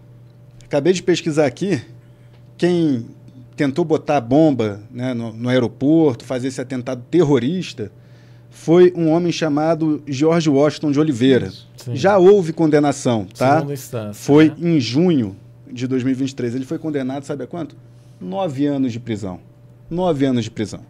Acabei 0.66 0.92
de 0.92 1.04
pesquisar 1.04 1.46
aqui. 1.46 1.80
Quem 2.60 3.06
tentou 3.56 3.84
botar 3.84 4.22
bomba 4.22 4.82
né, 4.92 5.14
no, 5.14 5.34
no 5.34 5.50
aeroporto, 5.50 6.24
fazer 6.24 6.50
esse 6.50 6.62
atentado 6.62 7.04
terrorista, 7.10 7.92
foi 8.50 8.94
um 8.96 9.10
homem 9.10 9.32
chamado 9.32 10.04
George 10.06 10.50
Washington 10.50 10.92
de 10.92 11.00
Oliveira. 11.00 11.52
Já 11.94 12.18
houve 12.18 12.54
condenação, 12.54 13.26
tá? 13.26 13.66
foi 14.14 14.50
né? 14.50 14.56
em 14.60 14.80
junho 14.80 15.36
de 15.72 15.88
2023. 15.88 16.56
Ele 16.56 16.66
foi 16.66 16.78
condenado, 16.78 17.24
sabe 17.24 17.46
a 17.46 17.48
quanto? 17.48 17.76
Nove 18.20 18.66
anos 18.66 18.92
de 18.92 19.00
prisão. 19.00 19.40
Nove 19.90 20.26
anos 20.26 20.44
de 20.44 20.52
prisão. 20.52 20.82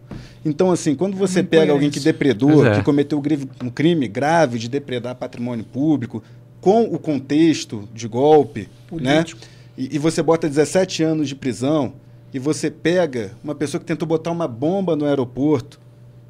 Então, 0.44 0.70
assim, 0.70 0.94
quando 0.94 1.16
você 1.16 1.42
pega 1.42 1.72
alguém 1.72 1.90
que 1.90 2.00
depredou, 2.00 2.66
é. 2.66 2.76
que 2.76 2.82
cometeu 2.82 3.22
um 3.62 3.70
crime 3.70 4.08
grave 4.08 4.58
de 4.58 4.68
depredar 4.68 5.14
patrimônio 5.14 5.64
público, 5.64 6.22
com 6.60 6.82
o 6.82 6.98
contexto 6.98 7.88
de 7.94 8.06
golpe, 8.06 8.68
né? 8.92 9.14
Político. 9.22 9.40
né? 9.40 9.59
E, 9.76 9.96
e, 9.96 9.98
você 9.98 10.22
bota 10.22 10.48
17 10.48 11.02
anos 11.02 11.28
de 11.28 11.34
prisão, 11.34 11.94
e 12.32 12.38
você 12.38 12.70
pega 12.70 13.32
uma 13.42 13.54
pessoa 13.54 13.80
que 13.80 13.86
tentou 13.86 14.06
botar 14.06 14.30
uma 14.30 14.46
bomba 14.46 14.94
no 14.94 15.04
aeroporto, 15.04 15.80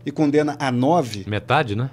e 0.04 0.10
condena 0.10 0.56
a 0.58 0.72
nove. 0.72 1.24
Metade, 1.26 1.76
né? 1.76 1.90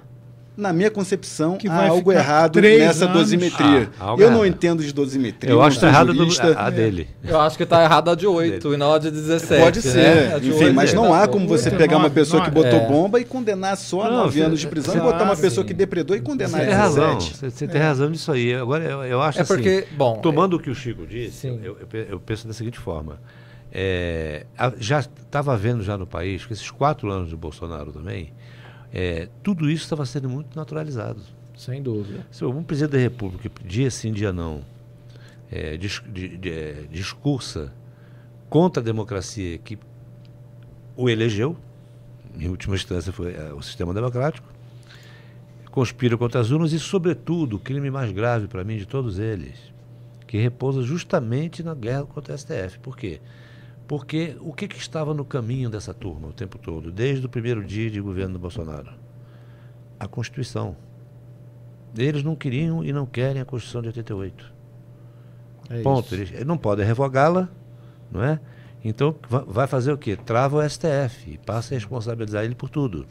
Na 0.58 0.72
minha 0.72 0.90
concepção, 0.90 1.56
há 1.70 1.86
algo 1.86 2.10
errado 2.10 2.60
nessa 2.60 3.04
anos. 3.04 3.16
dosimetria. 3.16 3.88
Ah, 4.00 4.16
eu 4.18 4.28
não 4.28 4.44
entendo 4.44 4.82
de 4.82 4.92
dosimetria. 4.92 5.48
Eu 5.48 5.62
acho 5.62 5.78
que 5.78 5.86
está 5.86 5.88
errado 5.88 6.10
a, 6.56 6.66
a, 6.66 6.70
dele. 6.70 7.08
Eu 7.22 7.40
acho 7.40 7.56
que 7.56 7.62
está 7.62 7.80
errado 7.84 8.10
a 8.10 8.16
de 8.16 8.26
8 8.26 8.74
e 8.74 8.76
não 8.76 8.92
a 8.92 8.98
de 8.98 9.08
17. 9.08 9.62
Pode 9.62 9.86
né? 9.86 9.92
ser. 9.92 10.30
Né? 10.30 10.40
Enfim, 10.42 10.72
mas 10.72 10.92
não 10.92 11.14
há 11.14 11.28
como 11.28 11.46
você 11.46 11.70
pegar 11.70 11.98
uma 11.98 12.10
pessoa 12.10 12.44
que 12.44 12.50
botou 12.50 12.80
é. 12.80 12.88
bomba 12.88 13.20
e 13.20 13.24
condenar 13.24 13.76
só 13.76 14.02
a 14.02 14.10
9 14.10 14.40
anos 14.40 14.58
de 14.58 14.66
prisão 14.66 14.96
e 14.96 15.00
botar 15.00 15.22
uma 15.22 15.36
pessoa 15.36 15.64
que 15.64 15.72
depredou 15.72 16.16
e 16.16 16.20
condenar 16.20 16.60
você 16.60 16.70
a 16.72 16.88
17. 16.88 16.98
Razão. 16.98 17.20
Você, 17.20 17.68
tem 17.68 17.80
razão 17.80 18.10
nisso 18.10 18.32
aí. 18.32 18.52
Agora, 18.52 18.82
eu, 18.82 19.04
eu 19.04 19.22
acho 19.22 19.40
é 19.40 19.44
porque, 19.44 19.86
assim, 19.86 19.96
bom, 19.96 20.16
tomando 20.20 20.56
o 20.56 20.60
que 20.60 20.70
o 20.70 20.74
Chico 20.74 21.06
disse, 21.06 21.46
eu, 21.46 22.18
penso 22.18 22.48
da 22.48 22.52
seguinte 22.52 22.80
forma. 22.80 23.20
É, 23.70 24.46
já 24.78 24.98
estava 24.98 25.56
vendo 25.56 25.84
já 25.84 25.96
no 25.96 26.06
país, 26.06 26.44
que 26.44 26.52
esses 26.52 26.68
quatro 26.68 27.10
anos 27.12 27.30
do 27.30 27.36
Bolsonaro 27.36 27.92
também, 27.92 28.32
é, 28.92 29.28
tudo 29.42 29.70
isso 29.70 29.84
estava 29.84 30.04
sendo 30.06 30.28
muito 30.28 30.56
naturalizado. 30.56 31.20
Sem 31.56 31.82
dúvida. 31.82 32.26
Se 32.30 32.44
um 32.44 32.62
presidente 32.62 32.92
da 32.92 32.98
República, 32.98 33.50
dia 33.64 33.90
sim, 33.90 34.12
dia 34.12 34.32
não, 34.32 34.62
é, 35.50 35.76
dis, 35.76 36.00
de, 36.08 36.36
de, 36.36 36.50
é, 36.50 36.84
discursa 36.90 37.72
contra 38.48 38.80
a 38.80 38.84
democracia 38.84 39.58
que 39.58 39.78
o 40.96 41.10
elegeu, 41.10 41.56
em 42.38 42.48
última 42.48 42.76
instância 42.76 43.12
foi 43.12 43.34
é, 43.34 43.52
o 43.52 43.60
sistema 43.60 43.92
democrático, 43.92 44.46
conspira 45.70 46.16
contra 46.16 46.40
as 46.40 46.50
urnas 46.50 46.72
e, 46.72 46.78
sobretudo, 46.78 47.56
o 47.56 47.58
crime 47.58 47.90
mais 47.90 48.10
grave 48.12 48.46
para 48.46 48.64
mim 48.64 48.76
de 48.76 48.86
todos 48.86 49.18
eles, 49.18 49.58
que 50.26 50.38
repousa 50.38 50.82
justamente 50.82 51.62
na 51.62 51.74
guerra 51.74 52.04
contra 52.04 52.34
o 52.34 52.38
STF. 52.38 52.78
Por 52.80 52.96
quê? 52.96 53.20
Porque 53.20 53.38
o 53.96 54.52
que, 54.52 54.68
que 54.68 54.76
estava 54.76 55.14
no 55.14 55.24
caminho 55.24 55.70
dessa 55.70 55.94
turma 55.94 56.28
o 56.28 56.32
tempo 56.32 56.58
todo, 56.58 56.92
desde 56.92 57.24
o 57.24 57.28
primeiro 57.28 57.64
dia 57.64 57.90
de 57.90 58.00
governo 58.00 58.34
do 58.34 58.38
Bolsonaro? 58.38 58.90
A 59.98 60.06
Constituição. 60.06 60.76
Eles 61.96 62.22
não 62.22 62.36
queriam 62.36 62.84
e 62.84 62.92
não 62.92 63.06
querem 63.06 63.40
a 63.40 63.44
Constituição 63.44 63.80
de 63.80 63.88
88. 63.88 64.52
É 65.70 65.82
Ponto. 65.82 66.14
Eles, 66.14 66.30
eles 66.30 66.46
não 66.46 66.58
podem 66.58 66.84
revogá-la, 66.84 67.48
não 68.10 68.22
é? 68.22 68.38
Então 68.84 69.16
vai 69.46 69.66
fazer 69.66 69.92
o 69.92 69.98
quê? 69.98 70.16
Trava 70.16 70.58
o 70.58 70.68
STF 70.68 71.32
e 71.32 71.38
passa 71.38 71.74
a 71.74 71.76
responsabilizar 71.76 72.44
ele 72.44 72.54
por 72.54 72.68
tudo. 72.68 73.06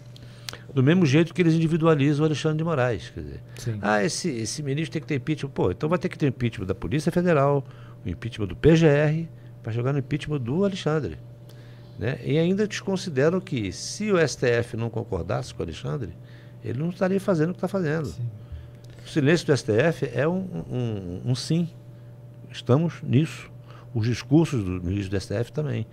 Do 0.74 0.84
mesmo 0.84 1.06
jeito 1.06 1.34
que 1.34 1.42
eles 1.42 1.56
individualizam 1.56 2.24
o 2.24 2.26
Alexandre 2.26 2.60
de 2.60 2.64
Moraes. 2.64 3.10
Quer 3.10 3.22
dizer, 3.22 3.44
Sim. 3.58 3.80
ah, 3.82 4.04
esse, 4.04 4.30
esse 4.30 4.64
ministro 4.64 4.94
tem 4.94 5.02
que 5.02 5.08
ter 5.08 5.16
impeachment. 5.16 5.50
Pô, 5.50 5.72
então 5.72 5.90
vai 5.90 5.98
ter 5.98 6.08
que 6.08 6.18
ter 6.18 6.28
impeachment 6.28 6.68
da 6.68 6.76
Polícia 6.76 7.12
Federal, 7.12 7.66
o 8.06 8.10
impeachment 8.10 8.48
do 8.48 8.56
PGR 8.56 9.28
para 9.68 9.74
jogar 9.74 9.92
no 9.92 10.00
impeachment 10.00 10.40
do 10.40 10.64
Alexandre. 10.64 11.18
Né? 12.00 12.18
E 12.24 12.38
ainda 12.38 12.66
desconsideram 12.66 13.42
que 13.42 13.74
se 13.74 14.10
o 14.14 14.18
STF 14.26 14.78
não 14.78 14.90
concordasse 14.90 15.54
com 15.54 15.62
o 15.62 15.66
Alexandre, 15.66 16.14
ele 16.64 16.80
não 16.80 16.88
estaria 16.88 17.20
fazendo 17.20 17.50
o 17.50 17.52
que 17.52 17.58
está 17.58 17.68
fazendo. 17.68 18.06
Sim. 18.06 18.30
O 19.06 19.10
silêncio 19.10 19.46
do 19.46 19.58
STF 19.58 20.10
é 20.14 20.26
um, 20.26 20.48
um, 20.72 21.22
um, 21.26 21.36
sim. 21.36 21.68
Estamos 22.50 23.02
nisso. 23.04 23.52
Os 23.94 24.08
discursos 24.08 24.64
do 24.64 24.82
ministro 24.82 25.18
do 25.18 25.22
STF 25.22 25.52
também. 25.52 25.86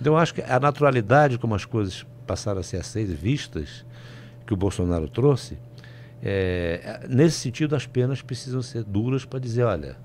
Então, 0.00 0.14
eu 0.14 0.18
acho 0.18 0.32
que 0.32 0.40
a 0.40 0.58
naturalidade 0.58 1.36
como 1.36 1.54
as 1.54 1.66
coisas 1.66 2.06
passaram 2.26 2.60
a 2.60 2.62
ser 2.62 2.78
aceitas, 2.78 3.18
vistas, 3.18 3.84
que 4.46 4.54
o 4.54 4.56
Bolsonaro 4.56 5.08
trouxe, 5.08 5.58
é, 6.22 7.06
nesse 7.06 7.36
sentido, 7.36 7.76
as 7.76 7.86
penas 7.86 8.22
precisam 8.22 8.62
ser 8.62 8.82
duras 8.82 9.26
para 9.26 9.38
dizer, 9.38 9.64
olha, 9.64 9.98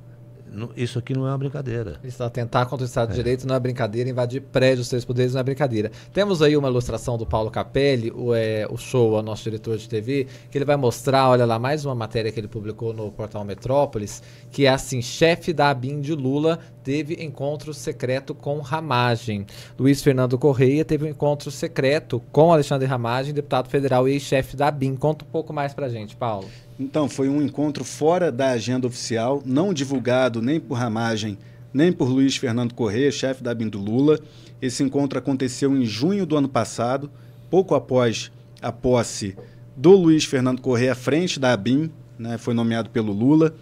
isso 0.75 0.99
aqui 0.99 1.13
não 1.13 1.27
é 1.27 1.31
uma 1.31 1.37
brincadeira. 1.37 1.99
Isso, 2.03 2.23
atentar 2.23 2.67
contra 2.67 2.83
o 2.83 2.87
Estado 2.87 3.09
é. 3.09 3.11
de 3.11 3.15
Direito 3.15 3.47
não 3.47 3.55
é 3.55 3.59
brincadeira, 3.59 4.09
invadir 4.09 4.41
prédios, 4.41 4.87
três 4.87 5.03
poderes 5.03 5.33
não 5.33 5.41
é 5.41 5.43
brincadeira. 5.43 5.91
Temos 6.13 6.41
aí 6.41 6.55
uma 6.55 6.69
ilustração 6.69 7.17
do 7.17 7.25
Paulo 7.25 7.51
Capelli, 7.51 8.11
o, 8.11 8.33
é, 8.33 8.67
o 8.69 8.77
show, 8.77 9.13
o 9.13 9.21
nosso 9.21 9.43
diretor 9.43 9.77
de 9.77 9.89
TV, 9.89 10.27
que 10.49 10.57
ele 10.57 10.65
vai 10.65 10.75
mostrar, 10.75 11.29
olha 11.29 11.45
lá, 11.45 11.59
mais 11.59 11.85
uma 11.85 11.95
matéria 11.95 12.31
que 12.31 12.39
ele 12.39 12.47
publicou 12.47 12.93
no 12.93 13.11
portal 13.11 13.43
Metrópolis, 13.43 14.21
que 14.51 14.65
é 14.65 14.69
assim, 14.69 15.01
chefe 15.01 15.51
da 15.51 15.69
ABIN 15.69 15.99
de 15.99 16.13
Lula 16.13 16.59
teve 16.85 17.15
encontro 17.19 17.73
secreto 17.73 18.35
com 18.35 18.59
Ramagem. 18.59 19.47
Luiz 19.77 20.03
Fernando 20.03 20.37
Correia 20.37 20.85
teve 20.85 21.03
um 21.03 21.07
encontro 21.07 21.49
secreto 21.49 22.21
com 22.31 22.53
Alexandre 22.53 22.87
Ramagem, 22.87 23.33
deputado 23.33 23.67
federal 23.67 24.07
e 24.07 24.11
ex-chefe 24.11 24.55
da 24.55 24.67
ABIN. 24.67 24.95
Conta 24.95 25.25
um 25.25 25.27
pouco 25.27 25.51
mais 25.51 25.73
pra 25.73 25.89
gente, 25.89 26.15
Paulo. 26.15 26.47
Então, 26.79 27.09
foi 27.09 27.27
um 27.27 27.41
encontro 27.41 27.83
fora 27.83 28.31
da 28.31 28.51
agenda 28.51 28.85
oficial, 28.85 29.41
não 29.43 29.73
divulgado 29.73 30.43
nem 30.43 30.59
por 30.59 30.75
Ramagem, 30.75 31.39
nem 31.73 31.91
por 31.91 32.07
Luiz 32.07 32.37
Fernando 32.37 32.75
Correia, 32.75 33.11
chefe 33.11 33.41
da 33.41 33.49
ABIN 33.49 33.69
do 33.69 33.79
Lula. 33.79 34.19
Esse 34.61 34.83
encontro 34.83 35.17
aconteceu 35.17 35.75
em 35.75 35.85
junho 35.85 36.23
do 36.23 36.37
ano 36.37 36.47
passado, 36.47 37.09
pouco 37.49 37.73
após 37.73 38.31
a 38.61 38.71
posse 38.71 39.35
do 39.75 39.91
Luiz 39.91 40.23
Fernando 40.23 40.61
Correia 40.61 40.91
à 40.91 40.95
frente 40.95 41.39
da 41.39 41.51
ABIN, 41.51 41.89
né, 42.19 42.37
foi 42.37 42.53
nomeado 42.53 42.91
pelo 42.91 43.11
Lula. 43.11 43.55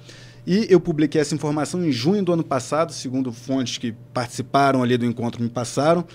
E 0.45 0.67
eu 0.69 0.79
publiquei 0.79 1.21
essa 1.21 1.33
informação 1.33 1.83
em 1.85 1.91
junho 1.91 2.23
do 2.23 2.33
ano 2.33 2.43
passado, 2.43 2.91
segundo 2.91 3.31
fontes 3.31 3.77
que 3.77 3.93
participaram 4.13 4.83
ali 4.83 4.97
do 4.97 5.05
encontro 5.05 5.41
me 5.41 5.49
passaram. 5.49 6.05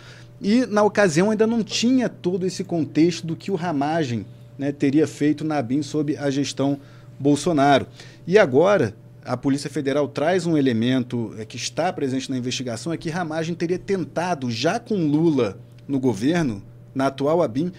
E 0.40 0.66
na 0.66 0.82
ocasião 0.82 1.30
ainda 1.30 1.46
não 1.46 1.62
tinha 1.62 2.08
todo 2.08 2.46
esse 2.46 2.62
contexto 2.62 3.26
do 3.26 3.34
que 3.34 3.50
o 3.50 3.54
Ramagem 3.54 4.26
né, 4.58 4.70
teria 4.70 5.06
feito 5.06 5.44
na 5.44 5.60
BIM 5.62 5.82
sob 5.82 6.16
a 6.16 6.30
gestão 6.30 6.78
Bolsonaro. 7.18 7.86
E 8.26 8.38
agora, 8.38 8.94
a 9.24 9.36
Polícia 9.36 9.70
Federal 9.70 10.06
traz 10.08 10.46
um 10.46 10.56
elemento 10.56 11.34
é, 11.38 11.44
que 11.44 11.56
está 11.56 11.92
presente 11.92 12.30
na 12.30 12.36
investigação, 12.36 12.92
é 12.92 12.96
que 12.96 13.10
Ramagem 13.10 13.54
teria 13.54 13.78
tentado, 13.78 14.50
já 14.50 14.78
com 14.78 15.06
Lula 15.06 15.58
no 15.86 15.98
governo, 15.98 16.62
na 16.94 17.06
atual 17.06 17.42
ABIN, 17.42 17.72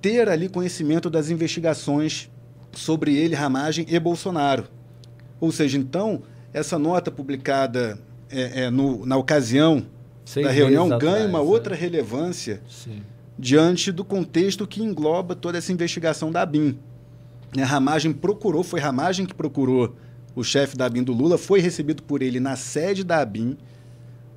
ter 0.00 0.28
ali 0.28 0.48
conhecimento 0.48 1.08
das 1.08 1.30
investigações 1.30 2.30
sobre 2.72 3.14
ele, 3.14 3.34
Ramagem 3.34 3.86
e 3.88 3.98
Bolsonaro. 4.00 4.66
Ou 5.42 5.52
seja, 5.52 5.76
então, 5.76 6.22
essa 6.54 6.78
nota 6.78 7.10
publicada 7.10 7.98
é, 8.30 8.62
é, 8.62 8.70
no, 8.70 9.04
na 9.04 9.16
ocasião 9.16 9.84
Seis 10.24 10.46
da 10.46 10.52
reunião 10.52 10.88
ganha 10.98 11.26
uma 11.26 11.40
né? 11.40 11.44
outra 11.44 11.74
relevância 11.74 12.62
Sim 12.68 13.02
diante 13.38 13.90
do 13.90 14.04
contexto 14.04 14.66
que 14.66 14.82
engloba 14.82 15.34
toda 15.34 15.58
essa 15.58 15.72
investigação 15.72 16.30
da 16.30 16.44
BIM. 16.44 16.78
A 17.60 17.64
Ramagem 17.64 18.12
procurou, 18.12 18.62
foi 18.62 18.80
Ramagem 18.80 19.26
que 19.26 19.34
procurou 19.34 19.96
o 20.34 20.42
chefe 20.42 20.76
da 20.76 20.86
ABIN 20.86 21.02
do 21.02 21.12
Lula, 21.12 21.36
foi 21.36 21.60
recebido 21.60 22.02
por 22.02 22.22
ele 22.22 22.40
na 22.40 22.56
sede 22.56 23.04
da 23.04 23.20
ABIN, 23.20 23.58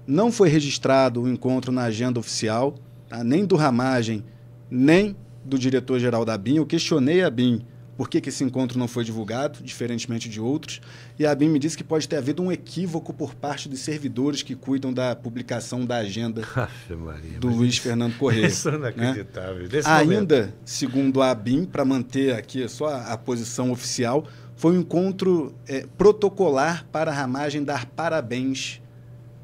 não 0.05 0.31
foi 0.31 0.49
registrado 0.49 1.21
o 1.21 1.29
encontro 1.29 1.71
na 1.71 1.83
agenda 1.83 2.19
oficial, 2.19 2.75
tá? 3.07 3.23
nem 3.23 3.45
do 3.45 3.55
Ramagem, 3.55 4.23
nem 4.69 5.15
do 5.43 5.57
diretor-geral 5.57 6.25
da 6.25 6.33
ABIN. 6.33 6.57
Eu 6.57 6.65
questionei 6.65 7.21
a 7.21 7.27
ABIN 7.27 7.61
por 7.97 8.09
que, 8.09 8.19
que, 8.19 8.29
esse 8.29 8.43
encontro 8.43 8.77
não 8.77 8.87
foi 8.87 9.03
divulgado, 9.03 9.63
diferentemente 9.63 10.27
de 10.27 10.39
outros. 10.39 10.81
E 11.17 11.25
a 11.25 11.31
ABIN 11.31 11.49
me 11.49 11.59
disse 11.59 11.77
que 11.77 11.83
pode 11.83 12.07
ter 12.07 12.17
havido 12.17 12.43
um 12.43 12.51
equívoco 12.51 13.13
por 13.13 13.33
parte 13.33 13.69
dos 13.69 13.79
servidores 13.79 14.43
que 14.43 14.55
cuidam 14.55 14.93
da 14.93 15.15
publicação 15.15 15.85
da 15.85 15.97
agenda 15.97 16.41
Maria, 16.89 17.39
do 17.39 17.47
Luiz 17.47 17.77
Fernando 17.77 18.17
Correia. 18.17 18.47
Isso 18.47 18.67
é 18.69 18.71
né? 18.73 18.77
inacreditável. 18.77 19.63
Né? 19.63 19.81
Ainda, 19.85 20.35
momento. 20.35 20.53
segundo 20.65 21.21
a 21.21 21.31
ABIN, 21.31 21.65
para 21.65 21.85
manter 21.85 22.33
aqui 22.33 22.67
só 22.67 22.87
a, 22.87 23.13
a, 23.13 23.17
posição 23.17 23.71
oficial, 23.71 24.27
foi 24.55 24.75
um 24.75 24.81
encontro 24.81 25.55
é, 25.67 25.85
protocolar 25.97 26.85
para 26.91 27.11
a 27.11 27.13
Ramagem 27.13 27.63
dar 27.63 27.85
parabéns 27.85 28.81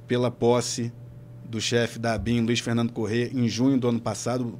pela 0.07 0.29
posse 0.29 0.91
do 1.45 1.59
chefe 1.59 1.99
da 1.99 2.13
ABIN, 2.13 2.41
Luiz 2.41 2.59
Fernando 2.59 2.91
Correia, 2.91 3.29
em 3.33 3.47
junho 3.47 3.77
do 3.77 3.87
ano 3.87 3.99
passado 3.99 4.57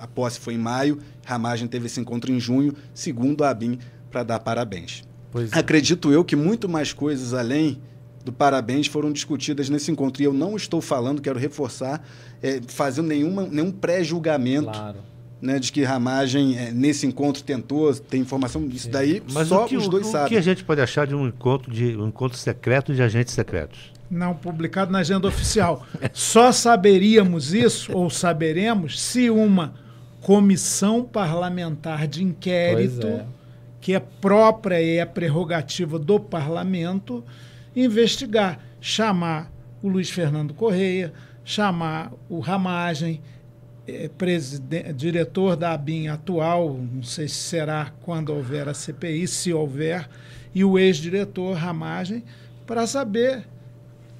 a 0.00 0.06
posse 0.06 0.40
foi 0.40 0.54
em 0.54 0.58
maio, 0.58 0.98
Ramagem 1.24 1.68
teve 1.68 1.86
esse 1.86 2.00
encontro 2.00 2.32
em 2.32 2.40
junho, 2.40 2.74
segundo 2.94 3.44
a 3.44 3.50
ABIN, 3.50 3.78
para 4.10 4.22
dar 4.22 4.40
parabéns. 4.40 5.04
Pois 5.30 5.52
é. 5.52 5.58
Acredito 5.58 6.10
eu 6.10 6.24
que 6.24 6.34
muito 6.34 6.68
mais 6.68 6.92
coisas 6.92 7.34
além 7.34 7.80
do 8.24 8.32
parabéns 8.32 8.86
foram 8.86 9.12
discutidas 9.12 9.68
nesse 9.68 9.90
encontro. 9.90 10.22
E 10.22 10.24
eu 10.24 10.32
não 10.32 10.56
estou 10.56 10.80
falando, 10.80 11.20
quero 11.22 11.38
reforçar, 11.38 12.02
é, 12.42 12.60
fazendo 12.66 13.08
nenhuma, 13.08 13.46
nenhum 13.46 13.70
pré-julgamento. 13.70 14.70
Claro. 14.70 15.10
Né, 15.40 15.58
de 15.58 15.72
que 15.72 15.82
Ramagem, 15.82 16.58
é, 16.58 16.70
nesse 16.70 17.06
encontro, 17.06 17.42
tentou, 17.42 17.94
tem 17.94 18.20
informação 18.20 18.68
disso 18.68 18.90
daí, 18.90 19.22
Mas 19.32 19.48
só 19.48 19.64
que, 19.64 19.74
os 19.74 19.88
dois 19.88 20.06
o, 20.06 20.10
sabem. 20.10 20.26
O 20.26 20.28
que 20.28 20.36
a 20.36 20.42
gente 20.42 20.62
pode 20.62 20.82
achar 20.82 21.06
de 21.06 21.14
um 21.14 21.26
encontro, 21.26 21.72
de, 21.72 21.96
um 21.96 22.08
encontro 22.08 22.36
secreto 22.36 22.92
de 22.92 23.02
agentes 23.02 23.32
secretos? 23.32 23.90
Não 24.10 24.34
publicado 24.34 24.92
na 24.92 24.98
agenda 24.98 25.26
oficial. 25.26 25.86
Só 26.12 26.52
saberíamos 26.52 27.54
isso, 27.54 27.90
ou 27.96 28.10
saberemos, 28.10 29.00
se 29.00 29.30
uma 29.30 29.72
comissão 30.20 31.02
parlamentar 31.02 32.06
de 32.06 32.22
inquérito, 32.22 33.06
é. 33.06 33.26
que 33.80 33.94
é 33.94 34.00
própria 34.00 34.80
e 34.80 34.98
é 34.98 35.04
prerrogativa 35.04 35.98
do 35.98 36.20
parlamento, 36.20 37.24
investigar, 37.74 38.60
chamar 38.80 39.50
o 39.82 39.88
Luiz 39.88 40.10
Fernando 40.10 40.52
Correia, 40.52 41.12
chamar 41.44 42.12
o 42.28 42.38
Ramagem, 42.38 43.20
é, 43.88 44.10
diretor 44.94 45.56
da 45.56 45.72
ABIN 45.72 46.08
atual, 46.08 46.78
não 46.78 47.02
sei 47.02 47.26
se 47.26 47.36
será 47.36 47.92
quando 48.02 48.32
houver 48.32 48.68
a 48.68 48.74
CPI, 48.74 49.26
se 49.26 49.52
houver, 49.52 50.08
e 50.54 50.62
o 50.64 50.78
ex-diretor 50.78 51.56
Ramagem, 51.56 52.22
para 52.66 52.86
saber. 52.86 53.46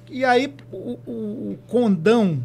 E 0.09 0.25
aí 0.25 0.53
o, 0.71 0.99
o, 1.05 1.11
o 1.51 1.59
condão 1.67 2.41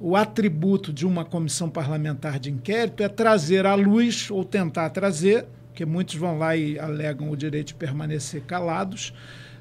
o 0.00 0.16
atributo 0.16 0.92
de 0.92 1.06
uma 1.06 1.26
comissão 1.26 1.68
parlamentar 1.68 2.38
de 2.38 2.50
inquérito 2.50 3.02
é 3.02 3.08
trazer 3.08 3.66
à 3.66 3.74
luz, 3.74 4.30
ou 4.30 4.42
tentar 4.44 4.88
trazer, 4.90 5.46
porque 5.66 5.84
muitos 5.84 6.14
vão 6.14 6.38
lá 6.38 6.56
e 6.56 6.78
alegam 6.78 7.30
o 7.30 7.36
direito 7.36 7.68
de 7.68 7.74
permanecer 7.74 8.42
calados, 8.42 9.12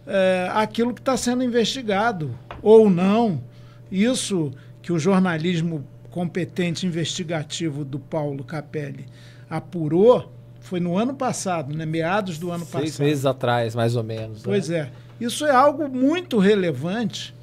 é, 0.08 0.50
aquilo 0.54 0.94
que 0.94 1.02
está 1.02 1.18
sendo 1.18 1.44
investigado, 1.44 2.34
ou 2.62 2.90
não. 2.90 3.44
Isso 3.92 4.52
que 4.82 4.94
o 4.94 4.98
jornalismo 4.98 5.86
competente 6.10 6.88
investigativo 6.88 7.84
do 7.84 8.00
Paulo 8.00 8.44
Capelli 8.44 9.06
apurou 9.50 10.34
foi 10.62 10.80
no 10.80 10.98
ano 10.98 11.14
passado, 11.14 11.76
né? 11.76 11.86
meados 11.86 12.38
do 12.38 12.50
ano 12.50 12.60
Seis 12.60 12.72
passado. 12.72 12.88
Seis 12.88 13.00
meses 13.00 13.26
atrás, 13.26 13.76
mais 13.76 13.96
ou 13.96 14.04
menos. 14.04 14.42
Pois 14.42 14.70
né? 14.70 14.78
é. 14.80 14.92
Isso 15.20 15.46
é 15.46 15.52
algo 15.52 15.90
muito 15.90 16.38
relevante 16.38 17.34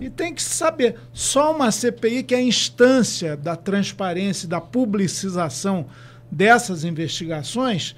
e 0.00 0.08
tem 0.08 0.34
que 0.34 0.42
saber, 0.42 0.96
só 1.12 1.54
uma 1.54 1.70
CPI 1.70 2.22
que 2.22 2.34
é 2.34 2.38
a 2.38 2.42
instância 2.42 3.36
da 3.36 3.54
transparência 3.54 4.48
da 4.48 4.60
publicização 4.60 5.86
dessas 6.30 6.84
investigações, 6.84 7.94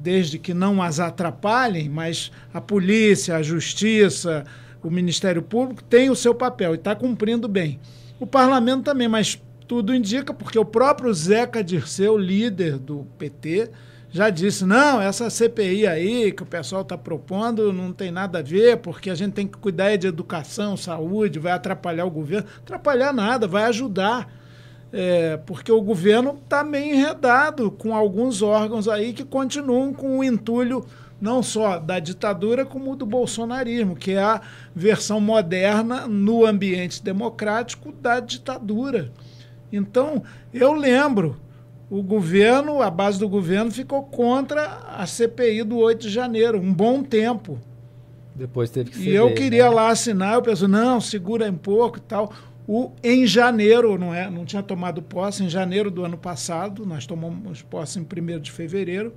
desde 0.00 0.38
que 0.38 0.52
não 0.52 0.82
as 0.82 0.98
atrapalhem, 0.98 1.88
mas 1.88 2.32
a 2.52 2.60
polícia, 2.60 3.36
a 3.36 3.42
justiça, 3.42 4.44
o 4.82 4.90
Ministério 4.90 5.42
Público 5.42 5.82
tem 5.84 6.10
o 6.10 6.16
seu 6.16 6.34
papel 6.34 6.72
e 6.72 6.76
está 6.76 6.94
cumprindo 6.94 7.46
bem. 7.46 7.78
O 8.18 8.26
parlamento 8.26 8.84
também, 8.84 9.08
mas 9.08 9.40
tudo 9.68 9.94
indica, 9.94 10.34
porque 10.34 10.58
o 10.58 10.64
próprio 10.64 11.12
Zeca 11.14 11.62
Dirceu, 11.62 12.18
líder 12.18 12.78
do 12.78 13.06
PT, 13.16 13.70
já 14.12 14.28
disse: 14.28 14.64
não, 14.64 15.00
essa 15.00 15.30
CPI 15.30 15.86
aí 15.86 16.32
que 16.32 16.42
o 16.42 16.46
pessoal 16.46 16.82
está 16.82 16.98
propondo 16.98 17.72
não 17.72 17.92
tem 17.92 18.10
nada 18.12 18.40
a 18.40 18.42
ver, 18.42 18.76
porque 18.76 19.08
a 19.08 19.14
gente 19.14 19.32
tem 19.32 19.46
que 19.46 19.56
cuidar 19.56 19.96
de 19.96 20.06
educação, 20.06 20.76
saúde, 20.76 21.38
vai 21.38 21.52
atrapalhar 21.52 22.04
o 22.04 22.10
governo. 22.10 22.46
Atrapalhar 22.58 23.12
nada, 23.12 23.48
vai 23.48 23.64
ajudar. 23.64 24.30
É, 24.92 25.38
porque 25.38 25.72
o 25.72 25.80
governo 25.80 26.38
está 26.44 26.62
meio 26.62 26.94
enredado 26.94 27.70
com 27.70 27.96
alguns 27.96 28.42
órgãos 28.42 28.86
aí 28.86 29.14
que 29.14 29.24
continuam 29.24 29.94
com 29.94 30.18
o 30.18 30.24
entulho 30.24 30.84
não 31.18 31.42
só 31.42 31.78
da 31.78 31.98
ditadura, 31.98 32.66
como 32.66 32.96
do 32.96 33.06
bolsonarismo, 33.06 33.94
que 33.94 34.10
é 34.10 34.22
a 34.22 34.42
versão 34.74 35.20
moderna 35.20 36.06
no 36.08 36.44
ambiente 36.44 37.02
democrático 37.02 37.92
da 37.92 38.18
ditadura. 38.18 39.12
Então, 39.72 40.24
eu 40.52 40.72
lembro 40.72 41.40
o 41.92 42.02
governo, 42.02 42.80
a 42.80 42.90
base 42.90 43.18
do 43.18 43.28
governo, 43.28 43.70
ficou 43.70 44.02
contra 44.04 44.78
a 44.96 45.06
CPI 45.06 45.62
do 45.62 45.76
8 45.76 46.00
de 46.00 46.08
janeiro, 46.08 46.58
um 46.58 46.72
bom 46.72 47.02
tempo. 47.02 47.58
Depois 48.34 48.70
teve 48.70 48.90
que 48.90 48.96
ser. 48.96 49.10
E 49.10 49.14
eu 49.14 49.34
queria 49.34 49.64
né? 49.64 49.68
lá 49.68 49.90
assinar, 49.90 50.32
eu 50.32 50.40
pensei, 50.40 50.66
não, 50.66 51.02
segura 51.02 51.50
um 51.50 51.54
pouco 51.54 51.98
e 51.98 52.00
tal. 52.00 52.32
O, 52.66 52.92
em 53.04 53.26
janeiro, 53.26 53.98
não, 53.98 54.14
é, 54.14 54.30
não 54.30 54.46
tinha 54.46 54.62
tomado 54.62 55.02
posse, 55.02 55.44
em 55.44 55.50
janeiro 55.50 55.90
do 55.90 56.02
ano 56.02 56.16
passado, 56.16 56.86
nós 56.86 57.04
tomamos 57.04 57.60
posse 57.60 57.98
em 57.98 58.02
1 58.02 58.40
de 58.40 58.50
fevereiro, 58.50 59.12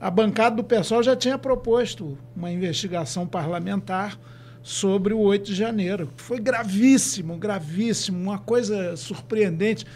a 0.00 0.10
bancada 0.10 0.56
do 0.56 0.64
pessoal 0.64 1.04
já 1.04 1.14
tinha 1.14 1.38
proposto 1.38 2.18
uma 2.34 2.50
investigação 2.50 3.28
parlamentar 3.28 4.18
sobre 4.60 5.14
o 5.14 5.20
8 5.20 5.44
de 5.46 5.54
janeiro. 5.54 6.10
Foi 6.16 6.40
gravíssimo, 6.40 7.36
gravíssimo, 7.36 8.18
uma 8.20 8.38
coisa 8.38 8.96
surpreendente 8.96 9.86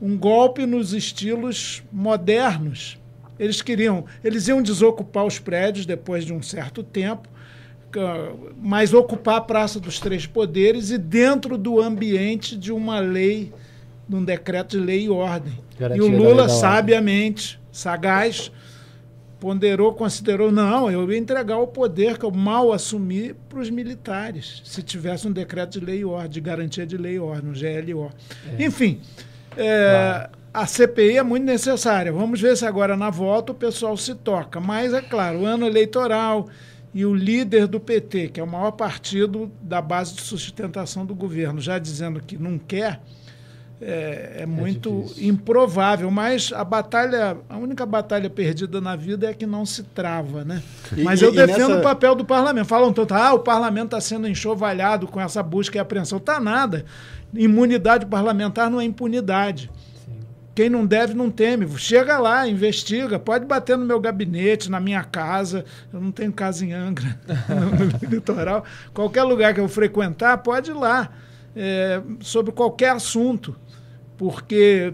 um 0.00 0.16
golpe 0.16 0.64
nos 0.66 0.92
estilos 0.92 1.82
modernos. 1.92 2.98
Eles 3.38 3.62
queriam, 3.62 4.04
eles 4.22 4.48
iam 4.48 4.62
desocupar 4.62 5.24
os 5.24 5.38
prédios 5.38 5.86
depois 5.86 6.24
de 6.24 6.32
um 6.32 6.42
certo 6.42 6.82
tempo, 6.82 7.28
mas 8.60 8.92
ocupar 8.92 9.36
a 9.36 9.40
Praça 9.40 9.80
dos 9.80 9.98
Três 9.98 10.26
Poderes 10.26 10.90
e 10.90 10.98
dentro 10.98 11.56
do 11.56 11.80
ambiente 11.80 12.56
de 12.56 12.72
uma 12.72 13.00
lei, 13.00 13.52
de 14.08 14.16
um 14.16 14.24
decreto 14.24 14.78
de 14.78 14.84
lei 14.84 15.04
e 15.04 15.08
ordem. 15.08 15.58
Garantia 15.78 16.04
e 16.04 16.08
o 16.08 16.16
Lula, 16.16 16.48
sabiamente, 16.48 17.60
sagaz, 17.70 18.50
ponderou, 19.38 19.94
considerou, 19.94 20.50
não, 20.50 20.90
eu 20.90 21.10
ia 21.10 21.18
entregar 21.18 21.58
o 21.58 21.66
poder 21.66 22.18
que 22.18 22.24
eu 22.24 22.30
mal 22.30 22.72
assumi 22.72 23.34
para 23.48 23.60
os 23.60 23.70
militares, 23.70 24.62
se 24.64 24.82
tivesse 24.82 25.28
um 25.28 25.32
decreto 25.32 25.78
de 25.78 25.84
lei 25.84 26.00
e 26.00 26.04
ordem, 26.04 26.30
de 26.30 26.40
garantia 26.40 26.84
de 26.84 26.96
lei 26.96 27.14
e 27.14 27.18
ordem, 27.20 27.50
um 27.50 27.54
GLO. 27.54 28.10
É. 28.58 28.64
Enfim, 28.64 29.00
é, 29.58 30.30
A 30.54 30.66
CPI 30.66 31.18
é 31.18 31.22
muito 31.22 31.44
necessária. 31.44 32.12
Vamos 32.12 32.40
ver 32.40 32.56
se 32.56 32.64
agora 32.64 32.96
na 32.96 33.10
volta 33.10 33.52
o 33.52 33.54
pessoal 33.54 33.96
se 33.96 34.14
toca. 34.14 34.60
Mas, 34.60 34.94
é 34.94 35.02
claro, 35.02 35.40
o 35.40 35.46
ano 35.46 35.66
eleitoral 35.66 36.48
e 36.94 37.04
o 37.04 37.14
líder 37.14 37.66
do 37.66 37.78
PT, 37.78 38.28
que 38.28 38.40
é 38.40 38.42
o 38.42 38.46
maior 38.46 38.72
partido 38.72 39.52
da 39.60 39.82
base 39.82 40.14
de 40.14 40.22
sustentação 40.22 41.04
do 41.04 41.14
governo, 41.14 41.60
já 41.60 41.78
dizendo 41.78 42.20
que 42.20 42.38
não 42.38 42.58
quer, 42.58 43.00
é, 43.80 44.38
é, 44.38 44.42
é 44.42 44.46
muito 44.46 45.06
improvável. 45.18 46.10
Mas 46.10 46.52
a 46.52 46.64
batalha, 46.64 47.36
a 47.48 47.56
única 47.56 47.86
batalha 47.86 48.28
perdida 48.28 48.80
na 48.80 48.96
vida 48.96 49.30
é 49.30 49.34
que 49.34 49.46
não 49.46 49.64
se 49.64 49.82
trava, 49.82 50.44
né? 50.44 50.62
E, 50.96 51.02
mas 51.02 51.22
eu 51.22 51.32
defendo 51.32 51.68
nessa... 51.68 51.78
o 51.78 51.82
papel 51.82 52.14
do 52.14 52.24
parlamento. 52.24 52.66
Falam 52.66 52.92
tanto, 52.92 53.14
ah, 53.14 53.34
o 53.34 53.40
parlamento 53.40 53.86
está 53.86 54.00
sendo 54.00 54.28
enxovalhado 54.28 55.06
com 55.06 55.20
essa 55.20 55.42
busca 55.42 55.76
e 55.76 55.80
apreensão. 55.80 56.18
Tá 56.18 56.40
nada. 56.40 56.84
Imunidade 57.32 58.06
parlamentar 58.06 58.70
não 58.70 58.80
é 58.80 58.84
impunidade. 58.84 59.70
Quem 60.58 60.68
não 60.68 60.84
deve, 60.84 61.14
não 61.14 61.30
teme. 61.30 61.68
Chega 61.78 62.18
lá, 62.18 62.48
investiga. 62.48 63.16
Pode 63.16 63.44
bater 63.46 63.78
no 63.78 63.84
meu 63.84 64.00
gabinete, 64.00 64.68
na 64.68 64.80
minha 64.80 65.04
casa. 65.04 65.64
Eu 65.92 66.00
não 66.00 66.10
tenho 66.10 66.32
casa 66.32 66.66
em 66.66 66.72
Angra, 66.72 67.16
no, 68.02 68.10
litoral. 68.10 68.64
Qualquer 68.92 69.22
lugar 69.22 69.54
que 69.54 69.60
eu 69.60 69.68
frequentar, 69.68 70.38
pode 70.38 70.72
ir 70.72 70.74
lá. 70.74 71.10
É, 71.54 72.02
sobre 72.20 72.50
qualquer 72.50 72.90
assunto. 72.90 73.54
Porque 74.18 74.92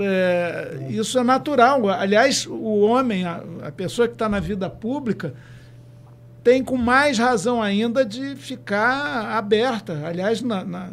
é, 0.00 0.86
isso 0.90 1.18
é 1.18 1.24
natural. 1.24 1.88
Aliás, 1.88 2.46
o 2.46 2.80
homem, 2.82 3.24
a, 3.24 3.42
a 3.64 3.72
pessoa 3.72 4.06
que 4.06 4.14
está 4.14 4.28
na 4.28 4.38
vida 4.38 4.70
pública, 4.70 5.34
tem 6.44 6.62
com 6.62 6.76
mais 6.76 7.18
razão 7.18 7.60
ainda 7.60 8.04
de 8.04 8.36
ficar 8.36 9.36
aberta. 9.36 10.06
Aliás, 10.06 10.40
na, 10.42 10.64
na 10.64 10.90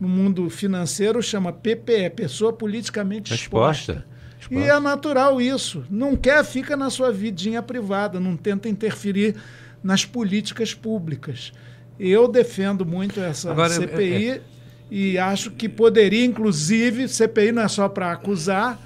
no 0.00 0.08
mundo 0.08 0.48
financeiro 0.48 1.22
chama 1.22 1.52
PPE, 1.52 2.10
pessoa 2.14 2.52
politicamente 2.52 3.34
exposta. 3.34 4.04
exposta. 4.38 4.54
E 4.54 4.68
é 4.68 4.78
natural 4.78 5.40
isso. 5.40 5.84
Não 5.90 6.16
quer, 6.16 6.44
fica 6.44 6.76
na 6.76 6.88
sua 6.88 7.10
vidinha 7.10 7.60
privada, 7.60 8.20
não 8.20 8.36
tenta 8.36 8.68
interferir 8.68 9.34
nas 9.82 10.04
políticas 10.04 10.72
públicas. 10.72 11.52
Eu 11.98 12.28
defendo 12.28 12.86
muito 12.86 13.20
essa 13.20 13.50
Agora, 13.50 13.70
CPI 13.70 14.28
é, 14.28 14.34
é... 14.36 14.40
e 14.90 15.18
acho 15.18 15.50
que 15.50 15.68
poderia, 15.68 16.24
inclusive, 16.24 17.08
CPI 17.08 17.52
não 17.52 17.62
é 17.62 17.68
só 17.68 17.88
para 17.88 18.12
acusar, 18.12 18.80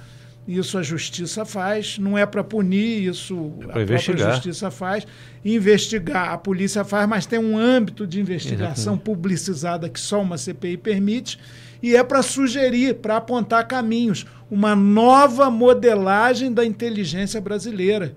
isso 0.47 0.77
a 0.77 0.83
justiça 0.83 1.45
faz, 1.45 1.97
não 1.97 2.17
é 2.17 2.25
para 2.25 2.43
punir, 2.43 3.07
isso 3.07 3.53
é 3.69 3.79
a 3.79 3.81
investigar. 3.81 4.17
própria 4.17 4.33
justiça 4.33 4.69
faz. 4.69 5.07
Investigar, 5.45 6.33
a 6.33 6.37
polícia 6.37 6.83
faz, 6.83 7.07
mas 7.07 7.25
tem 7.25 7.39
um 7.39 7.57
âmbito 7.57 8.05
de 8.05 8.19
investigação 8.19 8.93
Exatamente. 8.93 9.03
publicizada 9.03 9.89
que 9.89 9.99
só 9.99 10.21
uma 10.21 10.37
CPI 10.37 10.77
permite, 10.77 11.39
e 11.81 11.95
é 11.95 12.03
para 12.03 12.21
sugerir, 12.21 12.95
para 12.95 13.17
apontar 13.17 13.67
caminhos, 13.67 14.25
uma 14.51 14.75
nova 14.75 15.49
modelagem 15.49 16.53
da 16.53 16.65
inteligência 16.65 17.39
brasileira. 17.39 18.13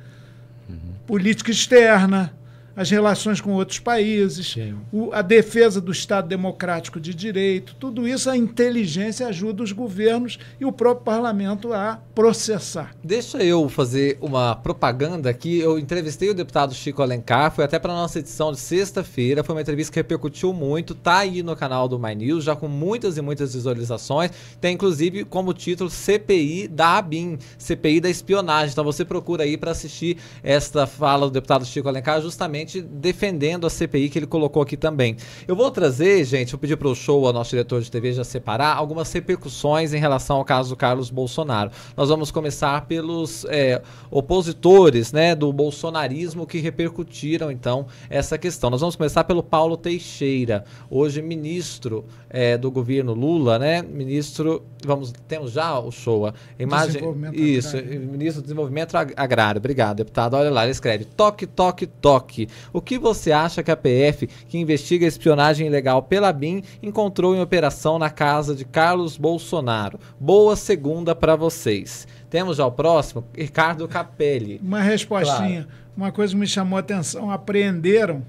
Uhum. 0.69 0.77
Política 1.07 1.53
externa, 1.53 2.33
as 2.77 2.91
relações 2.91 3.41
com 3.41 3.53
outros 3.53 3.79
países, 3.79 4.55
o, 4.93 5.11
a 5.13 5.23
defesa 5.23 5.81
do 5.81 5.91
Estado 5.91 6.29
democrático 6.29 7.01
de 7.01 7.15
direito, 7.15 7.75
tudo 7.81 8.07
isso 8.07 8.29
a 8.29 8.37
inteligência 8.37 9.27
ajuda 9.27 9.63
os 9.63 9.73
governos 9.73 10.39
e 10.61 10.67
o 10.67 10.71
próprio 10.71 11.05
parlamento 11.05 11.73
a 11.73 11.99
processar. 12.15 12.95
Deixa 13.03 13.43
eu 13.43 13.67
fazer 13.69 14.19
uma 14.21 14.55
propaganda 14.55 15.31
aqui. 15.31 15.59
Eu 15.59 15.79
entrevistei 15.79 16.29
o 16.29 16.35
deputado 16.35 16.75
Chico 16.75 17.01
Alencar, 17.01 17.51
foi 17.51 17.65
até 17.65 17.79
para 17.79 17.93
a 17.95 17.97
nossa 17.97 18.19
edição 18.19 18.53
de 18.53 18.59
sexta-feira, 18.59 19.43
foi 19.43 19.55
uma 19.55 19.63
entrevista 19.63 19.93
que 19.93 19.99
repercutiu 19.99 20.53
muito, 20.53 20.95
tá 20.95 21.19
aí 21.19 21.43
no 21.43 21.57
canal 21.57 21.89
do 21.89 21.99
My 21.99 22.15
News, 22.15 22.45
já 22.45 22.55
com 22.55 22.69
muitas 22.69 23.17
e 23.17 23.23
muitas 23.23 23.55
visualizações. 23.55 24.31
Tem 24.61 24.75
inclusive 24.75 25.25
como 25.25 25.55
título 25.55 25.89
CPI 25.89 26.69
da 26.69 26.99
ABIN, 26.99 27.39
CPI 27.57 28.01
da 28.01 28.11
espionagem. 28.11 28.73
Então 28.73 28.85
você 28.85 29.05
procura 29.05 29.45
aí 29.45 29.57
para 29.57 29.71
assistir 29.71 30.19
esta 30.43 30.87
fala 30.87 31.27
do 31.27 31.33
deputado 31.33 31.65
Chico 31.65 31.89
Alencar 31.89 32.21
justamente 32.21 32.66
defendendo 32.83 33.67
a 33.67 33.71
CPI 33.71 34.09
que 34.09 34.19
ele 34.19 34.27
colocou 34.27 34.63
aqui 34.63 34.77
também. 34.77 35.17
Eu 35.47 35.57
vou 35.57 35.71
trazer, 35.71 36.25
gente, 36.25 36.53
vou 36.53 36.59
pedir 36.59 36.77
para 36.77 36.89
o 36.89 36.95
show, 36.95 37.27
ao 37.27 37.33
nosso 37.33 37.51
diretor 37.51 37.81
de 37.81 37.91
TV 37.91 38.13
já 38.13 38.25
separar, 38.25 38.77
algumas 38.77 39.13
repercussões 39.13 39.93
em 39.93 39.99
relação 39.99 40.37
ao 40.37 40.45
caso 40.45 40.71
do 40.71 40.77
Carlos 40.77 41.11
Bolsonaro. 41.11 41.71
Nós 41.97 42.09
vamos 42.09 42.31
começar 42.31 42.87
pelos 42.87 43.45
é, 43.47 43.83
opositores 44.11 45.13
né, 45.13 45.35
do 45.35 45.53
bolsonarismo 45.53 46.47
que 46.47 46.59
repercutiram, 46.59 47.51
então, 47.51 47.87
essa 48.11 48.37
questão. 48.39 48.71
Nós 48.71 48.81
vamos 48.81 48.97
começar 48.97 49.25
pelo 49.25 49.43
Paulo 49.43 49.77
Teixeira, 49.77 50.65
hoje 50.91 51.23
ministro 51.23 52.05
é, 52.37 52.59
do 52.59 52.71
governo 52.71 53.15
Lula, 53.15 53.59
né? 53.59 53.81
Ministro, 53.81 54.63
vamos, 54.85 55.11
temos 55.27 55.53
já 55.53 55.79
o 55.79 55.91
show, 55.91 56.27
a 56.27 56.35
imagem, 56.59 57.03
isso, 57.33 57.79
agrário. 57.79 58.01
ministro 58.01 58.43
do 58.43 58.45
Desenvolvimento 58.45 58.95
Agrário. 58.95 59.59
Obrigado, 59.59 59.97
deputado. 59.97 60.35
Olha 60.35 60.51
lá, 60.51 60.65
ele 60.65 60.73
escreve: 60.73 61.07
toque, 61.07 61.47
toque, 61.47 61.87
toque. 61.87 62.47
O 62.75 62.83
que 62.83 62.99
você 62.99 63.33
acha 63.33 63.63
que 63.63 63.71
a 63.71 63.77
PF, 63.77 64.27
que 64.27 64.59
investiga 64.59 65.07
espionagem 65.07 65.67
ilegal 65.67 66.03
pela 66.03 66.31
BIM, 66.31 66.63
encontrou 66.83 67.35
em 67.35 67.41
operação 67.41 67.99
na 67.99 68.11
casa 68.11 68.55
de 68.55 68.67
Carlos 68.67 69.17
Bolsonaro? 69.17 69.99
Boa 70.21 70.57
segunda 70.57 71.15
para 71.15 71.37
vocês. 71.37 72.07
Temos 72.29 72.59
já 72.59 72.67
o 72.67 72.73
próximo, 72.73 73.25
Ricardo 73.35 73.89
Capelli. 73.89 74.61
Uma 74.63 74.83
respostinha. 74.83 75.63
Claro. 75.65 75.87
Uma 75.97 76.13
coisa 76.13 76.37
me 76.37 76.47
chamou 76.47 76.77
a 76.77 76.81
atenção: 76.81 77.31
apreenderam, 77.31 78.23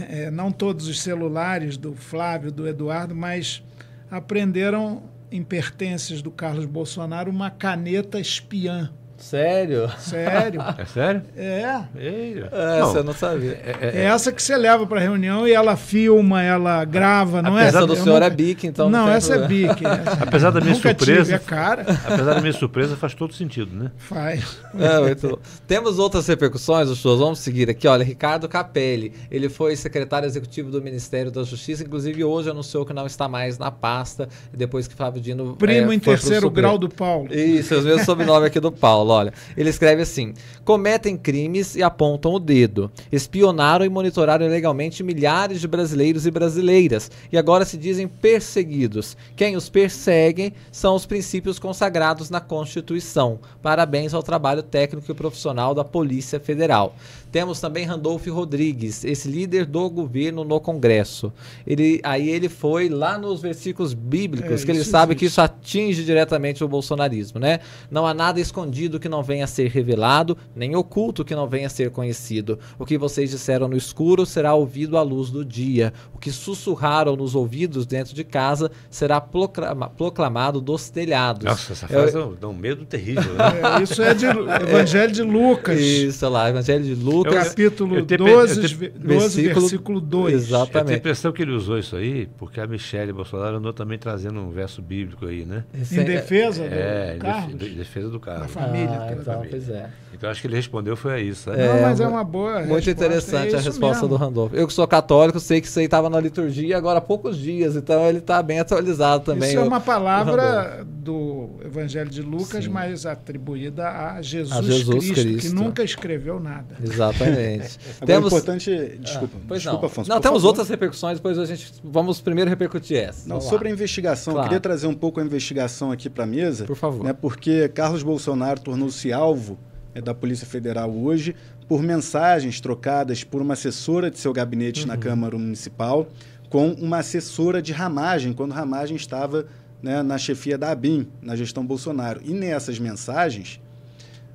é, 0.00 0.30
não 0.30 0.50
todos 0.52 0.86
os 0.86 1.00
celulares 1.00 1.76
do 1.76 1.94
Flávio, 1.94 2.52
do 2.52 2.66
Eduardo, 2.66 3.14
mas 3.14 3.62
apreenderam 4.10 5.02
em 5.30 5.42
pertences 5.42 6.22
do 6.22 6.30
Carlos 6.30 6.64
Bolsonaro 6.64 7.30
uma 7.30 7.50
caneta 7.50 8.18
espiã. 8.18 8.90
Sério? 9.18 9.90
Sério. 9.98 10.62
É 10.78 10.84
sério? 10.84 11.22
É. 11.36 11.82
É, 11.96 12.80
essa 12.80 12.98
eu 12.98 13.04
não 13.04 13.12
sabia. 13.12 13.60
É, 13.64 13.76
é, 13.80 14.02
é, 14.02 14.04
essa 14.04 14.30
que 14.30 14.40
você 14.40 14.56
leva 14.56 14.86
para 14.86 15.00
reunião 15.00 15.46
e 15.46 15.52
ela 15.52 15.76
filma, 15.76 16.42
ela 16.42 16.84
grava, 16.84 17.42
não 17.42 17.58
é? 17.58 17.66
Essa 17.66 17.84
do 17.84 17.96
senhor 17.96 18.22
é 18.22 18.30
BIC, 18.30 18.64
então. 18.68 18.88
Não, 18.88 19.06
não 19.06 19.12
essa 19.12 19.34
é 19.34 19.46
BIC. 19.46 19.82
apesar 20.22 20.50
da 20.50 20.60
minha 20.60 20.74
Nunca 20.74 20.90
surpresa. 20.90 21.24
Tive, 21.24 21.34
é 21.34 21.38
cara. 21.38 21.84
Apesar 22.06 22.34
da 22.34 22.40
minha 22.40 22.52
surpresa, 22.52 22.96
faz 22.96 23.12
todo 23.12 23.34
sentido, 23.34 23.74
né? 23.74 23.90
Faz. 23.96 24.58
É, 24.78 25.00
muito 25.00 25.40
Temos 25.66 25.98
outras 25.98 26.26
repercussões, 26.26 26.88
os. 26.88 27.02
Vamos 27.02 27.40
seguir 27.40 27.68
aqui. 27.68 27.88
Olha, 27.88 28.04
Ricardo 28.04 28.48
Capelli. 28.48 29.12
Ele 29.30 29.48
foi 29.48 29.74
secretário 29.74 30.26
executivo 30.26 30.70
do 30.70 30.80
Ministério 30.80 31.32
da 31.32 31.42
Justiça, 31.42 31.82
inclusive 31.82 32.22
hoje 32.22 32.50
anunciou 32.50 32.86
que 32.86 32.92
não 32.92 33.06
está 33.06 33.28
mais 33.28 33.58
na 33.58 33.70
pasta, 33.70 34.28
depois 34.52 34.86
que 34.86 34.94
Flávio 34.94 35.20
Dino. 35.20 35.56
Primo 35.56 35.90
é, 35.90 35.94
em 35.94 35.98
terceiro 35.98 36.48
grau 36.48 36.78
do 36.78 36.88
Paulo. 36.88 37.34
Isso, 37.34 37.74
é 37.74 37.78
o 37.78 37.82
mesmo 37.82 38.04
sobrenome 38.04 38.46
aqui 38.46 38.60
do 38.60 38.70
Paulo 38.70 39.07
olha. 39.12 39.32
Ele 39.56 39.70
escreve 39.70 40.02
assim: 40.02 40.34
cometem 40.64 41.16
crimes 41.16 41.74
e 41.74 41.82
apontam 41.82 42.32
o 42.32 42.38
dedo. 42.38 42.90
Espionaram 43.10 43.84
e 43.84 43.88
monitoraram 43.88 44.46
ilegalmente 44.46 45.02
milhares 45.02 45.60
de 45.60 45.68
brasileiros 45.68 46.26
e 46.26 46.30
brasileiras 46.30 47.10
e 47.32 47.38
agora 47.38 47.64
se 47.64 47.76
dizem 47.76 48.08
perseguidos. 48.08 49.16
Quem 49.36 49.56
os 49.56 49.68
perseguem 49.68 50.52
são 50.70 50.94
os 50.94 51.06
princípios 51.06 51.58
consagrados 51.58 52.30
na 52.30 52.40
Constituição. 52.40 53.38
Parabéns 53.62 54.14
ao 54.14 54.22
trabalho 54.22 54.62
técnico 54.62 55.10
e 55.10 55.14
profissional 55.14 55.74
da 55.74 55.84
Polícia 55.84 56.40
Federal. 56.40 56.94
Temos 57.30 57.60
também 57.60 57.84
Randolph 57.84 58.26
Rodrigues, 58.26 59.04
esse 59.04 59.28
líder 59.28 59.66
do 59.66 59.90
governo 59.90 60.44
no 60.44 60.58
Congresso. 60.60 61.30
Ele, 61.66 62.00
aí 62.02 62.28
ele 62.30 62.48
foi 62.48 62.88
lá 62.88 63.18
nos 63.18 63.42
versículos 63.42 63.92
bíblicos, 63.92 64.62
é, 64.62 64.64
que 64.64 64.70
ele 64.70 64.82
sabe 64.82 65.12
existe. 65.12 65.18
que 65.18 65.26
isso 65.26 65.40
atinge 65.40 66.04
diretamente 66.04 66.64
o 66.64 66.68
bolsonarismo, 66.68 67.38
né? 67.38 67.60
Não 67.90 68.06
há 68.06 68.14
nada 68.14 68.40
escondido 68.40 68.97
que 68.98 69.08
não 69.08 69.22
venha 69.22 69.44
a 69.44 69.46
ser 69.46 69.68
revelado, 69.68 70.36
nem 70.54 70.74
oculto 70.76 71.24
que 71.24 71.34
não 71.34 71.46
venha 71.48 71.66
a 71.66 71.70
ser 71.70 71.90
conhecido. 71.90 72.58
O 72.78 72.84
que 72.84 72.98
vocês 72.98 73.30
disseram 73.30 73.68
no 73.68 73.76
escuro 73.76 74.24
será 74.26 74.54
ouvido 74.54 74.96
à 74.96 75.02
luz 75.02 75.30
do 75.30 75.44
dia. 75.44 75.92
O 76.14 76.18
que 76.18 76.30
sussurraram 76.30 77.16
nos 77.16 77.34
ouvidos 77.34 77.86
dentro 77.86 78.14
de 78.14 78.24
casa 78.24 78.70
será 78.90 79.20
proclama, 79.20 79.88
proclamado 79.88 80.60
dos 80.60 80.90
telhados. 80.90 81.44
Nossa, 81.44 81.72
essa 81.72 81.88
frase 81.88 82.16
Eu, 82.16 82.36
dá 82.40 82.48
um 82.48 82.54
medo 82.54 82.84
terrível. 82.84 83.34
Né? 83.34 83.78
É, 83.78 83.82
isso 83.82 84.02
é 84.02 84.14
de 84.14 84.26
Evangelho 84.68 85.12
de 85.12 85.22
Lucas. 85.22 85.80
Isso 85.80 86.28
lá, 86.28 86.48
Evangelho 86.48 86.84
de 86.84 86.94
Lucas. 86.94 87.32
Lucas, 87.32 87.48
capítulo 87.48 87.94
eu, 87.96 88.06
eu 88.08 88.18
12, 88.18 88.60
12 88.60 88.98
versículo, 88.98 89.60
versículo 89.60 90.00
2. 90.00 90.34
Exatamente. 90.34 90.76
Eu 90.76 90.84
tenho 90.84 90.96
a 90.96 90.98
impressão 90.98 91.32
que 91.32 91.42
ele 91.42 91.52
usou 91.52 91.78
isso 91.78 91.96
aí 91.96 92.28
porque 92.38 92.60
a 92.60 92.66
Michelle 92.66 93.12
Bolsonaro 93.12 93.56
andou 93.56 93.72
também 93.72 93.98
trazendo 93.98 94.40
um 94.40 94.50
verso 94.50 94.80
bíblico 94.80 95.26
aí, 95.26 95.44
né? 95.44 95.64
Em 95.74 96.04
defesa 96.04 96.68
do 96.68 96.74
é, 96.74 97.16
Carlos? 97.18 97.62
Em 97.62 97.74
defesa 97.74 98.08
do 98.08 98.20
Carlos. 98.20 98.54
Da 98.54 98.60
família. 98.60 98.87
Ah, 98.88 99.08
então, 99.12 99.34
família. 99.34 99.50
Pois 99.50 99.68
é. 99.68 99.90
Então 100.12 100.28
acho 100.30 100.40
que 100.40 100.46
ele 100.46 100.56
respondeu 100.56 100.96
foi 100.96 101.14
a 101.14 101.20
isso. 101.20 101.48
Né? 101.50 101.64
É, 101.64 101.74
Não, 101.74 101.82
mas 101.82 102.00
é 102.00 102.06
uma 102.06 102.24
boa 102.24 102.60
Muito 102.62 102.90
interessante 102.90 103.54
é 103.54 103.58
a 103.58 103.60
resposta 103.60 104.02
mesmo. 104.02 104.08
do 104.08 104.16
Randolph. 104.16 104.52
Eu 104.52 104.66
que 104.66 104.72
sou 104.72 104.86
católico, 104.88 105.38
sei 105.38 105.60
que 105.60 105.68
isso 105.68 105.78
aí 105.78 105.84
estava 105.84 106.10
na 106.10 106.18
liturgia 106.18 106.76
agora 106.76 106.98
há 106.98 107.00
poucos 107.00 107.38
dias, 107.38 107.76
então 107.76 108.04
ele 108.08 108.18
está 108.18 108.42
bem 108.42 108.58
atualizado 108.58 109.24
também. 109.24 109.50
Isso 109.50 109.58
é 109.58 109.62
uma 109.62 109.80
palavra 109.80 110.84
do 110.84 111.50
Evangelho 111.64 112.10
de 112.10 112.20
Lucas, 112.20 112.64
Sim. 112.64 112.70
mas 112.70 113.06
atribuída 113.06 113.88
a 113.88 114.20
Jesus, 114.20 114.56
a 114.58 114.62
Jesus 114.62 115.04
Cristo, 115.10 115.14
Cristo, 115.14 115.48
que 115.48 115.54
nunca 115.54 115.82
escreveu 115.84 116.40
nada. 116.40 116.76
Exatamente. 116.82 117.78
Agora, 118.00 118.06
temos... 118.06 118.32
importante... 118.32 118.98
Desculpa, 119.00 119.36
ah, 119.36 119.54
desculpa 119.54 119.80
não. 119.80 119.86
Afonso. 119.86 120.10
Não, 120.10 120.20
temos 120.20 120.38
favor. 120.38 120.48
outras 120.48 120.68
repercussões, 120.68 121.18
depois 121.18 121.38
a 121.38 121.46
gente... 121.46 121.72
Vamos 121.84 122.20
primeiro 122.20 122.50
repercutir 122.50 122.98
essa. 122.98 123.28
Não, 123.28 123.40
sobre 123.40 123.68
a 123.68 123.70
investigação, 123.70 124.32
claro. 124.32 124.46
eu 124.46 124.48
queria 124.48 124.60
trazer 124.60 124.86
um 124.86 124.94
pouco 124.94 125.20
a 125.20 125.24
investigação 125.24 125.92
aqui 125.92 126.10
para 126.10 126.24
a 126.24 126.26
mesa. 126.26 126.64
Por 126.64 126.76
favor. 126.76 127.04
Né, 127.04 127.12
porque 127.12 127.68
Carlos 127.68 128.02
Bolsonaro 128.02 128.60
tornou-se 128.78 129.12
alvo 129.12 129.58
é 129.94 130.00
da 130.00 130.14
Polícia 130.14 130.46
Federal 130.46 130.94
hoje 130.94 131.34
por 131.66 131.82
mensagens 131.82 132.60
trocadas 132.60 133.24
por 133.24 133.42
uma 133.42 133.54
assessora 133.54 134.10
de 134.10 134.18
seu 134.18 134.32
gabinete 134.32 134.82
uhum. 134.82 134.86
na 134.86 134.96
Câmara 134.96 135.36
Municipal 135.36 136.08
com 136.48 136.70
uma 136.72 136.98
assessora 136.98 137.60
de 137.60 137.72
Ramagem, 137.72 138.32
quando 138.32 138.52
Ramagem 138.52 138.96
estava 138.96 139.46
né, 139.82 140.02
na 140.02 140.16
chefia 140.16 140.56
da 140.56 140.70
ABIN, 140.70 141.08
na 141.20 141.36
gestão 141.36 141.66
Bolsonaro. 141.66 142.22
E 142.24 142.32
nessas 142.32 142.78
mensagens, 142.78 143.60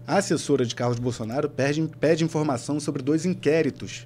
a 0.06 0.18
assessora 0.18 0.64
de 0.66 0.76
Carlos 0.76 1.00
Bolsonaro 1.00 1.50
pede, 1.50 1.82
pede 2.00 2.24
informação 2.24 2.80
sobre 2.80 3.02
dois 3.02 3.26
inquéritos 3.26 4.06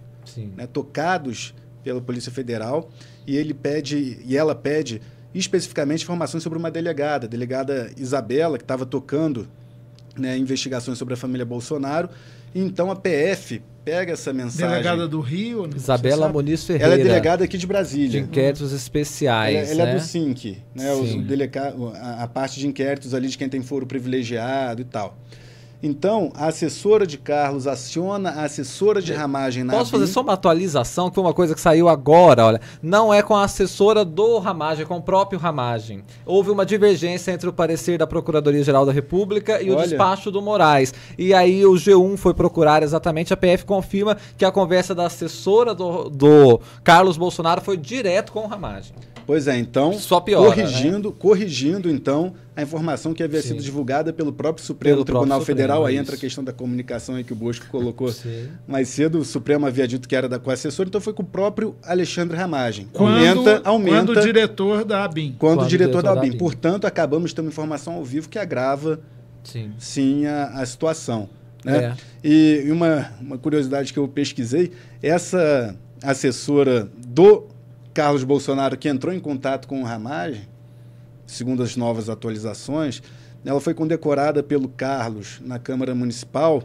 né, 0.55 0.67
tocados 0.67 1.53
pela 1.83 1.99
Polícia 1.99 2.31
Federal 2.31 2.89
e 3.25 3.35
ele 3.35 3.53
pede 3.53 4.19
e 4.25 4.37
ela 4.37 4.53
pede 4.53 5.01
especificamente 5.33 6.03
informações 6.03 6.43
sobre 6.43 6.57
uma 6.57 6.71
delegada, 6.71 7.25
a 7.25 7.29
delegada 7.29 7.91
Isabela, 7.97 8.57
que 8.57 8.63
estava 8.63 8.85
tocando 8.85 9.47
né, 10.17 10.37
investigações 10.37 10.97
sobre 10.97 11.13
a 11.13 11.17
família 11.17 11.45
Bolsonaro. 11.45 12.09
Então 12.53 12.89
a 12.89 12.95
PF 12.95 13.61
pega 13.85 14.13
essa 14.13 14.33
mensagem. 14.33 14.69
Delegada 14.69 15.07
do 15.07 15.21
Rio? 15.21 15.69
Isabela 15.73 16.27
Muniz 16.27 16.65
Ferreira. 16.65 16.93
Ela 16.93 17.01
é 17.01 17.03
delegada 17.03 17.43
aqui 17.43 17.57
de 17.57 17.65
Brasília. 17.65 18.09
De 18.09 18.19
inquéritos 18.19 18.73
especiais. 18.73 19.55
Ela, 19.55 19.81
ela 19.81 19.85
né? 19.85 19.91
é 19.91 19.95
do 19.95 20.01
SINC, 20.01 20.57
né? 20.75 20.93
Os, 20.93 21.15
a, 21.95 22.23
a, 22.23 22.27
parte 22.27 22.59
de 22.59 22.67
inquéritos 22.67 23.13
ali 23.13 23.27
de 23.27 23.37
quem 23.37 23.47
tem 23.47 23.61
foro 23.61 23.85
privilegiado 23.85 24.81
e 24.81 24.85
tal. 24.85 25.17
Então, 25.81 26.31
a 26.35 26.47
assessora 26.47 27.05
de 27.05 27.19
Carlos 27.19 27.67
aciona 27.67 28.31
a 28.31 28.43
assessora 28.45 28.99
de 28.99 29.13
ramagem 29.13 29.63
na 29.63 29.73
Posso 29.73 29.91
fazer 29.91 30.07
só 30.07 30.21
uma 30.21 30.33
atualização, 30.33 31.09
que 31.09 31.15
foi 31.15 31.23
uma 31.23 31.33
coisa 31.33 31.53
que 31.53 31.61
saiu 31.61 31.87
agora, 31.87 32.45
olha. 32.45 32.61
Não 32.81 33.13
é 33.13 33.21
com 33.21 33.35
a 33.35 33.43
assessora 33.43 34.03
do 34.03 34.39
ramagem, 34.39 34.83
é 34.83 34.87
com 34.87 34.97
o 34.97 35.01
próprio 35.01 35.39
ramagem. 35.39 36.03
Houve 36.25 36.49
uma 36.49 36.65
divergência 36.65 37.31
entre 37.31 37.47
o 37.47 37.53
parecer 37.53 37.99
da 37.99 38.07
Procuradoria-Geral 38.07 38.87
da 38.87 38.91
República 38.91 39.61
e 39.61 39.69
olha. 39.69 39.79
o 39.79 39.87
despacho 39.87 40.31
do 40.31 40.41
Moraes. 40.41 40.93
E 41.15 41.31
aí 41.31 41.63
o 41.63 41.73
G1 41.73 42.17
foi 42.17 42.33
procurar 42.33 42.81
exatamente, 42.81 43.31
a 43.31 43.37
PF 43.37 43.63
confirma 43.63 44.17
que 44.35 44.45
a 44.45 44.51
conversa 44.51 44.95
da 44.95 45.05
assessora 45.05 45.75
do, 45.75 46.09
do 46.09 46.59
Carlos 46.83 47.17
Bolsonaro 47.17 47.61
foi 47.61 47.77
direto 47.77 48.31
com 48.31 48.39
o 48.39 48.47
ramagem. 48.47 48.95
Pois 49.27 49.45
é, 49.45 49.57
então, 49.57 49.91
Só 49.91 50.21
piora, 50.21 50.45
corrigindo, 50.45 51.09
né? 51.09 51.15
corrigindo 51.19 51.89
então 51.89 52.33
a 52.55 52.61
informação 52.61 53.13
que 53.13 53.21
havia 53.21 53.41
Sim. 53.41 53.49
sido 53.49 53.61
divulgada 53.61 54.13
pelo 54.13 54.31
próprio 54.31 54.65
Supremo 54.65 54.95
pelo 54.95 55.05
Tribunal 55.05 55.27
próprio 55.39 55.45
Federal, 55.45 55.79
Supremo, 55.79 55.97
aí 55.97 56.01
entra 56.01 56.15
a 56.15 56.17
questão 56.17 56.41
da 56.41 56.53
comunicação 56.53 57.15
aí 57.15 57.25
que 57.25 57.33
o 57.33 57.35
Bosco 57.35 57.67
colocou 57.67 58.09
Sim. 58.09 58.47
mais 58.65 58.87
cedo, 58.87 59.19
o 59.19 59.25
Supremo 59.25 59.67
havia 59.67 59.85
dito 59.85 60.07
que 60.07 60.15
era 60.15 60.29
da, 60.29 60.39
assessor, 60.53 60.87
então 60.87 61.01
foi 61.01 61.11
com 61.11 61.23
o 61.23 61.25
próprio 61.25 61.75
Alexandre 61.83 62.37
Ramagem. 62.37 62.87
Quando, 62.93 63.15
aumenta, 63.17 63.61
aumenta. 63.65 63.97
Quando 63.97 64.17
o 64.17 64.21
diretor 64.21 64.85
da 64.85 65.03
ABIN. 65.03 65.35
Quando, 65.37 65.57
quando 65.57 65.65
o 65.65 65.69
diretor, 65.69 65.89
diretor 65.89 66.03
da, 66.03 66.11
ABIN. 66.11 66.21
da 66.21 66.27
ABIN. 66.29 66.37
Portanto, 66.37 66.87
acabamos 66.87 67.33
uma 67.33 67.49
informação 67.49 67.95
ao 67.95 68.05
vivo 68.05 68.29
que 68.29 68.39
agrava 68.39 69.01
sim, 69.43 69.71
sim 69.77 70.25
a, 70.25 70.61
a 70.61 70.65
situação. 70.65 71.27
Né? 71.65 71.83
É. 71.83 71.95
E 72.23 72.71
uma, 72.71 73.11
uma 73.19 73.37
curiosidade 73.37 73.91
que 73.91 73.99
eu 73.99 74.07
pesquisei, 74.07 74.71
essa 75.01 75.75
assessora 76.01 76.87
do 77.05 77.56
Carlos 77.97 78.23
Bolsonaro, 78.23 78.77
que 78.77 78.87
entrou 78.87 79.11
em 79.11 79.19
contato 79.19 79.67
com 79.67 79.81
o 79.81 79.83
Ramagem, 79.83 80.47
segundo 81.25 81.63
as 81.63 81.75
novas 81.75 82.09
atualizações, 82.09 83.01
ela 83.43 83.59
foi 83.59 83.73
condecorada 83.73 84.43
pelo 84.43 84.69
Carlos 84.69 85.41
na 85.43 85.57
Câmara 85.57 85.95
Municipal 85.95 86.61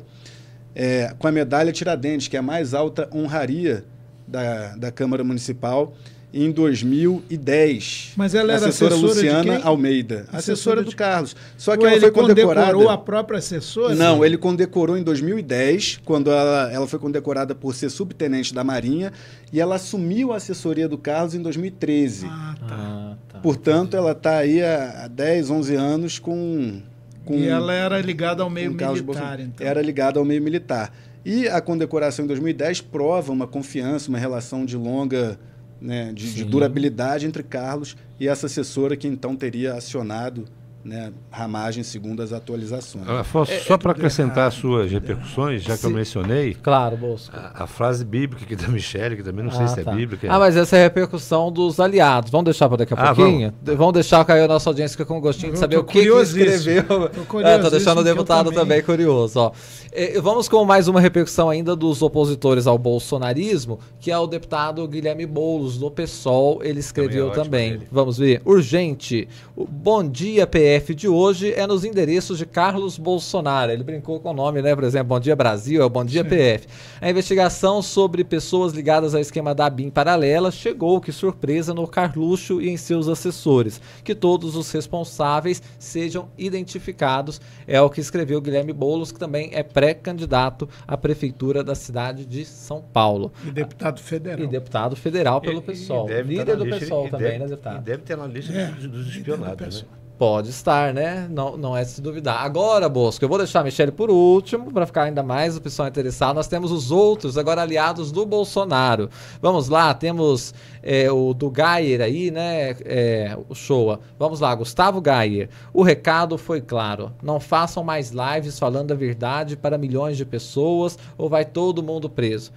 é, 0.74 1.14
com 1.18 1.26
a 1.26 1.32
medalha 1.32 1.72
Tiradentes, 1.72 2.28
que 2.28 2.36
é 2.36 2.38
a 2.38 2.42
mais 2.42 2.74
alta 2.74 3.08
honraria 3.14 3.82
da, 4.28 4.76
da 4.76 4.92
Câmara 4.92 5.24
Municipal 5.24 5.94
em 6.32 6.50
2010. 6.50 8.12
Mas 8.16 8.34
ela 8.34 8.54
era 8.54 8.66
assessora, 8.66 8.94
assessora 8.94 9.14
Luciana 9.14 9.60
Almeida, 9.62 10.20
assessora, 10.32 10.38
assessora 10.38 10.82
do 10.82 10.90
de... 10.90 10.96
Carlos. 10.96 11.36
Só 11.58 11.76
que 11.76 11.84
Ou 11.84 11.90
ela 11.90 12.00
foi 12.00 12.10
condecorada. 12.10 12.66
condecorou 12.66 12.90
a 12.90 12.96
própria 12.96 13.38
assessora? 13.38 13.94
Não, 13.94 14.24
ele 14.24 14.38
condecorou 14.38 14.96
em 14.96 15.02
2010, 15.02 16.00
quando 16.04 16.30
ela, 16.30 16.72
ela 16.72 16.86
foi 16.86 16.98
condecorada 16.98 17.54
por 17.54 17.74
ser 17.74 17.90
subtenente 17.90 18.54
da 18.54 18.64
Marinha, 18.64 19.12
e 19.52 19.60
ela 19.60 19.76
assumiu 19.76 20.32
a 20.32 20.36
assessoria 20.36 20.88
do 20.88 20.96
Carlos 20.96 21.34
em 21.34 21.42
2013. 21.42 22.26
Ah, 22.26 22.54
tá. 22.58 22.74
Ah, 22.74 23.16
tá. 23.28 23.38
Portanto, 23.40 23.96
ela 23.96 24.12
está 24.12 24.38
aí 24.38 24.62
há 24.62 25.08
10, 25.08 25.50
11 25.50 25.74
anos 25.74 26.18
com, 26.18 26.80
com. 27.24 27.34
E 27.34 27.46
ela 27.46 27.74
era 27.74 28.00
ligada 28.00 28.42
ao 28.42 28.48
meio 28.48 28.72
militar, 28.72 29.40
então. 29.40 29.66
Era 29.66 29.82
ligada 29.82 30.18
ao 30.18 30.24
meio 30.24 30.42
militar. 30.42 30.92
E 31.24 31.46
a 31.46 31.60
condecoração 31.60 32.24
em 32.24 32.28
2010 32.28 32.80
prova 32.80 33.32
uma 33.32 33.46
confiança, 33.46 34.08
uma 34.08 34.18
relação 34.18 34.64
de 34.64 34.76
longa 34.76 35.38
né, 35.82 36.12
de, 36.12 36.32
de, 36.32 36.44
durabilidade 36.44 37.26
entre 37.26 37.42
Carlos 37.42 37.96
e 38.18 38.28
essa 38.28 38.46
assessora 38.46 38.96
que 38.96 39.08
então 39.08 39.34
teria 39.34 39.74
acionado 39.74 40.44
né, 40.84 41.12
ramagem 41.30 41.82
segundo 41.82 42.22
as 42.22 42.32
atualizações. 42.32 43.08
Afonso, 43.08 43.52
é, 43.52 43.60
só 43.60 43.78
para 43.78 43.92
acrescentar 43.92 44.48
as 44.48 44.54
suas 44.54 44.90
repercussões, 44.90 45.62
já 45.62 45.78
que 45.78 45.84
eu 45.84 45.90
mencionei. 45.90 46.54
Claro. 46.54 46.98
A, 47.32 47.64
a, 47.64 47.66
frase 47.66 48.04
bíblica 48.04 48.44
aqui 48.44 48.56
da 48.56 48.68
Michelle, 48.68 49.16
que 49.16 49.22
também 49.22 49.44
não 49.44 49.52
ah, 49.52 49.56
sei 49.56 49.68
se 49.68 49.80
é 49.80 49.84
tá. 49.84 49.92
é 49.92 49.94
bíblica. 49.94 50.26
Ah, 50.30 50.38
mas 50.38 50.56
essa 50.56 50.76
é 50.76 50.80
a 50.80 50.82
repercussão 50.84 51.52
dos 51.52 51.78
aliados. 51.78 52.30
Vamos 52.30 52.46
deixar 52.46 52.68
para 52.68 52.78
daqui 52.78 52.94
a 52.94 52.96
ah, 52.96 53.14
pouquinho? 53.14 53.52
Vamos. 53.62 53.78
vamos. 53.78 53.92
deixar 53.92 54.24
cair 54.24 54.42
a 54.42 54.48
nossa 54.48 54.68
audiência 54.70 55.04
com 55.04 55.20
gostinho 55.20 55.52
de 55.52 55.58
saber 55.58 55.76
o 55.76 55.84
que, 55.84 56.02
que 56.02 56.08
escreveu. 56.08 57.06
Estou 57.06 57.40
é, 57.42 57.70
deixando 57.70 58.00
o 58.00 58.04
deputado 58.04 58.50
também. 58.50 58.60
também 58.60 58.82
curioso. 58.82 59.38
Ó. 59.38 59.52
É, 59.92 60.20
vamos 60.20 60.48
com 60.48 60.64
mais 60.64 60.88
uma 60.88 61.00
repercussão 61.00 61.50
ainda 61.50 61.76
dos 61.76 62.02
opositores 62.02 62.66
ao 62.66 62.78
bolsonarismo, 62.78 63.78
que 64.00 64.10
é 64.10 64.18
o 64.18 64.26
deputado 64.26 64.86
Guilherme 64.88 65.26
Boulos, 65.26 65.78
do 65.78 65.90
PSOL. 65.90 66.62
Ele 66.64 66.80
escreveu 66.80 67.30
também. 67.30 67.74
também. 67.74 67.88
Vamos 67.90 68.18
ver. 68.18 68.40
Urgente. 68.44 69.28
Bom 69.56 70.08
dia, 70.08 70.46
PR 70.46 70.71
PF 70.72 70.94
de 70.94 71.08
hoje 71.08 71.52
é 71.52 71.66
nos 71.66 71.84
endereços 71.84 72.38
de 72.38 72.46
Carlos 72.46 72.96
Bolsonaro. 72.96 73.70
Ele 73.70 73.82
brincou 73.82 74.18
com 74.20 74.30
o 74.30 74.32
nome, 74.32 74.62
né? 74.62 74.74
Por 74.74 74.84
exemplo, 74.84 75.08
Bom 75.08 75.20
Dia 75.20 75.36
Brasil, 75.36 75.82
é 75.82 75.84
o 75.84 75.90
Bom 75.90 76.04
Dia 76.04 76.22
Sim. 76.22 76.30
PF. 76.30 76.66
A 76.98 77.10
investigação 77.10 77.82
sobre 77.82 78.24
pessoas 78.24 78.72
ligadas 78.72 79.14
ao 79.14 79.20
esquema 79.20 79.54
da 79.54 79.68
BIM 79.68 79.90
paralela 79.90 80.50
chegou, 80.50 80.98
que 80.98 81.12
surpresa, 81.12 81.74
no 81.74 81.86
Carluxo 81.86 82.60
e 82.60 82.70
em 82.70 82.78
seus 82.78 83.06
assessores. 83.06 83.80
Que 84.02 84.14
todos 84.14 84.56
os 84.56 84.70
responsáveis 84.72 85.62
sejam 85.78 86.30
identificados. 86.38 87.38
É 87.66 87.80
o 87.80 87.90
que 87.90 88.00
escreveu 88.00 88.40
Guilherme 88.40 88.72
Boulos, 88.72 89.12
que 89.12 89.18
também 89.18 89.50
é 89.52 89.62
pré-candidato 89.62 90.66
à 90.88 90.96
prefeitura 90.96 91.62
da 91.62 91.74
cidade 91.74 92.24
de 92.24 92.46
São 92.46 92.80
Paulo. 92.80 93.30
E 93.44 93.50
deputado 93.50 94.00
federal. 94.00 94.44
E 94.44 94.46
deputado 94.46 94.96
federal 94.96 95.40
pelo 95.40 95.58
e, 95.58 95.62
PSOL. 95.62 96.10
E 96.10 96.22
Líder 96.22 96.56
do 96.56 96.66
PSOL 96.66 97.10
também, 97.10 97.28
deve, 97.28 97.38
né, 97.40 97.46
deputado? 97.46 97.76
E 97.76 97.84
deve 97.84 98.02
ter 98.04 98.16
na 98.16 98.26
lista 98.26 98.52
é, 98.52 98.70
dos 98.70 99.08
espionados, 99.08 99.82
né? 99.82 100.01
Pode 100.22 100.50
estar, 100.50 100.94
né? 100.94 101.26
Não, 101.28 101.56
não 101.56 101.76
é 101.76 101.84
se 101.84 102.00
duvidar. 102.00 102.44
Agora, 102.44 102.88
Bosco, 102.88 103.24
eu 103.24 103.28
vou 103.28 103.38
deixar 103.38 103.58
a 103.58 103.64
Michelle 103.64 103.90
por 103.90 104.08
último, 104.08 104.70
para 104.70 104.86
ficar 104.86 105.02
ainda 105.02 105.20
mais 105.20 105.56
o 105.56 105.60
pessoal 105.60 105.88
interessado. 105.88 106.36
Nós 106.36 106.46
temos 106.46 106.70
os 106.70 106.92
outros, 106.92 107.36
agora 107.36 107.62
aliados 107.62 108.12
do 108.12 108.24
Bolsonaro. 108.24 109.10
Vamos 109.40 109.68
lá, 109.68 109.92
temos 109.92 110.54
é, 110.80 111.10
o 111.10 111.34
do 111.34 111.50
Gayer 111.50 112.00
aí, 112.00 112.30
né? 112.30 112.70
É, 112.84 113.36
o 113.48 113.52
Showa. 113.52 113.98
Vamos 114.16 114.38
lá, 114.38 114.54
Gustavo 114.54 115.00
Gayer. 115.00 115.48
O 115.74 115.82
recado 115.82 116.38
foi 116.38 116.60
claro: 116.60 117.10
não 117.20 117.40
façam 117.40 117.82
mais 117.82 118.12
lives 118.12 118.60
falando 118.60 118.92
a 118.92 118.94
verdade 118.94 119.56
para 119.56 119.76
milhões 119.76 120.16
de 120.16 120.24
pessoas 120.24 120.96
ou 121.18 121.28
vai 121.28 121.44
todo 121.44 121.82
mundo 121.82 122.08
preso 122.08 122.52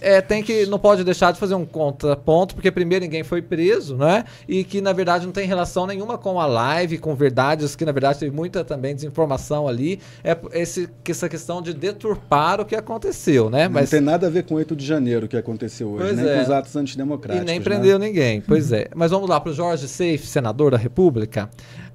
é, 0.00 0.20
tem 0.20 0.42
que 0.42 0.66
não 0.66 0.78
pode 0.78 1.04
deixar 1.04 1.32
de 1.32 1.38
fazer 1.38 1.54
um 1.54 1.64
contraponto, 1.64 2.54
porque 2.54 2.70
primeiro 2.70 3.04
ninguém 3.04 3.22
foi 3.22 3.42
preso, 3.42 3.96
né? 3.96 4.24
E 4.48 4.64
que 4.64 4.80
na 4.80 4.92
verdade 4.92 5.26
não 5.26 5.32
tem 5.32 5.46
relação 5.46 5.86
nenhuma 5.86 6.18
com 6.18 6.40
a 6.40 6.46
live, 6.46 6.98
com 6.98 7.14
verdades, 7.14 7.76
que 7.76 7.84
na 7.84 7.92
verdade 7.92 8.18
teve 8.18 8.34
muita 8.34 8.64
também 8.64 8.94
desinformação 8.94 9.68
ali. 9.68 10.00
É 10.22 10.36
esse, 10.52 10.88
essa 11.08 11.28
questão 11.28 11.62
de 11.62 11.72
deturpar 11.72 12.60
o 12.60 12.64
que 12.64 12.74
aconteceu, 12.74 13.50
né? 13.50 13.68
Mas 13.68 13.90
não 13.90 13.98
tem 13.98 14.06
nada 14.06 14.26
a 14.26 14.30
ver 14.30 14.44
com 14.44 14.54
o 14.54 14.56
8 14.58 14.76
de 14.76 14.84
janeiro 14.84 15.28
que 15.28 15.36
aconteceu 15.36 15.90
hoje, 15.90 16.04
pois 16.04 16.16
nem 16.16 16.28
é. 16.28 16.36
com 16.36 16.42
os 16.42 16.50
atos 16.50 16.76
antidemocráticos. 16.76 17.50
E 17.50 17.52
nem 17.52 17.60
prendeu 17.60 17.98
né? 17.98 18.06
ninguém, 18.06 18.40
pois 18.40 18.72
é. 18.72 18.88
Mas 18.94 19.10
vamos 19.10 19.28
lá 19.28 19.40
para 19.40 19.50
o 19.50 19.54
Jorge 19.54 19.88
Seif, 19.88 20.26
senador 20.26 20.70
da 20.70 20.78
República. 20.78 21.48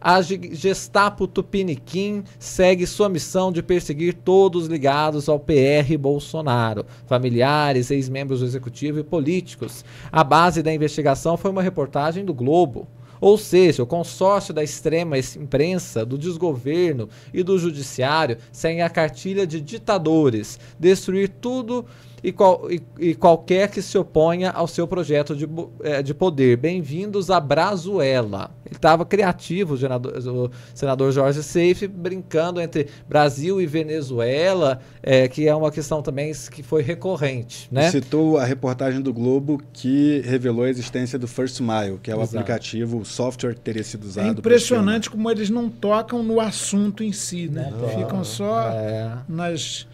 A 0.04 0.20
Gestapo 0.24 1.28
Tupiniquim 1.28 2.24
segue 2.40 2.88
sua 2.88 3.08
missão 3.08 3.52
de 3.52 3.62
perseguir 3.62 4.16
todos 4.16 4.66
ligados 4.66 5.30
ao 5.30 5.40
PR 5.40 5.96
Bolsonaro, 6.00 6.88
familiares, 7.06 7.92
ex-membros 7.92 8.40
do 8.40 8.48
executivo 8.48 8.98
e 8.98 9.04
políticos. 9.04 9.86
A 10.12 10.24
base 10.24 10.64
da 10.64 10.74
investigação 10.74 11.38
foi 11.38 11.52
uma 11.52 11.62
reportagem 11.62 12.26
do 12.26 12.34
Globo. 12.34 12.88
Ou 13.22 13.38
seja, 13.38 13.84
o 13.84 13.86
consórcio 13.86 14.52
da 14.52 14.64
extrema 14.64 15.20
imprensa, 15.20 16.04
do 16.04 16.18
desgoverno 16.18 17.08
e 17.32 17.44
do 17.44 17.60
judiciário 17.60 18.40
segue 18.52 18.82
a 18.82 18.90
cartilha 18.90 19.46
de 19.46 19.62
ditadores, 19.62 20.60
destruir 20.80 21.30
tudo 21.30 21.86
e, 22.24 22.32
qual, 22.32 22.72
e, 22.72 22.82
e, 23.00 23.16
qualquer 23.16 23.70
que 23.70 23.82
se 23.82 23.98
oponha 23.98 24.52
ao 24.52 24.68
seu 24.68 24.88
projeto 24.88 25.36
de, 25.36 25.48
é, 25.84 26.04
de 26.04 26.14
poder. 26.14 26.58
Bem-vindos 26.58 27.32
a 27.32 27.40
Brazuela. 27.40 28.52
Ele 28.66 28.76
estava 28.76 29.06
criativo, 29.06 29.74
o 29.74 29.78
senador, 29.78 30.14
o 30.18 30.52
senador 30.74 31.12
Jorge 31.12 31.42
Seife, 31.42 31.88
brincando 31.88 32.62
entre 32.62 32.88
Brasil 33.10 33.60
e 33.60 33.66
Venezuela, 33.66 34.80
é, 35.02 35.28
que 35.28 35.48
é 35.48 35.56
uma 35.56 35.72
questão 35.72 36.02
também 36.02 36.32
que 36.52 36.62
foi 36.62 36.82
recorrente. 36.82 37.68
Né? 37.72 37.90
Citou 37.90 38.38
a 38.38 38.46
reportagem 38.46 39.02
do 39.02 39.14
Globo 39.14 39.62
que 39.74 40.22
revelou 40.24 40.66
a 40.66 40.70
existência 40.70 41.18
do 41.18 41.28
First 41.28 41.60
Mile, 41.60 42.00
que 42.02 42.12
é 42.12 42.16
o 42.16 42.22
Exato. 42.22 42.38
aplicativo, 42.38 43.00
o 43.00 43.06
software 43.06 43.56
que 43.56 43.62
teria 43.62 43.84
sido 43.84 44.04
usado. 44.04 44.28
É 44.28 44.32
impressionante 44.32 45.10
como 45.10 45.30
eles 45.30 45.50
não 45.50 45.70
tocam 45.70 46.24
no 46.24 46.40
assunto 46.40 47.04
em 47.04 47.12
si, 47.12 47.48
né? 47.48 47.72
Não, 47.72 47.90
Ficam 47.90 48.24
só 48.24 48.70
é. 48.70 49.18
nas 49.28 49.88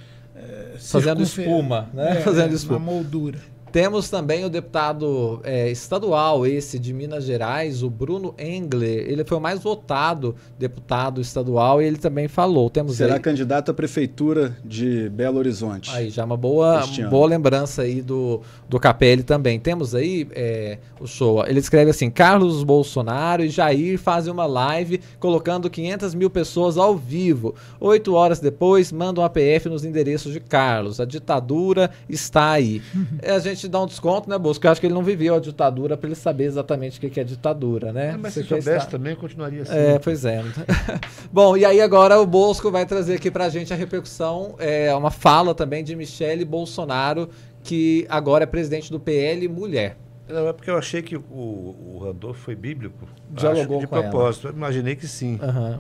fazendo 0.79 1.21
espuma, 1.21 1.89
né? 1.93 2.19
É, 2.19 2.21
fazendo 2.21 2.53
espuma. 2.53 2.77
Uma 2.77 2.85
moldura. 2.93 3.39
Temos 3.77 4.09
também 4.09 4.43
o 4.43 4.49
deputado 4.49 5.39
é, 5.43 5.69
estadual, 5.69 6.47
esse 6.47 6.79
de 6.79 6.91
Minas 6.91 7.25
Gerais, 7.25 7.83
o 7.83 7.91
Bruno 7.91 8.33
Engler. 8.35 9.05
Ele 9.07 9.23
foi 9.23 9.37
o 9.37 9.39
mais 9.39 9.59
votado 9.59 10.35
deputado 10.57 11.21
estadual 11.21 11.79
e 11.79 11.85
ele 11.85 11.97
também 11.97 12.27
falou. 12.27 12.71
Temos 12.71 12.95
Será 12.97 13.13
aí... 13.13 13.19
candidato 13.19 13.69
à 13.69 13.75
prefeitura 13.75 14.57
de 14.65 15.07
Belo 15.09 15.37
Horizonte. 15.37 15.91
Aí 15.91 16.09
já 16.09 16.25
uma 16.25 16.35
boa, 16.35 16.83
boa 17.07 17.27
lembrança 17.27 17.83
aí 17.83 18.01
do, 18.01 18.41
do 18.67 18.79
Capelli 18.79 19.21
também. 19.21 19.59
Temos 19.59 19.93
aí 19.93 20.27
é, 20.31 20.79
o 20.99 21.05
show. 21.05 21.45
Ele 21.45 21.59
escreve 21.59 21.91
assim: 21.91 22.09
Carlos 22.09 22.63
Bolsonaro 22.63 23.43
e 23.43 23.49
Jair 23.49 23.99
fazem 23.99 24.33
uma 24.33 24.47
live 24.47 24.99
colocando 25.19 25.69
500 25.69 26.15
mil 26.15 26.31
pessoas 26.31 26.79
ao 26.79 26.97
vivo. 26.97 27.53
Oito 27.79 28.15
horas 28.15 28.39
depois, 28.39 28.91
mandam 28.91 29.23
a 29.23 29.29
PF 29.29 29.69
nos 29.69 29.85
endereços 29.85 30.33
de 30.33 30.39
Carlos. 30.39 30.99
A 30.99 31.05
ditadura 31.05 31.91
está 32.09 32.53
aí. 32.53 32.81
a 33.21 33.37
gente 33.37 33.66
dar 33.69 33.81
um 33.81 33.85
desconto, 33.85 34.29
né, 34.29 34.37
Bosco? 34.37 34.65
Eu 34.65 34.71
acho 34.71 34.81
que 34.81 34.87
ele 34.87 34.93
não 34.93 35.03
viveu 35.03 35.35
a 35.35 35.39
ditadura 35.39 35.97
para 35.97 36.07
ele 36.07 36.15
saber 36.15 36.45
exatamente 36.45 36.97
o 36.97 37.09
que 37.09 37.19
é 37.19 37.23
ditadura, 37.23 37.91
né? 37.91 38.11
É, 38.11 38.17
mas 38.17 38.33
Você 38.33 38.43
se 38.43 38.49
soubesse 38.49 38.77
estar... 38.77 38.91
também 38.91 39.15
continuaria 39.15 39.63
assim. 39.63 39.73
É, 39.73 39.99
pois 39.99 40.25
é. 40.25 40.43
Bom, 41.31 41.57
e 41.57 41.65
aí 41.65 41.81
agora 41.81 42.19
o 42.19 42.25
Bosco 42.25 42.71
vai 42.71 42.85
trazer 42.85 43.15
aqui 43.15 43.31
para 43.31 43.45
a 43.45 43.49
gente 43.49 43.73
a 43.73 43.75
repercussão, 43.75 44.55
é, 44.59 44.93
uma 44.95 45.11
fala 45.11 45.53
também 45.55 45.83
de 45.83 45.95
Michele 45.95 46.45
Bolsonaro, 46.45 47.29
que 47.63 48.05
agora 48.09 48.43
é 48.43 48.47
presidente 48.47 48.91
do 48.91 48.99
PL 48.99 49.47
Mulher. 49.47 49.97
Não, 50.29 50.47
é 50.47 50.53
porque 50.53 50.69
eu 50.69 50.77
achei 50.77 51.01
que 51.01 51.15
o, 51.15 51.21
o 51.29 52.01
Randolfo 52.03 52.41
foi 52.41 52.55
bíblico. 52.55 53.07
Dialogou 53.29 53.79
de 53.79 53.87
com 53.87 54.01
propósito. 54.01 54.49
Imaginei 54.49 54.95
que 54.95 55.07
sim. 55.07 55.39
Uhum. 55.41 55.79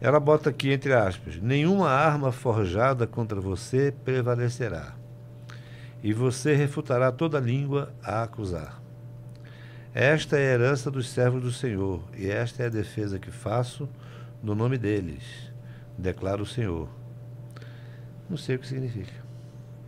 Ela 0.00 0.18
bota 0.18 0.50
aqui 0.50 0.72
entre 0.72 0.94
aspas: 0.94 1.38
nenhuma 1.40 1.90
arma 1.90 2.32
forjada 2.32 3.06
contra 3.06 3.40
você 3.40 3.92
prevalecerá, 4.04 4.94
e 6.02 6.12
você 6.12 6.54
refutará 6.54 7.12
toda 7.12 7.38
língua 7.38 7.92
a 8.02 8.22
acusar. 8.22 8.80
Esta 9.92 10.36
é 10.38 10.50
a 10.50 10.54
herança 10.54 10.90
dos 10.90 11.08
servos 11.08 11.42
do 11.42 11.52
Senhor, 11.52 12.02
e 12.16 12.30
esta 12.30 12.62
é 12.62 12.66
a 12.66 12.70
defesa 12.70 13.18
que 13.18 13.30
faço 13.30 13.88
no 14.42 14.54
nome 14.54 14.78
deles, 14.78 15.22
declara 15.98 16.42
o 16.42 16.46
Senhor. 16.46 16.88
Não 18.28 18.36
sei 18.36 18.56
o 18.56 18.58
que 18.58 18.66
significa. 18.66 19.20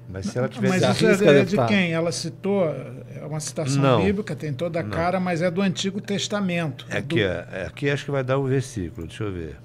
Mas 0.09 0.27
se 0.27 0.37
ela 0.37 0.49
tivesse 0.49 0.81
Mas 0.85 1.01
isso 1.01 1.25
é 1.25 1.45
de 1.45 1.57
quem? 1.67 1.93
Ela 1.93 2.13
citou, 2.13 2.65
é 2.69 3.25
uma 3.25 3.41
citação 3.41 3.81
não, 3.81 4.05
bíblica, 4.05 4.35
tem 4.35 4.53
toda 4.53 4.81
a 4.81 4.83
não. 4.83 4.91
cara, 4.91 5.19
mas 5.21 5.41
é 5.41 5.51
do 5.51 5.63
Antigo 5.63 6.01
Testamento. 6.01 6.85
É 6.91 6.99
aqui, 6.99 7.17
do... 7.17 7.21
é, 7.21 7.67
aqui 7.67 7.89
acho 7.89 8.05
que 8.05 8.11
vai 8.11 8.25
dar 8.25 8.39
o 8.39 8.45
versículo, 8.45 9.07
deixa 9.07 9.25
eu 9.25 9.33
ver. 9.33 9.57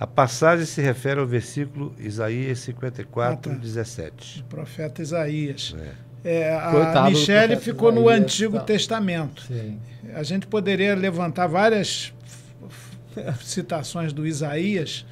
A 0.00 0.06
passagem 0.06 0.64
se 0.64 0.80
refere 0.80 1.20
ao 1.20 1.26
versículo 1.26 1.94
Isaías 1.98 2.60
54, 2.60 3.52
ah, 3.52 3.54
tá. 3.54 3.60
17. 3.60 4.40
O 4.40 4.44
profeta 4.44 5.02
Isaías. 5.02 5.76
É. 5.78 6.10
É, 6.22 6.54
a 6.54 7.04
Michele 7.08 7.56
ficou 7.56 7.92
no 7.92 8.08
Antigo 8.08 8.58
tá. 8.58 8.64
Testamento. 8.64 9.42
Sim. 9.42 9.78
A 10.14 10.22
gente 10.22 10.46
poderia 10.46 10.94
levantar 10.94 11.46
várias 11.46 12.14
citações 13.42 14.10
do 14.12 14.26
Isaías 14.26 15.04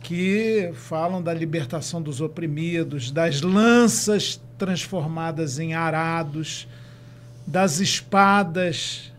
que 0.00 0.70
falam 0.74 1.20
da 1.20 1.34
libertação 1.34 2.00
dos 2.00 2.20
oprimidos, 2.20 3.10
das 3.10 3.40
lanças 3.40 4.40
transformadas 4.56 5.58
em 5.58 5.74
arados, 5.74 6.68
das 7.44 7.80
espadas 7.80 9.12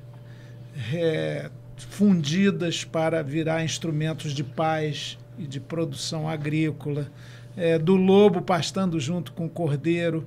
é, 0.93 1.49
fundidas 1.77 2.83
para 2.83 3.21
virar 3.21 3.63
instrumentos 3.63 4.33
de 4.33 4.43
paz 4.43 5.17
e 5.37 5.45
de 5.45 5.59
produção 5.59 6.27
agrícola, 6.27 7.07
é, 7.55 7.77
do 7.77 7.95
lobo 7.95 8.41
pastando 8.41 8.99
junto 8.99 9.31
com 9.31 9.45
o 9.45 9.49
cordeiro. 9.49 10.25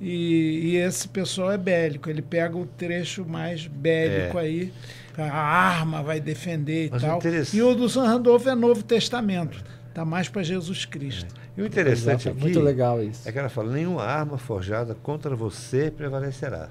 E, 0.00 0.72
e, 0.72 0.76
esse 0.76 1.06
pessoal 1.06 1.52
é 1.52 1.58
bélico, 1.58 2.10
ele 2.10 2.22
pega 2.22 2.56
o 2.56 2.66
trecho 2.66 3.24
mais 3.24 3.68
bélico 3.68 4.36
é. 4.36 4.42
aí, 4.42 4.72
a 5.16 5.30
arma 5.30 6.02
vai 6.02 6.18
defender 6.18 6.86
e 6.86 6.90
Mas 6.90 7.02
tal. 7.02 7.20
E 7.52 7.62
o 7.62 7.74
do 7.74 7.88
São 7.88 8.04
Randolfo 8.04 8.48
é 8.48 8.54
Novo 8.54 8.82
Testamento. 8.82 9.62
Está 9.88 10.04
mais 10.04 10.28
para 10.28 10.42
Jesus 10.42 10.84
Cristo. 10.84 11.32
É. 11.36 11.60
E 11.60 11.62
o 11.62 11.66
interessante 11.66 12.22
Exato, 12.22 12.30
aqui 12.30 12.40
muito 12.40 12.60
legal 12.60 13.02
isso. 13.02 13.28
é 13.28 13.32
que 13.32 13.38
ela 13.38 13.48
fala: 13.48 13.72
nenhuma 13.72 14.02
arma 14.02 14.38
forjada 14.38 14.94
contra 14.94 15.36
você 15.36 15.90
prevalecerá. 15.90 16.70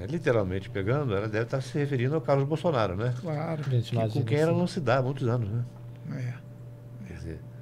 É, 0.00 0.06
literalmente 0.06 0.68
pegando, 0.68 1.14
ela 1.14 1.28
deve 1.28 1.44
estar 1.44 1.60
se 1.60 1.76
referindo 1.78 2.14
ao 2.14 2.20
Carlos 2.20 2.46
Bolsonaro, 2.46 2.96
né? 2.96 3.14
Claro. 3.20 3.62
Que, 3.62 4.10
com 4.10 4.24
quem 4.24 4.38
ela 4.38 4.52
não 4.52 4.66
se 4.66 4.80
dá 4.80 4.98
há 4.98 5.02
muitos 5.02 5.26
anos, 5.26 5.48
né? 5.48 5.64
É. 6.14 6.46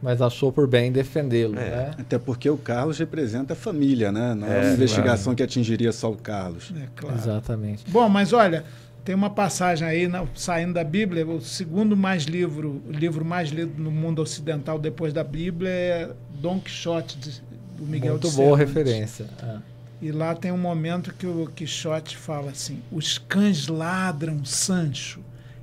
Mas 0.04 0.20
achou 0.20 0.52
por 0.52 0.68
bem 0.68 0.92
defendê-lo, 0.92 1.58
é. 1.58 1.70
né? 1.70 1.90
Até 1.98 2.18
porque 2.18 2.50
o 2.50 2.58
Carlos 2.58 2.98
representa 2.98 3.54
a 3.54 3.56
família, 3.56 4.12
né? 4.12 4.34
Não 4.34 4.46
é, 4.46 4.60
uma 4.60 4.72
investigação 4.74 5.24
claro. 5.24 5.36
que 5.38 5.42
atingiria 5.42 5.92
só 5.92 6.12
o 6.12 6.16
Carlos. 6.16 6.74
É, 6.76 6.88
claro. 6.94 7.16
Exatamente. 7.16 7.90
Bom, 7.90 8.06
mas 8.06 8.34
olha, 8.34 8.64
tem 9.02 9.14
uma 9.14 9.30
passagem 9.30 9.88
aí, 9.88 10.06
na, 10.06 10.26
saindo 10.34 10.74
da 10.74 10.84
Bíblia, 10.84 11.26
o 11.26 11.40
segundo 11.40 11.96
mais 11.96 12.24
livro, 12.24 12.82
o 12.86 12.92
livro 12.92 13.24
mais 13.24 13.48
lido 13.48 13.82
no 13.82 13.90
mundo 13.90 14.20
ocidental 14.20 14.78
depois 14.78 15.14
da 15.14 15.24
Bíblia 15.24 15.70
é 15.70 16.10
Don 16.34 16.60
Quixote, 16.60 17.16
de, 17.16 17.42
do 17.78 17.86
Miguel 17.86 18.12
Muito 18.12 18.28
de 18.28 18.36
boa 18.36 18.58
referência. 18.58 19.24
É. 19.42 19.73
E 20.04 20.12
lá 20.12 20.34
tem 20.34 20.52
um 20.52 20.58
momento 20.58 21.14
que 21.14 21.26
o 21.26 21.46
Quixote 21.56 22.14
fala 22.14 22.50
assim: 22.50 22.82
os 22.92 23.16
cães 23.16 23.68
ladram, 23.68 24.44
Sancho, 24.44 25.20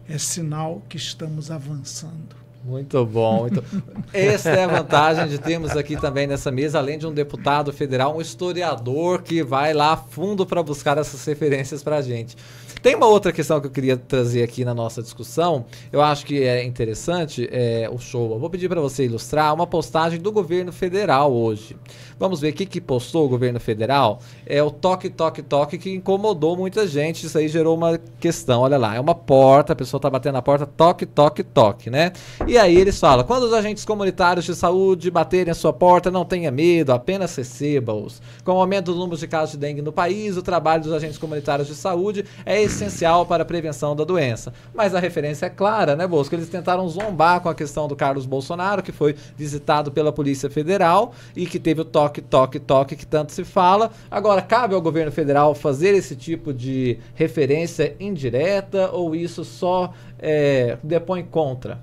é 0.09 0.17
sinal 0.17 0.81
que 0.89 0.97
estamos 0.97 1.51
avançando. 1.51 2.35
Muito 2.65 3.05
bom. 3.05 3.41
Muito... 3.41 3.63
Essa 4.11 4.49
é 4.49 4.63
a 4.63 4.67
vantagem 4.67 5.27
de 5.27 5.37
termos 5.37 5.77
aqui 5.77 5.95
também 5.95 6.25
nessa 6.25 6.49
mesa, 6.49 6.79
além 6.79 6.97
de 6.97 7.05
um 7.05 7.13
deputado 7.13 7.71
federal, 7.71 8.17
um 8.17 8.21
historiador 8.21 9.21
que 9.21 9.43
vai 9.43 9.75
lá 9.75 9.93
a 9.93 9.97
fundo 9.97 10.43
para 10.43 10.63
buscar 10.63 10.97
essas 10.97 11.23
referências 11.23 11.83
para 11.83 11.97
a 11.97 12.01
gente. 12.01 12.35
Tem 12.81 12.95
uma 12.95 13.05
outra 13.05 13.31
questão 13.31 13.61
que 13.61 13.67
eu 13.67 13.71
queria 13.71 13.95
trazer 13.95 14.41
aqui 14.41 14.65
na 14.65 14.73
nossa 14.73 15.03
discussão. 15.03 15.65
Eu 15.91 16.01
acho 16.01 16.25
que 16.25 16.41
é 16.41 16.63
interessante 16.63 17.47
é, 17.51 17.87
o 17.91 17.99
show. 17.99 18.31
Eu 18.31 18.39
vou 18.39 18.49
pedir 18.49 18.67
para 18.67 18.81
você 18.81 19.05
ilustrar 19.05 19.53
uma 19.53 19.67
postagem 19.67 20.19
do 20.19 20.31
governo 20.31 20.71
federal 20.71 21.31
hoje. 21.31 21.77
Vamos 22.17 22.41
ver 22.41 22.49
o 22.49 22.53
que, 22.53 22.65
que 22.65 22.81
postou 22.81 23.25
o 23.25 23.29
governo 23.29 23.59
federal. 23.59 24.19
É 24.47 24.63
o 24.63 24.71
toque, 24.71 25.11
toque, 25.11 25.43
toque 25.43 25.77
que 25.77 25.93
incomodou 25.93 26.57
muita 26.57 26.87
gente. 26.87 27.27
Isso 27.27 27.37
aí 27.37 27.47
gerou 27.47 27.77
uma 27.77 27.99
questão. 28.19 28.61
Olha 28.61 28.79
lá, 28.79 28.95
é 28.95 28.99
uma 28.99 29.13
porta, 29.13 29.73
a 29.73 29.75
pessoa 29.75 29.99
está 29.99 30.09
batendo 30.09 30.33
na 30.33 30.41
porta, 30.41 30.65
toque, 30.65 31.05
toque, 31.05 31.43
toque, 31.43 31.91
né? 31.91 32.13
E 32.47 32.57
aí 32.57 32.75
eles 32.75 32.99
falam: 32.99 33.23
quando 33.25 33.43
os 33.43 33.53
agentes 33.53 33.85
comunitários 33.85 34.45
de 34.45 34.55
saúde 34.55 35.11
baterem 35.11 35.51
a 35.51 35.55
sua 35.55 35.71
porta, 35.71 36.09
não 36.09 36.25
tenha 36.25 36.49
medo, 36.49 36.93
apenas 36.93 37.35
receba-os. 37.35 38.21
Com 38.43 38.53
o 38.53 38.59
aumento 38.59 38.91
do 38.91 38.99
número 38.99 39.17
de 39.17 39.27
casos 39.27 39.51
de 39.51 39.57
dengue 39.57 39.83
no 39.83 39.91
país, 39.91 40.35
o 40.35 40.41
trabalho 40.41 40.81
dos 40.81 40.93
agentes 40.93 41.19
comunitários 41.19 41.67
de 41.67 41.75
saúde 41.75 42.25
é 42.43 42.70
essencial 42.71 43.25
para 43.25 43.43
a 43.43 43.45
prevenção 43.45 43.95
da 43.95 44.03
doença. 44.03 44.53
Mas 44.73 44.95
a 44.95 44.99
referência 44.99 45.45
é 45.45 45.49
clara, 45.49 45.95
né, 45.95 46.07
Bosco? 46.07 46.33
Eles 46.33 46.49
tentaram 46.49 46.87
zombar 46.87 47.41
com 47.41 47.49
a 47.49 47.55
questão 47.55 47.87
do 47.87 47.95
Carlos 47.95 48.25
Bolsonaro, 48.25 48.81
que 48.81 48.91
foi 48.91 49.15
visitado 49.37 49.91
pela 49.91 50.11
Polícia 50.11 50.49
Federal 50.49 51.13
e 51.35 51.45
que 51.45 51.59
teve 51.59 51.81
o 51.81 51.85
toque 51.85 52.21
toque, 52.21 52.59
toque, 52.59 52.95
que 52.95 53.05
tanto 53.05 53.31
se 53.31 53.43
fala. 53.43 53.91
Agora, 54.09 54.41
cabe 54.41 54.73
ao 54.73 54.81
governo 54.81 55.11
federal 55.11 55.53
fazer 55.53 55.93
esse 55.93 56.15
tipo 56.15 56.53
de 56.53 56.97
referência 57.13 57.95
indireta 57.99 58.89
ou 58.91 59.15
isso 59.15 59.43
só 59.43 59.93
é, 60.17 60.77
depõe 60.81 61.23
contra? 61.23 61.79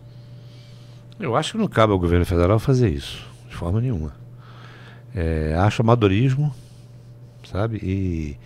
Eu 1.21 1.37
acho 1.37 1.53
que 1.53 1.59
não 1.59 1.69
cabe 1.69 1.93
ao 1.93 1.99
governo 1.99 2.25
federal 2.25 2.59
fazer 2.59 2.89
isso, 2.89 3.27
de 3.49 3.55
forma 3.55 3.81
nenhuma. 3.81 4.13
É, 5.15 5.55
acho 5.59 5.83
amadorismo, 5.83 6.55
sabe? 7.45 7.79
E 7.83 8.37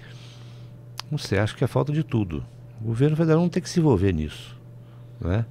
não 1.13 1.19
sei, 1.19 1.39
acho 1.39 1.55
que 1.55 1.63
é 1.63 1.67
falta 1.67 1.93
de 1.93 2.03
tudo. 2.03 2.43
O 2.81 2.87
governo 2.87 3.15
federal 3.15 3.43
não 3.43 3.49
tem 3.51 3.63
que 3.63 3.69
se 3.69 3.79
envolver 3.79 4.15
nisso. 4.15 4.59
Né? 5.21 5.45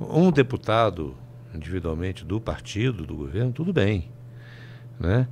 Um 0.00 0.32
deputado 0.32 1.14
individualmente 1.54 2.24
do 2.24 2.40
partido, 2.40 3.04
do 3.04 3.14
governo, 3.14 3.52
tudo 3.52 3.74
bem. 3.74 4.08
Né? 4.98 5.28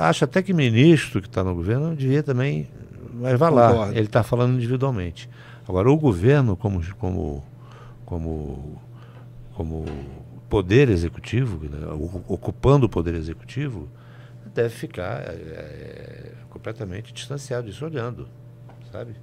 Acho 0.00 0.24
até 0.24 0.42
que 0.42 0.52
ministro 0.52 1.22
que 1.22 1.28
está 1.28 1.44
no 1.44 1.54
governo 1.54 1.94
devia 1.94 2.20
também. 2.20 2.68
Mas 3.14 3.38
vai 3.38 3.50
lá, 3.52 3.90
ele 3.90 4.06
está 4.06 4.24
falando 4.24 4.56
individualmente. 4.56 5.30
Agora, 5.68 5.88
o 5.88 5.96
governo, 5.96 6.56
como, 6.56 6.82
como, 6.96 7.44
como, 8.04 8.82
como 9.54 9.84
poder 10.48 10.88
executivo, 10.88 11.64
né, 11.68 11.78
ocupando 12.26 12.86
o 12.86 12.88
poder 12.88 13.14
executivo, 13.14 13.88
deve 14.52 14.70
ficar 14.70 15.20
é, 15.20 15.32
é, 15.32 16.32
completamente 16.48 17.12
distanciado 17.12 17.68
disso, 17.68 17.84
olhando, 17.84 18.28
sabe? 18.92 19.14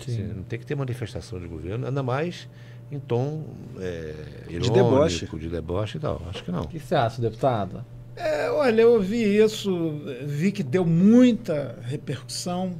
Assim, 0.00 0.22
não 0.22 0.42
tem 0.42 0.58
que 0.58 0.66
ter 0.66 0.74
manifestação 0.74 1.38
de 1.38 1.46
governo, 1.46 1.86
ainda 1.86 2.02
mais 2.02 2.48
em 2.90 2.98
tom 2.98 3.44
é, 3.78 4.14
irônico, 4.48 4.60
de 4.60 4.70
deboche. 4.70 5.26
de 5.38 5.48
deboche 5.48 5.98
e 5.98 6.00
tal. 6.00 6.20
Acho 6.28 6.44
que 6.44 6.50
não. 6.50 6.62
O 6.62 6.68
que 6.68 6.78
você 6.78 6.94
acha, 6.94 7.22
deputado? 7.22 7.84
É, 8.14 8.50
olha, 8.50 8.82
eu 8.82 9.00
vi 9.00 9.38
isso, 9.38 10.00
vi 10.26 10.52
que 10.52 10.62
deu 10.62 10.84
muita 10.84 11.78
repercussão. 11.82 12.74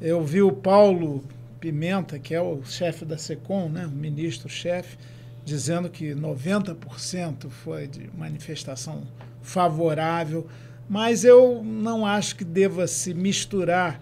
Eu 0.00 0.22
vi 0.22 0.42
o 0.42 0.52
Paulo 0.52 1.24
Pimenta, 1.58 2.18
que 2.18 2.34
é 2.34 2.40
o 2.40 2.62
chefe 2.62 3.04
da 3.04 3.18
SECOM, 3.18 3.68
né, 3.68 3.86
o 3.86 3.90
ministro-chefe, 3.90 4.98
dizendo 5.44 5.88
que 5.88 6.14
90% 6.14 7.48
foi 7.48 7.86
de 7.88 8.10
manifestação 8.16 9.02
favorável, 9.42 10.46
mas 10.88 11.24
eu 11.24 11.62
não 11.64 12.06
acho 12.06 12.36
que 12.36 12.44
deva 12.44 12.86
se 12.86 13.12
misturar 13.14 14.00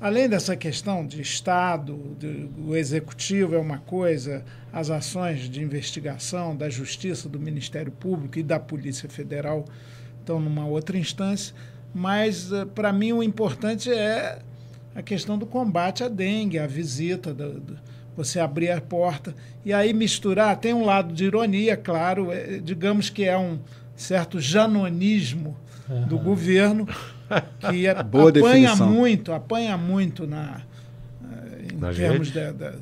Além 0.00 0.28
dessa 0.28 0.54
questão 0.54 1.06
de 1.06 1.22
Estado, 1.22 2.16
de, 2.18 2.48
o 2.58 2.76
Executivo 2.76 3.54
é 3.54 3.58
uma 3.58 3.78
coisa, 3.78 4.44
as 4.72 4.90
ações 4.90 5.48
de 5.48 5.62
investigação 5.62 6.54
da 6.54 6.68
Justiça, 6.68 7.28
do 7.28 7.40
Ministério 7.40 7.90
Público 7.90 8.38
e 8.38 8.42
da 8.42 8.60
Polícia 8.60 9.08
Federal 9.08 9.64
estão 10.20 10.38
numa 10.38 10.66
outra 10.66 10.98
instância, 10.98 11.54
mas 11.94 12.52
eh, 12.52 12.66
para 12.66 12.92
mim 12.92 13.12
o 13.12 13.22
importante 13.22 13.90
é 13.90 14.40
a 14.94 15.00
questão 15.00 15.38
do 15.38 15.46
combate 15.46 16.04
à 16.04 16.08
dengue, 16.08 16.58
a 16.58 16.66
visita, 16.66 17.32
do, 17.32 17.60
do, 17.60 17.78
você 18.16 18.40
abrir 18.40 18.70
a 18.70 18.80
porta 18.80 19.34
e 19.64 19.72
aí 19.72 19.92
misturar. 19.92 20.56
Tem 20.56 20.74
um 20.74 20.84
lado 20.84 21.14
de 21.14 21.24
ironia, 21.24 21.76
claro, 21.76 22.32
é, 22.32 22.58
digamos 22.58 23.08
que 23.08 23.24
é 23.24 23.36
um 23.36 23.58
certo 23.94 24.40
janonismo 24.40 25.56
uhum. 25.88 26.06
do 26.06 26.18
governo, 26.18 26.88
que 27.58 27.86
é, 27.86 27.94
Boa 28.04 28.30
apanha 28.30 28.32
definição. 28.32 28.90
muito, 28.90 29.32
apanha 29.32 29.76
muito 29.76 30.26
na, 30.26 30.62
eh, 31.24 31.72
em 31.72 31.76
nas 31.76 31.96
termos 31.96 32.30
da, 32.30 32.52
da, 32.52 32.72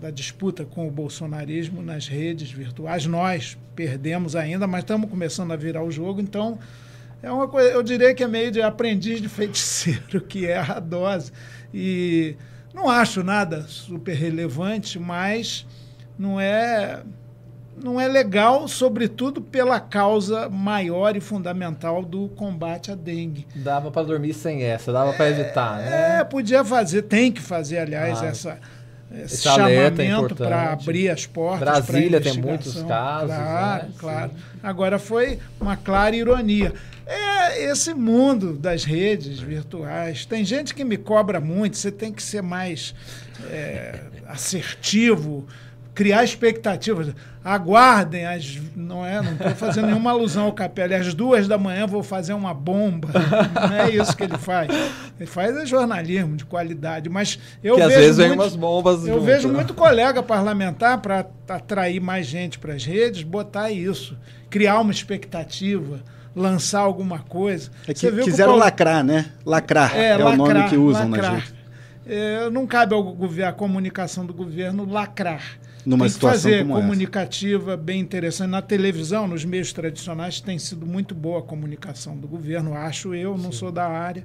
da, 0.00 0.10
disputa 0.10 0.64
com 0.64 0.86
o 0.86 0.90
bolsonarismo 0.90 1.82
nas 1.82 2.06
redes 2.08 2.50
virtuais. 2.50 3.06
Nós 3.06 3.58
perdemos 3.74 4.36
ainda, 4.36 4.66
mas 4.66 4.80
estamos 4.80 5.08
começando 5.10 5.52
a 5.52 5.56
virar 5.56 5.82
o 5.82 5.90
jogo, 5.90 6.20
então 6.20 6.58
é 7.22 7.30
uma 7.30 7.48
coisa, 7.48 7.70
eu 7.70 7.82
diria 7.82 8.14
que 8.14 8.22
é 8.22 8.28
meio 8.28 8.50
de 8.50 8.62
aprendiz 8.62 9.20
de 9.20 9.28
feiticeiro, 9.28 10.20
que 10.26 10.46
é 10.46 10.58
a 10.58 10.80
dose. 10.80 11.32
E 11.72 12.36
não 12.72 12.88
acho 12.88 13.22
nada 13.22 13.62
super 13.62 14.14
relevante, 14.14 14.98
mas 14.98 15.66
não 16.18 16.40
é 16.40 17.02
não 17.82 18.00
é 18.00 18.06
legal, 18.06 18.68
sobretudo 18.68 19.40
pela 19.40 19.80
causa 19.80 20.48
maior 20.48 21.16
e 21.16 21.20
fundamental 21.20 22.04
do 22.04 22.28
combate 22.30 22.90
à 22.90 22.94
dengue. 22.94 23.46
Dava 23.54 23.90
para 23.90 24.02
dormir 24.02 24.34
sem 24.34 24.62
essa, 24.62 24.92
dava 24.92 25.10
é, 25.10 25.12
para 25.14 25.30
evitar, 25.30 25.78
né? 25.78 26.18
É, 26.20 26.24
podia 26.24 26.64
fazer, 26.64 27.02
tem 27.02 27.32
que 27.32 27.40
fazer, 27.40 27.78
aliás, 27.78 28.22
ah, 28.22 28.26
essa 28.26 28.58
esse, 29.12 29.34
esse 29.34 29.42
chamamento 29.42 30.36
para 30.36 30.72
abrir 30.72 31.08
as 31.08 31.26
portas. 31.26 31.60
Brasília 31.60 32.20
tem 32.20 32.34
muitos 32.38 32.74
casos. 32.82 33.34
Claro, 33.34 33.82
né? 33.84 33.92
claro. 33.98 34.30
Sim. 34.30 34.36
Agora 34.62 34.98
foi 34.98 35.38
uma 35.60 35.76
clara 35.76 36.14
ironia. 36.14 36.72
É 37.06 37.64
esse 37.64 37.92
mundo 37.92 38.52
das 38.56 38.84
redes 38.84 39.40
virtuais. 39.40 40.24
Tem 40.24 40.44
gente 40.44 40.72
que 40.74 40.84
me 40.84 40.96
cobra 40.96 41.40
muito, 41.40 41.76
você 41.76 41.90
tem 41.90 42.12
que 42.12 42.22
ser 42.22 42.40
mais 42.40 42.94
é, 43.50 43.98
assertivo, 44.28 45.44
criar 46.00 46.24
expectativas. 46.24 47.08
Aguardem, 47.44 48.24
as, 48.24 48.58
não 48.74 49.04
é? 49.04 49.20
Não 49.20 49.32
estou 49.32 49.50
fazendo 49.50 49.88
nenhuma 49.88 50.12
alusão 50.12 50.46
ao 50.46 50.52
Capelli. 50.54 50.94
Às 50.94 51.12
duas 51.12 51.46
da 51.46 51.58
manhã 51.58 51.86
vou 51.86 52.02
fazer 52.02 52.32
uma 52.32 52.54
bomba. 52.54 53.08
Não 53.68 53.76
é 53.76 53.90
isso 53.90 54.16
que 54.16 54.22
ele 54.22 54.38
faz. 54.38 54.70
Ele 55.18 55.26
faz 55.26 55.54
é 55.54 55.66
jornalismo 55.66 56.36
de 56.36 56.46
qualidade. 56.46 57.10
Mas 57.10 57.38
eu 57.62 57.74
que 57.74 57.82
vejo. 57.82 57.94
Às 57.94 58.00
vezes 58.00 58.16
vem 58.16 58.30
umas 58.30 58.56
bombas. 58.56 59.06
Eu 59.06 59.16
junto, 59.16 59.26
vejo 59.26 59.48
né? 59.48 59.54
muito 59.56 59.74
colega 59.74 60.22
parlamentar 60.22 61.02
para 61.02 61.26
atrair 61.46 62.00
mais 62.00 62.26
gente 62.26 62.58
para 62.58 62.72
as 62.72 62.86
redes, 62.86 63.22
botar 63.22 63.70
isso. 63.70 64.16
Criar 64.48 64.80
uma 64.80 64.92
expectativa 64.92 66.00
lançar 66.34 66.80
alguma 66.80 67.18
coisa. 67.18 67.70
É 67.86 67.92
que 67.92 68.10
quiseram 68.22 68.52
Paulo... 68.52 68.64
lacrar, 68.64 69.04
né? 69.04 69.26
Lacrar 69.44 69.94
é, 69.94 70.12
é 70.12 70.16
lacrar, 70.16 70.32
o 70.32 70.36
nome 70.36 70.68
que 70.70 70.76
usam 70.78 71.10
lacrar. 71.10 71.32
na 71.32 71.38
gente. 71.40 71.54
É, 72.06 72.48
não 72.48 72.66
cabe 72.66 72.94
ao 72.94 73.02
governo, 73.02 73.50
à 73.50 73.52
comunicação 73.52 74.24
do 74.24 74.32
governo 74.32 74.90
lacrar. 74.90 75.60
Numa 75.84 76.04
tem 76.04 76.12
situação 76.12 76.42
fazer 76.50 76.66
como 76.66 76.74
comunicativa 76.74 77.72
essa. 77.72 77.76
bem 77.80 78.00
interessante. 78.00 78.50
Na 78.50 78.62
televisão, 78.62 79.26
nos 79.26 79.44
meios 79.44 79.72
tradicionais, 79.72 80.40
tem 80.40 80.58
sido 80.58 80.86
muito 80.86 81.14
boa 81.14 81.40
a 81.40 81.42
comunicação 81.42 82.16
do 82.16 82.28
governo, 82.28 82.74
acho 82.74 83.14
eu, 83.14 83.36
não 83.36 83.52
Sim. 83.52 83.58
sou 83.58 83.72
da 83.72 83.86
área. 83.86 84.24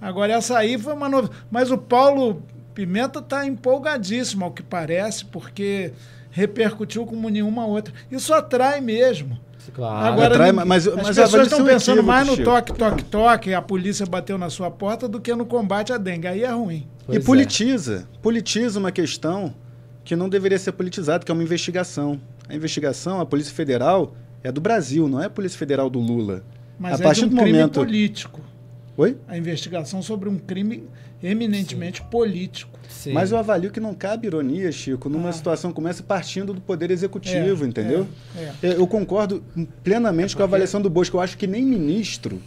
Agora, 0.00 0.32
essa 0.32 0.58
aí 0.58 0.78
foi 0.78 0.92
uma 0.92 1.08
novidade. 1.08 1.40
Mas 1.50 1.70
o 1.70 1.78
Paulo 1.78 2.42
Pimenta 2.74 3.20
está 3.20 3.46
empolgadíssimo, 3.46 4.44
ao 4.44 4.50
que 4.50 4.62
parece, 4.62 5.24
porque 5.24 5.92
repercutiu 6.30 7.06
como 7.06 7.28
nenhuma 7.30 7.66
outra. 7.66 7.94
Isso 8.10 8.34
atrai 8.34 8.80
mesmo. 8.80 9.38
Claro. 9.74 10.06
Agora, 10.06 10.34
Atrai, 10.34 10.52
mas, 10.52 10.86
as 10.86 10.94
mas 10.94 11.16
pessoas 11.16 11.46
estão 11.48 11.64
pensando 11.64 12.02
mais 12.02 12.26
no 12.26 12.36
toque, 12.36 12.72
toque, 12.72 13.04
toque, 13.04 13.54
a 13.54 13.60
polícia 13.60 14.06
bateu 14.06 14.38
na 14.38 14.48
sua 14.48 14.70
porta, 14.70 15.08
do 15.08 15.20
que 15.20 15.34
no 15.34 15.46
combate 15.46 15.92
à 15.92 15.98
dengue. 15.98 16.28
Aí 16.28 16.44
é 16.44 16.50
ruim. 16.50 16.86
Pois 17.04 17.18
e 17.18 17.20
politiza. 17.24 18.06
É. 18.12 18.18
Politiza 18.20 18.78
uma 18.78 18.92
questão 18.92 19.54
que 20.06 20.14
não 20.14 20.28
deveria 20.28 20.58
ser 20.58 20.70
politizada, 20.70 21.24
que 21.24 21.32
é 21.32 21.34
uma 21.34 21.42
investigação. 21.42 22.18
A 22.48 22.54
investigação, 22.54 23.20
a 23.20 23.26
Polícia 23.26 23.52
Federal, 23.52 24.14
é 24.42 24.52
do 24.52 24.60
Brasil, 24.60 25.08
não 25.08 25.20
é 25.20 25.26
a 25.26 25.30
Polícia 25.30 25.58
Federal 25.58 25.90
do 25.90 25.98
Lula. 25.98 26.44
Mas 26.78 27.00
a 27.00 27.02
é 27.02 27.06
partir 27.06 27.20
de 27.22 27.26
um 27.26 27.30
do 27.30 27.36
crime 27.36 27.58
momento... 27.58 27.80
político. 27.80 28.40
Oi? 28.96 29.18
A 29.26 29.36
investigação 29.36 30.00
sobre 30.00 30.28
um 30.28 30.38
crime 30.38 30.84
eminentemente 31.20 31.98
Sim. 32.02 32.08
político. 32.08 32.78
Sim. 32.88 33.12
Mas 33.12 33.32
eu 33.32 33.38
avalio 33.38 33.72
que 33.72 33.80
não 33.80 33.94
cabe 33.94 34.28
ironia, 34.28 34.70
Chico, 34.70 35.08
numa 35.08 35.30
ah. 35.30 35.32
situação 35.32 35.72
como 35.72 35.88
essa, 35.88 36.04
partindo 36.04 36.54
do 36.54 36.60
Poder 36.60 36.92
Executivo, 36.92 37.64
é, 37.64 37.68
entendeu? 37.68 38.06
É, 38.36 38.52
é. 38.62 38.76
Eu 38.76 38.86
concordo 38.86 39.42
plenamente 39.82 40.34
é 40.34 40.36
com 40.36 40.42
a 40.42 40.46
avaliação 40.46 40.80
do 40.80 40.88
Bosco. 40.88 41.16
Eu 41.16 41.20
acho 41.20 41.36
que 41.36 41.48
nem 41.48 41.64
ministro 41.64 42.40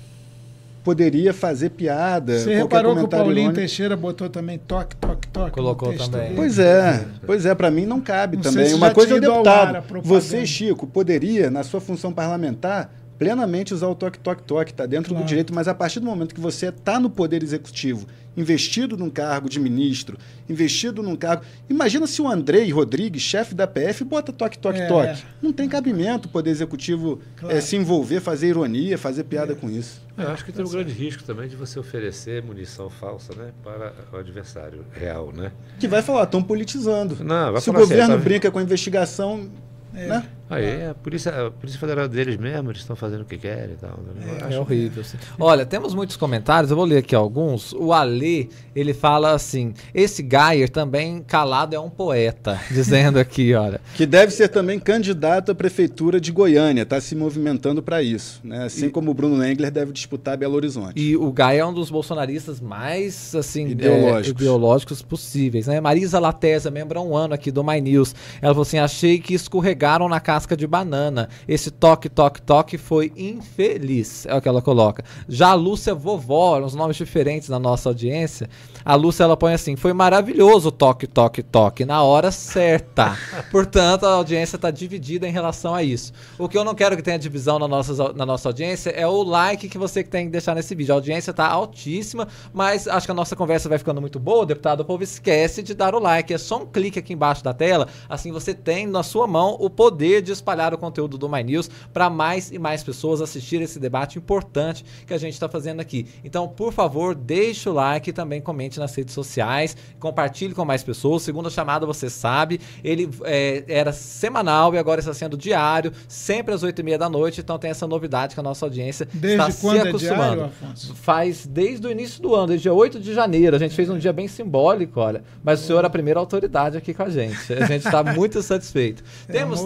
poderia 0.83 1.33
fazer 1.33 1.69
piada. 1.71 2.39
Você 2.39 2.55
reparou 2.55 2.95
que 2.95 3.03
o 3.03 3.07
Paulinho 3.07 3.39
irônico. 3.39 3.55
Teixeira 3.55 3.95
botou 3.95 4.29
também 4.29 4.57
toque, 4.57 4.95
toque, 4.95 5.27
toque. 5.27 5.51
Colocou 5.51 5.93
também. 5.95 6.35
Pois 6.35 6.59
é, 6.59 7.05
pois 7.25 7.45
é, 7.45 7.53
para 7.53 7.69
mim 7.69 7.85
não 7.85 7.99
cabe 7.99 8.37
não 8.37 8.43
também. 8.43 8.73
Uma 8.73 8.91
coisa 8.91 9.15
é 9.15 9.17
o 9.17 9.21
deputado. 9.21 9.83
Você, 10.01 10.45
Chico, 10.45 10.87
poderia, 10.87 11.49
na 11.49 11.63
sua 11.63 11.81
função 11.81 12.11
parlamentar, 12.11 12.91
plenamente 13.19 13.73
usar 13.73 13.87
o 13.89 13.93
toque, 13.93 14.17
toque, 14.17 14.41
toque, 14.43 14.71
está 14.71 14.85
dentro 14.85 15.09
claro. 15.09 15.25
do 15.25 15.27
direito, 15.27 15.53
mas 15.53 15.67
a 15.67 15.75
partir 15.75 15.99
do 15.99 16.05
momento 16.05 16.33
que 16.33 16.39
você 16.39 16.69
está 16.69 16.97
no 16.97 17.09
poder 17.09 17.43
executivo, 17.43 18.07
investido 18.37 18.95
num 18.95 19.09
cargo 19.09 19.49
de 19.49 19.59
ministro, 19.59 20.17
investido 20.47 21.03
num 21.03 21.17
cargo. 21.17 21.43
Imagina 21.69 22.07
se 22.07 22.21
o 22.21 22.29
Andrei 22.29 22.71
Rodrigues, 22.71 23.21
chefe 23.21 23.53
da 23.53 23.67
PF, 23.67 24.05
bota 24.05 24.31
toque, 24.31 24.57
toque, 24.57 24.79
é. 24.79 24.87
toque. 24.87 25.21
Não 25.41 25.51
tem 25.51 25.67
cabimento 25.67 26.29
o 26.29 26.31
poder 26.31 26.49
executivo 26.49 27.19
claro. 27.35 27.53
é, 27.53 27.59
se 27.59 27.75
envolver, 27.75 28.21
fazer 28.21 28.47
ironia, 28.47 28.97
fazer 28.97 29.25
piada 29.25 29.51
é. 29.51 29.55
com 29.55 29.69
isso. 29.69 30.01
É, 30.17 30.23
acho 30.23 30.45
que 30.45 30.53
tem 30.53 30.63
um 30.63 30.69
grande 30.69 30.93
risco 30.93 31.21
também 31.23 31.49
de 31.49 31.57
você 31.57 31.77
oferecer 31.77 32.41
munição 32.41 32.89
falsa 32.89 33.35
né, 33.35 33.51
para 33.61 33.93
o 34.13 34.17
adversário 34.17 34.85
real. 34.93 35.33
Né? 35.33 35.51
Que 35.77 35.89
vai 35.89 36.01
falar, 36.01 36.23
estão 36.23 36.41
politizando. 36.41 37.21
Não, 37.21 37.59
se 37.59 37.69
o 37.69 37.73
governo 37.73 38.13
assim, 38.13 38.23
tá... 38.23 38.29
brinca 38.29 38.49
com 38.49 38.59
a 38.59 38.63
investigação 38.63 39.49
é. 39.93 40.07
Né? 40.07 40.25
Aí, 40.49 40.65
é, 40.65 40.89
a 40.89 40.95
polícia, 40.95 41.47
a 41.47 41.51
polícia 41.51 41.79
Federal 41.79 42.07
deles 42.07 42.35
mesmo, 42.35 42.71
eles 42.71 42.81
estão 42.81 42.95
fazendo 42.95 43.21
o 43.21 43.25
que 43.25 43.37
querem 43.37 43.75
e 43.75 43.77
tal. 43.77 43.99
Né? 44.15 44.47
É, 44.49 44.55
é 44.55 44.59
horrível. 44.59 45.01
Assim. 45.01 45.17
Olha, 45.39 45.63
temos 45.63 45.93
muitos 45.93 46.17
comentários, 46.17 46.71
eu 46.71 46.77
vou 46.77 46.85
ler 46.85 46.97
aqui 46.97 47.13
alguns. 47.13 47.71
O 47.73 47.93
Ale, 47.93 48.49
ele 48.75 48.91
fala 48.91 49.33
assim: 49.33 49.75
esse 49.93 50.23
Gayer 50.23 50.67
também 50.67 51.21
calado 51.21 51.75
é 51.75 51.79
um 51.79 51.89
poeta, 51.89 52.59
dizendo 52.71 53.19
aqui, 53.19 53.53
olha. 53.53 53.79
Que 53.93 54.07
deve 54.07 54.31
ser 54.31 54.47
também 54.47 54.79
candidato 54.79 55.51
à 55.51 55.55
prefeitura 55.55 56.19
de 56.19 56.31
Goiânia, 56.31 56.81
está 56.81 56.99
se 56.99 57.15
movimentando 57.15 57.83
para 57.83 58.01
isso. 58.01 58.41
Né? 58.43 58.63
Assim 58.63 58.87
e, 58.87 58.89
como 58.89 59.11
o 59.11 59.13
Bruno 59.13 59.43
Engler 59.43 59.69
deve 59.69 59.91
disputar 59.91 60.35
Belo 60.35 60.55
Horizonte. 60.55 60.99
E 60.99 61.15
o 61.15 61.31
Gayer 61.31 61.61
é 61.61 61.65
um 61.65 61.73
dos 61.73 61.91
bolsonaristas 61.91 62.59
mais 62.59 63.35
assim, 63.35 63.67
ideológicos, 63.67 64.27
é, 64.27 64.31
ideológicos 64.31 65.01
possíveis. 65.03 65.67
Né? 65.67 65.79
Marisa 65.79 66.17
Latesa, 66.17 66.71
membro 66.71 66.97
há 66.97 67.03
um 67.03 67.15
ano 67.15 67.35
aqui 67.35 67.51
do 67.51 67.63
My 67.63 67.79
News, 67.79 68.15
ela 68.41 68.53
falou 68.53 68.63
assim: 68.63 68.79
achei 68.79 69.19
que 69.19 69.35
escorregaram 69.35 70.09
na 70.09 70.19
casa 70.19 70.38
casca 70.39 70.55
de 70.55 70.65
banana. 70.65 71.27
Esse 71.47 71.69
toque, 71.69 72.07
toque, 72.07 72.41
toque 72.41 72.77
foi 72.77 73.11
infeliz, 73.17 74.25
é 74.25 74.33
o 74.35 74.41
que 74.41 74.47
ela 74.47 74.61
coloca. 74.61 75.03
Já 75.27 75.49
a 75.49 75.53
Lúcia 75.53 75.93
Vovó, 75.93 76.57
uns 76.59 76.73
nomes 76.73 76.95
diferentes 76.95 77.49
na 77.49 77.59
nossa 77.59 77.89
audiência. 77.89 78.49
A 78.85 78.95
Lúcia 78.95 79.25
ela 79.25 79.35
põe 79.35 79.53
assim: 79.53 79.75
foi 79.75 79.91
maravilhoso 79.91 80.71
toque, 80.71 81.05
toque, 81.05 81.43
toque, 81.43 81.83
na 81.83 82.01
hora 82.03 82.31
certa. 82.31 83.17
Portanto, 83.51 84.05
a 84.05 84.13
audiência 84.13 84.55
está 84.55 84.71
dividida 84.71 85.27
em 85.27 85.31
relação 85.31 85.75
a 85.75 85.83
isso. 85.83 86.13
O 86.37 86.47
que 86.47 86.57
eu 86.57 86.63
não 86.63 86.73
quero 86.73 86.95
que 86.95 87.03
tenha 87.03 87.19
divisão 87.19 87.59
na 87.59 87.67
nossa, 87.67 88.13
na 88.13 88.25
nossa 88.25 88.47
audiência 88.47 88.91
é 88.91 89.05
o 89.05 89.21
like 89.21 89.67
que 89.67 89.77
você 89.77 90.03
tem 90.03 90.25
que 90.25 90.31
deixar 90.31 90.55
nesse 90.55 90.73
vídeo. 90.73 90.93
A 90.93 90.95
audiência 90.95 91.31
está 91.31 91.47
altíssima, 91.47 92.29
mas 92.53 92.87
acho 92.87 93.05
que 93.05 93.11
a 93.11 93.15
nossa 93.15 93.35
conversa 93.35 93.67
vai 93.67 93.77
ficando 93.77 93.99
muito 93.99 94.19
boa, 94.19 94.45
deputado. 94.45 94.79
O 94.81 94.85
povo 94.85 95.03
esquece 95.03 95.61
de 95.61 95.73
dar 95.73 95.93
o 95.93 95.99
like. 95.99 96.33
É 96.33 96.37
só 96.37 96.61
um 96.61 96.65
clique 96.65 96.97
aqui 96.97 97.13
embaixo 97.13 97.43
da 97.43 97.53
tela, 97.53 97.89
assim 98.07 98.31
você 98.31 98.53
tem 98.53 98.87
na 98.87 99.03
sua 99.03 99.27
mão 99.27 99.57
o 99.59 99.69
poder 99.69 100.21
de 100.21 100.28
de 100.29 100.33
espalhar 100.33 100.73
o 100.73 100.77
conteúdo 100.77 101.17
do 101.17 101.27
My 101.27 101.43
News 101.43 101.69
para 101.91 102.09
mais 102.09 102.51
e 102.51 102.59
mais 102.59 102.83
pessoas 102.83 103.21
assistirem 103.21 103.65
esse 103.65 103.79
debate 103.79 104.17
importante 104.17 104.85
que 105.05 105.13
a 105.13 105.17
gente 105.17 105.33
está 105.33 105.49
fazendo 105.49 105.79
aqui. 105.79 106.07
Então, 106.23 106.47
por 106.47 106.71
favor, 106.71 107.15
deixe 107.15 107.67
o 107.67 107.73
like 107.73 108.09
e 108.09 108.13
também 108.13 108.41
comente 108.41 108.79
nas 108.79 108.93
redes 108.95 109.13
sociais, 109.13 109.75
compartilhe 109.99 110.53
com 110.53 110.63
mais 110.63 110.83
pessoas. 110.83 111.23
Segunda 111.23 111.49
chamada, 111.49 111.85
você 111.85 112.09
sabe, 112.09 112.59
ele 112.83 113.09
é, 113.23 113.63
era 113.67 113.91
semanal 113.91 114.73
e 114.73 114.77
agora 114.77 114.99
está 114.99 115.13
sendo 115.13 115.37
diário, 115.37 115.91
sempre 116.07 116.53
às 116.53 116.63
oito 116.63 116.79
e 116.79 116.83
meia 116.83 116.97
da 116.97 117.09
noite. 117.09 117.41
Então 117.41 117.57
tem 117.57 117.71
essa 117.71 117.87
novidade 117.87 118.33
que 118.33 118.39
a 118.39 118.43
nossa 118.43 118.65
audiência 118.65 119.07
desde 119.13 119.39
está 119.39 119.51
se 119.51 119.79
acostumando. 119.79 120.43
É 120.43 120.47
diário, 120.47 120.95
Faz 120.95 121.45
desde 121.45 121.87
o 121.87 121.91
início 121.91 122.21
do 122.21 122.35
ano, 122.35 122.47
desde 122.47 122.63
dia 122.63 122.73
8 122.73 122.99
de 122.99 123.13
janeiro. 123.13 123.55
A 123.55 123.59
gente 123.59 123.75
fez 123.75 123.89
um 123.89 123.97
dia 123.97 124.13
bem 124.13 124.27
simbólico, 124.27 124.99
olha. 124.99 125.23
Mas 125.43 125.61
o 125.61 125.65
senhor 125.65 125.83
é 125.83 125.87
a 125.87 125.89
primeira 125.89 126.19
autoridade 126.19 126.77
aqui 126.77 126.93
com 126.93 127.03
a 127.03 127.09
gente. 127.09 127.53
A 127.53 127.65
gente 127.65 127.85
está 127.85 128.03
muito 128.03 128.41
satisfeito. 128.41 129.03
É 129.27 129.33
Temos 129.33 129.63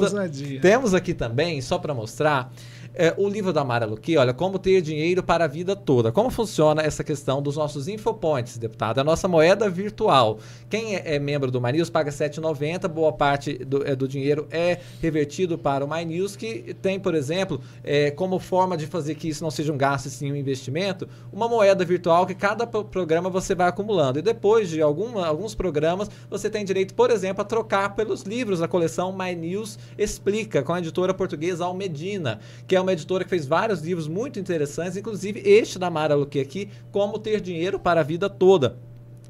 temos 0.59 0.93
aqui 0.93 1.13
também, 1.13 1.61
só 1.61 1.77
para 1.77 1.93
mostrar, 1.93 2.51
é, 2.95 3.13
o 3.17 3.27
livro 3.27 3.51
da 3.51 3.63
Mara 3.63 3.85
Luque, 3.85 4.17
olha, 4.17 4.33
como 4.33 4.59
ter 4.59 4.81
dinheiro 4.81 5.23
para 5.23 5.45
a 5.45 5.47
vida 5.47 5.75
toda. 5.75 6.11
Como 6.11 6.29
funciona 6.29 6.81
essa 6.81 7.03
questão 7.03 7.41
dos 7.41 7.57
nossos 7.57 7.87
infopoints, 7.87 8.57
deputado? 8.57 8.99
A 8.99 9.03
nossa 9.03 9.27
moeda 9.27 9.69
virtual. 9.69 10.37
Quem 10.69 10.95
é, 10.95 11.15
é 11.15 11.19
membro 11.19 11.49
do 11.49 11.59
MyNews 11.59 11.89
paga 11.89 12.11
R$ 12.11 12.17
7,90, 12.17 12.87
boa 12.87 13.11
parte 13.11 13.53
do, 13.65 13.87
é, 13.87 13.95
do, 13.95 14.07
dinheiro 14.07 14.47
é 14.51 14.79
revertido 15.01 15.57
para 15.57 15.83
o 15.83 15.89
MyNews, 15.89 16.35
que 16.35 16.75
tem, 16.81 16.99
por 16.99 17.15
exemplo, 17.15 17.59
é, 17.83 18.11
como 18.11 18.37
forma 18.37 18.77
de 18.77 18.85
fazer 18.85 19.15
que 19.15 19.27
isso 19.27 19.43
não 19.43 19.51
seja 19.51 19.73
um 19.73 19.77
gasto 19.77 20.09
sim 20.09 20.31
um 20.31 20.35
investimento, 20.35 21.07
uma 21.31 21.47
moeda 21.47 21.83
virtual 21.83 22.25
que 22.25 22.35
cada 22.35 22.67
programa 22.67 23.29
você 23.29 23.55
vai 23.55 23.67
acumulando. 23.67 24.19
E 24.19 24.21
depois 24.21 24.69
de 24.69 24.81
alguns 24.81 25.55
programas, 25.55 26.09
você 26.29 26.49
tem 26.49 26.63
direito, 26.63 26.93
por 26.93 27.09
exemplo, 27.09 27.41
a 27.41 27.45
trocar 27.45 27.95
pelos 27.95 28.21
livros 28.21 28.59
da 28.59 28.67
coleção 28.67 29.11
MyNews 29.11 29.79
Explica, 29.97 30.61
com 30.61 30.73
a 30.73 30.79
editora 30.79 31.13
portuguesa 31.13 31.65
Almedina, 31.65 32.39
que 32.67 32.75
é 32.75 32.82
uma 32.83 32.93
editora 32.93 33.23
que 33.23 33.29
fez 33.29 33.45
vários 33.45 33.81
livros 33.81 34.07
muito 34.07 34.39
interessantes, 34.39 34.95
inclusive 34.95 35.41
este 35.43 35.79
da 35.79 35.89
Mara 35.89 36.15
Luque 36.15 36.39
aqui, 36.39 36.69
Como 36.91 37.17
Ter 37.17 37.41
Dinheiro 37.41 37.79
para 37.79 38.01
a 38.01 38.03
Vida 38.03 38.29
Toda. 38.29 38.77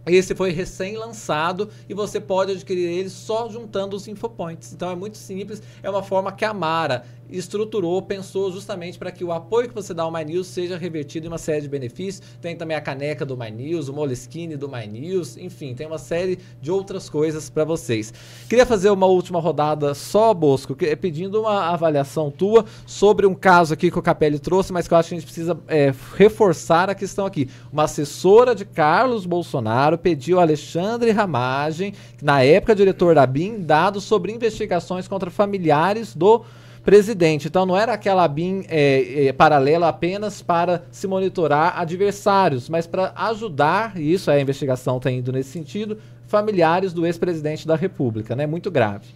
Esse 0.06 0.36
foi 0.36 0.52
recém-lançado 0.52 1.70
e 1.88 1.94
você 1.94 2.20
pode 2.20 2.52
adquirir 2.52 2.90
ele 2.90 3.10
só 3.10 3.48
juntando 3.50 3.96
os 3.96 4.08
infopoints. 4.08 4.74
Então 4.74 4.92
é 4.92 4.96
muito 4.96 5.18
simples, 5.18 5.62
é 5.82 5.90
uma 5.90 6.04
forma 6.04 6.32
que 6.32 6.44
a 6.44 6.54
Mara 6.54 7.06
estruturou, 7.30 8.02
pensou 8.02 8.52
justamente 8.52 9.00
para 9.00 9.12
que 9.12 9.24
o 9.24 9.32
apoio 9.32 9.68
que 9.68 9.74
você 9.74 9.94
dá 9.94 10.04
ao 10.04 10.12
My 10.12 10.24
News 10.24 10.48
seja 10.48 10.78
revertido 10.78 11.26
em 11.26 11.30
uma 11.30 11.38
série 11.38 11.62
de 11.62 11.70
benefícios. 11.70 12.22
Tem 12.42 12.56
também 12.56 12.76
a 12.76 12.82
caneca 12.82 13.26
do 13.26 13.38
My 13.38 13.50
News, 13.50 13.88
o 13.88 13.94
Moleskine 13.94 14.56
do 14.56 14.70
My 14.70 14.86
News, 14.86 15.38
enfim, 15.38 15.74
tem 15.74 15.88
uma 15.88 15.98
série 15.98 16.38
de 16.62 16.70
outras 16.70 17.10
coisas 17.10 17.50
para 17.50 17.64
vocês. 17.64 18.14
Queria 18.48 18.66
fazer 18.66 18.90
uma 18.90 19.08
última 19.08 19.40
rodada 19.40 19.94
só, 19.94 20.34
Bosco, 20.34 20.76
pedindo 21.00 21.42
uma 21.42 21.70
avaliação 21.70 22.30
tua 22.30 22.66
sobre 22.86 23.26
um 23.26 23.34
caso 23.34 23.74
aqui 23.74 23.90
que 23.90 23.98
o 23.98 24.02
Capelli 24.02 24.38
trouxe, 24.38 24.74
mas 24.74 24.88
que 24.88 24.94
eu 24.94 24.98
acho 24.98 25.10
que 25.10 25.16
a 25.16 25.18
gente 25.18 25.26
precisa 25.26 25.58
é, 25.68 25.94
reforçar 26.16 26.90
a 26.90 26.96
questão 26.96 27.26
aqui. 27.26 27.50
Uma 27.72 27.84
assessora 27.84 28.54
de 28.54 28.66
Carlos 28.66 29.26
Bolsonaro 29.26 29.93
pediu 29.98 30.40
a 30.40 30.44
Alexandre 30.44 31.12
Ramagem, 31.12 31.94
na 32.22 32.44
época 32.44 32.76
diretor 32.76 33.16
da 33.16 33.26
BIM, 33.26 33.62
dados 33.62 34.04
sobre 34.04 34.32
investigações 34.32 35.08
contra 35.08 35.30
familiares 35.30 36.16
do 36.16 36.44
presidente. 36.84 37.48
Então 37.48 37.66
não 37.66 37.78
era 37.78 37.94
aquela 37.94 38.28
BIM 38.28 38.66
é, 38.68 39.28
é, 39.28 39.34
paralela 39.34 39.88
apenas 39.88 40.42
para 40.42 40.84
se 40.92 41.08
monitorar 41.08 41.80
adversários, 41.80 42.70
mas 42.70 42.86
para 42.86 43.14
ajudar, 43.16 43.98
e 43.98 44.14
isso 44.14 44.30
a 44.30 44.40
investigação 44.40 44.98
está 44.98 45.10
indo 45.10 45.32
nesse 45.32 45.50
sentido, 45.50 45.98
familiares 46.28 46.94
do 46.94 47.06
ex-presidente 47.06 47.68
da 47.68 47.76
República, 47.76 48.36
né? 48.36 48.46
Muito 48.46 48.70
grave. 48.70 49.08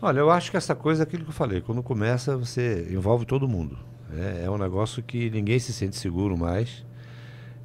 Olha, 0.00 0.18
eu 0.18 0.30
acho 0.30 0.50
que 0.50 0.56
essa 0.56 0.74
coisa 0.74 1.02
é 1.02 1.04
aquilo 1.04 1.22
que 1.24 1.30
eu 1.30 1.34
falei, 1.34 1.60
quando 1.60 1.82
começa 1.82 2.36
você 2.36 2.88
envolve 2.90 3.24
todo 3.24 3.46
mundo. 3.46 3.78
É, 4.12 4.46
é 4.46 4.50
um 4.50 4.58
negócio 4.58 5.02
que 5.02 5.30
ninguém 5.30 5.58
se 5.58 5.72
sente 5.72 5.96
seguro 5.96 6.36
mais. 6.36 6.84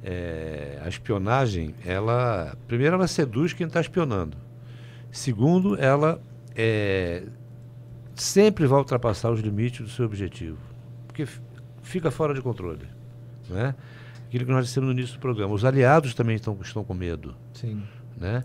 É, 0.02 0.80
a 0.84 0.88
espionagem, 0.88 1.74
ela 1.84 2.56
primeiro 2.66 2.94
ela 2.94 3.08
seduz 3.08 3.52
quem 3.52 3.66
está 3.66 3.80
espionando. 3.80 4.36
Segundo, 5.10 5.76
ela 5.80 6.20
é, 6.54 7.24
sempre 8.14 8.66
vai 8.66 8.78
ultrapassar 8.78 9.30
os 9.30 9.40
limites 9.40 9.80
do 9.80 9.88
seu 9.88 10.04
objetivo, 10.04 10.58
porque 11.06 11.26
fica 11.82 12.10
fora 12.10 12.34
de 12.34 12.40
controle. 12.40 12.86
Né? 13.48 13.74
Aquilo 14.26 14.44
que 14.44 14.52
nós 14.52 14.66
dissemos 14.66 14.88
no 14.88 14.92
início 14.92 15.16
do 15.16 15.20
programa. 15.20 15.54
Os 15.54 15.64
aliados 15.64 16.14
também 16.14 16.36
estão, 16.36 16.56
estão 16.60 16.84
com 16.84 16.94
medo. 16.94 17.34
Sim. 17.54 17.82
Né? 18.16 18.44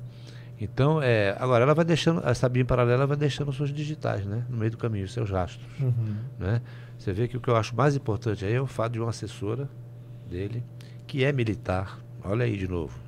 Então, 0.60 1.02
é, 1.02 1.36
agora 1.40 1.64
ela 1.64 1.74
vai 1.74 1.84
deixando, 1.84 2.22
a 2.24 2.34
Sabine 2.34 2.64
paralela 2.64 3.06
vai 3.06 3.18
deixando 3.18 3.52
suas 3.52 3.70
digitais, 3.70 4.26
né? 4.26 4.46
No 4.50 4.56
meio 4.56 4.72
do 4.72 4.78
caminho, 4.78 5.06
seus 5.10 5.30
rastros. 5.30 5.68
Uhum. 5.80 6.16
Né? 6.40 6.62
Você 6.98 7.12
vê 7.12 7.28
que 7.28 7.36
o 7.36 7.42
que 7.42 7.50
eu 7.50 7.56
acho 7.58 7.76
mais 7.76 7.98
importante 7.98 8.46
aí 8.46 8.54
é 8.54 8.62
o 8.62 8.68
fato 8.68 8.94
de 8.94 9.00
uma 9.00 9.10
assessora 9.10 9.68
dele, 10.30 10.64
que 11.14 11.24
é 11.24 11.32
militar, 11.32 12.00
olha 12.24 12.44
aí 12.44 12.58
de 12.58 12.68
novo. 12.68 13.00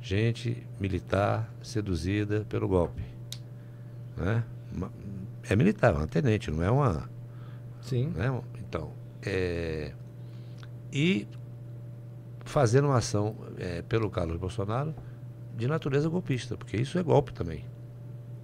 Gente 0.00 0.66
militar 0.80 1.52
seduzida 1.62 2.46
pelo 2.48 2.66
golpe. 2.66 3.02
Né? 4.16 4.42
é 5.46 5.54
militar, 5.54 5.92
é 5.92 5.98
uma 5.98 6.06
tenente, 6.06 6.50
não 6.50 6.62
é 6.62 6.70
uma. 6.70 7.10
Sim. 7.82 8.06
Né? 8.16 8.42
Então, 8.58 8.90
é, 9.22 9.92
e 10.90 11.28
fazendo 12.42 12.86
uma 12.86 12.96
ação 12.96 13.36
é, 13.58 13.82
pelo 13.82 14.08
Carlos 14.08 14.38
Bolsonaro 14.38 14.94
de 15.54 15.68
natureza 15.68 16.08
golpista, 16.08 16.56
porque 16.56 16.78
isso 16.78 16.98
é 16.98 17.02
golpe 17.02 17.34
também. 17.34 17.66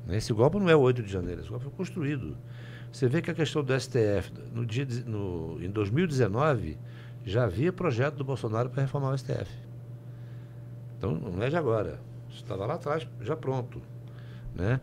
Né? 0.06 0.18
Esse 0.18 0.34
golpe 0.34 0.58
não 0.58 0.68
é 0.68 0.76
o 0.76 0.80
8 0.80 1.02
de 1.02 1.10
janeiro, 1.10 1.40
esse 1.40 1.48
golpe 1.48 1.64
foi 1.64 1.72
construído. 1.72 2.36
Você 2.92 3.08
vê 3.08 3.22
que 3.22 3.30
a 3.30 3.34
questão 3.34 3.64
do 3.64 3.72
STF, 3.72 4.30
no 4.52 4.66
dia, 4.66 4.86
no, 5.06 5.58
em 5.62 5.70
2019, 5.70 6.76
já 7.24 7.44
havia 7.44 7.72
projeto 7.72 8.16
do 8.16 8.24
Bolsonaro 8.24 8.70
para 8.70 8.82
reformar 8.82 9.10
o 9.10 9.18
STF. 9.18 9.50
Então, 10.98 11.14
não 11.14 11.42
é 11.42 11.48
de 11.48 11.56
agora. 11.56 12.00
Estava 12.30 12.66
lá 12.66 12.74
atrás, 12.74 13.06
já 13.20 13.36
pronto. 13.36 13.80
Né? 14.54 14.80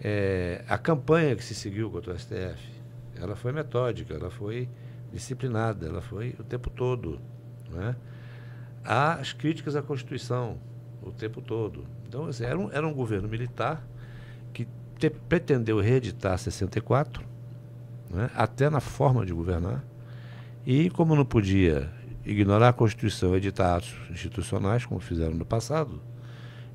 É, 0.00 0.64
a 0.68 0.78
campanha 0.78 1.34
que 1.36 1.44
se 1.44 1.54
seguiu 1.54 1.90
contra 1.90 2.12
o 2.12 2.18
STF, 2.18 2.72
ela 3.16 3.36
foi 3.36 3.52
metódica, 3.52 4.14
ela 4.14 4.30
foi 4.30 4.68
disciplinada, 5.12 5.86
ela 5.86 6.02
foi 6.02 6.34
o 6.38 6.44
tempo 6.44 6.70
todo. 6.70 7.20
Né? 7.70 7.96
As 8.84 9.32
críticas 9.32 9.76
à 9.76 9.82
Constituição 9.82 10.58
o 11.02 11.12
tempo 11.12 11.40
todo. 11.40 11.84
Então, 12.08 12.26
assim, 12.26 12.44
era, 12.44 12.58
um, 12.58 12.70
era 12.70 12.86
um 12.86 12.92
governo 12.92 13.28
militar 13.28 13.86
que 14.52 14.66
te, 14.98 15.10
pretendeu 15.10 15.80
reeditar 15.80 16.38
64, 16.38 17.24
né? 18.10 18.30
até 18.34 18.70
na 18.70 18.80
forma 18.80 19.24
de 19.26 19.32
governar, 19.32 19.84
e 20.66 20.90
como 20.90 21.14
não 21.14 21.24
podia 21.24 21.90
ignorar 22.24 22.70
a 22.70 22.72
Constituição 22.72 23.34
e 23.34 23.36
editar 23.36 23.76
atos 23.76 23.94
institucionais, 24.10 24.86
como 24.86 25.00
fizeram 25.00 25.34
no 25.34 25.44
passado, 25.44 26.00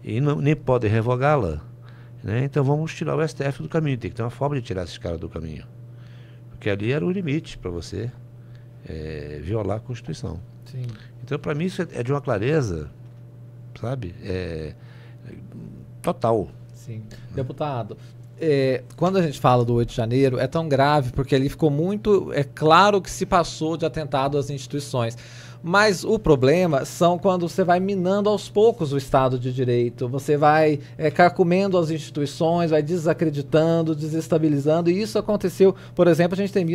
e 0.04 0.22
não, 0.22 0.40
nem 0.40 0.56
podem 0.56 0.90
revogá-la, 0.90 1.62
né? 2.24 2.44
Então 2.44 2.64
vamos 2.64 2.94
tirar 2.94 3.16
o 3.16 3.28
STF 3.28 3.62
do 3.62 3.70
caminho. 3.70 3.98
Tem 3.98 4.10
que 4.10 4.16
ter 4.16 4.24
uma 4.24 4.30
forma 4.30 4.56
de 4.56 4.62
tirar 4.62 4.84
esses 4.84 4.98
caras 4.98 5.20
do 5.20 5.30
caminho. 5.30 5.66
Porque 6.52 6.70
ali 6.70 6.92
era 6.92 7.06
o 7.06 7.12
limite 7.12 7.58
para 7.58 7.72
você 7.72 8.12
é, 8.86 9.40
violar 9.42 9.78
a 9.78 9.80
Constituição. 9.80 10.40
Sim. 10.66 10.86
Então, 11.24 11.40
para 11.40 11.56
mim, 11.56 11.66
isso 11.66 11.82
é, 11.82 12.04
de 12.04 12.12
uma 12.12 12.22
clareza, 12.22 12.92
sabe? 13.80 14.14
É, 14.22 14.76
total. 16.02 16.50
Sim. 16.74 17.04
Deputado, 17.34 17.98
é, 18.40 18.84
quando 18.96 19.18
a 19.18 19.22
gente 19.22 19.40
fala 19.40 19.66
do 19.66 19.74
8 19.74 19.90
de 19.90 19.96
janeiro, 19.96 20.40
é 20.40 20.48
tão 20.48 20.68
grave 20.68 21.12
porque 21.12 21.36
ali 21.36 21.50
ficou 21.50 21.70
muito. 21.70 22.32
É 22.34 22.44
claro 22.44 23.02
que 23.02 23.10
se 23.10 23.26
passou 23.26 23.78
de 23.78 23.86
atentado 23.86 24.38
às 24.38 24.50
instituições. 24.50 25.18
Mas 25.62 26.06
o 26.06 26.18
problema 26.18 26.86
são 26.86 27.18
quando 27.18 27.48
você 27.48 27.64
vai 27.64 27.80
minando 27.80 28.30
aos 28.30 28.48
poucos 28.48 28.94
o 28.94 28.98
Estado 28.98 29.38
de 29.38 29.52
Direito, 29.52 30.08
você 30.08 30.38
vai 30.38 30.80
é, 30.98 31.12
carcomendo 31.12 31.78
as 31.78 31.90
instituições, 31.90 32.72
vai 32.72 32.82
desacreditando, 32.82 33.94
desestabilizando. 33.94 34.90
E 34.90 35.02
isso 35.02 35.20
aconteceu, 35.20 35.76
por 35.94 36.08
exemplo, 36.08 36.36
a 36.36 36.38
gente 36.38 36.54
tem 36.54 36.66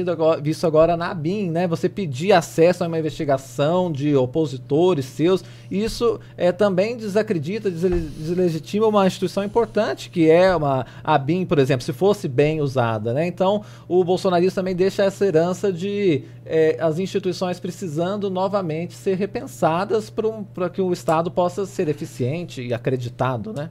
visto 0.43 0.66
agora 0.66 0.97
na 0.97 1.15
BIM, 1.15 1.51
né? 1.51 1.66
Você 1.66 1.89
pedir 1.89 2.32
acesso 2.32 2.85
a 2.85 2.86
uma 2.86 2.98
investigação 2.98 3.90
de 3.90 4.15
opositores 4.15 5.06
seus, 5.06 5.43
isso 5.70 6.20
é, 6.36 6.52
também 6.52 6.97
desacredita, 6.97 7.70
deslegitima 7.70 8.86
uma 8.86 9.06
instituição 9.06 9.43
importante, 9.43 10.11
que 10.11 10.28
é 10.28 10.55
uma, 10.55 10.85
a 11.02 11.16
BIM, 11.16 11.47
por 11.47 11.59
exemplo, 11.59 11.85
se 11.85 11.93
fosse 11.93 12.28
bem 12.28 12.61
usada. 12.61 13.15
Né? 13.15 13.27
Então, 13.27 13.62
o 13.89 14.05
bolsonarismo 14.05 14.55
também 14.55 14.77
deixa 14.77 15.05
essa 15.05 15.24
herança 15.24 15.73
de 15.73 16.24
é, 16.47 16.77
as 16.79 16.99
instituições 16.99 17.59
precisando 17.59 18.29
novamente 18.29 18.95
ser 18.95 19.16
repensadas 19.16 20.11
para 20.11 20.69
que 20.69 20.81
o 20.81 20.93
Estado 20.93 21.31
possa 21.31 21.65
ser 21.65 21.89
eficiente 21.89 22.62
e 22.62 22.75
acreditado, 22.75 23.53
né? 23.53 23.71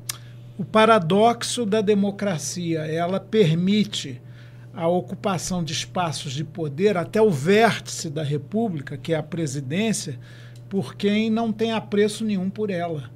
O 0.58 0.64
paradoxo 0.64 1.66
da 1.66 1.82
democracia, 1.82 2.80
ela 2.82 3.20
permite 3.20 4.22
a 4.74 4.88
ocupação 4.88 5.64
de 5.64 5.74
espaços 5.74 6.32
de 6.34 6.44
poder 6.44 6.98
até 6.98 7.22
o 7.22 7.30
vértice 7.30 8.10
da 8.10 8.24
República, 8.24 8.98
que 8.98 9.14
é 9.14 9.18
a 9.18 9.24
presidência, 9.24 10.20
por 10.68 10.96
quem 10.96 11.30
não 11.30 11.52
tem 11.52 11.72
apreço 11.72 12.26
nenhum 12.26 12.50
por 12.50 12.72
ela. 12.72 13.12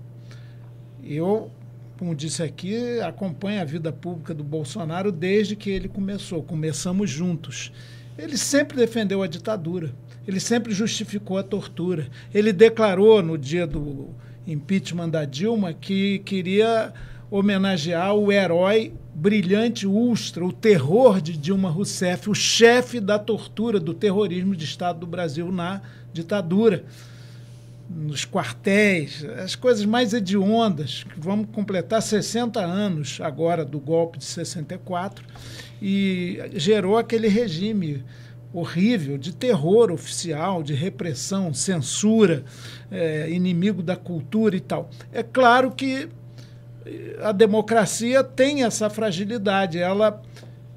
Eu, 1.03 1.49
como 1.97 2.15
disse 2.15 2.43
aqui, 2.43 2.99
acompanho 3.01 3.61
a 3.61 3.65
vida 3.65 3.91
pública 3.91 4.33
do 4.33 4.43
Bolsonaro 4.43 5.11
desde 5.11 5.55
que 5.55 5.69
ele 5.69 5.87
começou. 5.87 6.43
Começamos 6.43 7.09
juntos. 7.09 7.71
Ele 8.17 8.37
sempre 8.37 8.77
defendeu 8.77 9.21
a 9.21 9.27
ditadura. 9.27 9.93
Ele 10.27 10.39
sempre 10.39 10.73
justificou 10.73 11.37
a 11.37 11.43
tortura. 11.43 12.07
Ele 12.33 12.51
declarou 12.51 13.21
no 13.21 13.37
dia 13.37 13.67
do 13.67 14.09
impeachment 14.45 15.09
da 15.09 15.25
Dilma 15.25 15.73
que 15.73 16.19
queria 16.19 16.93
homenagear 17.29 18.13
o 18.15 18.31
herói 18.31 18.93
brilhante 19.13 19.85
ultra, 19.85 20.45
o 20.45 20.53
terror 20.53 21.19
de 21.19 21.35
Dilma 21.35 21.69
Rousseff, 21.69 22.29
o 22.29 22.35
chefe 22.35 22.99
da 22.99 23.19
tortura, 23.19 23.79
do 23.79 23.93
terrorismo 23.93 24.55
de 24.55 24.63
Estado 24.63 24.99
do 24.99 25.07
Brasil 25.07 25.51
na 25.51 25.81
ditadura, 26.13 26.85
nos 27.89 28.25
quartéis, 28.25 29.25
as 29.43 29.55
coisas 29.55 29.85
mais 29.85 30.13
hediondas. 30.13 31.05
Vamos 31.17 31.47
completar 31.51 32.01
60 32.01 32.59
anos 32.59 33.19
agora 33.21 33.63
do 33.63 33.79
golpe 33.79 34.17
de 34.17 34.25
64 34.25 35.25
e 35.81 36.39
gerou 36.53 36.97
aquele 36.97 37.27
regime 37.27 38.03
horrível 38.53 39.17
de 39.17 39.33
terror 39.33 39.91
oficial, 39.91 40.63
de 40.63 40.73
repressão, 40.73 41.53
censura, 41.53 42.43
é, 42.89 43.29
inimigo 43.29 43.83
da 43.83 43.95
cultura 43.95 44.55
e 44.55 44.59
tal. 44.59 44.89
É 45.11 45.21
claro 45.21 45.71
que 45.71 46.09
eh, 46.85 47.17
a 47.21 47.31
democracia 47.31 48.23
tem 48.23 48.63
essa 48.63 48.89
fragilidade, 48.89 49.77
ela 49.77 50.21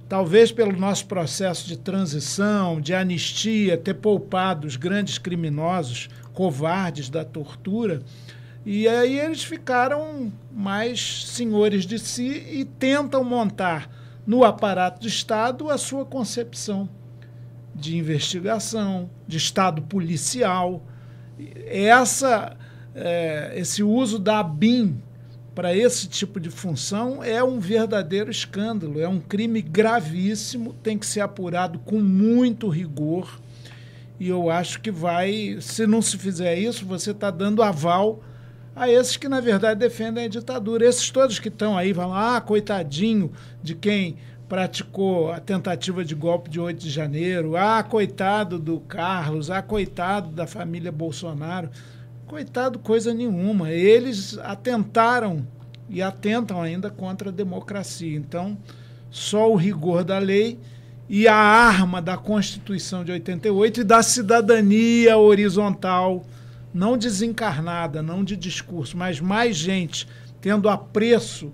talvez 0.08 0.50
pelo 0.50 0.76
nosso 0.76 1.06
processo 1.06 1.68
de 1.68 1.78
transição, 1.78 2.80
de 2.80 2.92
anistia, 2.92 3.78
ter 3.78 3.94
poupado 3.94 4.66
os 4.66 4.74
grandes 4.74 5.18
criminosos, 5.18 6.08
covardes 6.40 7.10
da 7.10 7.22
tortura, 7.22 8.00
e 8.64 8.88
aí 8.88 9.20
eles 9.20 9.44
ficaram 9.44 10.32
mais 10.50 11.26
senhores 11.26 11.84
de 11.84 11.98
si 11.98 12.46
e 12.50 12.64
tentam 12.64 13.22
montar 13.22 13.90
no 14.26 14.42
aparato 14.42 15.02
do 15.02 15.06
Estado 15.06 15.68
a 15.68 15.76
sua 15.76 16.02
concepção 16.02 16.88
de 17.74 17.94
investigação, 17.94 19.10
de 19.28 19.36
Estado 19.36 19.82
policial. 19.82 20.82
Essa, 21.66 22.56
é, 22.94 23.52
esse 23.56 23.82
uso 23.82 24.18
da 24.18 24.42
BIM 24.42 24.98
para 25.54 25.76
esse 25.76 26.08
tipo 26.08 26.40
de 26.40 26.48
função 26.48 27.22
é 27.22 27.44
um 27.44 27.60
verdadeiro 27.60 28.30
escândalo, 28.30 28.98
é 28.98 29.06
um 29.06 29.20
crime 29.20 29.60
gravíssimo, 29.60 30.72
tem 30.82 30.96
que 30.96 31.04
ser 31.04 31.20
apurado 31.20 31.78
com 31.80 32.00
muito 32.00 32.66
rigor. 32.66 33.38
E 34.20 34.28
eu 34.28 34.51
acho 34.51 34.82
que 34.82 34.90
vai, 34.90 35.56
se 35.62 35.86
não 35.86 36.02
se 36.02 36.18
fizer 36.18 36.55
isso, 36.59 36.84
você 36.84 37.12
está 37.12 37.30
dando 37.30 37.62
aval 37.62 38.22
a 38.76 38.86
esses 38.86 39.16
que, 39.16 39.26
na 39.26 39.40
verdade, 39.40 39.80
defendem 39.80 40.26
a 40.26 40.28
ditadura. 40.28 40.84
Esses 40.84 41.10
todos 41.10 41.38
que 41.38 41.48
estão 41.48 41.76
aí, 41.76 41.94
vão 41.94 42.10
lá, 42.10 42.36
ah, 42.36 42.40
coitadinho 42.42 43.32
de 43.62 43.74
quem 43.74 44.18
praticou 44.47 45.32
a 45.32 45.40
tentativa 45.40 46.05
de 46.05 46.14
golpe 46.14 46.51
de 46.51 46.60
8 46.60 46.78
de 46.78 46.90
janeiro. 46.90 47.56
Ah, 47.56 47.82
coitado 47.82 48.59
do 48.59 48.78
Carlos, 48.80 49.51
ah, 49.51 49.62
coitado 49.62 50.28
da 50.28 50.47
família 50.47 50.92
Bolsonaro. 50.92 51.70
Coitado, 52.26 52.78
coisa 52.78 53.14
nenhuma. 53.14 53.70
Eles 53.70 54.36
atentaram 54.36 55.47
e 55.88 56.02
atentam 56.02 56.60
ainda 56.60 56.90
contra 56.90 57.30
a 57.30 57.32
democracia. 57.32 58.18
Então, 58.18 58.59
só 59.10 59.51
o 59.51 59.56
rigor 59.56 60.05
da 60.05 60.18
lei 60.18 60.60
e 61.12 61.26
a 61.26 61.34
arma 61.34 62.00
da 62.00 62.16
Constituição 62.16 63.02
de 63.02 63.10
88 63.10 63.80
e 63.80 63.84
da 63.84 64.00
cidadania 64.00 65.18
horizontal, 65.18 66.24
não 66.72 66.96
desencarnada, 66.96 68.00
não 68.00 68.22
de 68.22 68.36
discurso, 68.36 68.96
mas 68.96 69.18
mais 69.18 69.56
gente 69.56 70.06
tendo 70.40 70.68
apreço 70.68 71.52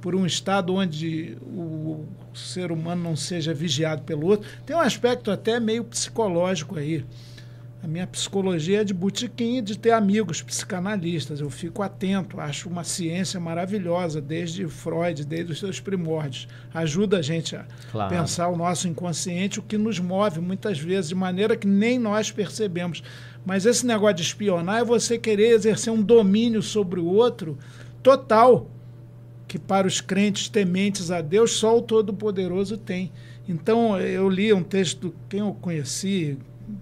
por 0.00 0.16
um 0.16 0.26
estado 0.26 0.74
onde 0.74 1.38
o 1.42 2.04
ser 2.34 2.72
humano 2.72 3.00
não 3.00 3.14
seja 3.14 3.54
vigiado 3.54 4.02
pelo 4.02 4.26
outro. 4.26 4.50
Tem 4.66 4.74
um 4.74 4.80
aspecto 4.80 5.30
até 5.30 5.60
meio 5.60 5.84
psicológico 5.84 6.76
aí. 6.76 7.04
A 7.80 7.86
minha 7.86 8.06
psicologia 8.08 8.80
é 8.80 8.84
de 8.84 8.92
botiquim 8.92 9.62
de 9.62 9.78
ter 9.78 9.92
amigos 9.92 10.42
psicanalistas. 10.42 11.40
Eu 11.40 11.48
fico 11.48 11.80
atento, 11.80 12.40
acho 12.40 12.68
uma 12.68 12.82
ciência 12.82 13.38
maravilhosa, 13.38 14.20
desde 14.20 14.66
Freud, 14.66 15.24
desde 15.24 15.52
os 15.52 15.60
seus 15.60 15.78
primórdios. 15.78 16.48
Ajuda 16.74 17.18
a 17.18 17.22
gente 17.22 17.54
a 17.54 17.64
claro. 17.92 18.14
pensar 18.14 18.48
o 18.48 18.56
nosso 18.56 18.88
inconsciente, 18.88 19.60
o 19.60 19.62
que 19.62 19.78
nos 19.78 20.00
move 20.00 20.40
muitas 20.40 20.78
vezes 20.78 21.08
de 21.08 21.14
maneira 21.14 21.56
que 21.56 21.68
nem 21.68 22.00
nós 22.00 22.32
percebemos. 22.32 23.02
Mas 23.46 23.64
esse 23.64 23.86
negócio 23.86 24.16
de 24.16 24.22
espionar 24.22 24.80
é 24.80 24.84
você 24.84 25.16
querer 25.16 25.50
exercer 25.50 25.92
um 25.92 26.02
domínio 26.02 26.62
sobre 26.62 26.98
o 26.98 27.06
outro 27.06 27.56
total 28.02 28.68
que 29.46 29.58
para 29.58 29.86
os 29.86 30.00
crentes 30.00 30.48
tementes 30.48 31.10
a 31.10 31.22
Deus 31.22 31.52
só 31.52 31.78
o 31.78 31.82
Todo-Poderoso 31.82 32.76
tem. 32.76 33.10
Então 33.48 33.98
eu 33.98 34.28
li 34.28 34.52
um 34.52 34.62
texto, 34.62 35.14
quem 35.28 35.40
eu 35.40 35.56
conheci, 35.58 36.36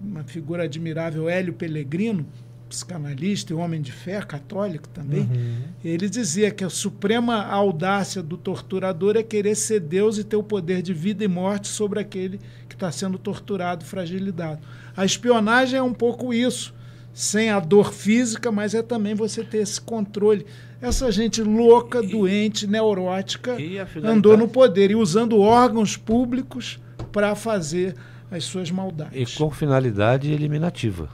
uma 0.07 0.23
figura 0.23 0.63
admirável, 0.63 1.29
Hélio 1.29 1.53
Pellegrino, 1.53 2.25
psicanalista 2.67 3.53
e 3.53 3.55
homem 3.55 3.81
de 3.81 3.91
fé, 3.91 4.21
católico 4.21 4.89
também, 4.89 5.21
uhum. 5.21 5.57
ele 5.83 6.09
dizia 6.09 6.51
que 6.51 6.63
a 6.63 6.69
suprema 6.69 7.45
audácia 7.45 8.21
do 8.21 8.35
torturador 8.35 9.15
é 9.15 9.23
querer 9.23 9.55
ser 9.55 9.79
Deus 9.79 10.17
e 10.17 10.23
ter 10.23 10.35
o 10.35 10.43
poder 10.43 10.81
de 10.81 10.93
vida 10.93 11.23
e 11.23 11.27
morte 11.27 11.67
sobre 11.67 11.99
aquele 11.99 12.39
que 12.67 12.75
está 12.75 12.91
sendo 12.91 13.17
torturado, 13.17 13.85
fragilidade. 13.85 14.59
A 14.95 15.05
espionagem 15.05 15.79
é 15.79 15.83
um 15.83 15.93
pouco 15.93 16.33
isso, 16.33 16.73
sem 17.13 17.49
a 17.49 17.59
dor 17.59 17.93
física, 17.93 18.51
mas 18.51 18.73
é 18.73 18.81
também 18.81 19.15
você 19.15 19.43
ter 19.43 19.59
esse 19.59 19.79
controle 19.79 20.45
essa 20.81 21.11
gente 21.11 21.41
louca, 21.41 22.03
e, 22.03 22.07
doente, 22.07 22.67
neurótica, 22.67 23.57
andou 24.03 24.37
no 24.37 24.47
poder 24.47 24.91
e 24.91 24.95
usando 24.95 25.39
órgãos 25.39 25.97
públicos 25.97 26.79
para 27.11 27.33
fazer 27.35 27.95
as 28.29 28.43
suas 28.43 28.71
maldades. 28.71 29.33
E 29.33 29.37
com 29.37 29.49
finalidade 29.51 30.31
eliminativa, 30.31 31.09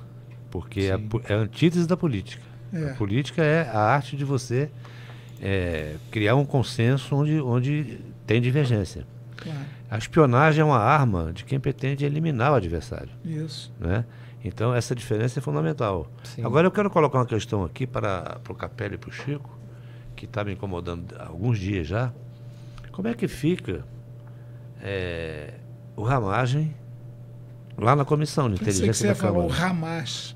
porque 0.49 0.81
é, 0.81 0.99
é, 1.29 1.33
a 1.33 1.37
antítese 1.37 1.87
da 1.87 1.97
política. 1.97 2.43
É. 2.73 2.91
A 2.91 2.93
política 2.95 3.43
é 3.43 3.69
a 3.69 3.79
arte 3.79 4.17
de 4.17 4.25
você 4.25 4.69
é, 5.41 5.95
criar 6.09 6.35
um 6.35 6.45
consenso 6.45 7.15
onde, 7.15 7.39
onde 7.39 7.99
tem 8.25 8.41
divergência. 8.41 9.05
Claro. 9.37 9.59
A 9.89 9.97
espionagem 9.97 10.61
é 10.61 10.65
uma 10.65 10.79
arma 10.79 11.31
de 11.33 11.43
quem 11.43 11.59
pretende 11.59 12.03
eliminar 12.03 12.51
o 12.51 12.55
adversário. 12.55 13.09
Isso. 13.23 13.71
Né? 13.79 14.05
Então, 14.43 14.73
essa 14.73 14.95
diferença 14.95 15.39
é 15.39 15.41
fundamental. 15.41 16.11
Sim. 16.23 16.43
Agora, 16.43 16.65
eu 16.65 16.71
quero 16.71 16.89
colocar 16.89 17.19
uma 17.19 17.25
questão 17.25 17.63
aqui 17.63 17.85
para, 17.85 18.39
para 18.43 18.53
o 18.53 18.55
Capelli 18.55 18.95
e 18.95 18.97
para 18.97 19.09
o 19.09 19.13
Chico, 19.13 19.55
que 20.15 20.25
está 20.25 20.43
me 20.43 20.53
incomodando 20.53 21.15
há 21.17 21.27
alguns 21.27 21.59
dias 21.59 21.85
já. 21.85 22.11
Como 22.91 23.07
é 23.07 23.13
que 23.13 23.27
fica 23.27 23.85
é, 24.81 25.53
o 25.95 26.03
ramagem 26.03 26.73
lá 27.77 27.95
na 27.95 28.05
Comissão 28.05 28.49
de 28.49 28.55
Inteligência 28.55 28.87
que 28.87 28.97
você 28.97 29.07
da 29.07 29.15
Câmara? 29.15 29.45
o 29.45 29.47
ramagem. 29.47 30.35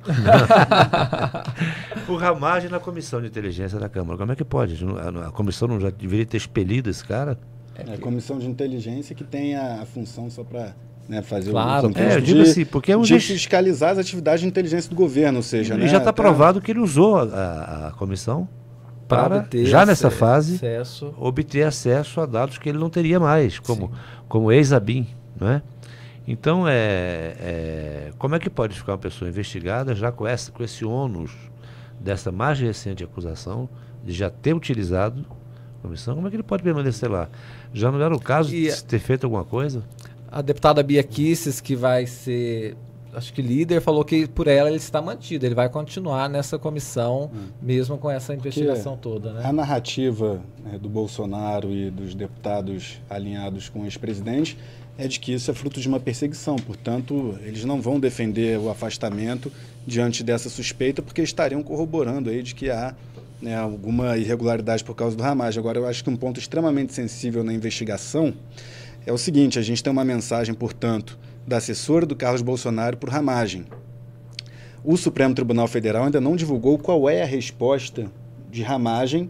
o 2.08 2.16
ramagem 2.16 2.70
na 2.70 2.80
Comissão 2.80 3.22
de 3.22 3.28
Inteligência 3.28 3.80
da 3.80 3.90
Câmara. 3.90 4.18
Como 4.18 4.32
é 4.32 4.36
que 4.36 4.44
pode? 4.44 4.78
A 5.26 5.32
comissão 5.32 5.68
não 5.68 5.80
já 5.80 5.90
deveria 5.90 6.26
ter 6.26 6.38
expelido 6.38 6.90
esse 6.90 7.04
cara? 7.04 7.38
É 7.76 7.94
a 7.94 7.98
Comissão 7.98 8.40
de 8.40 8.48
Inteligência 8.48 9.16
que 9.16 9.24
tem 9.24 9.56
a, 9.56 9.82
a 9.82 9.86
função 9.86 10.30
só 10.30 10.44
para 10.44 10.74
né, 11.08 11.22
fazer 11.22 11.52
claro, 11.52 11.88
o 11.88 11.98
é, 11.98 12.16
eu 12.16 12.22
digo 12.22 12.44
de, 12.44 12.50
assim, 12.50 12.66
porque 12.66 12.92
é 12.92 12.98
um 12.98 13.02
de 13.02 13.20
fiscalizar 13.20 13.92
as 13.92 13.98
atividades 13.98 14.42
de 14.42 14.48
inteligência 14.48 14.90
do 14.90 14.96
governo, 14.96 15.38
ou 15.38 15.44
seja, 15.44 15.76
e 15.76 15.78
né, 15.78 15.88
já 15.88 16.00
está 16.00 16.12
provado 16.12 16.60
que 16.60 16.72
ele 16.72 16.80
usou 16.80 17.18
a, 17.18 17.88
a 17.88 17.92
comissão 17.98 18.48
para, 19.08 19.48
já 19.64 19.86
nessa 19.86 20.12
fase, 20.12 20.56
acesso. 20.56 21.14
obter 21.18 21.64
acesso 21.64 22.20
a 22.20 22.26
dados 22.26 22.58
que 22.58 22.68
ele 22.68 22.78
não 22.78 22.90
teria 22.90 23.20
mais, 23.20 23.58
como, 23.58 23.92
como 24.28 24.52
ex-ABIN, 24.52 25.08
né? 25.40 25.62
Então, 26.28 26.68
é, 26.68 27.36
é, 27.40 28.12
como 28.18 28.36
é 28.36 28.40
que 28.40 28.50
pode 28.50 28.78
ficar 28.78 28.92
uma 28.92 28.98
pessoa 28.98 29.30
investigada 29.30 29.96
já 29.96 30.12
com, 30.12 30.28
essa, 30.28 30.52
com 30.52 30.62
esse 30.62 30.84
ônus 30.84 31.32
dessa 32.00 32.32
mais 32.32 32.60
recente 32.60 33.04
acusação, 33.04 33.70
de 34.04 34.12
já 34.12 34.30
ter 34.30 34.54
utilizado 34.54 35.26
a 35.80 35.82
comissão, 35.82 36.16
como 36.16 36.28
é 36.28 36.30
que 36.30 36.36
ele 36.36 36.44
pode 36.44 36.64
permanecer 36.64 37.10
lá? 37.10 37.30
Já 37.74 37.90
não 37.92 38.02
era 38.02 38.14
o 38.14 38.20
caso 38.20 38.54
e 38.54 38.70
de 38.70 38.84
ter 38.84 39.00
feito 39.00 39.24
alguma 39.24 39.46
coisa? 39.46 39.84
A 40.30 40.42
deputada 40.42 40.84
Bia 40.84 41.02
Kisses, 41.02 41.62
que 41.62 41.76
vai 41.76 42.06
ser, 42.06 42.76
acho 43.14 43.32
que 43.32 43.42
líder, 43.42 43.80
falou 43.80 44.04
que 44.04 44.28
por 44.28 44.48
ela 44.48 44.68
ele 44.68 44.78
está 44.78 45.02
mantido, 45.02 45.46
ele 45.46 45.56
vai 45.56 45.70
continuar 45.70 46.30
nessa 46.30 46.60
comissão, 46.60 47.32
hum. 47.34 47.48
mesmo 47.62 47.98
com 47.98 48.12
essa 48.12 48.34
investigação 48.34 48.98
Porque 48.98 49.10
toda. 49.10 49.34
Né? 49.34 49.46
A 49.46 49.54
narrativa 49.54 50.42
né, 50.64 50.78
do 50.78 50.90
Bolsonaro 50.90 51.72
e 51.72 51.90
dos 51.90 52.14
deputados 52.14 53.02
alinhados 53.10 53.70
com 53.70 53.82
o 53.82 53.86
ex-presidente 53.86 54.58
é 54.98 55.08
de 55.08 55.20
que 55.20 55.34
isso 55.34 55.52
é 55.52 55.54
fruto 55.54 55.80
de 55.80 55.88
uma 55.88 56.00
perseguição, 56.00 56.56
portanto, 56.56 57.38
eles 57.44 57.64
não 57.64 57.80
vão 57.80 58.00
defender 58.00 58.58
o 58.58 58.70
afastamento 58.70 59.52
diante 59.86 60.24
dessa 60.24 60.50
suspeita, 60.50 61.02
porque 61.02 61.22
estariam 61.22 61.62
corroborando 61.62 62.30
aí 62.30 62.42
de 62.42 62.56
que 62.56 62.70
há 62.72 62.96
né, 63.42 63.56
alguma 63.56 64.18
irregularidade 64.18 64.84
por 64.84 64.96
causa 64.96 65.16
do 65.16 65.22
Ramage. 65.22 65.60
Agora, 65.60 65.78
eu 65.78 65.86
acho 65.86 66.04
que 66.04 66.10
um 66.10 66.16
ponto 66.16 66.40
extremamente 66.40 66.94
sensível 66.94 67.44
na 67.44 67.54
investigação 67.54 68.34
é 69.06 69.14
o 69.14 69.18
seguinte: 69.18 69.60
a 69.60 69.62
gente 69.62 69.84
tem 69.84 69.94
uma 69.94 70.04
mensagem, 70.04 70.56
portanto, 70.56 71.18
da 71.46 71.58
assessora 71.58 72.06
do 72.06 72.16
Carlos 72.16 72.42
Bolsonaro 72.42 72.98
por 72.98 73.10
ramagem. 73.10 73.66
O 74.84 74.98
Supremo 74.98 75.36
Tribunal 75.36 75.68
Federal 75.68 76.06
ainda 76.06 76.22
não 76.22 76.36
divulgou 76.36 76.78
qual 76.78 77.10
é 77.10 77.22
a 77.22 77.26
resposta 77.26 78.12
de 78.50 78.64
ramagem 78.64 79.30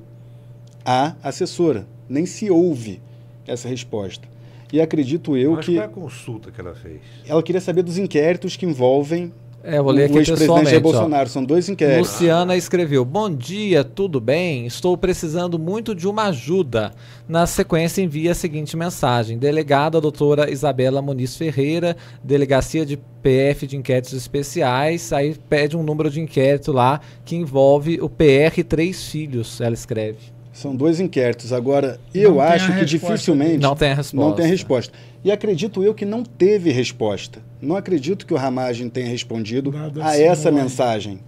à 0.86 1.16
assessora. 1.22 1.86
Nem 2.08 2.26
se 2.26 2.50
ouve 2.50 3.02
essa 3.46 3.68
resposta. 3.68 4.28
E 4.72 4.82
acredito 4.82 5.38
eu 5.38 5.54
Mas 5.54 5.66
que. 5.66 5.74
Qual 5.74 5.84
é 5.84 5.86
a 5.86 5.90
consulta 5.90 6.52
que 6.52 6.60
ela 6.60 6.76
fez? 6.76 7.02
Ela 7.26 7.42
queria 7.42 7.62
saber 7.62 7.84
dos 7.84 7.98
inquéritos 7.98 8.56
que 8.56 8.66
envolvem 8.66 9.32
é, 9.64 9.82
vou 9.82 9.92
ler 9.92 10.06
aqui 10.06 10.14
o 10.14 10.20
ex-presidente 10.20 10.70
Jair 10.70 10.82
Bolsonaro, 10.82 11.26
ó. 11.26 11.30
são 11.30 11.44
dois 11.44 11.68
inquéritos. 11.68 12.14
Luciana 12.14 12.56
escreveu: 12.56 13.04
Bom 13.04 13.30
dia, 13.30 13.84
tudo 13.84 14.22
bem? 14.22 14.66
Estou 14.66 14.96
precisando 14.96 15.60
muito 15.60 15.94
de 15.94 16.08
uma 16.08 16.28
ajuda. 16.28 16.94
Na 17.28 17.46
sequência, 17.46 18.02
envia 18.02 18.32
a 18.32 18.36
seguinte 18.36 18.78
mensagem: 18.78 19.38
Delegada 19.38 20.00
doutora 20.00 20.50
Isabela 20.50 21.02
Muniz 21.02 21.36
Ferreira, 21.36 21.98
Delegacia 22.24 22.86
de 22.86 22.96
PF 23.22 23.68
de 23.68 23.76
Inquéritos 23.76 24.14
Especiais. 24.14 25.12
Aí 25.12 25.36
pede 25.50 25.76
um 25.76 25.84
número 25.84 26.10
de 26.10 26.22
inquérito 26.22 26.72
lá 26.72 27.02
que 27.26 27.36
envolve 27.36 28.00
o 28.00 28.10
PR 28.10 28.64
Três 28.66 29.10
Filhos, 29.10 29.60
ela 29.60 29.74
escreve. 29.74 30.37
São 30.58 30.76
dois 30.76 31.00
inquéritos. 31.00 31.54
Agora, 31.54 32.00
eu 32.12 32.42
acho 32.42 32.74
que 32.74 32.84
dificilmente. 32.84 33.60
Não 33.60 33.76
tem 33.76 33.92
a 33.92 33.94
resposta. 33.94 34.18
Não 34.18 34.36
tem 34.36 34.46
a 34.46 34.48
resposta. 34.48 34.94
E 35.24 35.32
acredito 35.32 35.84
eu 35.84 35.94
que 35.94 36.04
não 36.04 36.24
teve 36.24 36.72
resposta. 36.72 37.40
Não 37.62 37.76
acredito 37.76 38.26
que 38.26 38.34
o 38.34 38.38
Ramagem 38.38 38.90
tenha 38.90 39.08
respondido 39.08 39.72
Nada 39.72 40.04
a 40.04 40.20
essa 40.20 40.50
mensagem. 40.50 41.20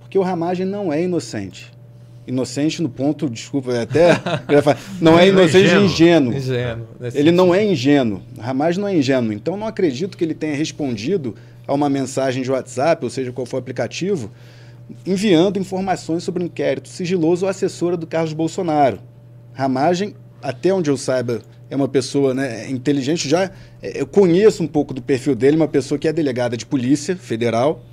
Porque 0.00 0.18
o 0.18 0.22
Ramagem 0.22 0.64
não 0.64 0.90
é 0.90 1.02
inocente. 1.02 1.70
Inocente 2.26 2.80
no 2.80 2.88
ponto, 2.88 3.28
desculpa, 3.28 3.72
é 3.72 3.82
até. 3.82 4.18
não 4.98 5.18
é, 5.18 5.26
é 5.26 5.28
inocente 5.28 5.66
ingênuo. 5.66 5.84
ingênuo. 5.84 6.34
ingênuo 6.34 6.86
ele 7.12 7.30
não 7.30 7.54
é 7.54 7.62
ingênuo. 7.62 8.22
Ramagem 8.40 8.80
não 8.80 8.88
é 8.88 8.96
ingênuo. 8.96 9.34
Então 9.34 9.54
não 9.54 9.66
acredito 9.66 10.16
que 10.16 10.24
ele 10.24 10.34
tenha 10.34 10.56
respondido 10.56 11.34
a 11.66 11.74
uma 11.74 11.90
mensagem 11.90 12.42
de 12.42 12.50
WhatsApp, 12.50 13.04
ou 13.04 13.10
seja, 13.10 13.32
qual 13.32 13.44
for 13.44 13.56
o 13.56 13.60
aplicativo, 13.60 14.30
enviando 15.06 15.58
informações 15.58 16.22
sobre 16.22 16.42
o 16.42 16.46
inquérito 16.46 16.88
sigiloso 16.88 17.46
à 17.46 17.50
assessora 17.50 17.96
do 17.96 18.06
Carlos 18.06 18.32
Bolsonaro. 18.32 19.00
Ramagem, 19.52 20.14
até 20.42 20.72
onde 20.72 20.90
eu 20.90 20.96
saiba, 20.96 21.42
é 21.70 21.76
uma 21.76 21.88
pessoa 21.88 22.34
né, 22.34 22.70
inteligente. 22.70 23.28
Já 23.28 23.50
é, 23.82 24.00
eu 24.00 24.06
conheço 24.06 24.62
um 24.62 24.66
pouco 24.66 24.92
do 24.92 25.00
perfil 25.00 25.34
dele, 25.34 25.56
uma 25.56 25.68
pessoa 25.68 25.98
que 25.98 26.06
é 26.06 26.12
delegada 26.12 26.56
de 26.56 26.66
polícia 26.66 27.16
federal. 27.16 27.84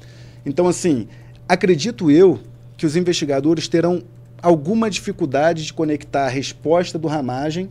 Então, 0.45 0.67
assim, 0.67 1.07
acredito 1.47 2.09
eu 2.11 2.39
que 2.75 2.85
os 2.85 2.95
investigadores 2.95 3.67
terão 3.67 4.03
alguma 4.41 4.89
dificuldade 4.89 5.65
de 5.65 5.73
conectar 5.73 6.25
a 6.25 6.29
resposta 6.29 6.97
do 6.97 7.07
Ramagem 7.07 7.69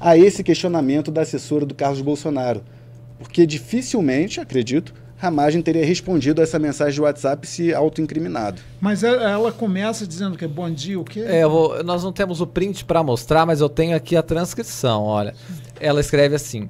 a 0.00 0.16
esse 0.16 0.44
questionamento 0.44 1.10
da 1.10 1.22
assessora 1.22 1.66
do 1.66 1.74
Carlos 1.74 2.00
Bolsonaro. 2.00 2.62
Porque 3.18 3.44
dificilmente, 3.44 4.40
acredito, 4.40 4.94
Ramagem 5.18 5.60
teria 5.60 5.84
respondido 5.84 6.40
a 6.40 6.44
essa 6.44 6.58
mensagem 6.58 6.94
de 6.94 7.00
WhatsApp 7.02 7.46
se 7.46 7.74
autoincriminado. 7.74 8.62
Mas 8.80 9.02
ela 9.02 9.52
começa 9.52 10.06
dizendo 10.06 10.38
que 10.38 10.44
é 10.44 10.48
bom 10.48 10.70
dia, 10.70 10.98
o 10.98 11.04
quê? 11.04 11.24
É, 11.26 11.46
vou, 11.46 11.82
nós 11.84 12.02
não 12.02 12.12
temos 12.12 12.40
o 12.40 12.46
print 12.46 12.84
para 12.84 13.02
mostrar, 13.02 13.44
mas 13.44 13.60
eu 13.60 13.68
tenho 13.68 13.96
aqui 13.96 14.16
a 14.16 14.22
transcrição, 14.22 15.02
olha. 15.02 15.34
Ela 15.80 16.00
escreve 16.00 16.34
assim... 16.34 16.68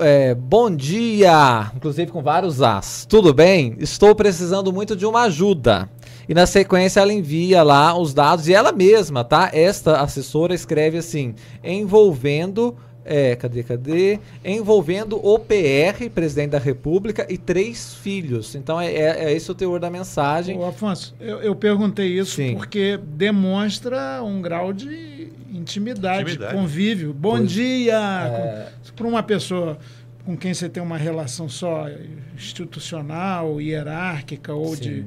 É, 0.00 0.34
bom 0.34 0.74
dia, 0.74 1.70
inclusive 1.76 2.10
com 2.10 2.20
vários 2.20 2.60
as. 2.60 3.06
Tudo 3.06 3.32
bem? 3.32 3.76
Estou 3.78 4.12
precisando 4.12 4.72
muito 4.72 4.96
de 4.96 5.06
uma 5.06 5.22
ajuda. 5.22 5.88
E 6.28 6.34
na 6.34 6.46
sequência 6.46 6.98
ela 6.98 7.12
envia 7.12 7.62
lá 7.62 7.96
os 7.96 8.12
dados 8.12 8.48
e 8.48 8.52
ela 8.52 8.72
mesma, 8.72 9.22
tá? 9.22 9.50
Esta 9.52 10.00
assessora 10.00 10.52
escreve 10.52 10.98
assim: 10.98 11.32
envolvendo 11.62 12.74
é, 13.08 13.34
cadê, 13.34 13.62
cadê? 13.62 14.20
Envolvendo 14.44 15.16
o 15.16 15.38
PR, 15.38 16.10
presidente 16.14 16.50
da 16.50 16.58
República, 16.58 17.26
e 17.28 17.38
três 17.38 17.94
filhos. 17.94 18.54
Então 18.54 18.78
é, 18.78 18.92
é, 18.92 19.24
é 19.24 19.32
esse 19.32 19.50
o 19.50 19.54
teor 19.54 19.80
da 19.80 19.88
mensagem. 19.88 20.58
Ô, 20.58 20.66
Afonso, 20.66 21.16
eu, 21.18 21.38
eu 21.38 21.56
perguntei 21.56 22.18
isso 22.18 22.36
Sim. 22.36 22.54
porque 22.54 22.98
demonstra 22.98 24.22
um 24.22 24.42
grau 24.42 24.74
de 24.74 25.32
intimidade, 25.50 26.32
intimidade. 26.32 26.54
convívio. 26.54 27.14
Bom 27.14 27.38
pois, 27.38 27.50
dia! 27.50 27.96
É... 27.96 28.68
Para 28.94 29.06
uma 29.06 29.22
pessoa 29.22 29.78
com 30.26 30.36
quem 30.36 30.52
você 30.52 30.68
tem 30.68 30.82
uma 30.82 30.98
relação 30.98 31.48
só 31.48 31.86
institucional, 32.36 33.58
hierárquica 33.58 34.52
ou 34.52 34.76
de, 34.76 35.06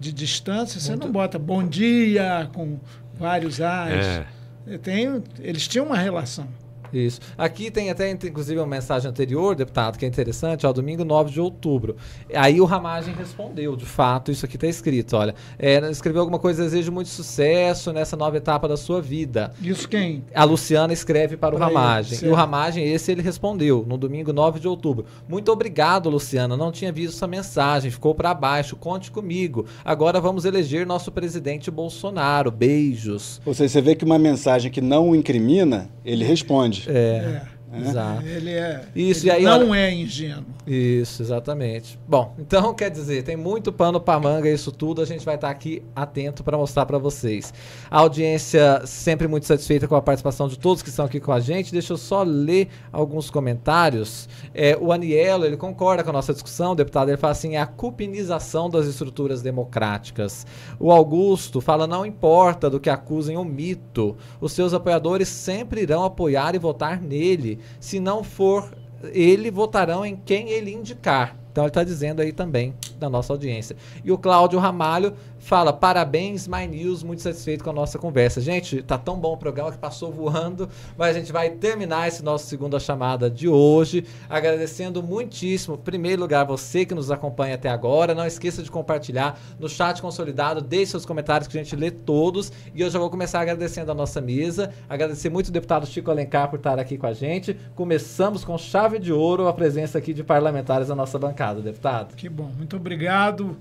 de 0.00 0.12
distância, 0.12 0.80
você 0.80 0.90
Muito... 0.90 1.04
não 1.04 1.12
bota 1.12 1.38
bom 1.38 1.64
dia 1.64 2.50
com 2.52 2.80
vários 3.14 3.60
A's. 3.60 4.24
É. 4.66 4.78
Tem, 4.78 5.22
eles 5.40 5.68
tinham 5.68 5.86
uma 5.86 5.96
relação. 5.96 6.48
Isso. 6.92 7.20
Aqui 7.36 7.70
tem 7.70 7.90
até, 7.90 8.10
inclusive, 8.10 8.58
uma 8.58 8.66
mensagem 8.66 9.08
anterior, 9.08 9.54
deputado, 9.54 9.98
que 9.98 10.04
é 10.04 10.08
interessante, 10.08 10.66
ao 10.66 10.72
domingo 10.72 11.04
9 11.04 11.30
de 11.30 11.40
outubro. 11.40 11.96
Aí 12.34 12.60
o 12.60 12.64
Ramagem 12.64 13.14
respondeu, 13.14 13.76
de 13.76 13.84
fato, 13.84 14.30
isso 14.30 14.44
aqui 14.44 14.56
está 14.56 14.66
escrito, 14.66 15.16
olha. 15.16 15.34
É, 15.58 15.78
escreveu 15.90 16.20
alguma 16.20 16.38
coisa, 16.38 16.62
desejo 16.62 16.90
muito 16.92 17.08
sucesso 17.08 17.92
nessa 17.92 18.16
nova 18.16 18.36
etapa 18.36 18.68
da 18.68 18.76
sua 18.76 19.00
vida. 19.00 19.52
Isso 19.60 19.88
quem? 19.88 20.24
A 20.34 20.44
Luciana 20.44 20.92
escreve 20.92 21.36
para 21.36 21.54
o 21.54 21.58
Ramagem. 21.58 22.18
e 22.22 22.28
o 22.28 22.34
Ramagem, 22.34 22.84
esse 22.92 23.12
ele 23.12 23.22
respondeu, 23.22 23.84
no 23.86 23.96
domingo 23.96 24.32
9 24.32 24.60
de 24.60 24.68
outubro. 24.68 25.06
Muito 25.28 25.50
obrigado, 25.50 26.08
Luciana, 26.08 26.56
não 26.56 26.72
tinha 26.72 26.92
visto 26.92 27.14
essa 27.14 27.26
mensagem, 27.26 27.90
ficou 27.90 28.14
para 28.14 28.34
baixo, 28.34 28.76
conte 28.76 29.10
comigo. 29.10 29.66
Agora 29.84 30.20
vamos 30.20 30.44
eleger 30.44 30.86
nosso 30.86 31.10
presidente 31.10 31.70
Bolsonaro. 31.70 32.50
Beijos. 32.50 33.40
Ou 33.44 33.54
seja, 33.54 33.68
você 33.68 33.80
vê 33.80 33.94
que 33.94 34.04
uma 34.04 34.18
mensagem 34.18 34.70
que 34.70 34.80
não 34.80 35.10
o 35.10 35.16
incrimina, 35.16 35.88
ele 36.04 36.24
responde. 36.24 36.77
É. 36.86 36.92
é. 36.92 37.57
É. 37.72 37.80
Exato. 37.80 38.26
Ele 38.26 38.50
é. 38.50 38.84
Isso, 38.96 39.24
ele 39.24 39.30
aí, 39.30 39.42
não 39.42 39.70
olha, 39.70 39.80
é 39.80 39.94
ingênuo. 39.94 40.44
Isso, 40.66 41.22
exatamente. 41.22 41.98
Bom, 42.08 42.34
então 42.38 42.72
quer 42.72 42.90
dizer, 42.90 43.22
tem 43.22 43.36
muito 43.36 43.70
pano 43.70 44.00
para 44.00 44.18
manga 44.18 44.48
isso 44.48 44.72
tudo. 44.72 45.02
A 45.02 45.04
gente 45.04 45.24
vai 45.24 45.34
estar 45.34 45.48
tá 45.48 45.52
aqui 45.52 45.82
atento 45.94 46.42
para 46.42 46.56
mostrar 46.56 46.86
para 46.86 46.98
vocês. 46.98 47.52
A 47.90 47.98
audiência 48.00 48.82
sempre 48.86 49.28
muito 49.28 49.46
satisfeita 49.46 49.86
com 49.86 49.94
a 49.94 50.02
participação 50.02 50.48
de 50.48 50.58
todos 50.58 50.82
que 50.82 50.88
estão 50.88 51.04
aqui 51.04 51.20
com 51.20 51.30
a 51.30 51.40
gente. 51.40 51.72
Deixa 51.72 51.92
eu 51.92 51.98
só 51.98 52.22
ler 52.22 52.68
alguns 52.90 53.30
comentários. 53.30 54.28
É, 54.54 54.76
o 54.80 54.90
Anielo, 54.90 55.44
ele 55.44 55.56
concorda 55.56 56.02
com 56.02 56.10
a 56.10 56.14
nossa 56.14 56.32
discussão, 56.32 56.74
deputado. 56.74 57.08
Ele 57.08 57.18
fala 57.18 57.32
assim: 57.32 57.56
é 57.56 57.60
a 57.60 57.66
cupinização 57.66 58.70
das 58.70 58.86
estruturas 58.86 59.42
democráticas. 59.42 60.46
O 60.80 60.90
Augusto 60.90 61.60
fala: 61.60 61.86
não 61.86 62.06
importa 62.06 62.70
do 62.70 62.80
que 62.80 62.88
acusem 62.88 63.36
o 63.36 63.44
mito, 63.44 64.16
os 64.40 64.52
seus 64.52 64.72
apoiadores 64.72 65.28
sempre 65.28 65.82
irão 65.82 66.02
apoiar 66.02 66.54
e 66.54 66.58
votar 66.58 67.00
nele 67.00 67.57
se 67.80 68.00
não 68.00 68.22
for 68.22 68.72
ele, 69.12 69.50
votarão 69.50 70.04
em 70.04 70.16
quem 70.16 70.50
ele 70.50 70.72
indicar. 70.72 71.36
Então 71.52 71.64
ele 71.64 71.70
está 71.70 71.82
dizendo 71.82 72.20
aí 72.20 72.32
também 72.32 72.74
da 72.98 73.08
nossa 73.08 73.32
audiência. 73.32 73.76
E 74.04 74.12
o 74.12 74.18
Cláudio 74.18 74.58
Ramalho 74.58 75.14
fala: 75.38 75.72
parabéns, 75.72 76.46
My 76.46 76.66
News, 76.66 77.02
muito 77.02 77.22
satisfeito 77.22 77.64
com 77.64 77.70
a 77.70 77.72
nossa 77.72 77.98
conversa. 77.98 78.40
Gente, 78.40 78.82
tá 78.82 78.98
tão 78.98 79.18
bom 79.18 79.32
o 79.32 79.36
programa 79.36 79.72
que 79.72 79.78
passou 79.78 80.12
voando, 80.12 80.68
mas 80.96 81.16
a 81.16 81.18
gente 81.18 81.32
vai 81.32 81.50
terminar 81.50 82.08
esse 82.08 82.22
nosso 82.22 82.46
segunda 82.46 82.78
chamada 82.80 83.30
de 83.30 83.48
hoje, 83.48 84.04
agradecendo 84.28 85.02
muitíssimo, 85.02 85.74
em 85.76 85.78
primeiro 85.78 86.22
lugar, 86.22 86.44
você 86.44 86.84
que 86.84 86.94
nos 86.94 87.10
acompanha 87.10 87.54
até 87.54 87.68
agora. 87.68 88.14
Não 88.14 88.26
esqueça 88.26 88.62
de 88.62 88.70
compartilhar 88.70 89.38
no 89.58 89.68
chat 89.68 90.00
consolidado, 90.00 90.60
deixe 90.60 90.92
seus 90.92 91.06
comentários 91.06 91.48
que 91.48 91.58
a 91.58 91.62
gente 91.62 91.76
lê 91.76 91.90
todos. 91.90 92.52
E 92.74 92.80
eu 92.80 92.90
já 92.90 92.98
vou 92.98 93.10
começar 93.10 93.40
agradecendo 93.40 93.92
a 93.92 93.94
nossa 93.94 94.20
mesa, 94.20 94.72
agradecer 94.88 95.30
muito 95.30 95.48
o 95.48 95.52
deputado 95.52 95.86
Chico 95.86 96.10
Alencar 96.10 96.48
por 96.48 96.56
estar 96.56 96.78
aqui 96.78 96.98
com 96.98 97.06
a 97.06 97.12
gente. 97.12 97.58
Começamos 97.74 98.44
com 98.44 98.56
chave 98.58 98.98
de 98.98 99.12
ouro 99.12 99.48
a 99.48 99.52
presença 99.52 99.98
aqui 99.98 100.12
de 100.12 100.24
parlamentares 100.24 100.88
da 100.88 100.94
nossa 100.94 101.18
bancada, 101.18 101.60
deputado. 101.60 102.14
Que 102.14 102.28
bom, 102.28 102.50
muito 102.56 102.76
obrigado. 102.76 103.56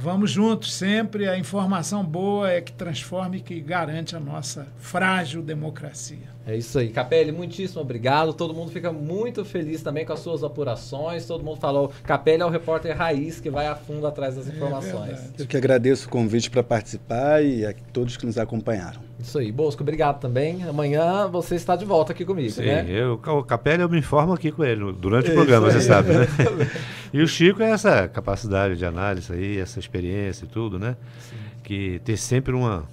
Vamos 0.00 0.30
juntos 0.30 0.72
sempre. 0.72 1.28
A 1.28 1.36
informação 1.36 2.04
boa 2.04 2.48
é 2.48 2.60
que 2.60 2.70
transforma 2.70 3.36
e 3.36 3.40
que 3.40 3.58
garante 3.58 4.14
a 4.14 4.20
nossa 4.20 4.68
frágil 4.78 5.42
democracia. 5.42 6.28
É 6.46 6.56
isso 6.56 6.78
aí. 6.78 6.90
Capelli, 6.90 7.32
muitíssimo 7.32 7.80
obrigado. 7.80 8.32
Todo 8.32 8.54
mundo 8.54 8.70
fica 8.70 8.92
muito 8.92 9.44
feliz 9.44 9.82
também 9.82 10.06
com 10.06 10.12
as 10.12 10.20
suas 10.20 10.44
apurações. 10.44 11.26
Todo 11.26 11.42
mundo 11.42 11.58
falou, 11.58 11.92
Capelli 12.04 12.42
é 12.42 12.46
o 12.46 12.48
repórter 12.48 12.96
raiz 12.96 13.40
que 13.40 13.50
vai 13.50 13.66
a 13.66 13.74
fundo 13.74 14.06
atrás 14.06 14.36
das 14.36 14.48
é 14.48 14.52
informações. 14.52 15.18
É 15.36 15.42
Eu 15.42 15.46
que 15.48 15.56
agradeço 15.56 16.06
o 16.06 16.10
convite 16.10 16.48
para 16.48 16.62
participar 16.62 17.44
e 17.44 17.66
a 17.66 17.74
todos 17.92 18.16
que 18.16 18.24
nos 18.24 18.38
acompanharam. 18.38 19.07
Isso 19.20 19.38
aí. 19.38 19.50
Bosco, 19.50 19.82
obrigado 19.82 20.20
também. 20.20 20.62
Amanhã 20.62 21.26
você 21.26 21.56
está 21.56 21.74
de 21.74 21.84
volta 21.84 22.12
aqui 22.12 22.24
comigo, 22.24 22.50
Sim, 22.50 22.66
né? 22.66 22.86
Eu, 22.88 23.14
o 23.14 23.42
Capelli 23.42 23.82
eu 23.82 23.88
me 23.88 23.98
informo 23.98 24.32
aqui 24.32 24.52
com 24.52 24.64
ele 24.64 24.92
durante 24.92 25.30
o 25.30 25.34
programa, 25.34 25.70
você 25.70 25.80
sabe, 25.80 26.12
né? 26.12 26.26
e 27.12 27.20
o 27.20 27.26
Chico 27.26 27.62
é 27.62 27.70
essa 27.70 28.06
capacidade 28.06 28.76
de 28.76 28.84
análise 28.84 29.32
aí, 29.32 29.58
essa 29.58 29.78
experiência 29.78 30.44
e 30.44 30.48
tudo, 30.48 30.78
né? 30.78 30.96
Sim. 31.28 31.36
Que 31.64 32.00
ter 32.04 32.16
sempre 32.16 32.54
uma, 32.54 32.84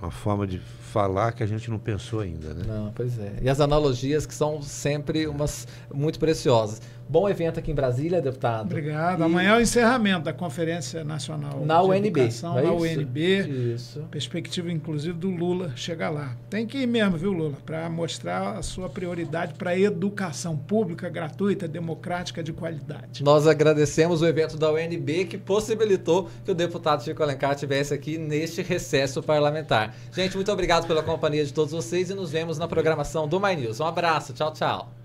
uma 0.00 0.10
forma 0.10 0.46
de 0.46 0.58
falar 0.94 1.32
que 1.32 1.42
a 1.42 1.46
gente 1.46 1.68
não 1.68 1.78
pensou 1.78 2.20
ainda, 2.20 2.54
né? 2.54 2.64
Não, 2.66 2.92
pois 2.92 3.18
é. 3.18 3.32
E 3.42 3.48
as 3.48 3.60
analogias 3.60 4.24
que 4.24 4.34
são 4.34 4.62
sempre 4.62 5.26
umas 5.26 5.66
muito 5.92 6.20
preciosas. 6.20 6.80
Bom 7.08 7.28
evento 7.28 7.58
aqui 7.58 7.70
em 7.70 7.74
Brasília, 7.74 8.20
deputado. 8.20 8.66
Obrigado. 8.66 9.20
E... 9.20 9.22
Amanhã 9.22 9.54
é 9.54 9.58
o 9.58 9.60
encerramento 9.60 10.24
da 10.24 10.32
Conferência 10.32 11.04
Nacional 11.04 11.64
na 11.64 11.80
de 11.80 11.88
UNB, 11.88 12.06
Educação, 12.20 12.58
é 12.58 12.62
na 12.62 12.72
UNB. 12.72 13.74
Isso. 13.74 14.00
Perspectiva, 14.10 14.70
inclusive, 14.70 15.16
do 15.16 15.30
Lula 15.30 15.72
chegar 15.76 16.10
lá. 16.10 16.36
Tem 16.48 16.66
que 16.66 16.78
ir 16.78 16.86
mesmo, 16.86 17.16
viu, 17.16 17.32
Lula? 17.32 17.56
Para 17.64 17.88
mostrar 17.90 18.56
a 18.56 18.62
sua 18.62 18.88
prioridade 18.88 19.54
para 19.54 19.70
a 19.70 19.78
educação 19.78 20.56
pública, 20.56 21.08
gratuita, 21.08 21.68
democrática, 21.68 22.42
de 22.42 22.52
qualidade. 22.52 23.22
Nós 23.22 23.46
agradecemos 23.46 24.22
o 24.22 24.26
evento 24.26 24.56
da 24.56 24.72
UNB 24.72 25.26
que 25.26 25.38
possibilitou 25.38 26.30
que 26.44 26.50
o 26.50 26.54
deputado 26.54 27.04
Chico 27.04 27.22
Alencar 27.22 27.52
estivesse 27.52 27.92
aqui 27.92 28.18
neste 28.18 28.62
recesso 28.62 29.22
parlamentar. 29.22 29.94
Gente, 30.12 30.36
muito 30.36 30.50
obrigado 30.50 30.86
pela 30.86 31.02
companhia 31.02 31.44
de 31.44 31.52
todos 31.52 31.72
vocês 31.72 32.10
e 32.10 32.14
nos 32.14 32.30
vemos 32.30 32.58
na 32.58 32.66
programação 32.66 33.28
do 33.28 33.38
My 33.38 33.54
News. 33.54 33.80
Um 33.80 33.86
abraço. 33.86 34.32
Tchau, 34.32 34.52
tchau. 34.52 35.03